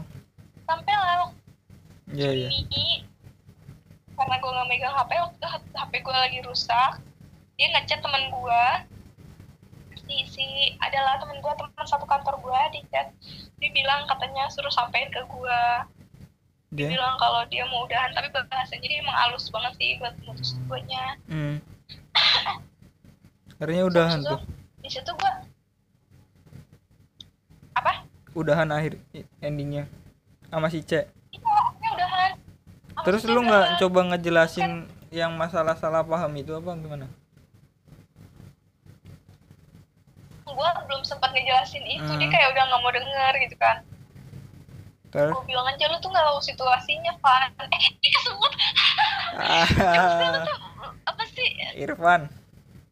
Sampai 0.69 0.95
lah 0.95 1.33
iya. 2.13 2.49
ini 2.49 3.05
karena 4.19 4.35
gue 4.43 4.51
nggak 4.51 4.69
megang 4.69 4.95
HP 4.99 5.11
waktu 5.23 5.37
itu 5.39 5.49
HP 5.79 5.93
gue 6.03 6.17
lagi 6.19 6.39
rusak 6.43 6.93
dia 7.55 7.67
ngechat 7.75 8.03
temen 8.03 8.35
gue 8.35 8.65
si 10.09 10.17
si 10.27 10.47
adalah 10.83 11.23
temen 11.23 11.39
gue 11.39 11.53
teman 11.55 11.87
satu 11.87 12.09
kantor 12.09 12.41
gue 12.41 12.61
di 12.75 12.81
chat. 12.89 13.13
Dia 13.61 13.71
bilang 13.75 14.09
katanya 14.09 14.49
suruh 14.49 14.73
sampein 14.73 15.11
ke 15.13 15.21
gue 15.27 15.61
dia 16.69 16.85
dia? 16.85 17.01
bilang 17.01 17.17
kalau 17.17 17.43
dia 17.49 17.65
mau 17.65 17.89
udahan 17.89 18.13
tapi 18.13 18.29
bahasanya 18.29 18.85
dia 18.85 19.01
emang 19.01 19.17
halus 19.17 19.49
banget 19.49 19.73
sih 19.81 19.97
buat 19.97 20.13
mutus 20.21 20.53
gue 20.53 20.81
nya 20.85 21.17
mm. 21.25 21.57
akhirnya 23.57 23.85
udahan 23.89 24.21
tuh. 24.21 24.41
di 24.85 24.89
situ 24.93 25.09
gue 25.09 25.33
apa? 27.73 28.05
Udahan 28.35 28.69
akhir 28.75 29.01
endingnya. 29.41 29.89
Sama 30.51 30.69
si 30.71 30.83
C. 30.83 31.07
Iya 31.33 31.55
udahan 31.95 32.38
terus 33.03 33.23
lu 33.25 33.41
nggak 33.41 33.79
coba 33.79 34.01
ngejelasin 34.09 34.71
yang 35.09 35.33
masalah 35.35 35.75
salah 35.75 36.03
paham 36.03 36.33
itu 36.35 36.53
apa 36.53 36.75
gimana? 36.75 37.07
Gue 40.45 40.71
belum 40.89 41.03
sempat 41.03 41.31
ngejelasin 41.31 41.85
itu 41.85 42.11
dia 42.15 42.27
Hmm. 42.27 42.33
kayak 42.33 42.49
udah 42.51 42.63
nggak 42.67 42.81
mau 42.83 42.93
denger 42.93 43.33
gitu 43.47 43.57
kan. 43.57 43.77
Terus? 45.09 45.33
Gue 45.33 45.45
bilang 45.47 45.67
aja 45.67 45.85
lu 45.87 45.97
tuh 45.99 46.11
nggak 46.11 46.25
tahu 46.25 46.41
situasinya 46.43 47.13
Van. 47.21 47.51
Eh 47.79 47.87
dia 48.01 48.11
kesebut. 48.13 48.53
Ah, 49.39 49.69
apa 51.15 51.23
sih? 51.31 51.49
Irfan. 51.77 52.27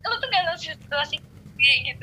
Lu 0.01 0.15
tuh 0.15 0.29
nggak 0.29 0.45
tahu 0.47 0.59
situasi 0.63 1.17
kayak 1.57 1.97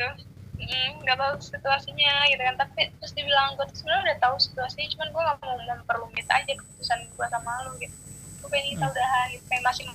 Mm, 0.54 1.02
nggak 1.02 1.18
tahu 1.18 1.34
situasinya 1.40 2.14
gitu 2.30 2.42
kan. 2.42 2.56
Tapi 2.56 2.94
terus 2.96 3.12
dia 3.12 3.26
bilang 3.26 3.58
gue 3.58 3.66
tuh 3.68 3.76
sebenarnya 3.76 4.04
udah 4.08 4.18
tahu 4.22 4.36
situasinya 4.38 4.88
cuman 4.94 5.08
gue 5.10 5.22
nggak 5.22 5.38
mau 5.42 5.56
memperumit 5.60 6.28
aja 6.28 6.52
keputusan 6.54 7.00
gue 7.10 7.26
sama 7.28 7.52
lu 7.66 7.72
gitu. 7.78 7.96
Gue 8.40 8.50
pengen 8.50 8.68
kita 8.72 8.86
Hmm. 8.86 8.94
udahan 8.94 9.26
gitu 9.32 9.44
pengen 9.48 9.64
masing 9.64 9.90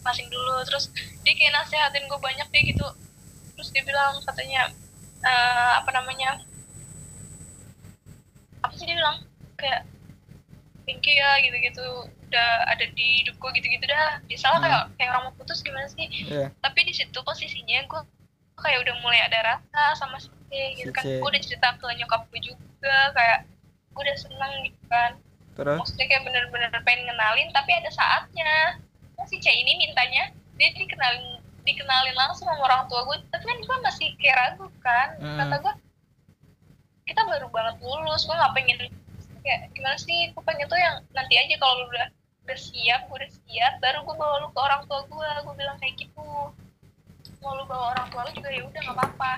masing 0.00 0.28
dulu. 0.28 0.60
Terus 0.64 0.84
dia 1.22 1.32
kayak 1.32 1.52
nasehatin 1.54 2.04
gue 2.04 2.18
banyak 2.18 2.46
deh 2.48 2.62
gitu. 2.66 2.86
Terus 3.54 3.68
dia 3.70 3.82
bilang 3.82 4.18
katanya 4.20 4.68
eh, 5.22 5.72
apa 5.78 5.90
namanya 5.90 6.42
apa 8.60 8.72
sih 8.74 8.84
dia 8.84 8.96
bilang? 8.96 9.24
Kayak 9.56 9.84
thank 10.84 11.00
you 11.00 11.14
ya 11.14 11.30
gitu-gitu. 11.40 11.86
Udah 12.28 12.50
ada 12.66 12.84
di 12.90 13.22
hidup 13.22 13.38
gue 13.38 13.50
gitu-gitu 13.54 13.84
dah. 13.84 14.20
Biasalah 14.26 14.58
Hmm. 14.58 14.64
kayak 14.64 14.82
kayak 14.96 15.10
orang 15.12 15.22
mau 15.24 15.34
putus 15.34 15.62
gimana 15.62 15.86
sih? 15.86 16.04
Iya. 16.10 16.50
tapi 16.58 16.80
di 16.82 16.92
situ 16.92 17.16
posisinya 17.16 17.86
gue 17.86 18.02
kayak 18.58 18.78
udah 18.86 18.94
mulai 19.02 19.20
ada 19.26 19.38
rasa 19.42 19.82
sama 19.98 20.16
si 20.22 20.30
C 20.50 20.50
gitu 20.80 20.90
kan. 20.94 21.04
Gue 21.04 21.28
udah 21.28 21.42
cerita 21.42 21.68
ke 21.78 21.86
nyokap 21.98 22.22
gue 22.30 22.40
juga 22.40 22.96
kayak 23.12 23.38
gue 23.94 24.02
udah 24.02 24.16
seneng 24.18 24.52
gitu 24.66 24.82
kan. 24.86 25.10
Terus? 25.54 25.78
Maksudnya 25.78 26.06
kayak 26.10 26.22
bener-bener 26.26 26.70
pengen 26.82 27.02
ngenalin 27.10 27.48
tapi 27.54 27.70
ada 27.74 27.90
saatnya. 27.90 28.78
Nah, 29.14 29.26
si 29.26 29.38
C 29.38 29.46
ini 29.50 29.78
mintanya 29.78 30.30
dia 30.54 30.68
dikenalin 30.74 31.42
dikenalin 31.64 32.14
langsung 32.14 32.46
sama 32.46 32.60
orang 32.60 32.84
tua 32.92 33.08
gue 33.08 33.16
tapi 33.32 33.44
kan 33.48 33.58
gue 33.58 33.76
masih 33.82 34.08
kayak 34.20 34.36
ragu 34.38 34.66
kan. 34.82 35.08
Hmm. 35.18 35.38
kata 35.40 35.56
gue 35.62 35.74
kita 37.04 37.20
baru 37.26 37.46
banget 37.52 37.76
lulus 37.82 38.24
gue 38.24 38.36
nggak 38.36 38.54
pengen. 38.54 38.78
Kayak 39.44 39.60
gimana 39.76 39.96
sih? 40.00 40.32
Gue 40.32 40.42
pengen 40.46 40.66
tuh 40.70 40.80
yang 40.80 41.04
nanti 41.12 41.36
aja 41.36 41.54
kalau 41.60 41.84
lu 41.84 41.86
udah 41.92 42.08
udah 42.44 42.58
siap 42.60 43.08
gue 43.08 43.16
udah 43.16 43.30
siap 43.32 43.72
baru 43.80 44.04
gue 44.04 44.16
bawa 44.20 44.44
lu 44.44 44.48
ke 44.52 44.60
orang 44.60 44.84
tua 44.84 45.00
gue 45.08 45.28
gue 45.48 45.54
bilang 45.56 45.76
kayak 45.80 45.96
gitu 45.96 46.52
mau 47.44 47.60
lu 47.60 47.64
bawa 47.68 47.92
orang 47.92 48.06
tua 48.08 48.24
lu 48.24 48.32
juga 48.32 48.48
ya 48.48 48.64
udah 48.64 48.80
nggak 48.80 48.96
apa-apa. 48.96 49.30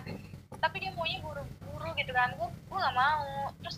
Tapi 0.63 0.77
dia 0.79 0.95
maunya 0.95 1.19
buru-buru 1.21 1.91
gitu 1.99 2.13
kan. 2.15 2.31
Gue 2.39 2.49
gue 2.49 2.79
nggak 2.79 2.97
mau. 2.97 3.51
Terus 3.61 3.77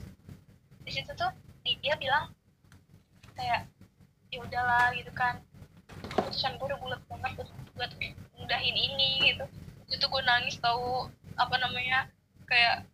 di 0.84 0.90
situ 0.92 1.10
tuh 1.16 1.32
di- 1.64 1.80
dia 1.80 1.96
bilang 1.96 2.28
kayak 3.32 3.64
ya 4.28 4.38
udahlah 4.44 4.92
gitu 4.92 5.10
kan. 5.16 5.40
Keputusan 6.12 6.60
gue 6.60 6.66
udah 6.68 6.78
bulat 6.78 7.00
banget 7.09 7.32
buat, 7.40 7.50
buat 7.74 7.92
mudahin 8.36 8.76
ini 8.76 9.32
gitu. 9.32 9.44
Itu 9.88 10.05
gue 10.05 10.22
nangis 10.22 10.60
tahu 10.60 11.09
apa 11.40 11.56
namanya 11.56 12.12
kayak 12.44 12.84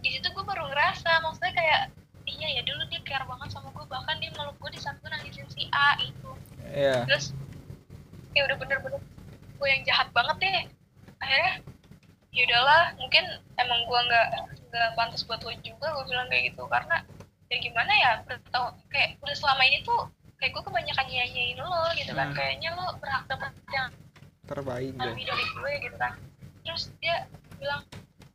di 0.00 0.08
situ 0.16 0.32
gue 0.32 0.44
baru 0.46 0.64
ngerasa 0.72 1.20
maksudnya 1.20 1.52
kayak 1.52 1.80
iya 2.24 2.48
ya 2.56 2.62
dulu 2.64 2.86
dia 2.88 3.02
care 3.04 3.26
banget 3.26 3.52
sama 3.52 3.68
gue 3.74 3.84
bahkan 3.90 4.16
dia 4.22 4.32
meluk 4.38 4.56
gue 4.56 4.70
di 4.72 4.80
saat 4.80 4.96
gue 5.02 5.10
nangisin 5.12 5.44
si 5.52 5.68
A 5.74 5.98
itu. 6.00 6.30
Iya. 6.64 7.04
Terus 7.04 7.36
ya 8.32 8.46
udah 8.46 8.56
bener-bener 8.56 9.02
gue 9.60 9.68
yang 9.68 9.82
jahat 9.84 10.08
banget 10.16 10.36
deh. 10.40 10.60
Akhirnya 11.20 11.52
ya 12.32 12.42
udahlah 12.48 12.82
mungkin 12.96 13.24
emang 13.60 13.80
gue 13.84 14.00
nggak 14.08 14.28
nggak 14.72 14.90
pantas 14.96 15.22
buat 15.28 15.44
lo 15.44 15.52
juga 15.60 15.86
gue 15.92 16.04
bilang 16.08 16.26
kayak 16.32 16.52
gitu. 16.52 16.64
Karena 16.64 16.96
ya 17.52 17.56
gimana 17.60 17.92
ya 17.92 18.10
udah 18.24 18.38
tau 18.48 18.66
kayak 18.88 19.20
udah 19.20 19.36
selama 19.36 19.62
ini 19.68 19.84
tuh 19.84 20.08
kayak 20.40 20.56
gue 20.56 20.62
kebanyakan 20.64 21.06
nyanyiin 21.12 21.60
lo 21.60 21.84
gitu 21.92 22.12
kan. 22.16 22.32
Hmm. 22.32 22.36
kayaknya 22.40 22.68
lo 22.72 22.86
berhak 22.96 23.24
dapat 23.28 23.52
yang 23.76 23.90
terbaik 24.48 24.92
deh. 24.96 25.04
lebih 25.12 25.24
dari 25.28 25.44
gue 25.44 25.72
gitu 25.84 25.96
kan. 26.00 26.12
Terus 26.64 26.82
dia 27.04 27.16
bilang 27.60 27.84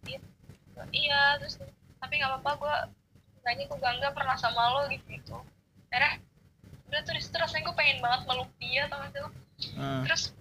iya, 0.05 0.19
iya 0.93 1.21
terus 1.41 1.57
tapi 1.97 2.13
nggak 2.21 2.29
apa-apa 2.37 2.51
gue 2.61 2.75
nanya 3.41 3.63
gue 3.65 3.79
bangga 3.81 4.09
pernah 4.13 4.37
sama 4.37 4.77
lo 4.77 4.81
gitu 4.93 5.05
gitu. 5.09 5.37
Akhirnya 5.89 6.21
udah 6.85 7.01
di 7.01 7.21
situ 7.21 7.35
rasanya 7.35 7.65
gue 7.65 7.75
pengen 7.75 7.97
banget 7.97 8.21
meluk 8.29 8.49
dia 8.61 8.85
tau 8.85 9.01
gak 9.01 9.09
sih 9.09 9.21
lo? 9.25 9.29
Hmm. 9.79 10.03
terus 10.03 10.35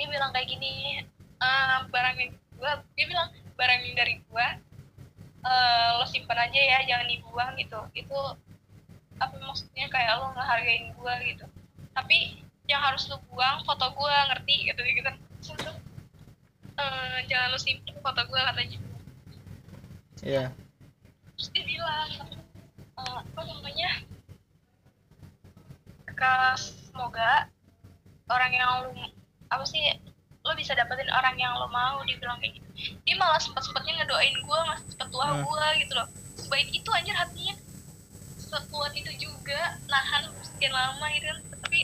dia 0.00 0.08
bilang 0.08 0.32
kayak 0.32 0.48
gini 0.48 1.04
"Eh, 1.36 1.76
barang 1.92 2.16
yang 2.16 2.32
gue 2.56 2.72
dia 2.96 3.04
bilang 3.04 3.28
barang 3.60 3.80
yang 3.84 3.96
dari 4.00 4.14
gue 4.24 4.46
eh, 5.44 5.88
lo 6.00 6.04
simpan 6.08 6.48
aja 6.48 6.56
ya 6.60 6.78
jangan 6.88 7.04
dibuang 7.12 7.52
gitu. 7.60 7.80
Itu 7.92 8.16
apa 9.20 9.36
maksudnya 9.36 9.92
kayak 9.92 10.16
lo 10.24 10.32
ngehargain 10.32 10.96
gue 10.96 11.14
gitu. 11.36 11.44
Tapi 11.92 12.40
yang 12.64 12.80
harus 12.80 13.04
lo 13.12 13.20
buang 13.28 13.60
foto 13.68 13.92
gue 13.92 14.14
ngerti? 14.32 14.72
Gitu 14.72 14.80
gitu 14.80 15.10
Terus 15.44 15.50
tuh, 15.60 15.76
"Eh, 16.80 17.18
jangan 17.28 17.52
lo 17.52 17.58
simpan 17.60 17.96
foto 18.00 18.20
gue 18.24 18.40
katanya 18.40 18.78
iya. 20.24 20.44
Terus 21.36 21.48
dia 21.52 21.64
bilang 21.68 22.08
eh, 23.00 23.16
apa 23.20 23.40
namanya 23.44 23.90
semoga 26.60 27.48
orang 28.28 28.52
yang 28.52 28.68
lu 28.84 29.19
apa 29.50 29.64
sih 29.66 29.82
lo 30.40 30.56
bisa 30.56 30.72
dapetin 30.72 31.10
orang 31.12 31.36
yang 31.36 31.52
lo 31.52 31.68
mau 31.68 32.00
dibilang 32.08 32.40
kayak 32.40 32.56
gitu. 32.56 32.68
Dia 33.04 33.14
malah 33.20 33.36
sempat 33.36 33.60
sempatnya 33.60 34.00
ngedoain 34.00 34.32
gue 34.40 34.58
ngasih 34.72 34.86
cepet 34.96 35.08
tua 35.12 35.26
Hmm. 35.28 35.44
gue 35.44 35.66
gitu 35.84 35.92
loh. 35.92 36.08
Sebaik 36.38 36.68
itu 36.72 36.88
anjir 36.96 37.12
hatinya 37.12 37.54
sekuat 38.40 38.92
itu 38.96 39.12
juga 39.20 39.76
nahan 39.86 40.32
sekian 40.40 40.72
lama 40.72 41.06
gitu 41.12 41.28
kan. 41.28 41.38
Tapi 41.60 41.78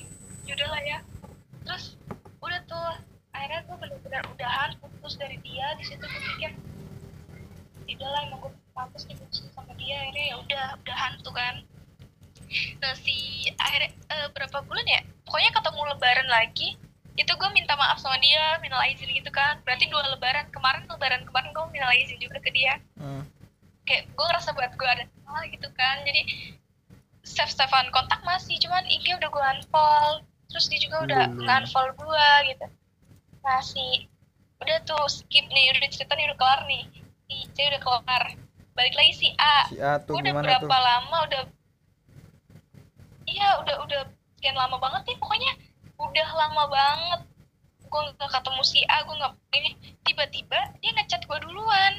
yaudah 0.49 0.69
lah 0.73 0.83
ya. 0.83 0.99
Terus 1.69 2.01
udah 2.41 2.61
tuh 2.65 2.91
akhirnya 3.37 3.61
gue 3.69 3.77
bener-bener 3.77 4.23
udahan 4.33 4.71
putus 4.81 5.21
dari 5.21 5.37
dia. 5.45 5.77
Di 5.77 5.85
situ 5.85 6.01
gue 6.01 6.23
pikir 6.33 6.57
udah 7.87 8.09
lah 8.09 8.21
emang 8.25 8.41
gue 8.41 8.53
pantas 8.73 9.05
sama 9.53 9.73
dia. 9.77 10.01
Akhirnya 10.01 10.25
ya 10.33 10.37
udah 10.41 10.65
udahan 10.81 11.13
tuh 11.21 11.35
kan. 11.37 11.55
Nah 12.81 12.93
si 12.97 13.51
akhirnya 13.61 13.93
eh, 13.93 14.29
berapa 14.33 14.65
bulan 14.65 14.87
ya? 14.89 15.05
Pokoknya 15.29 15.53
ketemu 15.53 15.81
lebaran 15.93 16.29
lagi 16.33 16.69
itu 17.17 17.33
gue 17.33 17.51
minta 17.51 17.73
maaf 17.75 17.97
sama 17.97 18.17
dia 18.19 18.61
minta 18.61 18.77
izin 18.85 19.09
gitu 19.11 19.29
kan. 19.31 19.57
Berarti 19.65 19.89
dua 19.89 20.05
lebaran 20.07 20.47
kemarin 20.51 20.85
lebaran 20.87 21.25
kemarin 21.25 21.51
gue 21.51 21.65
minta 21.71 21.89
izin 21.93 22.19
juga 22.19 22.39
ke 22.39 22.51
dia. 22.51 22.77
Hmm. 22.97 23.25
kayak 23.87 24.11
gue 24.11 24.25
ngerasa 24.27 24.51
buat 24.51 24.75
gue 24.75 24.89
ada 24.89 25.05
salah 25.23 25.47
gitu 25.47 25.69
kan. 25.73 26.03
Jadi 26.03 26.23
save 27.23 27.49
savean 27.49 27.87
kontak 27.91 28.19
masih 28.23 28.59
cuman 28.59 28.83
IG 28.85 29.15
udah 29.15 29.27
gue 29.27 29.45
unfollow. 29.55 30.21
Terus 30.47 30.67
dia 30.67 30.81
juga 30.81 30.97
udah 31.03 31.23
Hmm. 31.25 31.39
nge-unfollow 31.41 31.95
gue 31.95 32.29
gitu. 32.51 32.67
Masih. 33.41 34.11
Udah 34.59 34.83
tuh 34.83 35.07
skip 35.07 35.47
nih 35.47 35.71
udah 35.71 35.87
cerita 35.87 36.13
nih 36.13 36.27
udah 36.27 36.37
kelar 36.37 36.61
nih. 36.67 36.83
Si 37.27 37.37
C 37.55 37.57
udah 37.63 37.79
kelar. 37.79 38.25
Balik 38.75 38.95
lagi 38.95 39.13
si 39.15 39.29
A. 39.39 39.71
Si 39.71 39.79
A 39.79 40.03
tuh 40.03 40.19
udah 40.19 40.33
berapa 40.35 40.67
tuh? 40.67 40.83
lama 40.83 41.19
udah 41.25 41.43
iya 43.27 43.49
udah 43.59 43.77
udah 43.83 44.01
sekian 44.35 44.55
lama 44.55 44.77
banget 44.79 45.03
nih 45.05 45.17
pokoknya 45.19 45.53
udah 45.97 46.29
lama 46.37 46.65
banget. 46.69 47.21
Gue 47.87 48.01
nggak 48.13 48.31
ketemu 48.31 48.63
si 48.67 48.81
A 48.89 49.03
gue 49.05 49.17
nggak 49.17 49.33
ini. 49.57 49.71
Tiba-tiba 50.05 50.59
dia 50.81 50.91
ngechat 50.97 51.23
gue 51.25 51.39
duluan. 51.43 51.95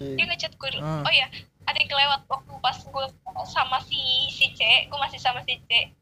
Dia 0.00 0.24
ngechat 0.28 0.52
gue 0.56 0.68
dulu. 0.76 0.82
Hmm. 0.82 1.04
oh 1.04 1.14
ya 1.14 1.28
ada 1.66 1.76
yang 1.82 1.90
kelewat 1.90 2.20
waktu 2.30 2.52
pas 2.62 2.78
gue 2.78 3.06
sama 3.46 3.78
si 3.82 4.30
si 4.30 4.54
C 4.54 4.86
gue 4.88 4.98
masih 4.98 5.20
sama 5.20 5.42
si 5.44 5.58
C. 5.68 5.92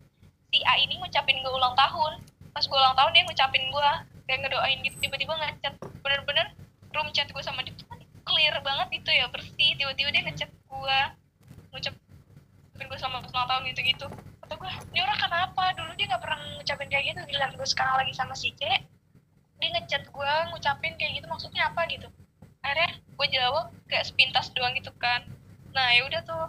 Si 0.52 0.58
A 0.62 0.78
ini 0.78 0.98
ngucapin 1.00 1.40
gue 1.42 1.52
ulang 1.52 1.74
tahun. 1.74 2.22
Pas 2.54 2.64
gue 2.64 2.78
ulang 2.78 2.94
tahun 2.94 3.10
dia 3.14 3.22
ngucapin 3.26 3.64
gue 3.70 3.88
kayak 4.24 4.38
ngedoain 4.46 4.78
gitu 4.86 4.96
tiba-tiba 5.02 5.34
ngechat. 5.36 5.74
Bener-bener 6.04 6.54
room 6.94 7.10
chat 7.10 7.26
gue 7.26 7.42
sama 7.42 7.66
dia 7.66 7.74
tuh 7.74 7.90
kan 7.90 7.98
clear 8.24 8.54
banget 8.62 9.02
itu 9.02 9.10
ya 9.10 9.26
bersih. 9.32 9.74
Tiba-tiba 9.74 10.08
dia 10.14 10.22
ngechat 10.22 10.50
gue 10.50 10.98
ngucapin 11.74 12.86
gue 12.86 12.98
selamat 13.00 13.26
ulang 13.32 13.48
tahun 13.50 13.62
gitu-gitu 13.74 14.06
kata 14.44 14.60
gue 14.60 14.70
ini 14.92 15.00
orang 15.00 15.16
kenapa? 15.16 15.62
Dulu 15.72 15.90
dia 15.96 16.06
nggak 16.12 16.22
pernah 16.22 16.38
ngucapin 16.60 16.88
kayak 16.92 17.04
gitu. 17.08 17.20
Giliran 17.32 17.52
gue 17.56 17.68
sekarang 17.68 17.94
lagi 17.96 18.12
sama 18.12 18.36
si 18.36 18.52
C 18.60 18.62
dia 19.62 19.68
ngechat 19.72 20.04
gue 20.12 20.32
ngucapin 20.52 20.92
kayak 21.00 21.16
gitu. 21.16 21.26
Maksudnya 21.32 21.72
apa 21.72 21.88
gitu? 21.88 22.12
Akhirnya 22.60 23.00
gue 23.00 23.26
jawab 23.32 23.72
kayak 23.88 24.04
sepintas 24.04 24.52
doang 24.52 24.76
gitu 24.76 24.92
kan. 25.00 25.24
Nah 25.72 25.96
ya 25.96 26.04
udah 26.04 26.20
tuh. 26.28 26.46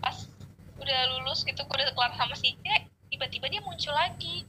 Pas 0.00 0.16
udah 0.80 1.00
lulus 1.12 1.44
gitu 1.44 1.60
gue 1.60 1.76
udah 1.76 1.92
kelar 1.92 2.12
sama 2.16 2.32
si 2.32 2.56
C 2.64 2.66
tiba-tiba 3.12 3.52
dia 3.52 3.60
muncul 3.60 3.92
lagi. 3.92 4.48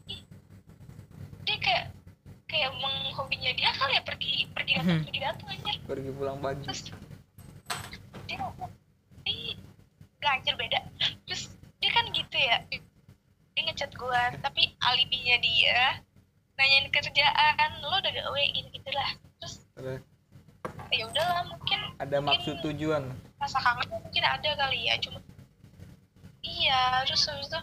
Dia 1.43 1.57
kayak 1.59 1.85
kayak 2.47 2.72
emang 2.72 3.11
hobinya 3.11 3.51
dia 3.51 3.76
kali 3.76 3.99
ya 3.99 4.03
pergi 4.07 4.47
pergi 4.55 4.80
datang 4.80 5.03
pergi 5.03 5.19
datang 5.19 5.47
aja 5.51 5.72
pergi 5.84 6.09
pulang 6.15 6.39
pagi. 6.39 6.64
Terus 6.64 6.81
dia 8.23 8.35
ngomong 8.39 8.72
ih 9.27 9.59
ganjil 10.23 10.55
beda. 10.55 10.80
Terus 11.27 11.51
dia 11.77 11.91
kan 11.93 12.05
gitu 12.13 12.37
ya. 12.37 12.57
Dia 13.53 13.61
ngechat 13.67 13.91
gue 13.93 14.21
tapi 14.41 14.73
alibinya 14.81 15.37
dia 15.41 16.01
nanyain 16.57 16.87
kerjaan. 16.89 17.69
Lo 17.81 17.97
udah 17.97 18.11
gawe 18.13 18.43
gitu 18.53 18.67
gitulah 18.81 19.09
terus 19.37 19.55
ya 20.89 21.03
udahlah 21.05 21.43
mungkin 21.45 21.79
ada 22.01 22.17
mungkin 22.17 22.41
maksud 22.41 22.57
tujuan? 22.65 23.03
rasa 23.37 23.61
kangen 23.61 24.01
mungkin 24.01 24.23
ada 24.25 24.49
kali 24.57 24.89
ya 24.89 24.97
cuma 24.97 25.21
iya 26.41 27.05
terus 27.05 27.27
habis 27.29 27.51
itu 27.51 27.59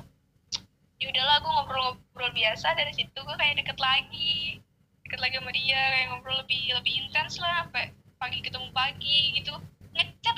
ya 1.02 1.06
udahlah 1.10 1.36
gue 1.42 1.52
ngobrol-ngobrol 1.52 2.30
biasa. 2.32 2.72
Dari 2.72 2.92
situ 2.96 3.12
gue 3.12 3.36
kayak 3.36 3.60
deket 3.60 3.76
lagi. 3.76 4.62
Deket 5.04 5.20
lagi 5.20 5.34
sama 5.36 5.52
dia 5.52 5.80
kayak 5.92 6.06
ngobrol 6.14 6.36
lebih 6.40 6.62
lebih 6.80 6.92
intens 7.04 7.36
lah 7.42 7.66
sampai 7.66 7.92
pagi 8.16 8.40
ketemu 8.40 8.68
pagi 8.72 9.18
gitu. 9.36 9.52
Ngechat 9.92 10.34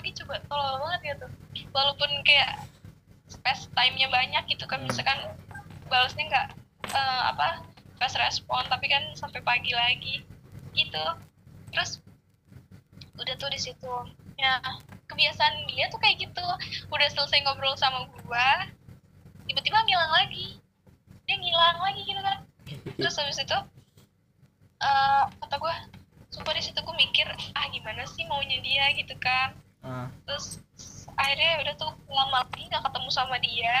pagi 0.00 0.16
coba 0.16 0.40
tolol 0.48 0.80
banget 0.80 1.12
gitu. 1.12 1.26
Walaupun 1.76 2.08
kayak 2.24 2.64
space 3.28 3.68
time-nya 3.76 4.08
banyak 4.08 4.48
gitu 4.48 4.64
kan 4.64 4.80
misalkan 4.80 5.20
balasnya 5.92 6.24
nggak 6.24 6.46
eh, 6.88 7.22
apa 7.28 7.60
pas 8.00 8.12
respon 8.16 8.64
tapi 8.72 8.88
kan 8.88 9.12
sampai 9.12 9.44
pagi 9.44 9.76
lagi 9.76 10.24
gitu. 10.72 11.04
Terus 11.68 12.00
udah 13.20 13.36
tuh 13.36 13.52
di 13.52 13.60
situ. 13.60 13.92
Ya 14.40 14.56
kebiasaan 15.04 15.68
dia 15.68 15.92
tuh 15.92 16.00
kayak 16.00 16.16
gitu. 16.16 16.46
Udah 16.88 17.08
selesai 17.12 17.44
ngobrol 17.44 17.76
sama 17.76 18.08
gua 18.24 18.72
tiba-tiba 19.44 19.84
ngilang 19.84 20.16
lagi. 20.16 20.56
Dia 21.28 21.36
ngilang 21.36 21.76
lagi 21.76 22.08
gitu 22.08 22.24
kan. 22.24 22.38
Terus 22.96 23.20
habis 23.20 23.36
itu 23.36 23.58
eh 24.80 25.24
kata 25.44 25.60
gua 25.60 25.76
sumpah 26.32 26.56
di 26.56 26.64
situ 26.64 26.80
gua 26.80 26.96
mikir 26.96 27.28
ah 27.52 27.68
gimana 27.68 28.08
sih 28.08 28.24
maunya 28.24 28.64
dia? 28.64 28.88
gitu 28.96 29.12
kan 29.20 29.52
ah. 29.84 30.08
Terus 30.28 30.60
akhirnya 31.16 31.52
udah 31.64 31.74
tuh 31.76 31.92
lama 32.08 32.44
lagi 32.44 32.64
nggak 32.68 32.84
ketemu 32.84 33.10
sama 33.12 33.36
dia. 33.40 33.78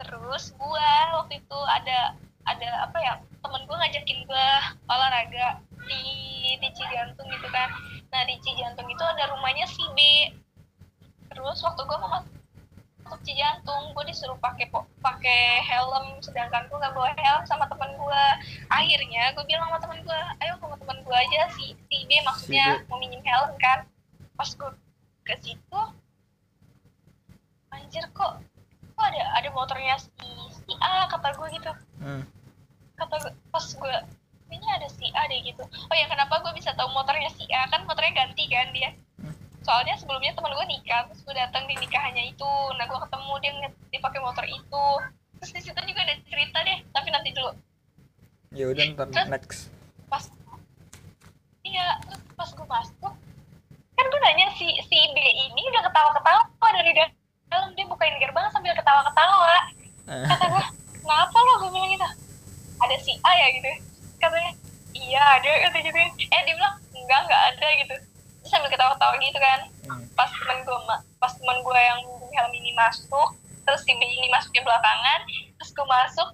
Terus 0.00 0.54
gua 0.56 0.90
waktu 1.20 1.42
itu 1.42 1.58
ada 1.68 2.16
ada 2.48 2.68
apa 2.88 2.98
ya 2.98 3.14
temen 3.44 3.62
gua 3.68 3.76
ngajakin 3.84 4.24
gua 4.24 4.48
olahraga 4.88 5.60
di 5.86 6.02
di 6.58 6.68
Cijantung 6.72 7.28
gitu 7.28 7.48
kan. 7.52 7.68
Nah 8.10 8.22
di 8.26 8.36
Cijantung 8.42 8.88
itu 8.88 9.04
ada 9.04 9.30
rumahnya 9.34 9.66
si 9.68 9.84
B. 9.92 9.98
Terus 11.30 11.58
waktu 11.62 11.82
gua 11.84 11.98
mau 12.00 12.10
masuk 12.16 13.20
Cijantung 13.26 13.92
gua 13.92 14.04
disuruh 14.06 14.38
pakai 14.38 14.70
pakai 15.02 15.60
helm 15.66 16.22
sedangkan 16.24 16.64
gua 16.70 16.78
nggak 16.80 16.94
bawa 16.96 17.10
helm 17.18 17.42
sama 17.44 17.68
temen 17.68 17.92
gua. 17.98 18.38
Akhirnya 18.72 19.36
gua 19.36 19.44
bilang 19.44 19.68
sama 19.68 19.78
temen 19.82 20.00
gua 20.06 20.20
ayo 20.40 20.54
sama 20.56 20.76
temen 20.80 20.98
gua 21.04 21.16
aja. 21.20 21.50
Si 21.54 21.76
si 21.90 21.96
B 22.08 22.10
maksudnya 22.24 22.80
Si 22.80 22.82
B. 22.82 22.88
mau 22.88 22.98
minjem 23.02 23.20
helm 23.20 23.52
kan. 23.60 23.84
Pas 24.38 24.48
gua 24.56 24.72
ke 25.30 25.36
situ. 25.38 25.80
Anjir 27.70 28.02
kok 28.10 28.42
kok 28.98 29.04
ada 29.06 29.22
ada 29.38 29.48
motornya 29.54 29.94
si 30.02 30.28
si 30.50 30.74
A 30.82 31.06
kata 31.06 31.30
gue 31.38 31.48
gitu. 31.54 31.70
Hmm. 32.02 32.22
kata 32.98 33.16
gue 33.22 33.32
pas 33.48 33.64
gue 33.64 33.96
ini 34.50 34.66
ada 34.66 34.90
si 34.90 35.06
A 35.14 35.30
deh 35.30 35.40
gitu. 35.46 35.62
Oh 35.62 35.94
ya 35.94 36.10
kenapa 36.10 36.42
gue 36.42 36.52
bisa 36.58 36.74
tahu 36.74 36.90
motornya 36.90 37.30
si 37.30 37.46
A? 37.54 37.70
Kan 37.70 37.86
motornya 37.86 38.26
ganti 38.26 38.50
kan 38.50 38.74
dia. 38.74 38.90
Hmm. 39.22 39.34
soalnya 39.62 39.94
sebelumnya 40.00 40.32
teman 40.34 40.56
gue 40.56 40.66
nikah 40.66 41.06
terus 41.06 41.22
gue 41.22 41.36
datang 41.38 41.70
di 41.70 41.78
nikahannya 41.78 42.34
itu. 42.34 42.52
Nah 42.74 42.84
gue 42.90 42.98
ketemu 42.98 43.32
dia 43.38 43.52
dia 43.94 44.00
pakai 44.02 44.20
motor 44.20 44.44
itu. 44.50 44.86
Terus 45.38 45.50
di 45.54 45.60
situ 45.62 45.80
juga 45.86 46.00
ada 46.02 46.14
cerita 46.26 46.58
deh 46.66 46.78
tapi 46.90 47.08
nanti 47.14 47.30
dulu. 47.30 47.54
Ya 48.50 48.66
udah 48.66 48.82
ntar 48.98 49.30
next. 49.30 49.70
pas 50.10 50.26
iya 51.62 52.02
terus 52.02 52.18
pas 52.34 52.50
gue 52.50 52.66
masuk 52.66 53.14
kan 54.00 54.08
gue 54.08 54.20
nanya 54.24 54.48
si 54.56 54.64
si 54.88 54.96
B 55.12 55.16
ini 55.20 55.60
udah 55.68 55.84
ketawa-ketawa 55.84 56.68
dari 56.72 56.96
dalam. 56.96 57.68
Dia 57.76 57.84
bukain 57.84 58.16
gerbang 58.16 58.48
sambil 58.48 58.72
ketawa-ketawa. 58.72 59.56
Kata 60.08 60.44
gue 60.48 60.64
kenapa 61.04 61.36
lo? 61.36 61.52
Gue 61.60 61.70
bilang 61.76 61.92
gitu. 61.92 62.08
Ada 62.80 62.96
si 63.04 63.12
A 63.20 63.30
ya 63.36 63.46
gitu. 63.52 63.68
Katanya 64.16 64.52
iya 64.96 65.20
ada 65.36 65.50
kata 65.68 65.78
gitu. 65.84 65.98
Eh 66.00 66.40
dia 66.48 66.54
bilang 66.56 66.80
enggak 66.96 67.20
enggak 67.28 67.42
ada 67.52 67.68
gitu. 67.76 67.94
Terus 68.40 68.48
sambil 68.48 68.72
ketawa-ketawa 68.72 69.14
gitu 69.20 69.36
kan. 69.36 69.60
Hmm. 69.90 70.06
pas 70.14 70.30
temen 70.30 70.62
gue 70.62 70.78
pas 71.18 71.32
temen 71.34 71.58
gue 71.60 71.80
yang 71.82 72.00
helm 72.30 72.52
ini 72.54 72.70
masuk 72.78 73.34
terus 73.66 73.82
si 73.82 73.90
B 73.90 74.06
ini 74.06 74.30
masuknya 74.30 74.62
belakangan 74.62 75.20
terus 75.58 75.70
gue 75.74 75.82
masuk 75.82 76.28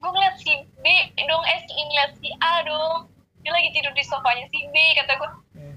gue 0.00 0.10
ngeliat 0.10 0.34
si 0.40 0.52
B 0.80 0.86
dong 1.28 1.44
eh 1.44 1.58
si 1.62 1.70
ngeliat 1.76 2.10
si 2.18 2.28
A 2.42 2.64
dong. 2.66 3.06
Dia 3.42 3.52
lagi 3.52 3.68
tidur 3.70 3.92
di 3.92 4.02
sofanya 4.02 4.48
si 4.50 4.58
B 4.72 4.76
kata 4.98 5.12
gue 5.14 5.30
Hmm. 5.52 5.71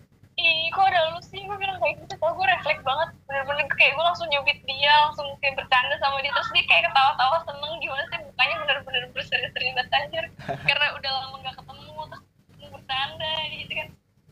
Ih 0.46 0.70
kok 0.70 0.86
ada 0.86 1.14
lu 1.14 1.20
sih? 1.26 1.42
Gue 1.44 1.58
bilang 1.58 1.78
kayak 1.82 2.02
gitu. 2.06 2.14
Tau 2.22 2.34
gue 2.38 2.46
refleks 2.46 2.84
banget. 2.86 3.10
Bener-bener 3.26 3.66
kayak 3.74 3.94
gue 3.98 4.06
langsung 4.06 4.28
nyubit 4.30 4.60
dia 4.70 4.94
langsung 5.10 5.28
kayak 5.42 5.58
bercanda 5.58 5.96
sama 5.98 6.22
dia. 6.22 6.32
Terus 6.34 6.50
dia 6.54 6.66
kayak 6.70 6.84
ketawa-tawa 6.92 7.38
seneng. 7.44 7.74
Gimana 7.82 8.04
sih? 8.10 8.20
Mukanya 8.22 8.56
bener-bener 8.62 9.04
berseri-seri 9.12 9.68
banget 9.74 9.96
anjir. 9.98 10.26
Karena 10.70 10.86
udah 10.94 11.12
lama 11.12 11.36
gak 11.42 11.56
ketemu 11.58 12.02
terus 12.10 12.24
bercanda 12.72 13.34
gitu 13.52 13.74
kan. 13.74 13.88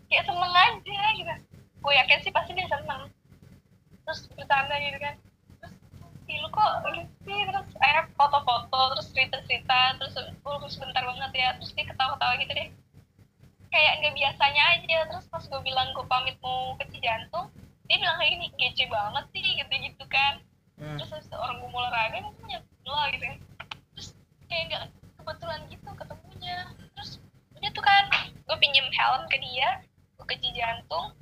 Kayak 0.08 0.24
seneng 0.30 0.54
aja 0.54 1.02
gitu. 1.18 1.34
Gue 1.84 1.94
yakin 1.98 2.20
sih 2.22 2.32
pasti 2.32 2.52
dia 2.54 2.68
seneng. 2.70 3.02
Terus 4.06 4.20
bercanda 4.38 4.76
gitu 4.78 4.98
kan. 5.02 5.16
Terus 5.62 5.74
ih 6.30 6.38
lu 6.40 6.50
kok 6.54 6.72
gitu 6.94 7.14
sih 7.26 7.40
terus 7.50 7.68
akhirnya 7.82 8.06
foto-foto 8.16 8.80
terus 8.96 9.08
cerita-cerita 9.12 9.80
terus 9.98 10.14
uh, 10.20 10.70
sebentar 10.70 11.02
banget 11.02 11.32
ya. 11.34 11.50
Terus 11.58 11.72
dia 11.74 11.86
ketawa-ketawa 11.90 12.36
gitu 12.38 12.54
deh 12.54 12.70
kayak 13.74 13.94
nggak 14.00 14.14
biasanya 14.14 14.64
aja. 14.78 14.98
Terus 15.10 15.26
pas 15.34 15.44
gue 15.50 15.62
bilang 15.66 15.90
gue 15.98 16.06
pamit 16.06 16.38
mau 16.46 16.78
ke 16.78 16.86
Cijantung 16.94 17.50
dia 17.84 18.00
bilang 18.00 18.16
kayak 18.16 18.32
gini 18.40 18.48
gece 18.56 18.86
banget 18.88 19.26
sih 19.34 19.42
gitu 19.42 19.74
gitu 19.74 20.06
kan. 20.08 20.40
Hmm. 20.74 20.98
terus 20.98 21.14
habis 21.14 21.30
orang 21.38 21.62
gue 21.62 21.70
mau 21.70 21.86
olahraga 21.86 22.18
gue 22.22 22.36
punya 22.38 22.58
lo 22.86 23.02
gitu 23.10 23.26
kan. 23.26 23.38
Terus 23.98 24.08
kayak 24.46 24.64
nggak 24.70 24.84
kebetulan 25.18 25.60
gitu 25.74 25.90
ketemunya. 25.98 26.58
Terus 26.94 27.12
udah 27.58 27.72
tuh 27.74 27.84
kan 27.84 28.04
gue 28.30 28.58
pinjem 28.62 28.88
helm 28.94 29.24
ke 29.28 29.38
dia 29.42 29.82
gue 30.22 30.26
ke 30.30 30.36
Cijantung 30.38 31.18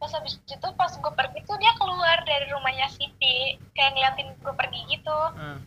pas 0.00 0.16
habis 0.16 0.40
itu 0.40 0.68
pas 0.80 0.92
gue 0.96 1.12
pergi 1.12 1.44
tuh 1.44 1.60
dia 1.60 1.76
keluar 1.76 2.24
dari 2.24 2.48
rumahnya 2.48 2.88
Siti 2.88 3.60
kayak 3.76 3.92
ngeliatin 3.92 4.32
gue 4.32 4.54
pergi 4.56 4.80
gitu. 4.96 5.20
Hmm. 5.36 5.60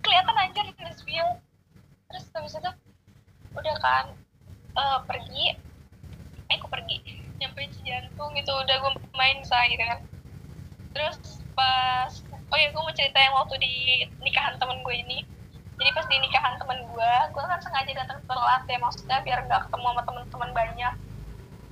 kelihatan 0.00 0.36
aja 0.38 0.60
di 0.64 0.72
terus 2.06 2.24
habis 2.32 2.54
itu 2.56 2.70
udah 3.52 3.76
kan 3.82 4.06
eh, 4.76 4.98
pergi. 5.08 5.44
Eh 6.48 6.54
aku 6.60 6.68
pergi? 6.70 6.96
Nyampe 7.36 7.68
Cijantung 7.72 8.30
gitu 8.36 8.52
udah 8.52 8.76
gue 8.80 8.92
main 9.16 9.38
saya 9.44 9.66
gitu 9.72 9.84
kan. 9.84 10.00
Terus 10.92 11.40
pas 11.56 12.12
oh 12.32 12.56
ya 12.56 12.68
gue 12.70 12.82
mau 12.82 12.94
cerita 12.94 13.18
yang 13.18 13.34
waktu 13.36 13.56
di 13.60 13.74
nikahan 14.20 14.56
temen 14.60 14.80
gue 14.84 14.94
ini. 14.94 15.18
Jadi 15.76 15.90
pas 15.92 16.06
di 16.08 16.16
nikahan 16.20 16.54
temen 16.56 16.78
gue 16.88 17.12
gue 17.32 17.42
kan 17.44 17.60
sengaja 17.60 17.92
datang 17.92 18.20
telat 18.24 18.62
ya 18.64 18.78
maksudnya 18.80 19.18
biar 19.20 19.44
nggak 19.44 19.68
ketemu 19.68 19.86
sama 19.92 20.02
teman-teman 20.04 20.50
banyak. 20.56 20.94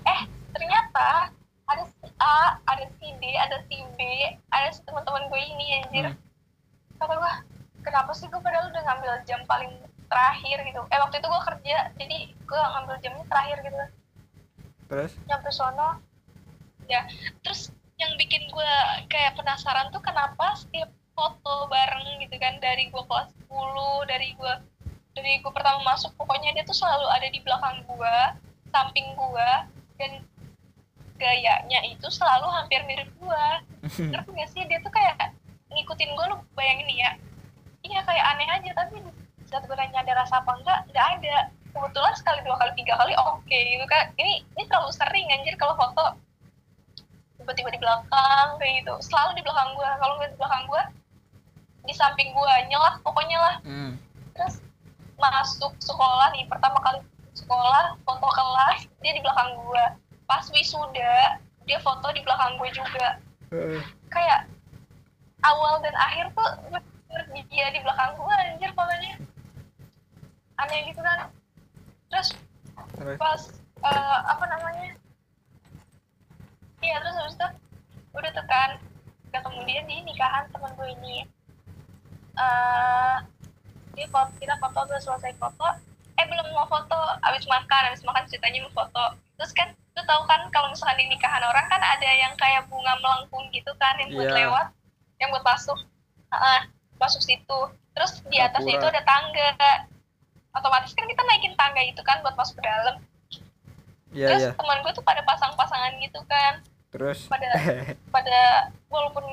Eh 0.05 0.21
ternyata 0.53 1.33
ada 1.65 1.85
si 1.89 2.09
A 2.21 2.61
ada 2.69 2.85
si 3.01 3.09
D 3.21 3.25
ada 3.41 3.57
si 3.69 3.81
B 3.97 4.01
ada 4.53 4.69
si 4.69 4.81
teman-teman 4.85 5.29
gue 5.33 5.41
ini 5.41 5.67
anjir. 5.81 6.07
Hmm. 6.13 6.21
kata 7.01 7.15
gue 7.21 7.33
kenapa 7.85 8.13
sih 8.17 8.29
gue 8.29 8.41
padahal 8.41 8.71
udah 8.73 8.83
ngambil 8.85 9.13
jam 9.29 9.41
paling 9.45 9.73
terakhir 10.15 10.57
gitu. 10.63 10.81
Eh 10.95 10.99
waktu 11.03 11.19
itu 11.19 11.27
gue 11.27 11.43
kerja 11.51 11.77
jadi 11.99 12.19
gue 12.31 12.61
ngambil 12.63 12.97
jamnya 13.03 13.25
terakhir 13.27 13.57
gitu. 13.67 13.77
Terus? 14.87 15.13
Nyampe 15.27 15.51
sono. 15.51 15.99
Ya 16.87 17.03
terus 17.43 17.75
yang 17.99 18.15
bikin 18.15 18.47
gue 18.51 18.73
kayak 19.11 19.35
penasaran 19.35 19.91
tuh 19.91 20.03
kenapa 20.03 20.55
setiap 20.55 20.91
foto 21.15 21.67
bareng 21.71 22.23
gitu 22.23 22.37
kan 22.43 22.59
dari 22.59 22.91
gue 22.91 23.05
kelas 23.07 23.31
10 23.47 24.11
dari 24.11 24.35
gue 24.35 24.55
dari 25.15 25.39
gue 25.39 25.53
pertama 25.55 25.79
masuk 25.87 26.11
pokoknya 26.19 26.51
dia 26.59 26.67
tuh 26.67 26.75
selalu 26.75 27.07
ada 27.07 27.31
di 27.31 27.39
belakang 27.39 27.87
gue 27.87 28.19
samping 28.75 29.15
gue 29.15 29.51
dan 29.95 30.13
gayanya 31.15 31.81
itu 31.87 32.11
selalu 32.11 32.51
hampir 32.51 32.83
mirip 32.91 33.07
gue 33.23 33.47
ngerti 34.11 34.31
gak 34.35 34.49
sih? 34.51 34.63
Dia 34.67 34.83
tuh 34.83 34.91
kayak 34.91 35.39
ngikutin 35.71 36.11
gue 36.19 36.25
lu 36.35 36.37
bayangin 36.59 36.87
nih 36.91 36.99
ya. 36.99 37.11
Iya 37.85 38.01
kayak 38.03 38.25
aneh 38.35 38.49
aja 38.49 38.71
tapi 38.75 38.97
nanya 39.63 40.01
ada 40.03 40.13
rasa 40.25 40.43
apa 40.43 40.53
enggak 40.59 40.79
nggak 40.91 41.07
ada. 41.21 41.37
Kebetulan 41.75 42.15
sekali 42.15 42.39
dua 42.47 42.57
kali 42.59 42.73
tiga 42.79 42.95
kali 42.99 43.15
oke 43.19 43.59
gitu 43.59 43.85
kan. 43.87 44.11
Ini 44.19 44.43
ini 44.43 44.63
terlalu 44.67 44.91
sering 44.95 45.27
anjir 45.31 45.55
kalau 45.59 45.75
foto 45.79 46.19
tiba-tiba 47.39 47.71
di 47.75 47.81
belakang 47.83 48.59
kayak 48.59 48.73
gitu. 48.83 48.95
Selalu 49.05 49.39
di 49.39 49.43
belakang 49.43 49.71
gue 49.75 49.91
kalau 50.01 50.15
nggak 50.19 50.31
di 50.35 50.39
belakang 50.39 50.65
gue 50.67 50.83
di 51.85 51.95
samping 51.95 52.31
gue 52.33 52.53
nyelah 52.71 52.99
pokoknya 53.05 53.39
lah. 53.39 53.57
Hmm. 53.63 53.93
terus 54.35 54.59
masuk 55.15 55.71
sekolah 55.79 56.35
nih 56.35 56.43
pertama 56.51 56.83
kali 56.83 56.99
sekolah 57.39 57.95
foto 58.03 58.29
kelas 58.35 58.91
dia 58.99 59.15
di 59.15 59.23
belakang 59.23 59.55
gue 59.55 59.85
pas 60.27 60.43
wisuda 60.51 61.39
dia 61.69 61.79
foto 61.85 62.07
di 62.11 62.21
belakang 62.25 62.59
gue 62.59 62.71
juga. 62.75 63.23
Eh, 63.55 63.79
kayak 64.11 64.51
awal 65.45 65.79
dan 65.85 65.95
akhir 65.95 66.33
tuh 66.35 66.51
dia 67.53 67.67
di 67.71 67.81
belakang 67.85 68.19
gue 68.19 68.35
anjir 68.35 68.71
pokoknya 68.75 69.15
aneh 70.59 70.81
gitu 70.91 71.01
kan. 71.01 71.31
Terus 72.11 72.29
terus? 72.95 73.17
pas 73.19 73.41
eh, 73.85 74.19
apa 74.29 74.45
namanya? 74.47 74.95
Iya 76.85 76.97
terus 77.01 77.17
habis 77.17 77.37
itu 77.37 77.49
udah 78.15 78.31
tuh 78.31 78.47
kan 78.47 78.71
ketemu 79.35 79.61
dia 79.67 79.81
di 79.89 79.97
nikahan 80.05 80.45
temen 80.53 80.71
gue 80.77 80.89
ini. 81.01 81.17
Eh 82.39 83.17
dia 83.95 84.07
foto 84.11 84.31
kita 84.39 84.55
foto 84.59 84.79
udah 84.87 85.01
selesai 85.01 85.33
foto. 85.39 85.67
Eh 86.15 86.25
belum 86.31 86.47
mau 86.55 86.67
foto 86.71 86.99
abis 87.25 87.47
makan 87.51 87.83
abis 87.91 88.03
makan 88.07 88.23
ceritanya 88.31 88.67
mau 88.69 88.85
foto. 88.85 89.19
Terus 89.41 89.51
kan 89.57 89.69
lu 89.95 90.03
tahu 90.03 90.23
kan 90.27 90.51
kalau 90.51 90.71
misalkan 90.71 90.99
di 90.99 91.07
nikahan 91.11 91.43
orang 91.43 91.67
kan 91.71 91.79
ada 91.79 92.11
yang 92.11 92.35
kayak 92.35 92.67
bunga 92.67 92.99
melengkung 92.99 93.47
gitu 93.55 93.71
kan 93.79 93.95
yang 94.03 94.11
buat 94.11 94.27
Iya. 94.31 94.39
lewat 94.47 94.67
yang 95.23 95.29
buat 95.31 95.47
masuk. 95.47 95.79
Heeh, 96.35 96.61
masuk 96.99 97.23
situ. 97.23 97.61
Terus 97.95 98.19
di 98.27 98.43
atasnya 98.43 98.75
itu 98.75 98.87
ada 98.91 99.03
tangga 99.07 99.47
otomatis 100.55 100.95
kan 100.95 101.05
kita 101.11 101.23
naikin 101.27 101.55
tangga 101.59 101.83
itu 101.83 102.01
kan 102.07 102.23
buat 102.23 102.39
masuk 102.39 102.59
ke 102.59 102.65
dalam. 102.65 102.97
Iya 104.15 104.27
terus 104.31 104.43
iya. 104.47 104.53
teman 104.55 104.79
gue 104.87 104.93
tuh 104.95 105.03
pada 105.03 105.21
pasang-pasangan 105.27 105.99
gitu 105.99 106.23
kan. 106.31 106.63
Terus? 106.95 107.27
Pada 107.27 107.51
pada 108.15 108.41
walaupun 108.87 109.27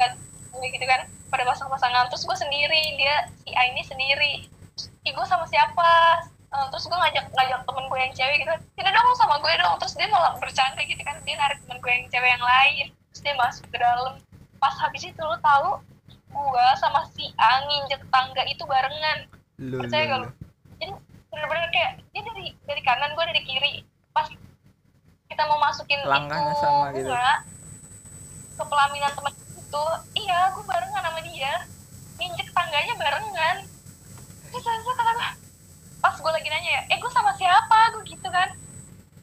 kan 0.00 0.16
gitu 0.60 0.86
kan 0.88 1.04
pada 1.28 1.44
pasang-pasangan. 1.44 2.08
Terus 2.08 2.24
gue 2.24 2.36
sendiri 2.40 2.82
dia 2.96 3.28
si 3.44 3.52
A 3.52 3.68
ini 3.68 3.84
sendiri. 3.84 4.34
Ih, 5.04 5.12
gue 5.12 5.26
sama 5.28 5.44
siapa? 5.44 6.24
Eh, 6.52 6.66
terus 6.72 6.88
gue 6.88 6.96
ngajak 6.96 7.28
ngajak 7.32 7.60
temen 7.64 7.84
gue 7.88 7.98
yang 8.00 8.14
cewek 8.16 8.36
gitu. 8.40 8.52
Tidak 8.76 8.92
dong 8.92 9.16
sama 9.20 9.36
gue 9.40 9.52
dong. 9.60 9.76
Terus 9.80 9.94
dia 10.00 10.08
malah 10.08 10.32
bercanda 10.40 10.80
gitu 10.84 11.00
kan. 11.04 11.20
Dia 11.28 11.36
narik 11.36 11.60
temen 11.64 11.78
gue 11.80 11.92
yang 11.92 12.06
cewek 12.08 12.30
yang 12.32 12.44
lain. 12.44 12.86
Terus 13.12 13.20
dia 13.20 13.34
masuk 13.36 13.66
ke 13.68 13.76
dalam. 13.76 14.16
Pas 14.56 14.74
habis 14.80 15.04
itu 15.04 15.20
lo 15.20 15.36
tahu 15.44 15.84
gue 16.32 16.68
sama 16.80 17.04
si 17.12 17.28
A 17.36 17.60
nginjek 17.68 18.00
tangga 18.08 18.42
itu 18.48 18.64
barengan. 18.64 19.28
Lu, 19.60 19.84
percaya 19.84 20.04
gak 20.08 20.20
lu. 20.24 20.28
Bener-bener 21.32 21.68
kayak 21.72 21.92
dia 22.12 22.22
dari 22.22 22.46
dari 22.68 22.82
kanan 22.84 23.16
gue 23.16 23.24
dari 23.24 23.42
kiri. 23.42 23.74
Pas 24.12 24.28
kita 25.32 25.42
mau 25.48 25.56
masukin 25.56 26.04
Langkahnya 26.04 26.52
itu 26.52 26.60
sama 26.60 26.92
gitu. 26.92 27.08
ke 28.52 28.64
pelaminan 28.68 29.12
teman 29.16 29.32
itu 29.32 29.84
iya 30.20 30.52
gue 30.52 30.64
barengan 30.68 31.02
sama 31.02 31.20
dia. 31.24 31.54
Nginjek 32.20 32.48
tangganya 32.52 32.94
barengan. 33.00 33.56
Terus 34.52 34.64
itu 34.68 34.92
kata 34.92 35.12
gue 35.16 35.28
pas 36.02 36.14
gue 36.18 36.32
lagi 36.34 36.48
nanya 36.52 36.70
ya 36.76 36.82
eh 36.92 36.98
gue 37.00 37.10
sama 37.10 37.32
siapa? 37.40 37.96
Gue 37.96 38.04
gitu 38.04 38.28
kan. 38.28 38.52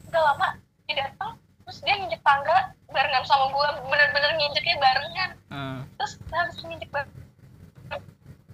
Udah 0.10 0.22
lama 0.34 0.58
dia 0.90 1.06
datang 1.06 1.38
terus 1.70 1.86
dia 1.86 1.94
nginjek 2.02 2.26
tangga 2.26 2.74
barengan 2.90 3.22
sama 3.30 3.54
gue 3.54 3.68
bener-bener 3.86 4.32
nginjeknya 4.42 4.82
barengan. 4.82 5.32
Hmm. 5.54 5.82
terus 6.02 6.18
habis 6.34 6.58
nginjek 6.66 6.90
bareng 6.90 7.14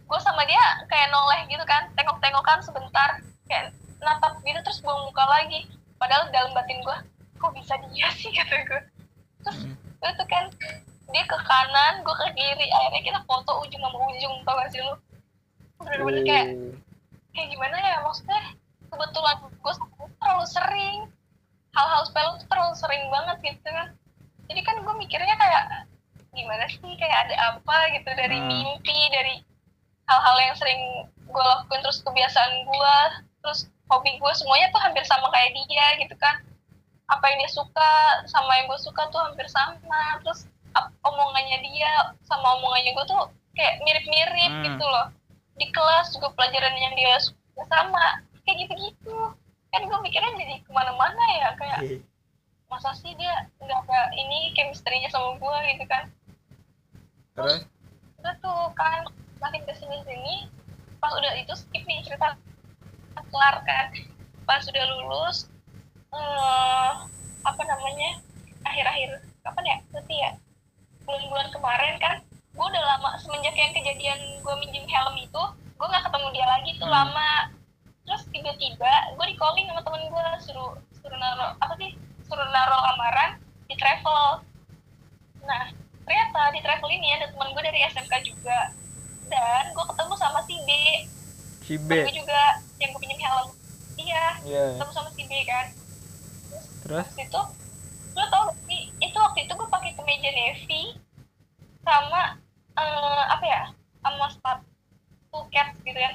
gue 0.05 0.19
sama 0.21 0.43
dia 0.47 0.63
kayak 0.87 1.09
noleh 1.11 1.43
gitu 1.47 1.63
kan 1.63 1.87
tengok-tengokan 1.95 2.59
sebentar 2.61 3.23
kayak 3.45 3.71
natap 3.99 4.37
gitu 4.41 4.59
terus 4.61 4.79
buang 4.79 5.01
muka 5.03 5.23
lagi. 5.25 5.65
Padahal 5.95 6.29
dalam 6.29 6.51
batin 6.51 6.79
gue 6.79 6.97
kok 7.35 7.51
bisa 7.51 7.73
dia 7.87 8.07
sih 8.11 8.31
kata 8.37 8.55
gue 8.63 8.81
terus 9.41 9.59
Hmm. 9.61 9.77
itu 10.05 10.25
kan 10.25 10.45
dia 11.07 11.23
ke 11.23 11.37
kanan 11.39 12.01
gue 12.01 12.15
ke 12.15 12.27
kiri. 12.33 12.67
Akhirnya 12.67 13.01
kita 13.03 13.19
foto 13.23 13.61
ujung 13.61 13.79
sama 13.79 13.97
ujung 14.09 14.33
tau 14.41 14.55
gak 14.55 14.69
sih 14.69 14.81
lu? 14.81 14.93
Bener-bener 15.77 16.21
kayak 16.23 16.47
Oh. 16.51 16.73
kayak 17.31 17.47
gimana 17.49 17.75
ya 17.75 17.95
maksudnya 18.01 18.41
kebetulan 18.85 19.35
gue 19.45 19.73
terlalu 20.15 20.45
sering. 20.45 20.99
Hal-hal 21.71 22.01
sepele 22.05 22.39
tuh 22.39 22.47
terlalu 22.47 22.73
sering 22.73 23.03
banget 23.09 23.37
gitu 23.43 23.67
kan. 23.67 23.87
Jadi 24.45 24.61
kan 24.61 24.75
gue 24.79 24.93
mikirnya 24.95 25.35
kayak 25.35 25.63
gimana 26.31 26.63
sih 26.67 26.93
kayak 26.95 27.17
ada 27.27 27.35
apa 27.53 27.77
gitu 27.93 28.09
dari 28.11 28.37
Hmm. 28.37 28.47
mimpi 28.47 28.97
dari 29.09 29.35
hal-hal 30.05 30.37
yang 30.39 30.55
sering 30.55 30.81
gue 31.17 31.43
lakuin 31.43 31.81
terus 31.81 31.99
kebiasaan 31.99 32.53
gue 32.63 32.95
terus 33.45 33.69
hobi 33.85 34.17
gue 34.17 34.31
semuanya 34.33 34.73
tuh 34.73 34.81
hampir 34.81 35.05
sama 35.05 35.29
kayak 35.29 35.53
dia 35.53 35.85
gitu 36.01 36.17
kan. 36.17 36.41
Apa 37.05 37.21
yang 37.29 37.45
dia 37.45 37.51
suka 37.53 37.91
sama 38.25 38.49
yang 38.57 38.65
gue 38.65 38.79
suka 38.81 39.05
tuh 39.13 39.21
hampir 39.21 39.45
sama. 39.45 40.17
Terus 40.25 40.49
omongannya 41.05 41.61
dia 41.61 41.91
sama 42.25 42.57
omongannya 42.57 42.97
gue 42.97 43.05
tuh 43.05 43.21
kayak 43.53 43.77
mirip-mirip 43.85 44.51
Hmm. 44.51 44.65
gitu 44.65 44.85
loh. 44.89 45.07
Di 45.55 45.69
kelas 45.69 46.09
juga 46.17 46.33
pelajaran 46.33 46.73
yang 46.75 46.97
dia 46.97 47.13
suka 47.21 47.61
sama. 47.69 48.25
Kayak 48.41 48.65
gitu-gitu. 48.65 49.37
Kan 49.69 49.85
gue 49.85 49.97
mikirnya 50.01 50.33
jadi 50.33 50.55
ke 50.65 50.71
mana-mana 50.73 51.23
ya 51.37 51.49
kayak 51.53 51.79
Hehe. 51.85 52.01
masa 52.65 52.97
sih 52.97 53.13
dia 53.13 53.45
nggak 53.61 53.79
ada 53.85 54.09
ini 54.17 54.49
chemistry-nya 54.57 55.13
sama 55.13 55.37
gue 55.37 55.57
gitu 55.77 55.85
kan. 55.85 56.09
Terus? 57.37 57.69
Udah 58.17 58.33
tuh 58.41 58.73
kan 58.73 59.05
makin 59.37 59.61
ke 59.69 59.73
sini 59.77 60.01
sini 60.01 60.49
pas 60.97 61.13
udah 61.13 61.37
itu 61.37 61.53
skip 61.53 61.85
nih 61.85 62.01
cerita 62.01 62.33
kelar 63.23 63.55
kan. 63.63 63.87
Pas 64.45 64.63
udah 64.65 64.85
lulus 64.95 65.37
eh 66.15 66.91
apa 67.45 67.61
namanya 67.67 68.09
akhir-akhir 68.63 69.09
kapan 69.43 69.65
ya? 69.67 69.77
Berarti 69.91 70.15
ya 70.15 70.31
bulan-bulan 71.05 71.47
kemarin 71.53 71.95
kan 72.01 72.15
gue 72.55 72.65
udah 72.65 72.83
lama 72.95 73.19
semenjak 73.19 73.53
yang 73.53 73.75
kejadian 73.75 74.19
gue 74.41 74.55
minjem 74.63 74.87
helm 74.87 75.15
itu 75.19 75.43
gue 75.75 75.87
nggak 75.91 76.07
ketemu 76.07 76.27
dia 76.33 76.45
lagi 76.47 76.71
tuh 76.79 76.87
Hmm. 76.87 76.95
lama. 76.97 77.31
Terus 78.05 78.23
tiba-tiba 78.31 78.93
gue 79.17 79.25
di 79.27 79.35
calling 79.35 79.65
sama 79.67 79.81
temen 79.83 80.03
gue 80.07 80.25
suruh 80.45 80.71
suruh 81.03 81.17
naruh 81.19 81.51
apa 81.59 81.73
sih 81.77 81.91
suruh 82.25 82.47
naruh 82.49 82.79
lamaran 82.79 83.37
di 83.67 83.75
travel. 83.75 84.45
Nah 85.43 85.73
ternyata 86.05 86.41
di 86.53 86.61
travel 86.61 86.89
ini 86.89 87.17
ada 87.17 87.27
teman 87.33 87.51
gue 87.51 87.63
dari 87.65 87.79
SMK 87.91 88.13
juga. 88.23 88.71
Dan 89.25 89.73
gue 89.73 89.85
ketemu 89.89 90.13
sama 90.15 90.39
si 90.45 90.55
B 90.63 90.69
si 91.65 91.75
B 91.81 91.89
gue 91.89 92.13
juga 92.13 92.39
yang 92.77 92.89
gue 92.93 93.01
pinjam 93.01 93.19
helm. 93.25 93.49
Iya 93.97 94.25
iya 94.45 94.63
ketemu 94.77 94.91
sama 94.93 95.09
si 95.17 95.23
B 95.25 95.31
kan. 95.43 95.65
Terus? 96.85 97.05
Waktu 97.09 97.23
itu 97.25 97.41
lo 98.15 98.23
tau 98.31 98.41
gak 98.47 98.57
sih 98.69 98.81
itu 99.01 99.17
waktu 99.17 99.39
itu 99.43 99.53
gue 99.57 99.67
pakai 99.67 99.91
kemeja 99.97 100.29
navy 100.31 100.83
sama 101.81 102.21
eh, 102.77 103.23
apa 103.33 103.45
ya 103.45 103.63
sama 104.05 104.25
sepatu 104.29 105.39
cat 105.49 105.73
gitu 105.81 105.97
kan. 105.97 106.13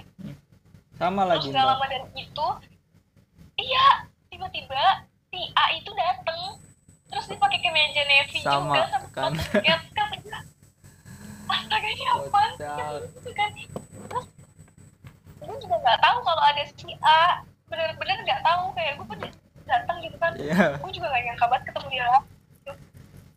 Sama 0.96 1.22
terus 1.26 1.30
lagi 1.34 1.48
gak 1.50 1.58
mbak. 1.58 1.70
lama 1.74 1.86
dan 1.90 2.02
itu 2.14 2.46
iya 3.58 3.86
tiba-tiba 4.30 4.82
si 5.34 5.40
A 5.58 5.64
itu 5.74 5.90
dateng. 5.92 6.62
Terus 7.10 7.26
dia 7.26 7.38
pakai 7.42 7.58
kemeja 7.58 8.02
navy 8.06 8.38
Sama, 8.38 8.78
juga 8.78 8.86
sama 8.86 9.08
kan. 9.10 9.32
sepatu 9.34 9.58
cat 9.66 9.82
gue 9.90 10.38
astaga 11.50 11.88
ini 11.90 12.04
apaan 12.06 12.50
sih?" 12.54 13.10
Gitu 13.18 13.30
kan. 13.34 13.50
Terus 14.06 14.26
gue 15.50 15.58
juga 15.66 15.76
nggak 15.82 15.98
tahu 15.98 16.18
kalau 16.22 16.42
ada 16.46 16.62
si 16.62 16.94
A. 17.02 17.42
Bener-bener 17.66 18.18
nggak 18.22 18.42
tahu 18.46 18.70
kayak 18.78 18.92
gue 18.98 19.06
datang 19.66 19.96
gitu 20.02 20.16
kan. 20.18 20.32
Iya. 20.38 20.78
Gue 20.78 20.90
juga 20.94 21.10
gak 21.10 21.22
nyangka 21.26 21.46
banget 21.50 21.64
ketemu 21.70 21.88
dia. 21.90 22.06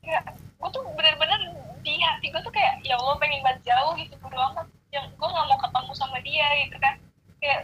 Ya 0.04 0.20
gue 0.34 0.70
tuh 0.70 0.82
bener-bener 0.94 1.40
di 1.84 1.94
hati 2.00 2.28
gue 2.30 2.42
tuh 2.42 2.54
kayak 2.54 2.82
ya 2.86 2.96
Allah 2.98 3.18
pengen 3.18 3.42
banget 3.42 3.74
jauh 3.74 3.94
gitu 3.98 4.14
bodo 4.22 4.38
amat. 4.54 4.68
Yang 4.94 5.06
gue 5.18 5.28
gak 5.30 5.48
mau 5.50 5.58
ketemu 5.58 5.92
sama 5.98 6.18
dia 6.22 6.48
gitu 6.66 6.78
kan. 6.78 6.96
Kayak 7.42 7.60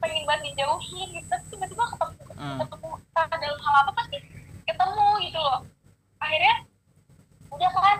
pengen 0.00 0.24
banget 0.24 0.42
dijauhin 0.52 1.08
gitu. 1.16 1.26
Tapi 1.28 1.44
tiba-tiba 1.52 1.84
ketemu 1.84 2.20
Hmm. 2.32 2.58
ketemu 2.58 2.88
dalam 3.14 3.58
hal 3.60 3.74
apa 3.86 3.92
pasti 3.94 4.18
ketemu 4.66 5.08
gitu 5.20 5.38
loh. 5.38 5.60
Akhirnya 6.20 6.54
udah 7.52 7.70
kan. 7.70 7.98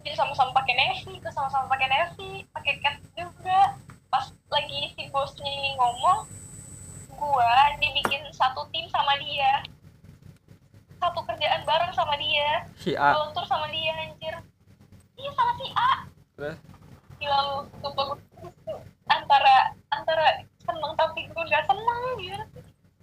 Dia 0.00 0.16
sama-sama 0.16 0.56
pakai 0.56 0.70
terus 1.20 1.36
sama-sama 1.36 1.70
pakai 1.70 1.86
navy 1.92 2.42
pakai 2.50 2.74
cat 2.82 2.96
juga 3.14 3.76
pas 4.10 4.26
lagi 4.50 4.90
si 4.98 5.06
bosnya 5.14 5.46
ini 5.46 5.78
ngomong 5.78 6.26
gua 7.14 7.54
dibikin 7.78 8.26
satu 8.34 8.66
tim 8.74 8.90
sama 8.90 9.14
dia. 9.22 9.62
Satu 11.00 11.24
kerjaan 11.24 11.64
bareng 11.64 11.94
sama 11.96 12.18
dia. 12.18 12.68
Si 12.76 12.92
A. 12.98 13.16
Volunteer 13.16 13.46
sama 13.48 13.66
dia 13.72 13.94
anjir. 14.04 14.34
Iya 15.16 15.30
sama 15.32 15.52
si 15.56 15.66
A. 15.72 15.92
Terus? 16.36 16.58
Gila 17.22 17.38
lu 17.46 17.56
sumpah 17.80 18.04
gue 18.10 18.18
antara 19.08 19.56
antara 19.92 20.26
seneng 20.64 20.92
tapi 20.96 21.28
gue 21.28 21.44
gak 21.50 21.66
seneng 21.66 22.00
gitu 22.22 22.44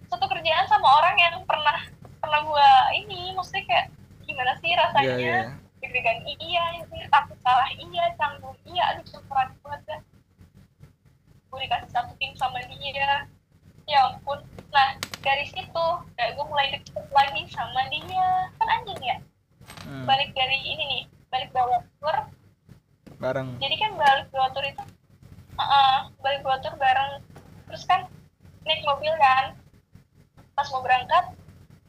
satu 0.08 0.24
kerjaan 0.24 0.64
sama 0.66 0.88
orang 0.88 1.14
yang 1.20 1.36
pernah 1.44 1.84
pernah 2.18 2.40
gue 2.42 2.68
ini 3.04 3.30
maksudnya 3.36 3.62
kayak 3.68 3.86
gimana 4.24 4.56
sih 4.58 4.72
rasanya? 4.72 5.14
Iya 5.14 5.38
deg-degan 5.78 6.18
iya 6.26 6.62
anjir. 6.74 7.06
Takut 7.12 7.38
salah 7.44 7.68
iya 7.76 8.04
canggung 8.18 8.56
iya 8.66 8.82
aduh 8.90 9.04
campuran 9.06 9.48
banget 9.62 9.80
dah 9.86 10.00
gue 11.48 11.58
dikasih 11.64 11.90
satu 11.90 12.12
tim 12.20 12.32
sama 12.36 12.60
dia. 12.68 13.24
Ya 13.88 13.98
ampun. 14.04 14.44
Nah 14.68 15.00
dari 15.24 15.48
situ 15.48 15.86
kayak 16.16 16.36
gue 16.36 16.44
mulai 16.44 16.68
deket 16.76 17.04
lagi 17.08 17.42
sama 17.48 17.88
dia. 17.88 18.52
Kan 18.60 18.68
anjing 18.68 19.00
ya? 19.00 19.18
Hmm. 19.84 20.08
balik 20.08 20.32
dari 20.32 20.56
ini 20.64 20.84
nih 20.84 21.02
balik 21.28 21.52
bawa 21.52 21.84
tour 22.00 22.16
bareng. 23.20 23.56
Jadi 23.60 23.74
kan 23.76 23.92
balik 24.00 24.28
dua 24.32 24.48
tur 24.56 24.64
itu 24.64 24.84
uh, 25.60 26.08
balik 26.24 26.40
dua 26.44 26.56
tur 26.60 26.72
bareng. 26.76 27.24
Terus 27.68 27.84
kan 27.84 28.08
naik 28.64 28.84
mobil 28.84 29.12
kan. 29.16 29.56
Pas 30.56 30.68
mau 30.72 30.80
berangkat 30.84 31.36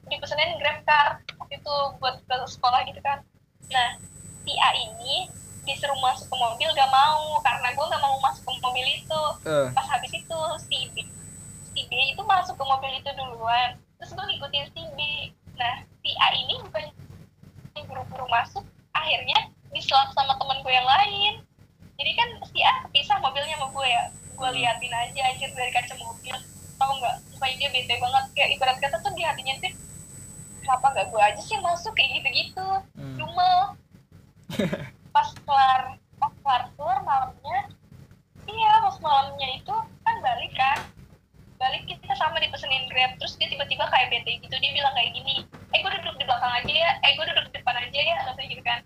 dipesenin 0.07 0.59
grab 0.59 0.83
car. 0.83 1.23
Itu 1.49 1.97
buat 1.99 2.19
ke 2.23 2.35
sekolah 2.47 2.83
gitu 2.87 2.99
kan. 2.99 3.23
Nah 3.71 3.99
si 4.43 4.53
A 4.59 4.69
ini 4.75 5.29
disuruh 5.67 5.97
masuk 6.01 6.25
ke 6.25 6.35
mobil 6.35 6.69
gak 6.73 6.89
mau 6.89 7.37
mobil 8.79 8.95
itu. 9.03 9.23
Eh. 9.43 9.67
Pas 9.75 9.87
habis 9.91 10.11
itu 10.15 10.39
si 10.63 10.77
B 10.95 10.95
si 11.75 11.81
B 11.85 11.91
itu 12.15 12.21
masuk 12.23 12.55
ke 12.55 12.63
mobil 12.63 12.91
itu 12.95 13.11
duluan. 13.19 13.75
Terus 13.99 14.15
gue 14.15 14.25
ngikutin 14.31 14.65
si 14.71 14.81
B. 14.95 14.99
Nah 15.59 15.83
si 15.99 16.09
A 16.15 16.27
ini 16.31 16.55
bukan 16.63 16.87
buru-buru 17.87 18.27
masuk 18.27 18.63
akhirnya 18.95 19.51
diselap 19.75 20.11
sama 20.15 20.39
temen 20.39 20.63
gue 20.63 20.71
yang 20.71 20.87
lain. 20.87 21.33
Jadi 21.99 22.11
kan 22.15 22.29
si 22.47 22.59
A 22.63 22.87
kepisah 22.87 23.19
mobilnya 23.19 23.59
sama 23.59 23.67
gue 23.75 23.87
ya. 23.91 24.03
Gue 24.39 24.49
liatin 24.55 24.93
aja 24.95 25.21
anjir 25.27 25.51
dari 25.51 25.71
kaca 25.75 25.95
mobil. 25.99 26.35
Tau 26.79 26.91
nggak? 26.95 27.17
Supaya 27.35 27.51
dia 27.59 27.67
bete 27.75 27.99
banget. 27.99 28.23
Kayak 28.31 28.49
ibarat 28.55 28.77
kata 28.79 28.97
tuh 29.03 29.11
di 29.11 29.23
hatinya 29.27 29.59
tuh 29.59 29.73
kenapa 30.63 30.85
nggak 30.95 31.07
gue 31.11 31.21
aja 31.21 31.41
sih 31.43 31.59
masuk? 31.59 31.91
Kayak 31.99 32.23
gitu-gitu. 32.23 32.67
Hmm. 32.95 33.15
cuma 33.19 33.75
pas 35.15 35.29
kelar 35.43 35.99
tour 36.79 36.97
malamnya 37.05 37.69
iya 38.49 38.71
pas 38.81 38.97
malamnya 39.09 39.49
itu 39.57 39.75
kan 40.05 40.15
balik 40.21 40.53
kan? 40.53 40.79
Balik 41.57 41.89
kita 41.89 42.13
sama 42.13 42.37
dipesenin 42.37 42.85
grab 42.93 43.17
terus 43.17 43.33
dia 43.41 43.49
tiba-tiba 43.49 43.89
kayak 43.89 44.13
bete 44.13 44.37
gitu 44.37 44.55
dia 44.61 44.71
bilang 44.71 44.93
kayak 44.93 45.11
gini 45.17 45.43
eh 45.73 45.79
gue 45.81 45.91
duduk 46.01 46.15
di 46.21 46.25
belakang 46.29 46.53
aja 46.53 46.73
ya 46.73 46.91
eh 47.01 47.11
gue 47.17 47.25
duduk 47.25 47.45
di 47.49 47.53
depan 47.57 47.75
aja 47.75 47.99
ya 47.99 48.15
atau 48.29 48.33
gitu 48.45 48.61
kan. 48.61 48.79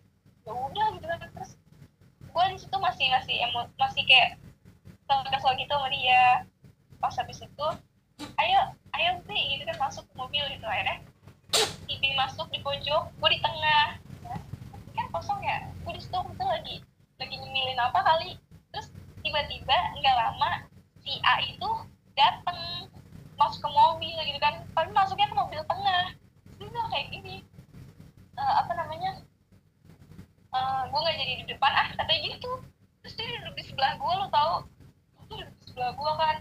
Ya 0.48 0.52
udah 0.56 0.86
gitu 0.96 1.06
kan. 1.06 1.18
Terus 1.20 1.52
gue 2.24 2.44
di 2.56 2.58
situ 2.58 2.78
masih 2.80 3.06
masih 3.12 3.36
emo 3.44 3.68
masih 3.76 4.04
kayak 4.08 4.40
kesel 5.06 5.52
gitu 5.60 5.72
sama 5.76 5.92
dia. 5.92 6.48
Pas 7.04 7.14
habis 7.20 7.44
itu 7.44 7.68
ayo 8.40 8.60
ayo 8.96 9.10
sih 9.28 9.40
gitu 9.60 9.64
kan 9.68 9.78
masuk 9.92 10.08
ke 10.08 10.14
mobil 10.16 10.44
gitu 10.56 10.64
akhirnya 10.64 11.04
Ibi 11.86 12.16
masuk 12.18 12.48
di 12.50 12.64
pojok 12.64 13.12
gue 13.20 13.30
di 13.30 13.40
tengah. 13.44 14.00
Ya. 14.24 14.36
kan 14.98 15.06
kosong 15.14 15.42
ya? 15.44 15.68
Gue 15.86 15.94
di 15.94 16.02
situ 16.02 16.16
lagi 16.42 16.82
lagi 17.22 17.36
nyemilin 17.38 17.78
apa 17.78 18.00
kali 18.02 18.40
tiba-tiba 19.24 19.78
nggak 20.00 20.16
lama 20.16 20.52
si 21.04 21.18
A 21.24 21.40
itu 21.44 21.70
dateng. 22.14 22.88
Masuk 23.40 23.66
ke 23.66 23.70
mobil 23.72 24.18
gitu 24.24 24.40
kan. 24.40 24.62
Tapi 24.76 24.90
masuknya 24.94 25.28
ke 25.32 25.36
mobil 25.36 25.62
tengah. 25.66 26.06
Bilang 26.60 26.88
kayak 26.94 27.08
gini 27.12 27.36
"Eh, 28.38 28.54
apa 28.62 28.72
namanya? 28.78 29.12
Eh, 30.54 30.82
gue 30.92 31.00
nggak 31.00 31.18
jadi 31.18 31.34
di 31.42 31.46
depan. 31.50 31.72
Ah 31.74 31.88
katanya 31.98 32.22
gitu 32.30 32.52
terus 33.04 33.20
dia 33.20 33.28
duduk 33.36 33.56
di 33.60 33.64
sebelah 33.68 34.00
gue 34.00 34.14
lo 34.16 34.28
tau? 34.32 34.54
Duduk 35.28 35.50
di 35.50 35.66
sebelah 35.68 35.92
gue 35.92 36.12
kan. 36.20 36.36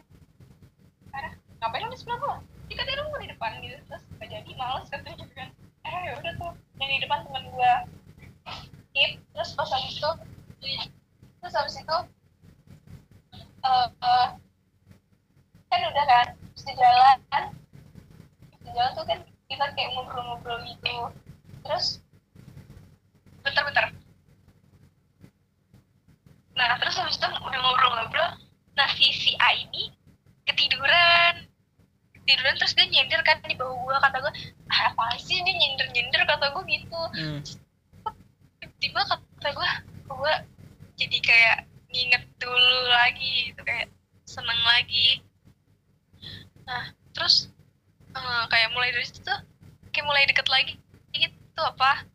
Karena 1.10 1.30
ngapain 1.58 1.82
lo 1.86 1.90
di 1.90 2.00
sebelah 2.00 2.18
gue 2.20 2.34
dia 2.70 2.76
katanya 2.78 2.98
lo 3.02 3.10
mau 3.10 3.20
di 3.22 3.30
depan 3.30 3.50
gitu. 3.64 3.78
Terus 3.88 4.02
gak 4.20 4.28
jadi 4.30 4.50
males 4.54 4.86
katanya 4.92 5.16
gitu 5.18 5.32
kan. 5.34 5.48
Eh 5.82 6.14
udah 6.18 6.32
tuh 6.38 6.52
yang 6.78 6.90
di 6.92 6.98
depan 7.02 7.18
teman 7.26 7.44
gue 7.50 7.72
skip 8.92 9.12
terus 9.32 9.50
pas 9.56 9.70
habis 9.72 9.96
itu 9.96 10.10
terus 11.40 11.54
habis 11.56 11.74
itu 11.80 11.96
eh 13.62 13.88
eh, 13.88 14.28
kan 15.70 15.80
udah 15.86 16.04
kan 16.04 16.26
terus 16.34 16.64
di 16.66 16.74
jalan 16.76 17.18
di 18.62 18.70
jalan 18.74 18.90
tuh 18.98 19.04
kan 19.06 19.18
kita 19.48 19.64
kayak 19.76 19.90
ngobrol-ngobrol 19.94 20.58
gitu. 20.66 20.96
Terus 21.62 21.86
bentar-bentar 23.42 23.94
nah 26.52 26.76
terus 26.78 26.94
habis 27.00 27.16
itu 27.16 27.26
udah 27.26 27.60
ngobrol-ngobrol 27.64 28.28
nah 28.76 28.88
si 28.92 29.08
si 29.14 29.32
A 29.40 29.56
ini 29.56 29.88
ketiduran. 30.46 31.48
Ketiduran 32.12 32.54
terus 32.60 32.74
dia 32.76 32.86
nyender 32.86 33.20
kan 33.24 33.40
di 33.46 33.56
bawah 33.56 33.74
gua 33.82 33.98
kata 34.02 34.20
gua 34.20 34.32
ah 34.70 34.80
apa 34.90 35.16
sih 35.22 35.38
dia 35.42 35.54
nyender 35.54 35.86
nyender 35.94 36.22
kata 36.26 36.50
gua 36.50 36.62
gitu. 36.66 37.00
Hmm. 37.16 37.40
tiba 38.82 39.00
kata 39.06 39.48
gua 39.54 39.70
gua 40.10 40.34
jadi 40.98 41.18
kayak 41.22 41.58
nginget 41.92 42.24
dulu 42.40 42.88
lagi 42.88 43.52
gitu 43.52 43.60
kayak 43.62 43.92
seneng 44.24 44.60
lagi. 44.64 45.20
Nah 46.64 46.90
terus 47.12 47.52
eh, 48.16 48.44
kayak 48.48 48.72
mulai 48.72 48.90
dari 48.90 49.04
situ 49.04 49.34
kayak 49.92 50.06
mulai 50.08 50.24
deket 50.24 50.48
lagi 50.48 50.74
gitu 51.12 51.60
apa? 51.60 52.08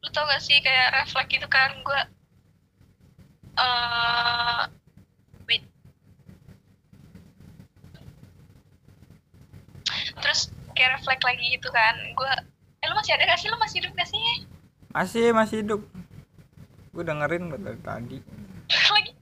Lu 0.00 0.08
tau 0.14 0.24
gak 0.30 0.40
sih 0.40 0.62
kayak 0.62 0.94
refleks 0.94 1.28
gitu 1.34 1.46
kan 1.50 1.74
gue 1.82 2.00
eh 3.58 4.62
wait. 5.50 5.64
Terus 10.22 10.54
kayak 10.78 11.02
refleks 11.02 11.26
lagi 11.26 11.44
gitu 11.58 11.68
kan 11.74 11.94
gue 12.14 12.32
eh 12.80 12.86
lu 12.86 12.94
masih 12.94 13.18
ada 13.18 13.26
gak 13.26 13.40
sih? 13.42 13.50
Lu 13.50 13.58
masih 13.58 13.82
hidup 13.82 13.92
gak 13.98 14.08
sih? 14.08 14.46
Masih 14.94 15.24
masih 15.34 15.56
hidup. 15.66 15.82
Gue 16.94 17.02
dengerin 17.02 17.50
dari 17.50 17.80
tadi 17.82 18.18
lagi. 18.70 19.12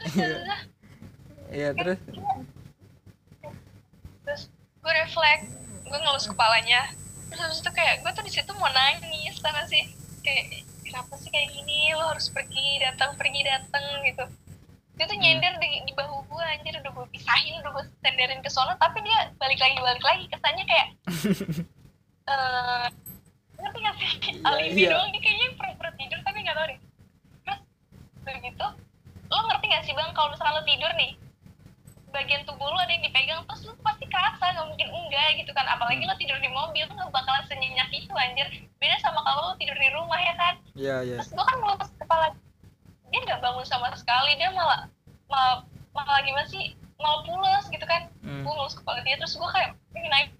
Iya. 0.00 0.36
iya 1.52 1.68
terus 1.76 2.00
terus? 4.24 4.42
Gue 4.80 4.92
refleks 4.96 5.60
gue 5.90 5.98
ngelus 5.98 6.30
kepalanya. 6.30 6.80
Terus 7.30 7.40
habis 7.42 7.58
itu 7.62 7.70
kayak 7.74 8.06
gue 8.06 8.10
tuh 8.14 8.24
di 8.24 8.32
situ 8.32 8.50
mau 8.56 8.70
nangis 8.70 9.36
karena 9.42 9.62
sih? 9.66 9.84
Kayak 10.22 10.62
kenapa 10.86 11.12
sih 11.18 11.30
kayak 11.34 11.50
gini? 11.50 11.90
Lo 11.98 12.14
harus 12.14 12.30
pergi 12.30 12.78
datang 12.78 13.18
pergi 13.18 13.40
datang 13.42 13.84
gitu. 14.06 14.24
Dia 14.94 15.04
tuh 15.08 15.18
nyender 15.18 15.56
di, 15.58 15.82
di 15.84 15.92
bahu 15.98 16.22
gue 16.30 16.44
anjir. 16.46 16.78
Udah 16.78 16.92
gue 16.94 17.06
pisahin 17.10 17.58
udah 17.60 17.70
gue 17.74 17.84
senderin 18.00 18.40
ke 18.40 18.50
sono 18.50 18.78
tapi 18.78 19.02
dia 19.02 19.34
balik 19.42 19.58
lagi 19.58 19.76
balik 19.82 20.04
lagi. 20.06 20.24
Kesannya 20.30 20.64
kayak 20.64 20.88
eh 22.30 22.86
ngerti 23.60 23.78
gak 23.82 23.94
sih? 23.98 24.10
Iya, 24.40 24.46
alibi 24.46 24.80
iya. 24.86 24.90
doang 24.94 25.10
dia 25.12 25.20
kayaknya 25.20 25.48
pura-pura 25.58 25.90
tidur 25.98 26.18
tapi 26.24 26.38
nggak 26.40 26.56
tahu 26.56 26.66
deh. 26.70 26.78
terus 26.78 26.89
udah 28.22 28.36
gitu. 28.44 28.66
Lo 29.30 29.38
ngerti 29.46 29.66
gak 29.70 29.84
sih 29.86 29.94
bang 29.94 30.10
kalau 30.12 30.34
misalnya 30.34 30.58
lo 30.58 30.62
tidur 30.66 30.92
nih 30.98 31.12
bagian 32.10 32.42
tubuh 32.42 32.66
lo 32.66 32.78
ada 32.82 32.90
yang 32.90 33.06
dipegang 33.06 33.40
terus 33.46 33.62
lo 33.70 33.72
pasti 33.86 34.04
kerasa 34.10 34.50
nggak 34.50 34.66
mungkin 34.66 34.88
enggak 34.90 35.38
gitu 35.38 35.50
kan. 35.54 35.66
Apalagi 35.70 36.02
lo 36.04 36.14
tidur 36.18 36.38
di 36.42 36.50
mobil 36.50 36.84
lo 36.90 36.92
nggak 36.94 37.14
bakalan 37.14 37.44
senyenyak 37.46 37.88
itu 37.94 38.10
anjir. 38.14 38.46
Beda 38.82 38.98
sama 39.00 39.22
kalau 39.22 39.54
lo 39.54 39.54
tidur 39.56 39.78
di 39.78 39.88
rumah 39.94 40.18
ya 40.18 40.34
kan? 40.34 40.54
Iya 40.74 40.96
iya. 41.06 41.16
Terus 41.22 41.30
gue 41.32 41.44
kan 41.46 41.56
ngelus 41.62 41.90
kepala. 41.96 42.26
Dia 43.10 43.20
nggak 43.26 43.40
bangun 43.42 43.66
sama 43.66 43.94
sekali 43.94 44.34
dia 44.38 44.50
malah 44.50 44.90
malah 45.30 45.62
malah 45.94 46.20
gimana 46.26 46.46
sih? 46.50 46.74
Malah 46.98 47.22
pulas 47.24 47.64
gitu 47.70 47.86
kan. 47.86 48.10
Hmm. 48.20 48.44
gue 48.44 48.52
ngelus 48.52 48.76
kepala 48.76 49.00
dia 49.06 49.16
terus 49.16 49.34
gue 49.38 49.48
kayak 49.48 49.70
naik 49.94 50.30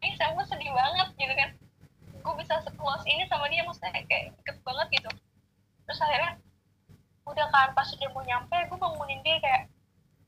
ini 0.00 0.14
sama 0.16 0.40
gue 0.40 0.46
sedih 0.46 0.72
banget 0.72 1.08
gitu 1.18 1.34
kan. 1.34 1.50
Gue 2.24 2.34
bisa 2.40 2.54
sekeluas 2.64 3.02
ini 3.04 3.26
sama 3.26 3.50
dia 3.50 3.66
maksudnya 3.66 3.92
kayak 4.06 4.32
deket 4.40 4.56
banget 4.62 4.86
gitu. 5.02 5.10
Terus 5.84 6.00
akhirnya 6.00 6.38
udah 7.24 7.46
kan 7.48 7.68
pas 7.72 7.88
udah 7.88 8.10
mau 8.12 8.22
nyampe 8.24 8.56
gue 8.68 8.78
bangunin 8.78 9.20
dia 9.24 9.36
kayak 9.40 9.62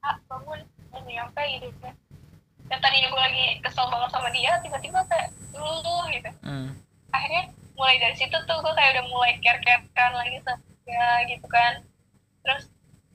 ah 0.00 0.16
bangun 0.28 0.60
mau 0.92 1.00
nyampe 1.04 1.42
gitu 1.56 1.68
kan. 1.84 1.94
Dan 2.66 2.78
tadinya 2.82 3.08
gue 3.12 3.22
lagi 3.22 3.44
kesel 3.62 3.86
banget 3.92 4.10
sama 4.10 4.28
dia 4.32 4.58
tiba-tiba 4.64 5.00
kayak 5.06 5.28
luluh 5.54 6.04
gitu. 6.12 6.30
Hmm. 6.42 6.70
akhirnya 7.14 7.48
mulai 7.80 7.96
dari 7.96 8.12
situ 8.12 8.36
tuh 8.44 8.58
gue 8.60 8.74
kayak 8.76 8.92
udah 8.98 9.06
mulai 9.08 9.32
care 9.40 9.60
carean 9.64 10.12
lagi 10.16 10.36
sama 10.44 10.60
dia 10.84 11.08
gitu 11.28 11.46
kan. 11.48 11.72
Terus 12.44 12.64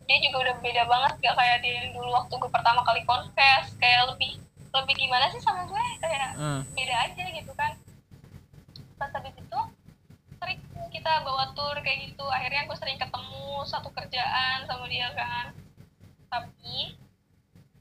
dia 0.09 0.17
juga 0.25 0.37
udah 0.49 0.55
beda 0.61 0.83
banget 0.89 1.13
gak 1.21 1.35
kayak 1.37 1.57
dia 1.61 1.79
dulu 1.93 2.09
waktu 2.11 2.33
gue 2.33 2.51
pertama 2.51 2.81
kali 2.81 3.01
confess 3.05 3.73
kayak 3.77 4.09
lebih 4.13 4.41
lebih 4.71 4.95
gimana 4.97 5.25
sih 5.33 5.41
sama 5.41 5.65
gue? 5.67 5.85
Kayak 6.01 6.29
hmm. 6.37 6.61
beda 6.73 6.95
aja 7.09 7.25
gitu 7.29 7.51
kan. 7.57 7.71
Pas 8.97 9.11
habis 9.13 9.40
kita 11.01 11.25
bawa 11.25 11.49
tour 11.57 11.73
kayak 11.81 12.13
gitu. 12.13 12.21
Akhirnya 12.29 12.69
gue 12.69 12.77
sering 12.77 13.01
ketemu 13.01 13.65
satu 13.65 13.89
kerjaan 13.89 14.69
sama 14.69 14.85
dia 14.85 15.09
kan. 15.17 15.49
Tapi 16.29 16.93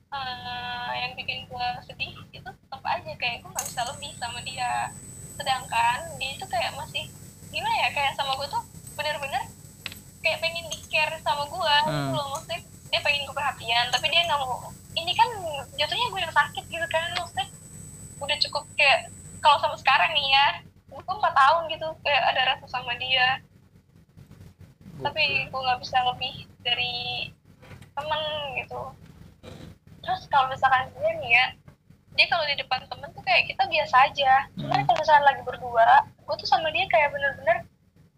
uh, 0.09 0.89
yang 0.97 1.13
bikin 1.13 1.45
gue 1.45 1.69
sedih 1.85 2.17
itu 2.33 2.49
tetap 2.49 2.81
aja 2.81 3.13
kayak 3.21 3.45
gue 3.45 3.51
nggak 3.53 3.67
bisa 3.69 3.85
lebih 3.93 4.17
sama 4.17 4.41
dia. 4.41 4.89
Sedangkan 5.37 6.17
dia 6.17 6.33
itu 6.33 6.49
kayak 6.49 6.73
masih 6.81 7.13
gimana 7.53 7.77
ya 7.85 7.89
kayak 7.93 8.17
sama 8.17 8.33
gue 8.41 8.49
tuh 8.49 8.65
bener-bener 8.97 9.45
kayak 10.25 10.41
pengen 10.41 10.65
di 10.73 10.81
care 10.89 11.21
sama 11.21 11.45
gue 11.45 11.75
Hmm. 11.85 11.93
gitu 11.93 12.17
loh. 12.17 12.27
Maksudnya 12.33 12.65
dia 12.89 13.01
pengen 13.05 13.29
gue 13.29 13.37
perhatian 13.37 13.85
tapi 13.93 14.09
dia 14.09 14.25
nggak 14.25 14.41
mau 14.41 14.73
ini 14.97 15.13
kan 15.13 15.29
jatuhnya 15.77 16.09
gue 16.09 16.21
yang 16.25 16.33
sakit 16.33 16.65
gitu 16.73 16.87
kan. 16.89 17.05
Maksudnya 17.21 17.53
udah 18.17 18.37
cukup 18.49 18.65
kayak 18.81 19.13
kalau 19.45 19.61
sama 19.61 19.77
sekarang 19.77 20.09
nih 20.17 20.33
ya 20.33 20.47
gue 20.91 21.15
empat 21.17 21.35
tahun 21.35 21.63
gitu 21.71 21.87
kayak 22.03 22.23
ada 22.35 22.43
rasa 22.55 22.67
sama 22.67 22.93
dia. 22.99 23.39
Tapi 25.01 25.49
gue 25.49 25.61
nggak 25.61 25.81
bisa 25.81 25.97
lebih 26.05 26.35
dari 26.61 27.31
temen 27.97 28.23
gitu. 28.61 28.81
Terus 30.01 30.23
kalau 30.29 30.51
misalkan 30.51 30.91
dia 30.93 31.13
nih 31.17 31.33
ya 31.33 31.47
dia 32.11 32.27
kalau 32.27 32.43
di 32.45 32.59
depan 32.59 32.85
temen 32.85 33.09
tuh 33.15 33.23
kayak 33.23 33.49
kita 33.49 33.65
biasa 33.65 33.97
aja. 34.11 34.33
Cuman 34.59 34.77
Hmm. 34.77 34.87
kalau 34.87 34.99
misalkan 34.99 35.25
lagi 35.25 35.43
berdua 35.43 35.89
gue 36.05 36.35
tuh 36.37 36.49
sama 36.49 36.69
dia 36.71 36.85
kayak 36.87 37.11
bener-bener 37.11 37.65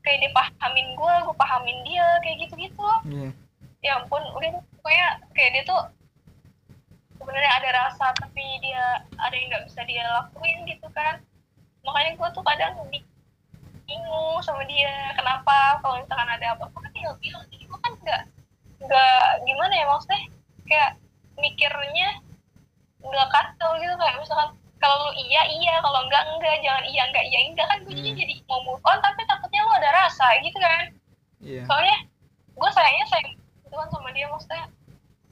kayak 0.03 0.19
dia 0.20 0.31
pahamin 0.35 0.89
gue 0.93 1.15
gue 1.23 1.36
pahamin 1.39 1.78
dia 1.86 2.07
kayak 2.20 2.36
gitu-gitu. 2.43 2.89
Iya. 3.07 3.31
ya 3.82 3.99
ampun 3.99 4.23
udah 4.39 4.51
pokoknya 4.78 5.07
kayak 5.35 5.51
dia 5.59 5.65
tuh 5.66 5.82
sebenarnya 7.19 7.51
ada 7.51 7.70
rasa 7.82 8.15
tapi 8.15 8.43
dia 8.62 8.82
ada 9.19 9.35
yang 9.35 9.51
nggak 9.51 9.66
bisa 9.66 9.81
dia 9.82 10.07
lakuin 10.07 10.62
gitu 10.70 10.86
kan 10.94 11.19
makanya 11.83 12.11
gue 12.15 12.29
tuh 12.31 12.43
kadang 12.43 12.75
bi- 12.89 13.09
bingung 13.83 14.39
sama 14.41 14.63
dia 14.65 14.91
kenapa 15.13 15.79
kalau 15.79 15.99
misalkan 15.99 16.31
ada 16.31 16.55
apa-apa 16.55 16.79
kan 16.79 16.91
tinggal 16.91 17.15
bilang 17.19 17.45
jadi 17.49 17.65
gue 17.65 17.79
kan 17.79 17.93
nggak 17.97 18.23
nggak 18.81 19.25
gimana 19.43 19.73
ya 19.73 19.87
maksudnya 19.87 20.23
kayak 20.65 20.91
mikirnya 21.35 22.09
nggak 23.01 23.29
kacau 23.29 23.71
gitu 23.77 23.95
kayak 23.95 24.17
misalkan 24.17 24.51
kalau 24.79 24.99
lu 25.01 25.13
iya 25.17 25.43
iya 25.49 25.75
kalau 25.79 26.03
enggak 26.03 26.23
enggak 26.29 26.59
jangan 26.61 26.85
iya 26.85 27.03
enggak 27.05 27.25
iya 27.25 27.39
enggak 27.45 27.67
kan 27.67 27.79
gue 27.81 27.93
Hmm. 27.93 28.15
jadi 28.15 28.35
mau 28.45 28.63
move 28.63 28.83
on 28.83 28.99
tapi 28.99 29.23
takutnya 29.25 29.61
lu 29.61 29.73
ada 29.73 29.91
rasa 29.93 30.27
gitu 30.41 30.59
kan 30.59 30.85
Iya. 31.39 31.67
soalnya 31.67 31.99
gue 32.53 32.71
sayangnya 32.71 33.07
sayang 33.09 33.35
gitu 33.35 33.75
kan 33.75 33.89
sama 33.89 34.11
dia 34.11 34.27
maksudnya 34.27 34.63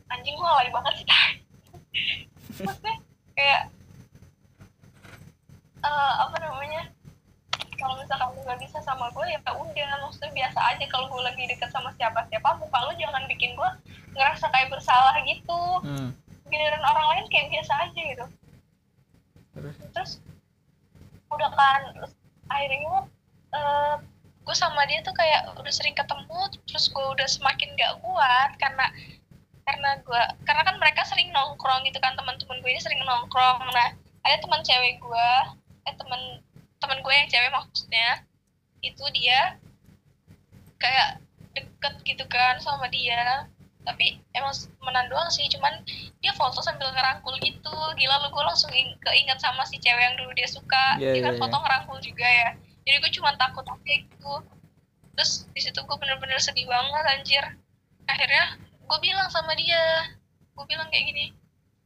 anjing 0.09 0.35
gue 0.35 0.43
alay 0.45 0.71
banget 0.71 0.95
sih 0.97 1.07
maksudnya 2.67 2.97
kayak 3.33 3.71
eh, 5.85 6.15
apa 6.21 6.37
namanya? 6.41 6.83
Kalau 7.81 7.97
misalkan 7.97 8.37
lu 8.37 8.45
gak 8.45 8.61
bisa 8.61 8.79
sama 8.85 9.09
gue 9.17 9.25
ya 9.25 9.41
udah 9.41 10.09
maksudnya 10.11 10.35
biasa 10.35 10.59
aja 10.75 10.85
kalau 10.91 11.07
gue 11.07 11.23
lagi 11.23 11.43
deket 11.47 11.71
sama 11.71 11.95
siapa 11.95 12.27
siapa 12.27 12.59
muka 12.59 12.79
lu 12.83 12.93
jangan 12.99 13.31
bikin 13.31 13.55
gue 13.55 13.71
ngerasa 14.19 14.51
kayak 14.51 14.75
bersalah 14.75 15.15
gitu. 15.23 15.63
Hmm. 15.87 16.11
giliran 16.51 16.83
orang 16.83 17.07
lain 17.15 17.27
kayak 17.31 17.47
biasa 17.55 17.73
aja 17.79 18.01
gitu. 18.11 18.27
Terus? 19.55 19.77
Terus 19.95 20.13
udah 21.31 21.51
kan 21.55 22.11
akhirnya 22.51 23.07
eh 23.55 23.95
gue 24.43 24.57
sama 24.59 24.83
dia 24.91 24.99
tuh 25.07 25.15
kayak 25.15 25.55
udah 25.55 25.71
sering 25.71 25.95
ketemu 25.95 26.51
terus 26.67 26.91
gue 26.91 27.07
udah 27.15 27.29
semakin 27.31 27.71
gak 27.79 28.03
kuat 28.03 28.51
karena 28.59 28.91
karena 29.63 29.91
gue 30.03 30.23
karena 30.43 30.63
kan 30.67 30.77
mereka 30.83 31.07
sering 31.07 31.31
nongkrong 31.31 31.87
gitu 31.87 32.03
kan 32.03 32.19
teman-teman 32.19 32.59
gue 32.59 32.71
ini 32.75 32.83
sering 32.83 32.99
nongkrong. 33.07 33.63
Nah 33.71 33.95
ada 34.27 34.37
teman 34.43 34.67
cewek 34.67 34.99
gue 34.99 35.31
eh 35.89 35.95
teman 35.97 36.21
teman 36.81 36.99
gue 37.05 37.15
yang 37.15 37.29
cewek 37.29 37.51
maksudnya 37.53 38.25
itu 38.81 39.05
dia 39.13 39.61
kayak 40.81 41.21
deket 41.53 41.95
gitu 42.05 42.25
kan 42.29 42.57
sama 42.61 42.89
dia. 42.89 43.49
Tapi 43.81 44.21
emang 44.37 44.53
temenan 44.53 45.09
doang 45.09 45.31
sih 45.33 45.49
cuman 45.49 45.73
dia 46.21 46.33
foto 46.37 46.61
sambil 46.61 46.93
ngerangkul 46.93 47.33
gitu. 47.41 47.73
Gila 47.97 48.17
lu 48.25 48.29
gue 48.33 48.45
langsung 48.45 48.73
ing- 48.73 48.97
keinget 49.01 49.41
sama 49.41 49.65
si 49.65 49.81
cewek 49.81 50.01
yang 50.01 50.17
dulu 50.21 50.31
dia 50.37 50.49
suka. 50.49 51.01
Iya, 51.01 51.17
dia 51.17 51.23
kan 51.25 51.35
iya, 51.37 51.41
foto 51.41 51.57
iya. 51.57 51.63
ngerangkul 51.65 51.99
juga 52.05 52.29
ya. 52.29 52.49
Jadi 52.85 52.97
gue 53.01 53.11
cuma 53.21 53.31
takut 53.37 53.65
aja 53.65 53.95
gitu. 53.97 54.35
Terus 55.17 55.33
di 55.53 55.61
situ 55.61 55.81
gue 55.81 55.97
bener-bener 55.97 56.41
sedih 56.41 56.69
banget 56.69 57.05
anjir. 57.09 57.45
Akhirnya 58.09 58.57
gue 58.61 58.99
bilang 59.01 59.29
sama 59.33 59.53
dia 59.57 60.13
gue 60.51 60.65
bilang 60.69 60.93
kayak 60.93 61.05
gini 61.09 61.33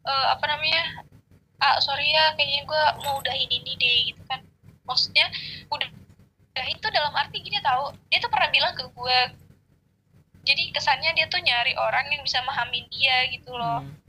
"Eh, 0.02 0.26
apa 0.34 0.44
namanya 0.50 1.06
ah 1.64 1.80
sorry 1.80 2.12
ya 2.12 2.36
kayaknya 2.36 2.68
gue 2.68 2.82
mau 3.08 3.24
udahin 3.24 3.48
ini 3.48 3.72
deh 3.80 3.96
gitu 4.12 4.22
kan 4.28 4.44
maksudnya 4.84 5.26
udah 5.72 5.88
udah 6.52 6.64
itu 6.68 6.86
dalam 6.92 7.12
arti 7.16 7.40
gini 7.40 7.58
tahu 7.64 7.96
dia 8.12 8.20
tuh 8.20 8.28
pernah 8.28 8.52
bilang 8.52 8.76
ke 8.76 8.84
gue 8.84 9.18
jadi 10.44 10.62
kesannya 10.76 11.16
dia 11.16 11.26
tuh 11.32 11.40
nyari 11.40 11.72
orang 11.80 12.04
yang 12.12 12.20
bisa 12.20 12.44
memahami 12.44 12.84
dia 12.92 13.32
gitu 13.32 13.56
loh 13.56 13.80
hmm. 13.80 14.04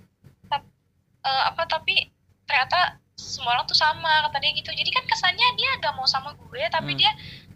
Eh, 1.26 1.44
apa 1.49 1.65
tapi 1.65 2.06
ternyata 2.45 3.02
semua 3.18 3.57
orang 3.57 3.65
tuh 3.65 3.73
sama 3.73 4.30
kata 4.30 4.38
dia 4.45 4.53
gitu 4.53 4.69
jadi 4.69 4.86
kan 4.94 5.10
kesannya 5.10 5.57
dia 5.57 5.73
gak 5.82 5.98
mau 5.98 6.06
sama 6.06 6.38
gue 6.38 6.61
tapi 6.69 6.94
Hmm. 6.94 6.99
dia 7.02 7.11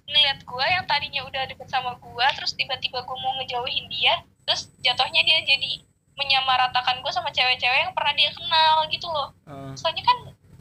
ngeliat 0.09 0.41
gue 0.41 0.65
yang 0.65 0.89
tadinya 0.89 1.21
udah 1.29 1.45
deket 1.45 1.69
sama 1.69 1.93
gue 2.01 2.25
terus 2.33 2.57
tiba-tiba 2.57 3.05
gue 3.05 3.17
mau 3.21 3.37
ngejauhin 3.37 3.85
dia 3.93 4.25
terus 4.41 4.73
jatuhnya 4.81 5.21
dia 5.21 5.45
jadi 5.45 5.85
menyamaratakan 6.19 6.99
gue 6.99 7.11
sama 7.15 7.31
cewek-cewek 7.31 7.79
yang 7.87 7.95
pernah 7.95 8.11
dia 8.11 8.29
kenal 8.35 8.83
gitu 8.91 9.07
loh. 9.07 9.31
Oh. 9.47 9.71
soalnya 9.79 10.03
kan 10.03 10.17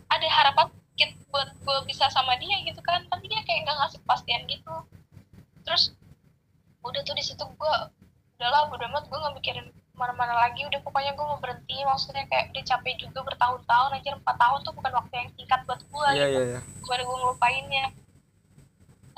ada 0.09 0.26
harapan 0.30 0.66
dikit 0.94 1.10
buat 1.28 1.51
gue 1.52 1.76
bisa 1.90 2.06
sama 2.09 2.39
dia 2.39 2.62
gitu 2.62 2.78
kan. 2.80 3.02
Tapi 3.10 3.26
dia 3.26 3.43
kayak 3.43 3.66
nggak 3.66 3.76
ngasih 3.82 3.98
kepastian 4.06 4.43
gitu. 4.47 4.74
Terus 5.66 5.93
udah 6.80 7.02
tuh 7.02 7.14
di 7.18 7.24
situ 7.26 7.43
gue 7.43 7.74
udahlah 8.39 8.70
bodo 8.70 8.86
amat 8.86 9.05
gue 9.10 9.18
nggak 9.18 9.35
mikirin 9.36 9.66
mana-mana 9.98 10.35
lagi. 10.47 10.62
Udah 10.64 10.78
pokoknya 10.80 11.12
gue 11.12 11.26
mau 11.26 11.39
berhenti. 11.43 11.76
Maksudnya 11.82 12.24
kayak 12.30 12.55
udah 12.55 12.64
capek 12.64 12.94
juga 13.02 13.20
bertahun-tahun 13.26 13.90
aja 13.98 14.10
empat 14.14 14.36
tahun 14.39 14.59
tuh 14.62 14.72
bukan 14.78 14.93
waktu 14.94 15.14
yang 15.18 15.30
singkat 15.35 15.60
buat 15.66 15.80
gue 15.82 16.09
Iya 16.14 16.26
gitu. 16.30 16.40
iya 16.40 16.43
iya. 16.55 16.60
gimana 16.82 17.02
gue 17.02 17.16
ngelupainnya. 17.18 17.86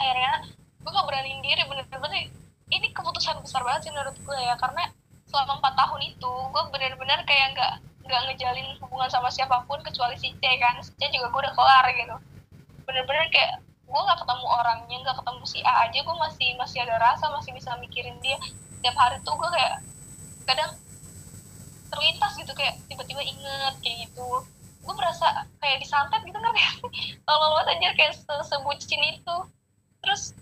Akhirnya 0.01 0.33
gue 0.81 0.91
gak 0.91 1.07
beraniin 1.07 1.41
diri 1.45 1.62
bener-bener. 1.69 2.33
Ini 2.71 2.87
keputusan 2.97 3.43
besar 3.45 3.61
banget 3.62 3.89
sih 3.89 3.93
menurut 3.93 4.17
gue 4.17 4.39
ya. 4.41 4.57
Karena 4.57 4.89
selama 5.31 5.62
empat 5.62 5.74
tahun 5.78 6.01
itu 6.11 6.32
gue 6.51 6.62
bener-bener 6.74 7.23
kayak 7.24 7.55
nggak 7.55 7.73
nggak 8.11 8.20
ngejalin 8.27 8.69
hubungan 8.82 9.07
sama 9.07 9.31
siapa 9.31 9.62
pun 9.70 9.78
kecuali 9.86 10.19
si 10.19 10.35
C 10.36 10.43
kan. 10.59 10.74
Si 10.82 10.90
C 10.98 11.07
juga 11.15 11.31
gue 11.31 11.40
udah 11.47 11.55
kelar 11.55 11.86
gitu. 11.94 12.16
Bener-bener 12.85 13.31
kayak 13.31 13.62
gue 13.62 14.01
nggak 14.07 14.19
ketemu 14.23 14.47
orangnya 14.47 14.97
nggak 15.07 15.16
ketemu 15.23 15.43
si 15.47 15.59
A 15.62 15.73
aja 15.86 15.98
gue 16.02 16.16
masih 16.19 16.48
masih 16.59 16.78
ada 16.82 16.97
rasa 16.98 17.24
masih 17.31 17.55
bisa 17.55 17.70
mikirin 17.78 18.19
dia. 18.19 18.36
Tiap 18.82 18.97
hari 18.98 19.23
tuh 19.23 19.39
gue 19.39 19.51
kayak 19.55 19.74
kadang 20.51 20.70
terlintas 21.90 22.32
gitu 22.35 22.52
kayak 22.59 22.74
tiba-tiba 22.90 23.23
inget 23.23 23.74
kayak 23.82 23.97
gitu. 24.11 24.28
Gue 24.82 24.94
berasa 24.98 25.47
kayak 25.62 25.78
disantet 25.78 26.20
gitu 26.27 26.39
ngerti 26.39 26.62
kalau 27.23 27.47
lo 27.55 27.62
aja 27.62 27.89
kayak 27.94 28.15
se- 28.19 28.47
sebucin 28.51 29.02
itu. 29.15 29.36
Terus 30.02 30.35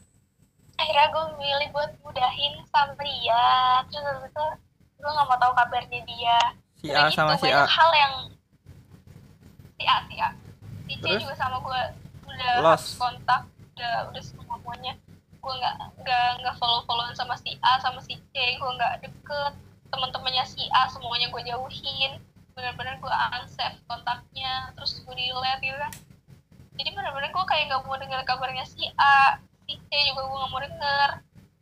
akhirnya 0.78 1.06
gue 1.10 1.24
milih 1.42 1.68
buat 1.74 1.90
mudahin 2.06 2.54
sama 2.70 2.94
dia 3.02 3.82
terus 3.90 4.30
itu 4.30 4.46
gue 4.98 5.10
nggak 5.10 5.26
mau 5.30 5.38
tahu 5.38 5.52
kabarnya 5.54 6.00
dia. 6.04 6.38
Si 6.78 6.90
A 6.90 7.10
sama 7.10 7.34
si 7.38 7.48
A. 7.50 7.66
hal 7.66 7.90
yang 7.94 8.14
si 9.78 9.84
A 9.86 9.96
si 10.10 10.14
A. 10.18 10.28
Si 10.86 10.92
C 10.98 11.02
Terus? 11.02 11.22
juga 11.22 11.34
sama 11.38 11.56
gue 11.62 11.80
udah 12.26 12.52
Lost. 12.62 12.98
kontak 12.98 13.46
udah 13.78 14.10
udah 14.10 14.22
semuanya. 14.22 14.94
Gue 15.38 15.52
nggak 15.54 15.74
nggak 16.02 16.28
nggak 16.42 16.54
follow 16.58 16.82
followan 16.84 17.14
sama 17.14 17.38
si 17.38 17.54
A 17.62 17.78
sama 17.78 18.02
si 18.02 18.18
C. 18.30 18.34
Gue 18.58 18.70
nggak 18.74 19.06
deket. 19.06 19.54
Teman-temannya 19.88 20.44
si 20.44 20.66
A 20.74 20.90
semuanya 20.90 21.30
gue 21.30 21.42
jauhin. 21.46 22.18
Bener-bener 22.58 22.98
gue 22.98 23.12
unsave 23.38 23.78
kontaknya. 23.86 24.74
Terus 24.74 24.98
gue 25.02 25.14
delete 25.14 25.62
gitu 25.62 25.78
kan? 25.78 25.92
Jadi 26.78 26.90
bener-bener 26.94 27.30
gue 27.30 27.44
kayak 27.46 27.64
nggak 27.70 27.82
mau 27.86 27.98
denger 27.98 28.20
kabarnya 28.26 28.66
si 28.66 28.86
A 28.98 29.38
si 29.66 29.78
C 29.78 29.90
juga 30.10 30.26
gue 30.26 30.36
nggak 30.38 30.52
mau 30.52 30.62
denger 30.62 31.08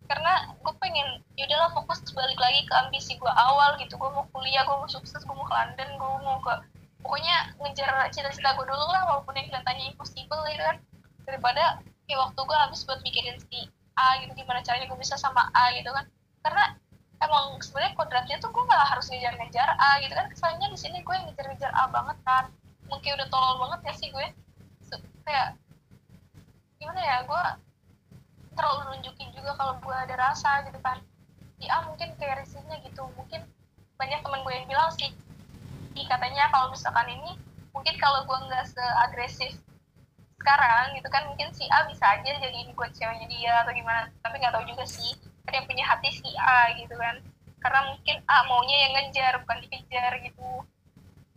karena 0.06 0.32
gue 0.54 0.74
pengen 0.78 1.20
yaudahlah 1.38 1.70
fokus 1.74 2.00
balik 2.14 2.38
lagi 2.38 2.62
ke 2.66 2.74
ambisi 2.74 3.18
gue 3.18 3.32
awal 3.32 3.76
gitu. 3.82 3.94
Gue 3.98 4.10
mau 4.10 4.24
kuliah 4.30 4.62
gue 4.62 4.76
mau 4.78 4.88
sukses 4.90 5.22
gue 5.22 5.34
mau 5.34 5.46
ke 5.46 5.54
London 5.54 5.88
gue 5.98 6.10
mau 6.22 6.38
ke 6.42 6.52
pokoknya 7.02 7.54
ngejar 7.62 8.10
cita-cita 8.10 8.56
gue 8.58 8.66
dulu 8.66 8.86
lah 8.90 9.02
walaupun 9.06 9.38
yang 9.38 9.46
kelihatannya 9.50 9.84
impossible 9.94 10.42
ya 10.50 10.56
kan? 10.72 10.76
Daripada 11.26 11.82
ya 12.06 12.16
waktu 12.22 12.40
gue 12.40 12.58
habis 12.58 12.80
buat 12.86 13.00
mikirin 13.02 13.38
si 13.50 13.66
A 13.96 14.20
gitu 14.22 14.32
gimana 14.36 14.62
caranya 14.62 14.86
gue 14.86 14.98
bisa 14.98 15.18
sama 15.18 15.50
A 15.54 15.74
gitu 15.74 15.90
kan. 15.90 16.06
Karena 16.42 16.64
emang 17.22 17.58
sebenarnya 17.62 17.94
kodratnya 17.98 18.36
tuh 18.38 18.50
gue 18.54 18.62
nggak 18.62 18.84
harus 18.86 19.06
ngejar-ngejar 19.10 19.68
A 19.76 19.98
gitu 20.02 20.14
kan. 20.14 20.26
Kesannya 20.30 20.66
di 20.70 20.78
sini 20.78 20.98
gue 21.02 21.14
ngejar-ngejar 21.14 21.70
A 21.74 21.90
banget 21.90 22.18
kan. 22.22 22.44
Mungkin 22.86 23.18
udah 23.18 23.28
tolol 23.28 23.54
banget 23.66 23.80
ya 23.90 23.94
sih 23.98 24.08
gue. 24.14 24.26
Se- 24.86 25.14
kayak 25.26 25.58
gimana 26.78 27.00
ya 27.02 27.16
gue 27.26 27.44
terlalu 28.56 28.80
nunjukin 28.96 29.28
juga 29.36 29.52
kalau 29.54 29.76
gue 29.78 29.94
ada 29.94 30.14
rasa 30.16 30.64
gitu 30.66 30.80
kan. 30.80 30.98
Si 31.60 31.68
A 31.68 31.84
mungkin 31.84 32.16
kayak 32.16 32.42
risihnya 32.42 32.80
gitu. 32.82 33.04
Mungkin 33.14 33.44
banyak 34.00 34.20
teman 34.24 34.40
gue 34.44 34.52
yang 34.52 34.66
bilang 34.68 34.90
sih 34.96 35.12
"Ih, 35.96 36.04
katanya 36.08 36.48
kalau 36.52 36.72
misalkan 36.72 37.08
ini 37.08 37.36
mungkin 37.72 37.94
kalau 38.00 38.24
gue 38.24 38.38
nggak 38.48 38.64
seagresif 38.68 39.56
sekarang 40.36 40.94
gitu 40.94 41.08
kan 41.08 41.24
mungkin 41.26 41.48
si 41.56 41.64
A 41.72 41.88
bisa 41.88 42.04
aja 42.06 42.30
jadiin 42.38 42.70
gue 42.72 42.88
ceweknya 42.96 43.26
dia 43.28 43.52
atau 43.64 43.72
gimana. 43.72 44.08
Tapi 44.20 44.36
nggak 44.40 44.52
tahu 44.52 44.64
juga 44.68 44.84
sih 44.88 45.12
ada 45.46 45.62
yang 45.62 45.66
punya 45.68 45.84
hati 45.86 46.10
si 46.12 46.30
A 46.36 46.72
gitu 46.76 46.94
kan. 46.96 47.20
Karena 47.60 47.80
mungkin 47.92 48.16
A 48.28 48.36
maunya 48.48 48.76
yang 48.88 48.92
ngejar 49.00 49.40
bukan 49.44 49.58
dikejar 49.64 50.12
gitu. 50.24 50.48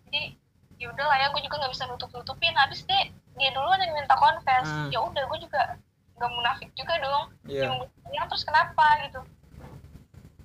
Jadi 0.08 0.36
ya 0.80 0.88
udah 0.96 1.06
lah 1.12 1.18
ya 1.20 1.28
gue 1.36 1.42
juga 1.44 1.56
nggak 1.60 1.74
bisa 1.76 1.84
nutup 1.92 2.10
nutupin 2.16 2.56
habis 2.56 2.88
deh 2.88 3.12
dia 3.40 3.50
duluan 3.56 3.80
yang 3.80 3.96
minta 3.96 4.16
confess. 4.20 4.68
Hmm. 4.68 4.92
ya 4.92 5.00
udah 5.00 5.24
gue 5.28 5.40
juga 5.44 5.80
nggak 6.20 6.32
munafik 6.36 6.70
juga 6.76 7.00
dong. 7.00 7.26
Iya. 7.48 7.72
yang 7.72 7.80
bilang 8.12 8.28
terus 8.28 8.44
kenapa? 8.44 8.86
Gitu. 9.08 9.20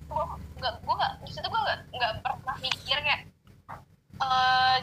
Gue 0.07 0.23
nggak 0.63 0.73
gue 0.79 0.95
nggak 0.95 1.13
di 1.27 1.31
situ 1.35 1.47
gue 1.51 1.61
nggak 1.61 1.79
nggak 1.91 2.11
pernah 2.23 2.57
mikir 2.63 2.97
kayak 3.03 3.21
eh 4.23 4.79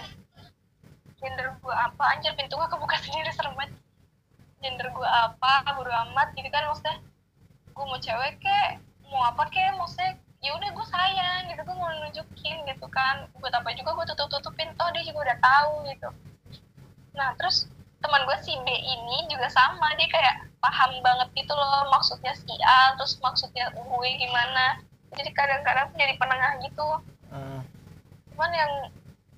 gender 1.17 1.49
gue 1.57 1.75
apa? 1.75 2.05
Anjir 2.13 2.37
pintu 2.37 2.61
gue 2.61 2.69
kebuka 2.69 3.01
sendiri 3.09 3.33
serem 3.33 3.57
banget. 3.57 3.73
Gender 4.61 4.93
gue 4.93 5.09
apa? 5.09 5.65
Bodo 5.73 5.89
amat 5.89 6.37
gitu 6.37 6.53
kan 6.53 6.69
maksudnya. 6.69 7.01
Gue 7.73 7.85
mau 7.89 7.97
cewek 7.97 8.37
kek 8.45 8.71
mau 9.09 9.29
apa 9.33 9.49
kek 9.49 9.73
maksudnya 9.81 10.21
ya 10.45 10.53
udah 10.53 10.69
gue 10.77 10.87
sayang 10.93 11.43
gitu. 11.49 11.61
Gue 11.65 11.77
mau 11.81 11.89
nunjukin 11.89 12.69
gitu 12.69 12.87
kan. 12.93 13.25
Buat 13.41 13.65
apa 13.65 13.73
juga 13.73 13.97
gue 13.97 14.07
tutup 14.13 14.29
tutupin 14.29 14.69
toh 14.77 14.93
dia 14.93 15.09
juga 15.09 15.33
udah 15.33 15.39
tahu 15.41 15.73
gitu. 15.89 16.09
Nah 17.17 17.33
terus 17.41 17.73
teman 18.03 18.23
gue 18.27 18.37
si 18.43 18.53
B 18.67 18.69
ini 18.69 19.31
juga 19.31 19.47
sama 19.49 19.95
dia 19.95 20.11
kayak 20.11 20.51
paham 20.59 20.99
banget 21.03 21.29
gitu 21.39 21.55
loh 21.55 21.87
maksudnya 21.91 22.35
si 22.35 22.55
A 22.67 22.99
terus 22.99 23.17
maksudnya 23.23 23.71
gue 23.73 24.09
gimana. 24.19 24.83
Jadi 25.13 25.31
kadang-kadang 25.33 25.93
jadi 25.95 26.15
penengah 26.19 26.53
gitu. 26.67 26.89
Hmm. 27.33 27.65
cuman 28.33 28.53
yang 28.53 28.73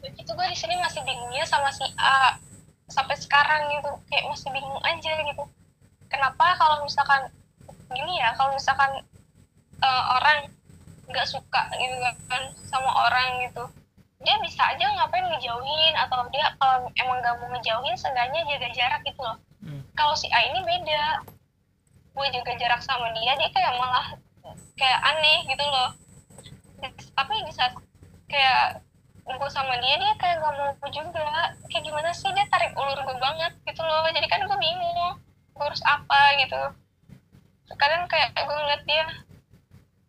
itu 0.02 0.26
gue 0.26 0.46
di 0.50 0.58
sini 0.58 0.74
masih 0.82 1.02
bingungnya 1.06 1.46
sama 1.46 1.70
si 1.70 1.86
A 1.94 2.34
sampai 2.90 3.14
sekarang 3.14 3.70
gitu 3.70 3.90
kayak 4.10 4.26
masih 4.32 4.50
bingung 4.50 4.82
aja 4.82 5.12
gitu. 5.22 5.44
Kenapa 6.10 6.58
kalau 6.58 6.82
misalkan 6.82 7.30
gini 7.94 8.18
ya 8.18 8.34
kalau 8.34 8.50
misalkan 8.54 9.02
eh, 9.78 10.04
orang 10.18 10.50
nggak 11.06 11.28
suka 11.28 11.62
gitu 11.78 11.96
kan 12.26 12.42
sama 12.66 12.90
orang 13.06 13.46
gitu 13.46 13.64
dia 14.24 14.36
bisa 14.40 14.62
aja 14.64 14.86
ngapain 14.96 15.24
ngejauhin 15.28 15.94
atau 15.94 16.24
dia 16.32 16.48
kalau 16.56 16.88
emang 16.96 17.20
nggak 17.20 17.36
mau 17.38 17.48
ngejauhin 17.52 17.94
seenggaknya 17.94 18.40
jaga 18.48 18.68
jarak 18.72 19.00
gitu 19.04 19.20
loh. 19.20 19.38
Hmm. 19.64 19.80
kalau 19.96 20.12
si 20.12 20.28
A 20.32 20.44
ini 20.44 20.60
beda. 20.60 21.24
Gue 22.14 22.26
jaga 22.30 22.52
jarak 22.56 22.80
sama 22.84 23.10
dia 23.16 23.32
dia 23.36 23.50
kayak 23.50 23.74
malah 23.76 24.06
kayak 24.76 25.00
aneh 25.02 25.44
gitu 25.48 25.64
loh. 25.64 25.90
Tapi 27.16 27.34
di 27.44 27.52
saat 27.52 27.74
kayak 28.28 28.84
gue 29.24 29.50
sama 29.50 29.74
dia 29.80 29.96
dia 29.96 30.12
kayak 30.20 30.40
gak 30.40 30.54
mau 30.56 30.88
juga. 30.92 31.56
Kayak 31.72 31.84
gimana 31.84 32.10
sih 32.12 32.30
dia 32.32 32.44
tarik 32.52 32.76
ulur 32.76 32.98
gue 33.02 33.16
banget 33.18 33.52
gitu 33.66 33.82
loh. 33.82 34.06
Jadi 34.08 34.26
kan 34.30 34.46
gue 34.46 34.58
bingung 34.58 35.18
gue 35.54 35.64
harus 35.64 35.82
apa 35.86 36.20
gitu. 36.38 36.60
Kadang 37.74 38.06
kayak 38.06 38.30
gue 38.36 38.56
ngeliat 38.56 38.82
dia 38.86 39.04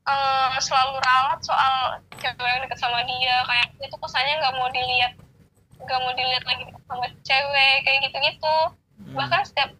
eh, 0.05 0.55
selalu 0.61 1.01
ralat 1.01 1.39
soal 1.41 1.99
cewek 2.21 2.37
yang 2.45 2.61
deket 2.65 2.79
sama 2.79 3.01
dia. 3.05 3.41
Kayak 3.45 3.67
itu 3.81 3.95
kesannya 3.97 4.33
nggak 4.41 4.55
mau 4.57 4.69
dilihat 4.69 5.13
nggak 5.85 5.99
mau 6.01 6.13
dilihat 6.15 6.43
lagi 6.47 6.63
sama 6.87 7.05
cewek 7.25 7.75
kayak 7.85 7.99
gitu-gitu. 8.09 8.57
Hmm. 8.95 9.11
bahkan 9.11 9.43
setiap 9.43 9.75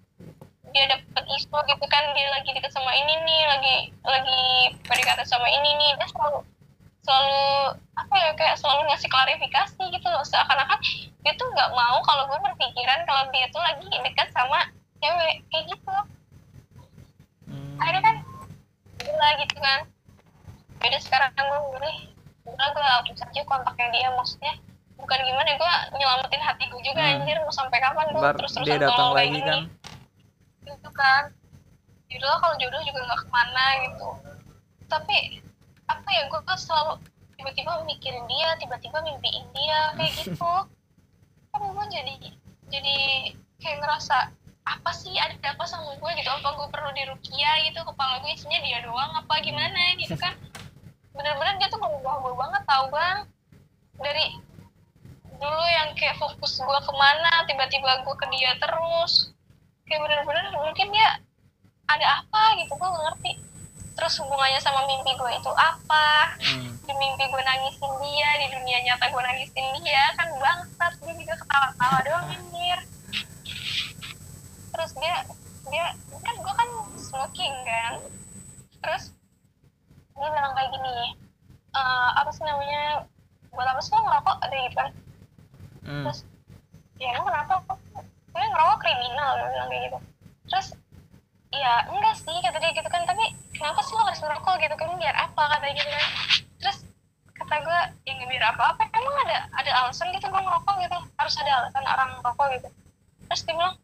dia 0.76 0.92
dapet 0.92 1.24
isu 1.40 1.56
gitu 1.56 1.86
kan 1.88 2.04
dia 2.12 2.28
lagi 2.36 2.52
deket 2.52 2.68
sama 2.76 2.92
ini 2.92 3.16
nih 3.24 3.42
lagi 3.48 3.76
lagi 4.04 4.44
PDKT 4.84 5.24
sama 5.24 5.48
ini 5.48 5.72
nih 5.80 5.96
dia 5.96 6.08
selalu 6.12 6.44
selalu 7.00 7.80
apa 7.96 8.16
ya 8.20 8.32
kayak 8.36 8.60
selalu 8.60 8.92
ngasih 8.92 9.08
klarifikasi 9.08 9.84
gitu 9.88 10.08
loh. 10.12 10.26
Seakan-akan 10.28 10.80
dia 11.24 11.34
tuh 11.40 11.48
nggak 11.48 11.72
mau 11.72 11.98
kalau 12.04 12.28
gue 12.28 12.40
berpikiran 12.44 13.08
kalau 13.08 13.24
dia 13.32 13.48
tuh 13.56 13.64
lagi 13.64 13.88
dekat 13.88 14.28
sama 14.36 14.68
cewek 15.00 15.36
kayak 15.48 15.64
gitu. 15.72 15.96
Hmm. 17.46 17.78
akhirnya 17.78 18.02
kan 18.02 18.16
gila 18.98 19.30
gitu 19.38 19.58
kan 19.62 19.80
beda 20.86 21.02
sekarang 21.02 21.34
gue 21.34 21.60
milih 21.74 21.98
udah 22.46 22.68
gue 22.70 22.84
hapus 22.86 23.26
aja 23.26 23.42
kontaknya 23.42 23.88
dia 23.90 24.08
maksudnya 24.14 24.54
bukan 24.96 25.18
gimana 25.18 25.50
gue 25.58 25.74
nyelamatin 25.98 26.42
hati 26.46 26.64
gue 26.70 26.82
juga 26.86 27.02
Hmm. 27.02 27.26
anjir 27.26 27.38
mau 27.42 27.50
sampai 27.50 27.82
kapan 27.82 28.06
gue 28.14 28.22
terus 28.38 28.54
terusan 28.54 28.62
dia 28.64 28.78
datang 28.78 29.12
lagi 29.12 29.40
kan? 29.42 29.62
Gitu 30.62 30.90
kan. 30.94 31.34
Jodoh 32.06 32.38
kalau 32.38 32.56
jodoh 32.62 32.82
juga 32.86 33.00
nggak 33.02 33.20
ke 33.20 33.28
mana 33.28 33.66
gitu. 33.90 34.08
Tapi 34.86 35.18
apa 35.90 36.10
ya 36.14 36.22
gue 36.30 36.40
kan 36.46 36.54
selalu 36.56 37.02
tiba-tiba 37.36 37.82
mikirin 37.84 38.26
dia 38.30 38.54
tiba-tiba 38.56 38.98
mimpiin 39.02 39.46
dia 39.58 39.80
kayak 39.98 40.14
gitu. 40.22 40.54
Kan 41.50 41.62
gue 41.66 41.86
jadi 41.90 42.14
jadi 42.70 42.98
kayak 43.58 43.78
ngerasa 43.82 44.18
apa 44.66 44.92
sih 44.94 45.18
ada 45.18 45.34
apa 45.50 45.66
sama 45.66 45.98
gue 45.98 46.12
gitu? 46.14 46.30
Apa 46.30 46.50
gue 46.56 46.68
perlu 46.70 46.94
dirukia 46.94 47.52
gitu? 47.66 47.82
Kepala 47.84 48.22
gue 48.22 48.32
isinya 48.32 48.62
dia 48.62 48.86
doang 48.86 49.12
apa 49.18 49.34
gimana? 49.42 49.98
Gitu 49.98 50.14
kan 50.16 50.38
bener-bener 51.16 51.56
dia 51.58 51.68
tuh 51.72 51.80
berubah 51.80 52.22
gue 52.22 52.34
banget 52.36 52.64
tau 52.68 52.86
bang. 52.92 53.20
Dari 53.96 54.26
dulu 55.36 55.66
yang 55.68 55.90
kayak 55.96 56.20
fokus 56.20 56.60
gue 56.60 56.80
ke 56.84 56.94
mana 56.96 57.48
tiba-tiba 57.48 58.04
gue 58.04 58.16
ke 58.20 58.26
dia 58.36 58.52
terus. 58.60 59.32
Kayak 59.88 60.02
bener-bener 60.06 60.46
mungkin 60.54 60.88
dia 60.92 61.10
ada 61.88 62.22
apa 62.22 62.44
gitu 62.60 62.76
gue 62.76 62.90
ngerti. 62.90 63.32
Terus 63.96 64.14
hubungannya 64.20 64.60
sama 64.60 64.84
mimpi 64.84 65.16
gue 65.16 65.32
itu 65.40 65.52
apa? 65.56 66.36
Hmm. 66.44 66.72
di 66.86 66.94
mimpi 66.94 67.26
gue 67.26 67.42
nangisin 67.42 67.94
dia 68.04 68.30
di 68.38 68.48
dunia 68.54 68.78
nyata 68.86 69.10
gue 69.10 69.22
nangisin 69.24 69.66
dia 69.82 70.04
kan 70.14 70.30
bangsat 70.38 70.94
dia 71.02 71.14
juga 71.18 71.34
ketawa-tawa 71.42 71.98
doang 72.06 72.28
anjir. 72.30 72.80
Terus 74.76 74.92
dia 75.00 75.16
dia 75.72 75.86
kan 76.22 76.36
gue 76.38 76.54
kan 76.54 76.70
smoking 77.00 77.56
kan. 77.66 77.94
Terus 78.84 79.04
dia 80.16 80.30
bilang 80.32 80.54
kayak 80.56 80.72
gini 80.72 80.96
"Eh, 81.76 82.10
apa 82.16 82.30
sih 82.32 82.44
namanya 82.48 83.04
buat 83.52 83.68
apa 83.68 83.80
sih 83.84 83.92
lo 83.96 84.00
ngerokok? 84.04 84.36
Ada 84.44 84.56
gitu 84.56 84.76
kan. 84.80 84.92
Hmm. 85.86 86.04
terus 86.08 86.20
ya 86.98 87.08
emang 87.14 87.28
kenapa? 87.30 87.54
Gue 88.32 88.42
ngerokok 88.42 88.78
kriminal 88.82 89.32
dia 89.38 89.48
bilang 89.52 89.70
kayak 89.70 89.84
gitu. 89.92 90.00
Terus 90.52 90.68
ya 91.56 91.74
enggak 91.88 92.16
sih 92.20 92.36
kata 92.40 92.58
dia 92.60 92.72
gitu 92.72 92.90
kan. 92.90 93.04
Tapi 93.04 93.24
kenapa 93.56 93.80
sih 93.84 93.94
lo 93.96 94.04
harus 94.08 94.22
ngerokok? 94.24 94.56
Gitu 94.60 94.76
kan 94.76 94.90
biar 94.96 95.16
apa? 95.16 95.44
kata 95.56 95.66
gitu 95.72 95.90
kan. 95.92 96.06
Terus 96.64 96.78
kata 97.36 97.56
gue 97.60 97.80
ya 98.08 98.12
nggak 98.16 98.30
biar 98.32 98.44
apa 98.56 98.64
apa 98.72 98.82
emang 98.96 99.16
ada 99.28 99.38
ada 99.52 99.72
alasan 99.84 100.12
gitu 100.16 100.26
gue 100.32 100.42
ngerokok 100.42 100.76
gitu? 100.80 100.98
Harus 101.20 101.36
ada 101.44 101.52
alasan 101.64 101.84
orang 101.84 102.10
ngerokok 102.20 102.48
gitu. 102.56 102.70
Terus 103.28 103.42
dia 103.44 103.54
bilang 103.56 103.76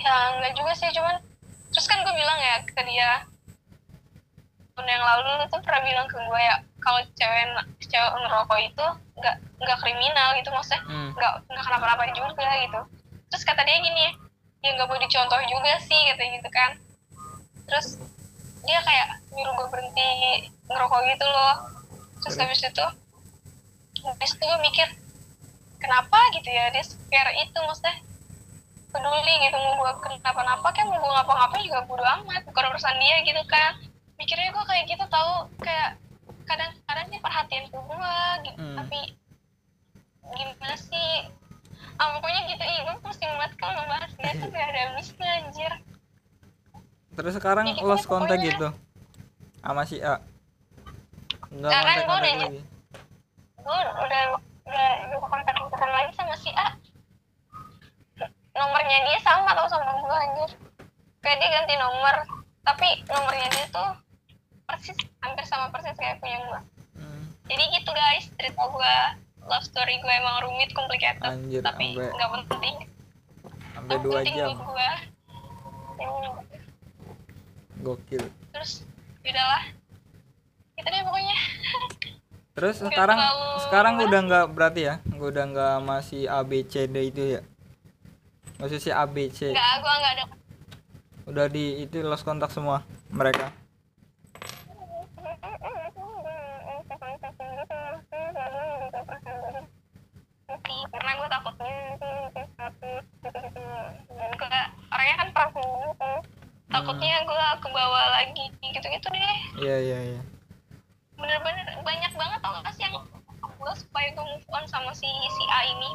ya 0.00 0.14
enggak 0.38 0.52
juga 0.54 0.72
sih 0.78 0.88
cuman 0.94 1.18
terus 1.70 1.86
kan 1.90 2.00
gue 2.02 2.14
bilang 2.14 2.38
ya 2.38 2.54
ke 2.64 2.82
dia 2.86 3.26
tahun 4.80 4.96
yang 4.96 5.04
lalu 5.04 5.28
lu 5.36 5.44
tuh 5.52 5.60
pernah 5.60 5.84
bilang 5.84 6.08
ke 6.08 6.16
gue 6.16 6.40
ya 6.40 6.56
kalau 6.80 7.04
cewek 7.12 7.44
cewek 7.84 8.10
ngerokok 8.16 8.58
itu 8.64 8.86
nggak 9.20 9.36
nggak 9.60 9.78
kriminal 9.84 10.28
gitu 10.40 10.48
maksudnya 10.56 10.80
Hmm. 10.88 11.12
nggak 11.12 11.32
nggak 11.52 11.64
kenapa-napa 11.68 12.08
juga 12.16 12.48
gitu. 12.64 12.80
Terus 13.28 13.44
kata 13.44 13.60
dia 13.68 13.76
gini 13.76 14.08
ya 14.64 14.72
nggak 14.72 14.88
boleh 14.88 15.04
dicontoh 15.04 15.36
juga 15.44 15.76
sih 15.84 16.00
katanya 16.08 16.40
gitu 16.40 16.48
kan. 16.48 16.70
Terus 17.68 18.00
dia 18.64 18.80
kayak 18.80 19.20
nyuruh 19.36 19.52
gue 19.52 19.66
berhenti 19.68 20.08
ngerokok 20.64 21.00
gitu 21.12 21.26
loh. 21.28 21.56
Terus 22.24 22.34
Terus? 22.40 22.40
habis 22.40 22.60
itu 22.64 22.86
habis 24.00 24.30
itu 24.32 24.44
gue 24.48 24.60
mikir 24.64 24.88
kenapa? 25.76 26.16
gitu 26.40 26.48
ya 26.48 26.72
dia 26.72 26.80
care 27.12 27.36
itu 27.36 27.58
maksudnya 27.60 28.00
peduli 28.88 29.34
gitu 29.44 29.56
mau 29.60 29.76
gue 29.76 29.92
kenapa-napa 30.00 30.72
kan 30.72 30.88
mau 30.88 30.96
gue 30.96 31.12
ngapa-ngapain 31.12 31.68
juga 31.68 31.84
bodo 31.84 32.00
amat 32.00 32.48
bukan 32.48 32.64
urusan 32.72 32.96
dia 32.96 33.20
gitu 33.28 33.44
kan 33.44 33.76
mikirnya 34.20 34.48
gue 34.50 34.64
kayak 34.66 34.84
gitu 34.86 35.04
tahu 35.06 35.32
kayak 35.58 35.96
kadang-kadang 36.44 37.06
dia 37.08 37.20
perhatian 37.20 37.64
ke 37.64 37.78
gue 37.78 38.14
gitu 38.44 38.60
Hmm. 38.60 38.76
tapi 38.76 39.00
gimana 40.30 40.76
sih? 40.76 41.12
Ah, 41.96 42.12
pokoknya 42.14 42.40
gitu 42.46 42.62
ih 42.62 42.78
gue 42.82 42.96
pusing 43.00 43.32
banget 43.32 43.52
kalau 43.56 43.72
ngebahas 43.74 44.12
dia 44.14 44.32
tuh 44.34 44.48
gak 44.48 44.66
ada 44.66 44.80
habisnya 44.86 45.28
anjir. 45.34 45.72
Terus 47.10 47.32
sekarang 47.34 47.64
Ya, 47.66 47.74
gitu 47.74 47.84
lost 47.84 48.04
kontak 48.04 48.36
pokoknya. 48.36 48.48
gitu? 48.50 48.68
Sama 49.58 49.82
si 49.84 49.96
A 49.98 50.20
nggak 51.50 51.66
Sekarang 51.66 51.84
kontak 51.88 51.98
gua 51.98 52.14
kontak 52.14 52.30
udah- 52.30 52.40
lagi. 52.40 52.60
gue 53.58 53.78
udah 53.98 54.22
udah 54.62 54.90
udah 55.02 55.18
kontak 55.26 55.54
kontakan 55.56 55.90
lagi 55.90 56.10
sama 56.14 56.34
si 56.36 56.50
A. 56.54 56.68
Nomornya 58.52 58.98
dia 59.02 59.18
sama 59.20 59.50
tau 59.50 59.66
sama 59.66 59.90
gue 59.96 60.16
anjir. 60.16 60.50
Kayak 61.18 61.36
dia 61.38 61.48
ganti 61.50 61.74
nomor 61.76 62.14
tapi 62.62 62.88
nomornya 63.04 63.48
dia 63.50 63.66
tuh 63.68 63.90
persis 64.70 64.98
hampir 65.18 65.44
sama 65.50 65.66
persis 65.74 65.98
kayak 65.98 66.22
punya 66.22 66.38
gue 66.46 66.60
Hmm. 67.00 67.24
jadi 67.48 67.64
gitu 67.80 67.90
guys 67.90 68.24
cerita 68.38 68.60
gue 68.60 68.94
love 69.48 69.66
story 69.66 69.98
gue 69.98 70.14
emang 70.14 70.36
rumit 70.46 70.70
complicated 70.76 71.24
Anjir, 71.24 71.64
tapi 71.64 71.96
nggak 71.96 72.30
penting. 72.46 72.76
sampai 73.72 73.96
dua 74.04 74.20
penting 74.20 74.36
jam. 74.36 74.52
gue 74.54 74.90
gokil. 77.80 78.24
Terus 78.52 78.84
udahlah. 79.24 79.64
Gitu 80.76 80.88
deh 80.88 81.02
pokoknya. 81.04 81.36
Terus 82.52 82.76
Nggak 82.76 82.92
sekarang 82.92 83.18
terlalu 83.18 83.48
sekarang 83.64 83.94
udah 84.04 84.20
nggak 84.28 84.46
berarti 84.52 84.80
ya 84.84 84.94
udah 85.16 85.44
nggak 85.48 85.76
masih 85.80 86.28
A 86.28 86.44
B 86.44 86.60
C 86.68 86.84
D 86.84 86.96
itu 87.08 87.22
ya? 87.38 87.42
Masih 88.60 88.76
si 88.76 88.92
A 88.92 89.08
B 89.08 89.32
C. 89.32 89.48
Nggak 89.56 89.80
gua 89.80 89.94
nggak 89.96 90.12
ada. 90.20 90.24
Udah 91.24 91.46
di 91.48 91.80
itu 91.80 92.04
lost 92.04 92.28
kontak 92.28 92.52
semua 92.52 92.84
mereka 93.08 93.48
karena 100.90 101.10
gue 101.16 101.28
takut 101.30 101.54
gue 103.30 104.60
orangnya 104.90 105.16
kan 105.18 105.28
takutnya 106.70 107.16
gue 107.26 107.46
kebawa 107.60 108.00
lagi 108.14 108.44
gitu-gitu 108.62 109.06
deh. 109.10 109.38
Iya 109.58 109.76
iya 109.82 109.98
iya. 110.14 110.22
Bener-bener 111.18 111.66
banyak 111.82 112.12
banget 112.14 112.38
tau 112.40 112.58
gak 112.62 112.74
sih 112.74 112.84
yang 112.86 112.94
gue 113.42 113.72
supaya 113.76 114.08
gue 114.14 114.24
move 114.24 114.48
on 114.54 114.64
sama 114.70 114.90
si 114.94 115.06
si 115.08 115.44
A 115.50 115.60
ini? 115.66 115.90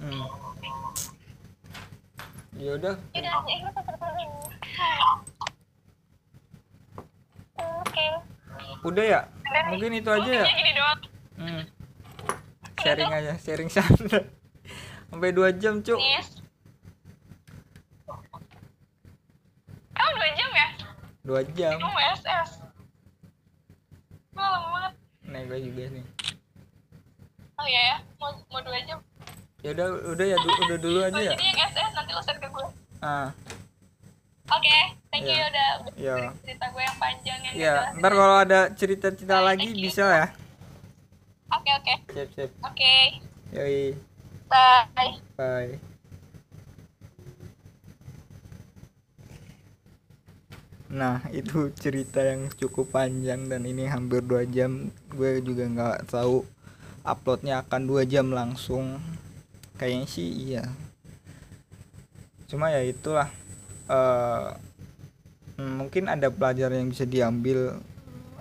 Hmm. 0.00 0.24
ya 2.56 2.76
udah. 2.76 2.94
Yaudah, 3.12 3.34
Oke. 7.84 8.04
udah 8.80 9.04
ya? 9.04 9.20
Mungkin 9.68 9.92
itu 10.00 10.08
aja 10.08 10.30
ya? 10.30 10.46
Hmm. 11.40 11.64
sharing 12.80 13.12
aja 13.12 13.32
sharing 13.40 13.68
santai 13.74 14.39
sampai 15.10 15.30
dua 15.30 15.50
jam 15.52 15.78
cuk. 15.78 15.98
Kamu 19.90 20.10
dua 20.12 20.28
jam 20.32 20.50
ya? 20.50 20.68
dua 21.20 21.40
jam 21.52 21.76
mau 21.76 21.92
SS? 22.10 22.50
Wah, 24.32 24.48
lama 24.48 24.68
banget. 24.72 24.92
nih 25.22 25.42
gue 25.44 25.58
juga 25.62 25.84
nih 25.90 26.04
Oh 27.54 27.66
iya 27.68 27.82
ya, 27.84 27.96
mau, 28.16 28.32
mau 28.48 28.60
dua 28.60 28.78
jam. 28.82 28.98
ya 29.60 29.70
udah 29.70 29.86
udah 30.08 30.26
ya 30.26 30.36
du- 30.38 30.58
udah 30.64 30.78
dulu 30.80 30.98
aja 31.02 31.12
Oh, 31.12 31.20
ya 31.20 31.32
jadi 31.32 31.44
yang 31.44 31.58
SS 31.68 31.90
nanti 31.92 32.10
lo 32.10 32.20
share 32.20 32.38
ke 32.38 32.48
gue. 32.48 32.66
ah 33.00 33.28
Oke, 34.50 34.76
thank 35.10 35.22
you 35.22 35.30
Iya. 35.30 35.46
udah 35.46 35.68
udah 35.78 35.92
Iya. 35.94 36.14
dengerin 36.16 36.40
cerita 36.42 36.66
gue 36.66 36.82
yang 36.82 36.98
panjang 36.98 37.38
yang 37.44 37.54
ya 37.54 37.74
nggak 37.76 38.00
ntar 38.00 38.12
kalau 38.14 38.36
ada 38.40 38.60
cerita-cerita 38.72 39.36
lagi 39.38 39.68
bisa 39.76 40.04
ya 40.08 40.26
Oke, 41.52 41.70
oke. 41.76 41.94
sip 42.08 42.28
sip 42.32 42.50
Oke. 42.60 42.94
yoi 43.52 43.92
Bye. 44.50 45.14
bye. 45.38 45.78
Nah 50.90 51.22
itu 51.30 51.70
cerita 51.78 52.18
yang 52.18 52.50
cukup 52.58 52.90
panjang 52.90 53.46
dan 53.46 53.62
ini 53.62 53.86
hampir 53.86 54.26
dua 54.26 54.42
jam. 54.42 54.90
Gue 55.14 55.38
juga 55.38 55.70
nggak 55.70 56.10
tahu 56.10 56.42
uploadnya 57.06 57.62
akan 57.62 57.82
dua 57.86 58.02
jam 58.02 58.34
langsung. 58.34 58.98
Kayaknya 59.78 60.06
sih 60.10 60.28
iya. 60.50 60.66
Cuma 62.50 62.74
ya 62.74 62.82
itulah 62.82 63.30
eh 63.86 64.50
hmm, 65.62 65.74
Mungkin 65.78 66.10
ada 66.10 66.26
pelajaran 66.26 66.82
yang 66.82 66.90
bisa 66.90 67.06
diambil 67.06 67.78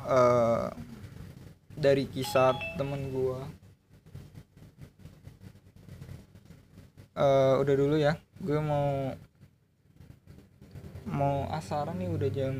eh 0.09 0.67
Dari 1.79 2.09
kisah 2.09 2.57
temen 2.75 3.13
gue 3.13 3.58
eh 7.15 7.53
Udah 7.57 7.75
dulu 7.75 7.95
ya 7.97 8.17
Gue 8.41 8.59
mau 8.61 9.13
mau 11.09 11.49
asaran 11.49 11.97
nih 11.97 12.09
udah 12.09 12.29
jam 12.29 12.53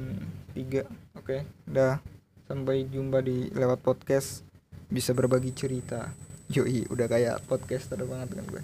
3 0.58 1.22
oke 1.22 1.38
udah 1.70 2.02
sampai 2.50 2.90
jumpa 2.90 3.22
di 3.22 3.54
lewat 3.54 3.86
podcast 3.86 4.42
bisa 4.90 5.14
berbagi 5.14 5.54
cerita. 5.54 6.10
Yoi 6.50 6.90
udah 6.90 7.06
kayak 7.06 7.46
podcaster 7.46 8.02
banget 8.02 8.42
kan 8.42 8.46
gue. 8.50 8.64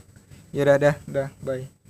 Ya 0.49 0.65
udah 0.65 0.77
dah. 0.81 0.95
Udah 1.05 1.29
bye 1.45 1.84